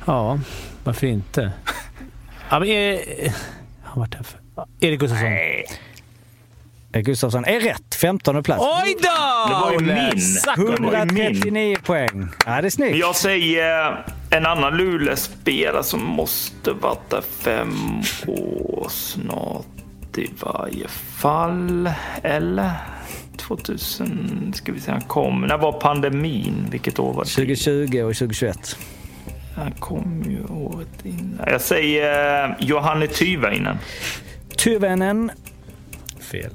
Ja, 0.05 0.39
varför 0.83 1.07
inte? 1.07 1.51
Ja, 2.49 2.59
men 2.59 2.69
är, 2.69 2.99
han 3.83 3.91
har 3.93 3.99
varit 3.99 4.15
här 4.15 4.23
för... 4.23 4.39
Erik 4.79 4.99
Gustafsson. 4.99 5.27
Erik 5.27 5.69
Gustafsson 7.01 7.45
är 7.45 7.59
rätt. 7.59 7.95
15 7.95 8.43
plats. 8.43 8.63
Oj 8.83 8.95
då! 9.01 9.49
Det 9.49 9.53
var 9.53 9.71
ju 9.71 9.79
min. 9.79 10.21
Sack. 10.21 10.55
Det 10.55 10.63
var 10.63 10.71
ju 10.71 11.05
min. 11.05 11.21
139 11.21 11.77
poäng. 11.83 12.27
Ja, 12.45 12.61
det 12.61 12.67
är 12.67 12.69
snyggt. 12.69 12.97
Jag 12.97 13.15
säger 13.15 14.05
en 14.29 14.45
annan 14.45 14.77
Luleå-spelare 14.77 15.83
som 15.83 16.03
måste 16.05 16.71
varit 16.71 17.09
där 17.09 17.21
fem 17.21 18.01
år 18.27 18.87
snart 18.89 19.65
i 20.17 20.29
varje 20.39 20.87
fall. 20.87 21.89
Eller? 22.23 22.71
2000, 23.37 24.53
ska 24.55 24.71
vi 24.71 24.79
se, 24.79 24.91
han 24.91 25.01
kom. 25.01 25.41
När 25.41 25.57
var 25.57 25.71
pandemin? 25.71 26.67
Vilket 26.71 26.99
år 26.99 27.13
var 27.13 27.23
det? 27.23 27.29
2020 27.29 28.01
och 28.01 28.15
2021. 28.15 28.77
Han 29.55 29.71
kom 29.71 30.23
ju 30.29 30.45
året 30.53 31.05
innan. 31.05 31.47
Jag 31.47 31.61
säger 31.61 32.43
eh, 32.49 32.55
Johanne 32.59 33.07
Tyväinen. 33.07 33.77
Tyvänen 34.57 35.31
Fel. 36.19 36.51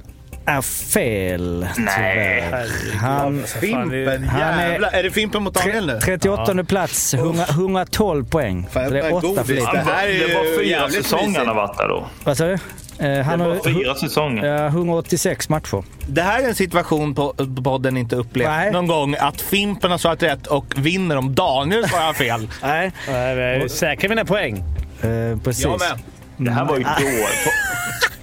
Är 0.48 0.62
fel. 0.62 1.66
Nej. 1.76 2.44
tyvärr. 2.46 2.96
Han, 2.96 3.44
Fimpen, 3.60 4.24
Han 4.28 4.40
är- 4.40 4.68
jävlar. 4.70 4.90
Är 4.92 5.02
det 5.02 5.10
Fimpen 5.10 5.42
mot 5.42 5.54
Daniel 5.54 5.86
nu? 5.86 5.98
38 6.00 6.64
plats, 6.64 7.14
100, 7.14 7.44
112 7.50 8.24
poäng. 8.24 8.66
Fan, 8.72 8.90
det 8.92 8.98
är 8.98 9.04
är 9.04 9.14
8 9.14 9.26
godis. 9.26 9.46
för 9.46 9.54
lite. 9.54 9.72
Det 9.72 9.78
här 9.78 10.06
är 10.08 10.28
det 10.28 10.34
var 10.34 10.62
fyra 10.64 10.88
säsonger 11.02 11.38
han 11.38 11.48
har 11.48 11.54
varit 11.54 11.78
där 11.78 11.88
då. 11.88 12.06
Vad 12.24 12.36
sa 12.36 12.44
du? 12.44 12.52
Eh, 12.52 13.24
han 13.24 13.38
Det 13.38 13.44
var 13.44 13.54
har 13.54 13.64
fyra 13.64 13.94
säsonger. 13.94 14.44
ja, 14.46 14.66
186 14.66 15.48
matcher. 15.48 15.82
Det 16.08 16.22
här 16.22 16.42
är 16.42 16.48
en 16.48 16.54
situation 16.54 17.14
på 17.14 17.34
podden 17.64 17.96
inte 17.96 18.16
upplevt 18.16 18.48
Nej. 18.48 18.72
någon 18.72 18.86
gång. 18.86 19.16
Att 19.20 19.40
Fimpen 19.40 19.90
har 19.90 19.98
svarat 19.98 20.22
rätt 20.22 20.46
och 20.46 20.74
vinner 20.76 21.16
om 21.16 21.34
Daniel 21.34 21.88
svarar 21.88 22.12
fel. 22.12 22.48
Nej, 22.62 22.92
Nej, 23.08 23.58
vi 23.62 23.68
säkra 23.68 24.08
mina 24.08 24.24
poäng. 24.24 24.56
eh, 25.02 25.38
precis. 25.44 25.64
Jag 25.64 25.78
med. 25.80 25.98
Det 26.38 26.50
här 26.50 26.64
var 26.64 26.76
ju 26.78 26.82
Mm. 26.84 26.94
dåligt. 27.02 27.48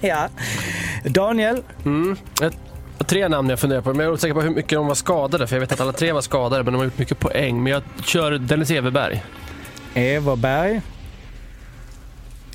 Ja. 0.00 0.28
Daniel, 1.04 1.62
har 2.98 3.04
tre 3.04 3.28
namn 3.28 3.50
jag 3.50 3.58
funderar 3.58 3.80
på, 3.80 3.88
men 3.88 4.00
jag 4.00 4.06
är 4.10 4.12
osäker 4.14 4.34
på 4.34 4.40
hur 4.40 4.50
mycket 4.50 4.70
de 4.70 4.86
var 4.86 4.94
skadade. 4.94 5.46
För 5.46 5.56
jag 5.56 5.60
vet 5.60 5.72
att 5.72 5.80
alla 5.80 5.92
tre 5.92 6.12
var 6.12 6.20
skadade, 6.20 6.62
men 6.64 6.72
de 6.72 6.78
har 6.78 6.84
gjort 6.84 6.98
mycket 6.98 7.18
poäng. 7.18 7.62
Men 7.62 7.72
jag 7.72 7.82
kör 8.04 8.30
Dennis 8.38 8.70
Everberg. 8.70 9.22
Everberg. 9.94 10.80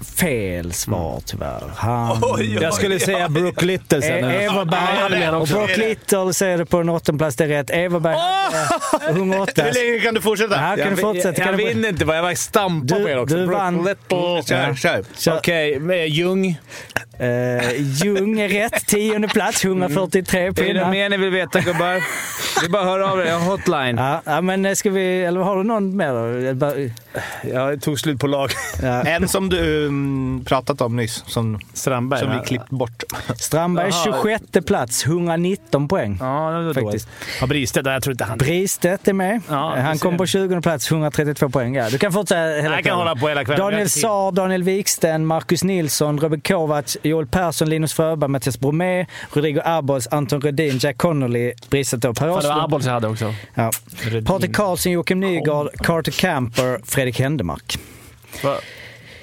Fel 0.03 0.73
svar 0.73 1.22
tyvärr. 1.26 1.64
Han... 1.76 2.22
Jag 2.61 2.73
skulle 2.73 2.99
säga 2.99 3.30
Brook 3.30 3.61
Little 3.61 4.02
sen. 4.02 4.11
E- 4.11 4.44
Ja, 4.44 4.52
menar 4.65 5.06
Everberg 5.06 5.22
jag 5.23 5.41
och. 5.41 5.48
Brock 5.48 5.78
Little 5.78 6.34
säger 6.34 6.57
det 6.57 6.65
på 6.65 6.78
en 6.78 6.90
åttonde 6.90 7.18
plats. 7.19 7.36
Det 7.36 7.44
är 7.44 7.48
rätt. 7.48 7.69
Everberg 7.69 8.15
hade 8.15 9.19
108. 9.19 9.64
Hur 9.64 9.73
länge 9.91 9.99
kan 9.99 10.14
du 10.14 10.22
fortsätta? 10.22 10.56
Här 10.56 10.78
kan 10.78 10.90
du 10.95 10.98
fortsätta. 11.02 11.28
Jag 11.41 11.48
Kan 11.48 11.57
du- 11.57 11.65
vinner 11.65 11.90
inte. 11.90 12.03
Jag 12.06 12.22
var 12.22 12.34
stampa 12.36 12.95
Du- 12.98 13.03
på 13.03 13.10
er 13.10 13.18
också. 13.19 13.36
du 13.36 13.45
Brook 13.48 13.57
vann. 13.60 13.78
Little. 13.86 14.44
Kör, 14.45 14.76
kör. 14.76 15.03
Kör. 15.18 15.38
Okej, 15.38 15.78
okay, 15.84 16.06
Ljung. 16.06 16.60
Eh, 17.22 17.81
Ljung 17.81 18.39
är 18.39 18.49
rätt. 18.49 18.85
Tionde 18.88 19.27
plats, 19.27 19.65
143 19.65 20.39
Är 20.41 20.45
det 20.52 20.53
pinnar. 20.64 20.91
mer 20.91 21.10
ni 21.10 21.18
vill 21.18 21.30
veta 21.30 21.60
gubbar? 21.60 21.93
Det 22.61 22.65
är 22.65 22.69
bara 22.69 22.81
att 22.81 22.88
höra 22.88 23.11
av 23.11 23.19
er. 23.19 23.26
Jag 23.26 23.39
har 23.39 23.52
hotline. 23.52 23.98
Ja, 23.98 24.22
ja, 24.26 24.41
men 24.41 24.65
eh, 24.65 24.73
ska 24.73 24.89
vi... 24.89 25.23
Eller 25.23 25.39
har 25.41 25.57
du 25.57 25.64
någon 25.64 25.95
mer 25.98 26.14
då? 26.14 26.41
Jag 26.45 26.56
bara- 26.56 26.73
Jag 27.41 27.81
tog 27.81 27.99
slut 27.99 28.19
på 28.19 28.27
lag. 28.27 28.49
Ja. 28.84 29.02
En 29.03 29.27
som 29.27 29.49
du 29.49 29.85
mm, 29.85 30.43
pratat 30.45 30.81
om 30.81 30.95
nyss, 30.95 31.23
som, 31.27 31.60
Strandberg. 31.73 32.19
som 32.19 32.30
vi 32.39 32.45
klippt 32.45 32.69
bort. 32.69 33.03
Strandberg, 33.38 33.89
Jaha. 34.06 34.18
26 34.23 34.65
plats, 34.65 35.06
119 35.06 35.88
poäng. 35.88 36.18
Ja, 36.19 36.49
det 36.52 36.65
var 36.65 36.73
Faktiskt. 36.73 37.07
Ja, 37.41 37.48
Bristedt, 37.48 37.85
jag 37.88 38.03
tror 38.03 38.11
inte 38.11 38.23
han... 38.23 38.38
Bristedt 38.38 39.07
är 39.07 39.14
med. 39.14 39.41
Ja, 39.49 39.76
Han 39.77 39.98
kom 39.98 40.18
på 40.18 40.26
20 40.26 40.61
plats, 40.61 40.91
132 40.91 41.49
poäng. 41.49 41.76
Ja, 41.76 41.89
du 41.89 41.98
kan 41.98 42.11
fortsätta 42.11 42.61
hela 42.61 42.76
Jag 42.76 42.84
kan 42.84 42.98
hålla 42.98 43.15
på 43.15 43.27
hela 43.30 43.45
kvällen. 43.45 43.60
Daniel. 43.65 43.89
Saar, 43.89 44.31
Daniel 44.31 44.64
Wiksten, 44.64 45.26
Marcus 45.26 45.64
Nilsson, 45.64 46.19
Robert 46.19 46.48
Kovacs, 46.48 46.98
Joel 47.12 47.28
Persson, 47.28 47.70
Linus 47.70 47.94
Fröberg, 47.94 48.30
Mattias 48.30 48.60
Bromé, 48.60 49.06
Rodrigo 49.34 49.62
Arbols, 49.66 50.08
Anton 50.12 50.42
Rödin, 50.42 50.78
Jack 50.78 50.98
Connolly, 50.98 51.54
Bristedt 51.70 52.06
och 52.06 52.16
Per 52.16 52.26
Fan, 52.26 52.28
det 52.28 52.34
var 52.34 52.38
Åslund. 52.38 52.62
Abols 52.62 52.86
jag 52.86 52.94
hade 52.94 53.08
också. 53.08 53.34
Ja. 53.54 53.72
Rödin. 54.02 54.26
Patrik 54.26 54.56
Karlsson, 54.56 54.92
Joakim 54.92 55.20
Nygård, 55.20 55.70
Carter 55.78 56.12
Camper, 56.12 56.82
Fredrik 56.86 57.20
Händemark. 57.20 57.80
Va? 58.44 58.56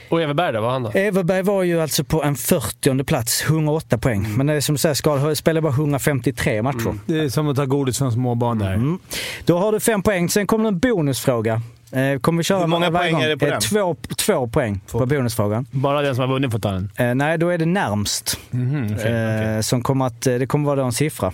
Och 0.08 0.22
Everberg 0.22 0.52
då, 0.52 0.60
var 0.60 0.70
han 0.70 0.82
då? 0.82 0.90
Everberg 0.90 1.42
var 1.42 1.62
ju 1.62 1.80
alltså 1.80 2.04
på 2.04 2.22
en 2.22 2.36
40 2.36 3.04
plats, 3.04 3.42
108 3.42 3.98
poäng. 3.98 4.36
Men 4.36 4.46
det 4.46 4.52
är 4.52 4.60
som 4.60 4.74
du 4.74 4.78
säger, 4.78 4.94
Skador 4.94 5.34
spelar 5.34 5.60
bara 5.60 5.72
153 5.72 6.62
matcher. 6.62 6.98
Det 7.06 7.20
är 7.20 7.28
som 7.28 7.48
att 7.48 7.56
ta 7.56 7.64
godis 7.64 7.98
från 7.98 8.12
småbarn 8.12 8.58
där. 8.58 8.74
Mm. 8.74 8.98
Då 9.44 9.58
har 9.58 9.72
du 9.72 9.80
fem 9.80 10.02
poäng. 10.02 10.28
Sen 10.28 10.46
kommer 10.46 10.68
en 10.68 10.78
bonusfråga. 10.78 11.62
Eh, 11.92 12.18
kommer 12.18 12.36
vi 12.38 12.44
köra 12.44 12.58
Hur 12.60 12.66
många 12.66 12.90
varje 12.90 13.02
poäng 13.10 13.12
gång. 13.12 13.22
är 13.22 13.28
det 13.28 13.36
på 13.36 13.44
Eh, 13.44 13.50
den? 13.50 13.60
Två, 13.60 13.96
två 14.16 14.48
poäng 14.48 14.80
på 14.92 15.06
bonusfrågan. 15.06 15.66
Bara 15.70 16.02
den 16.02 16.14
som 16.14 16.20
har 16.28 16.28
vunnit 16.34 16.52
får 16.52 16.58
ta 16.58 16.70
den. 16.70 16.90
Eh, 16.96 17.14
nej, 17.14 17.38
då 17.38 17.48
är 17.48 17.58
det 17.58 17.66
närmst. 17.66 18.38
Mhm, 18.50 18.84
okej, 18.98 19.12
Eh, 19.12 19.40
okej. 19.50 19.62
som 19.62 19.82
kommer 19.82 20.06
att, 20.06 20.26
eh, 20.26 20.34
det 20.34 20.46
kommer 20.46 20.66
vara 20.66 20.76
då 20.76 20.84
en 20.86 20.92
siffra. 20.92 21.32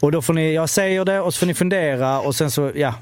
och 0.00 0.12
då 0.12 0.22
får 0.22 0.34
ni, 0.34 0.54
jag 0.54 0.68
säger 0.68 1.04
det 1.04 1.20
och 1.20 1.34
så 1.34 1.38
får 1.38 1.46
ni 1.46 1.54
fundera 1.54 2.20
och 2.20 2.34
sen 2.34 2.50
så, 2.50 2.72
ja, 2.74 2.94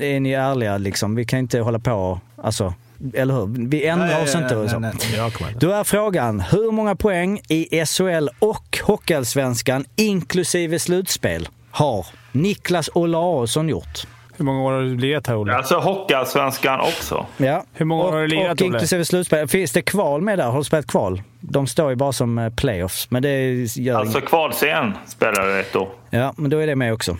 är 0.00 0.20
ni 0.20 0.32
ärliga 0.32 0.78
liksom. 0.78 1.14
Vi 1.14 1.24
kan 1.24 1.38
inte 1.38 1.60
hålla 1.60 1.78
på, 1.78 2.20
alltså, 2.42 2.74
eller 3.14 3.34
hur? 3.34 3.68
Vi 3.68 3.86
ändrar 3.86 4.22
oss 4.22 4.34
inte 4.34 4.56
och 4.56 4.70
så. 4.70 4.90
Jag 5.16 5.32
kommer. 5.34 5.52
Då 5.60 5.70
är 5.70 5.84
frågan, 5.84 6.40
hur 6.40 6.72
många 6.72 6.96
poäng 6.96 7.40
i 7.48 7.84
SHL 7.86 8.28
och 8.38 8.78
Hockeyallsvenskan 8.82 9.84
inklusive 9.96 10.78
slutspel 10.78 11.48
har 11.70 12.06
Niklas 12.32 12.90
Olausson 12.94 13.68
gjort? 13.68 14.06
Hur 14.38 14.44
många 14.44 14.62
år 14.62 14.72
har 14.72 14.80
du 14.80 14.96
lirat 14.96 15.26
här, 15.26 15.36
Olle? 15.40 15.54
Alltså 15.56 15.78
Hockeyallsvenskan 15.78 16.80
också. 16.80 17.26
Ja. 17.36 17.64
Hur 17.72 17.84
många 17.86 18.02
och, 18.02 18.08
år 18.08 18.12
har 18.12 18.20
du 18.20 18.26
lirat, 18.28 18.44
Och 18.60 18.66
Olle? 18.66 18.66
inklusive 18.74 19.04
slutspel. 19.04 19.48
Finns 19.48 19.72
det 19.72 19.82
kval 19.82 20.20
med 20.20 20.38
där? 20.38 20.44
Har 20.46 20.58
du 20.58 20.64
spelat 20.64 20.86
kval? 20.86 21.22
De 21.40 21.66
står 21.66 21.90
ju 21.90 21.96
bara 21.96 22.12
som 22.12 22.38
eh, 22.38 22.50
playoffs, 22.50 23.10
men 23.10 23.22
det 23.22 23.52
gör 23.76 23.98
Alltså 23.98 24.18
inget. 24.18 24.30
kvalserien 24.30 24.92
spelade 25.06 25.60
ett 25.60 25.76
år. 25.76 25.88
Ja, 26.10 26.34
men 26.36 26.50
då 26.50 26.58
är 26.58 26.66
det 26.66 26.76
med 26.76 26.92
också. 26.92 27.16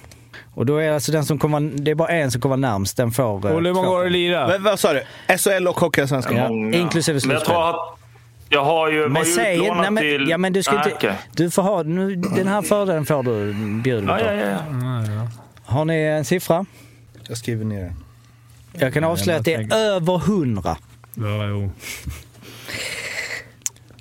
Och 0.55 0.66
då 0.66 0.77
är 0.77 0.86
det 0.89 0.95
alltså 0.95 1.12
den 1.12 1.24
som 1.24 1.39
kommer, 1.39 1.61
det 1.61 1.90
är 1.90 1.95
bara 1.95 2.09
en 2.09 2.31
som 2.31 2.40
kommer 2.40 2.57
närmst, 2.57 2.97
den 2.97 3.11
får... 3.11 3.47
eh, 3.51 3.57
Olle, 3.57 3.69
hur 3.69 3.74
många 3.74 3.89
år 3.90 3.97
har 3.97 4.05
du 4.05 4.11
lirat? 4.11 4.61
Vad 4.61 4.78
sa 4.81 4.93
du? 4.93 5.03
SHL 5.39 5.69
och 5.69 5.81
Hockeyallsvenskan? 5.81 6.36
Ja, 6.36 6.49
Många. 6.49 6.78
inklusive 6.78 7.15
Men 7.15 7.31
jag 7.31 7.40
slutspel. 7.40 7.55
tror 7.55 7.70
att 7.70 7.99
jag 8.51 8.65
har 8.65 8.90
ju, 8.90 9.09
Men 9.09 9.23
ju 9.23 9.28
säg 9.31 9.55
utlånad 9.57 9.81
nej, 9.82 9.90
men, 9.90 10.03
till... 10.03 10.27
ja, 10.31 10.39
men 10.39 10.53
du 10.53 10.62
ska 10.62 10.77
Ah, 10.78 10.85
inte... 10.89 11.15
Du 11.32 11.51
får 11.51 11.62
ha... 11.62 11.82
Nu, 11.82 12.15
den 12.16 12.49
här 12.49 12.62
fördelen 12.62 13.05
får 13.07 13.23
du 13.23 13.53
bjuda 13.82 14.19
Ja, 14.20 14.24
på. 14.28 14.35
ja, 14.35 14.51
ja. 15.15 15.28
Har 15.65 15.85
ni 15.85 15.95
en 16.03 16.24
siffra? 16.24 16.66
Jag 17.29 17.37
skriver 17.37 17.65
ner 17.65 17.81
den. 17.85 17.95
Jag 18.73 18.95
kan 18.95 19.05
avslöja 19.05 19.39
att 19.39 19.45
det 19.45 19.55
är 19.55 19.73
över 19.75 20.17
100. 20.17 20.77
Ja, 21.15 21.47
jo. 21.49 21.71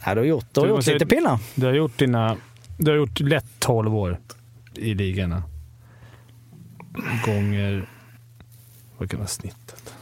Ja, 0.05 0.13
du 0.15 0.21
har 0.21 0.25
gjort, 0.25 0.45
du 0.51 0.59
har 0.59 0.67
Du 0.67 0.69
gjort 0.71 0.77
måste- 0.77 0.93
lite 0.93 1.05
pinnar. 1.05 1.39
Du 1.55 1.65
har 1.65 1.73
gjort 1.73 1.97
dina... 1.97 2.37
Du 2.77 2.91
har 2.91 2.97
gjort 2.97 3.19
lätt 3.19 3.45
12 3.59 3.95
år 3.95 4.17
i 4.75 4.93
ligorna. 4.93 5.43
gånger... 7.25 7.89
Vad 8.97 9.09
kan 9.09 9.19
vara 9.19 9.27
snittet? 9.27 9.93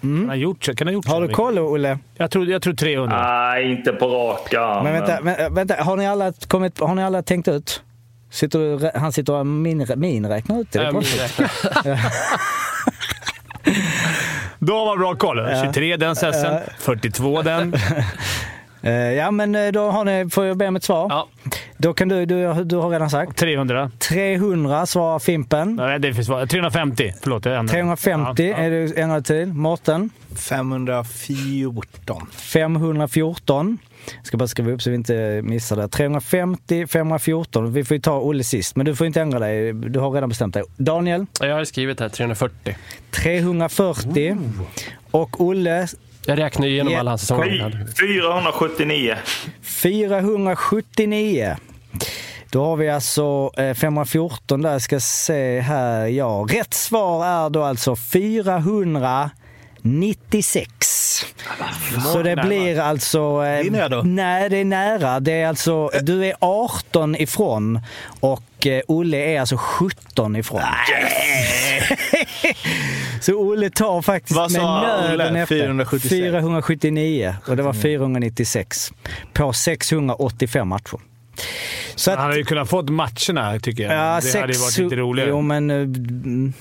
Kan 0.00 0.28
ha 0.28 0.34
gjort, 0.34 0.76
kan 0.76 0.86
ha 0.88 0.92
gjort 0.92 1.06
Har 1.06 1.20
du 1.22 1.28
koll 1.28 1.58
Olle? 1.58 1.98
Jag 2.14 2.30
tror, 2.30 2.46
jag 2.48 2.62
tror 2.62 2.74
300. 2.74 3.22
Nej, 3.22 3.70
inte 3.72 3.92
på 3.92 4.06
rak 4.08 4.54
arm. 4.54 4.84
Men 4.84 4.92
vänta, 4.92 5.18
men, 5.22 5.54
vänta 5.54 5.74
har, 5.84 5.96
ni 5.96 6.06
alla 6.06 6.32
kommit, 6.32 6.80
har 6.80 6.94
ni 6.94 7.02
alla 7.04 7.22
tänkt 7.22 7.48
ut? 7.48 7.82
Sitter 8.30 8.58
du, 8.58 8.90
han 8.94 9.12
sitter 9.12 9.32
och 9.32 9.46
min, 9.46 9.86
minräknar 9.96 10.60
ut 10.60 10.72
det. 10.72 10.90
konstigt. 10.92 11.32
Då 14.58 14.84
var 14.84 14.96
bra 14.96 15.14
koll. 15.14 15.38
Ja. 15.38 15.64
23 15.64 15.96
den 15.96 16.16
sessen, 16.16 16.54
Ja. 16.54 16.60
42 16.78 17.42
den. 17.42 17.74
Eh, 18.82 18.92
ja, 18.92 19.30
men 19.30 19.54
eh, 19.54 19.72
då 19.72 19.90
har 19.90 20.04
ni, 20.04 20.30
får 20.30 20.44
jag 20.46 20.56
be 20.56 20.68
om 20.68 20.76
ett 20.76 20.84
svar? 20.84 21.06
Ja. 21.10 21.28
Då 21.76 21.94
kan 21.94 22.08
du, 22.08 22.26
du, 22.26 22.64
du 22.64 22.76
har 22.76 22.90
redan 22.90 23.10
sagt. 23.10 23.36
300. 23.38 23.90
300 23.98 24.86
svarar 24.86 25.18
Fimpen. 25.18 25.76
Nej, 25.76 25.98
det 25.98 26.14
finns 26.14 26.26
svar. 26.26 26.46
350. 26.46 27.12
Förlåt, 27.22 27.44
jag 27.44 27.54
ändrade. 27.58 27.72
350 27.72 28.42
Ja, 28.42 28.48
ja. 28.48 28.56
är 28.64 28.70
det 28.70 29.00
ändrad 29.00 29.24
till. 29.24 29.46
Mårten? 29.46 30.10
514. 30.36 32.26
514. 32.32 33.78
Jag 34.16 34.26
ska 34.26 34.36
bara 34.36 34.48
skriva 34.48 34.70
upp 34.70 34.82
så 34.82 34.90
vi 34.90 34.96
inte 34.96 35.40
missar 35.44 35.76
det. 35.76 35.88
350, 35.88 36.86
514. 36.86 37.72
Vi 37.72 37.84
får 37.84 37.94
ju 37.94 38.00
ta 38.00 38.20
Olle 38.20 38.44
sist, 38.44 38.76
men 38.76 38.86
du 38.86 38.96
får 38.96 39.06
inte 39.06 39.20
ändra 39.20 39.38
dig. 39.38 39.72
Du 39.72 40.00
har 40.00 40.10
redan 40.10 40.28
bestämt 40.28 40.54
dig. 40.54 40.62
Daniel? 40.76 41.26
Jag 41.40 41.54
har 41.54 41.64
skrivit 41.64 42.00
här 42.00 42.08
340. 42.08 42.76
340. 43.10 44.36
Och 45.10 45.40
Olle? 45.40 45.86
Jag 46.28 46.38
räknar 46.38 46.66
ju 46.66 46.72
igenom 46.72 46.92
Ja, 46.92 46.98
alla 47.00 47.10
hans 47.10 47.20
säsonger. 47.20 47.86
479. 48.00 49.16
479. 49.62 51.56
Då 52.50 52.64
har 52.64 52.76
vi 52.76 52.88
alltså 52.90 53.50
eh, 53.56 53.74
514 53.74 54.62
där, 54.62 54.78
ska 54.78 55.00
se 55.00 55.60
här. 55.60 56.06
Ja, 56.06 56.46
rätt 56.50 56.74
svar 56.74 57.26
är 57.26 57.50
då 57.50 57.62
alltså 57.62 57.96
496. 59.82 61.24
Så 62.12 62.22
det 62.22 62.36
blir 62.36 62.80
alltså... 62.80 63.18
eh, 63.44 63.62
Vinner 63.62 63.88
då? 63.88 64.02
Nej, 64.02 64.48
det 64.48 64.56
är 64.56 64.64
nära. 64.64 65.20
Det 65.20 65.32
är 65.32 65.48
alltså, 65.48 65.90
du 66.02 66.26
är 66.26 66.34
18 66.40 67.16
ifrån 67.16 67.80
och 68.20 68.66
eh, 68.66 68.80
Olle 68.88 69.16
är 69.16 69.40
alltså 69.40 69.56
17 69.56 70.36
ifrån. 70.36 70.60
Så 73.20 73.32
Olle 73.34 73.70
tar 73.70 74.02
faktiskt 74.02 74.36
Vad 74.36 74.52
med 74.52 74.62
nöden 74.62 75.36
efter. 75.36 75.58
476. 75.58 76.14
479 76.14 77.34
och 77.46 77.56
det 77.56 77.62
var 77.62 77.72
496 77.72 78.92
på 79.32 79.52
685 79.52 80.68
matcher. 80.68 80.98
Så 81.94 82.10
Han 82.10 82.20
hade 82.20 82.36
ju 82.36 82.44
kunnat 82.44 82.68
fått 82.68 82.88
matcherna, 82.88 83.60
tycker 83.60 83.82
jag. 83.82 83.92
Ja, 83.92 83.96
det 83.96 84.02
hade 84.04 84.22
sex, 84.22 84.34
ju 84.58 84.60
varit 84.62 84.78
lite 84.78 84.96
roligare. 84.96 85.30
Jo, 85.30 85.40
men... 85.40 86.54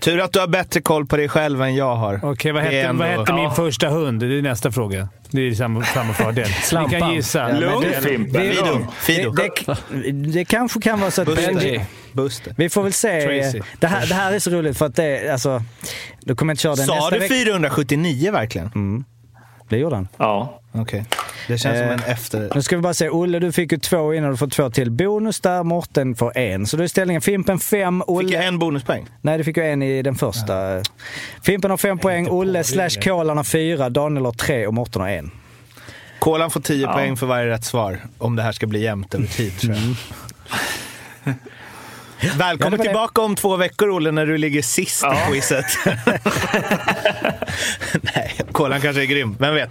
Tur 0.00 0.20
att 0.20 0.32
du 0.32 0.38
har 0.40 0.46
bättre 0.46 0.80
koll 0.80 1.06
på 1.06 1.16
dig 1.16 1.28
själv 1.28 1.62
än 1.62 1.74
jag 1.74 1.96
har. 1.96 2.20
Okej, 2.22 2.52
vad 2.52 2.62
Det 2.62 2.66
är 2.68 2.72
hette, 2.72 2.88
ändå- 2.88 3.04
vad 3.04 3.18
hette 3.18 3.32
min 3.32 3.44
Ja. 3.44 3.50
första 3.50 3.88
hund? 3.88 4.20
Det 4.20 4.38
är 4.38 4.42
nästa 4.42 4.72
fråga. 4.72 5.08
Det 5.30 5.40
är 5.48 5.54
samma, 5.54 5.84
samma 5.84 6.12
fördel. 6.12 6.48
Ni 6.48 6.52
kan 6.54 6.62
Slampan. 6.62 7.14
gissa. 7.14 7.48
Lugn 7.52 7.80
det- 7.80 8.00
Fimpen, 8.02 8.46
lugn. 8.48 8.86
Fido. 9.00 9.30
Det, 9.32 9.50
det, 10.02 10.12
det 10.12 10.44
kanske 10.44 10.80
kan 10.80 11.00
vara 11.00 11.10
så 11.10 11.22
att... 11.22 11.36
Benji. 11.36 11.80
Buster. 12.12 12.54
Vi 12.56 12.70
får 12.70 12.82
väl 12.82 12.92
se. 12.92 13.20
Tracy. 13.42 13.60
Det 13.80 13.86
här, 13.86 14.06
det 14.06 14.14
här 14.14 14.32
är 14.32 14.38
så 14.38 14.50
roligt 14.50 14.78
för 14.78 14.86
att 14.86 14.96
det 14.96 15.32
alltså... 15.32 15.62
Du 16.20 16.34
kommer 16.34 16.52
inte 16.52 16.62
köra 16.62 16.74
den 16.74 16.86
Sa 16.86 16.94
nästa 16.94 17.10
du 17.10 17.18
vecka. 17.18 17.34
479 17.34 18.32
verkligen? 18.32 18.66
Mm. 18.74 19.04
Det 19.68 19.76
gjorde 19.78 19.94
han. 19.96 20.08
Ja. 20.16 20.60
Okej. 20.72 21.04
Det 21.48 21.58
känns 21.58 21.78
som 21.78 21.86
Eh, 21.86 21.92
en 21.92 22.00
efter... 22.06 22.50
Nu 22.54 22.62
ska 22.62 22.76
vi 22.76 22.82
bara 22.82 22.94
se. 22.94 23.08
Olle, 23.08 23.38
du 23.38 23.52
fick 23.52 23.72
ju 23.72 23.78
två 23.78 24.14
innan. 24.14 24.30
Du 24.30 24.36
får 24.36 24.46
två 24.48 24.70
till. 24.70 24.90
Bonus 24.90 25.40
där. 25.40 25.62
Morten 25.62 26.14
får 26.14 26.38
en. 26.38 26.66
Så 26.66 26.76
då 26.76 26.82
är 26.82 26.86
ställningen 26.86 27.20
Fimpen 27.22 27.58
fem. 27.58 28.02
Olle... 28.06 28.28
Fick 28.28 28.36
jag 28.36 28.46
en 28.46 28.58
bonuspoäng? 28.58 29.06
Nej, 29.20 29.38
du 29.38 29.44
fick 29.44 29.56
ju 29.56 29.62
en 29.62 29.82
i 29.82 30.02
den 30.02 30.14
första. 30.14 30.82
Fimpen 31.42 31.70
har 31.70 31.78
fem 31.78 31.98
poäng. 31.98 32.28
Olle 32.30 32.64
slash 32.64 32.90
Kolan 33.02 33.36
har 33.36 33.44
fyra. 33.44 33.88
Daniel 33.88 34.24
har 34.24 34.32
tre 34.32 34.66
och 34.66 34.74
Morten 34.74 35.02
har 35.02 35.08
en. 35.08 35.30
Kolan 36.18 36.50
får 36.50 36.60
10 36.60 36.82
Ja. 36.82 36.92
poäng 36.92 37.16
för 37.16 37.26
varje 37.26 37.50
rätt 37.50 37.64
svar. 37.64 37.98
Om 38.18 38.36
det 38.36 38.42
här 38.42 38.52
ska 38.52 38.66
bli 38.66 38.82
jämnt 38.82 39.14
över 39.14 39.26
tid 39.26 39.58
tror 39.58 39.74
jag. 39.74 41.34
Välkommen 42.20 42.72
Ja, 42.72 42.76
det 42.78 42.82
tillbaka 42.82 43.20
om 43.20 43.36
två 43.36 43.56
veckor 43.56 43.90
Olle, 43.90 44.10
när 44.10 44.26
du 44.26 44.38
ligger 44.38 44.62
sist 44.62 45.00
Ja. 45.02 45.14
i 45.14 45.32
quizet. 45.32 45.64
Nej, 48.14 48.34
Kolan 48.52 48.80
kanske 48.80 49.02
är 49.02 49.06
grym, 49.06 49.36
vem 49.38 49.54
vet. 49.54 49.70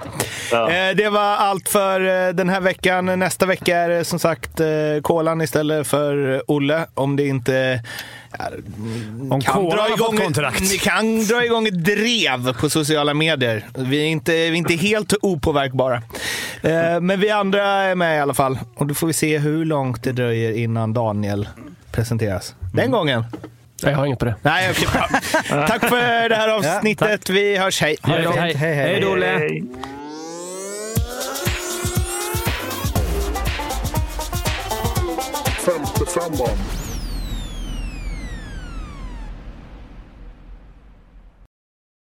Ja. 0.51 0.71
Eh, 0.71 0.95
det 0.95 1.09
var 1.09 1.21
allt 1.35 1.69
för 1.69 2.27
eh, 2.27 2.33
den 2.33 2.49
här 2.49 2.61
veckan. 2.61 3.19
Nästa 3.19 3.45
vecka 3.45 3.77
är 3.77 3.89
det 3.89 4.05
som 4.05 4.19
sagt 4.19 4.59
eh, 4.59 4.67
Kolan 5.01 5.41
istället 5.41 5.87
för 5.87 6.41
Olle. 6.47 6.85
Om 6.93 7.15
det 7.15 7.27
inte... 7.27 7.83
Ja, 8.39 8.45
Om 9.29 9.41
kan 9.41 9.69
dra 9.69 9.89
igång, 9.89 10.17
kontrakt. 10.17 10.61
Ni 10.61 10.77
kan 10.77 11.25
dra 11.25 11.45
igång 11.45 11.67
ett 11.67 11.83
drev 11.85 12.53
på 12.53 12.69
sociala 12.69 13.13
medier. 13.13 13.65
Vi 13.77 14.01
är 14.01 14.05
inte, 14.05 14.31
vi 14.31 14.47
är 14.47 14.53
inte 14.53 14.73
helt 14.75 15.13
opåverkbara. 15.21 15.95
Eh, 16.61 16.99
men 17.01 17.19
vi 17.19 17.29
andra 17.29 17.63
är 17.63 17.95
med 17.95 18.17
i 18.17 18.19
alla 18.19 18.33
fall. 18.33 18.59
Och 18.75 18.87
då 18.87 18.93
får 18.93 19.07
vi 19.07 19.13
se 19.13 19.37
hur 19.37 19.65
långt 19.65 20.03
det 20.03 20.11
dröjer 20.11 20.51
innan 20.51 20.93
Daniel 20.93 21.47
presenteras. 21.97 22.55
Den 22.73 22.91
gången. 22.91 23.23
Jag 23.81 23.95
har 23.95 24.05
inget 24.05 24.19
på 24.19 24.25
det. 24.25 24.35
Nej, 24.41 24.71
okej, 24.71 24.87
bra. 24.93 25.07
Tack 25.67 25.89
för 25.89 26.29
det 26.29 26.35
här 26.35 26.49
avsnittet. 26.49 27.29
vi 27.29 27.57
hörs. 27.57 27.81
Hej. 27.81 27.95
Ha 28.03 28.15
det 28.17 28.23
Ja, 28.23 28.31
fint. 28.31 28.41
hej. 28.41 28.53
Hej, 28.55 28.75
hej. 28.75 28.87
Hej 28.93 29.01
då, 29.01 29.07
Olle. 29.11 29.25
Hej. 29.25 29.63
Femte 35.65 36.05
femman. 36.05 36.57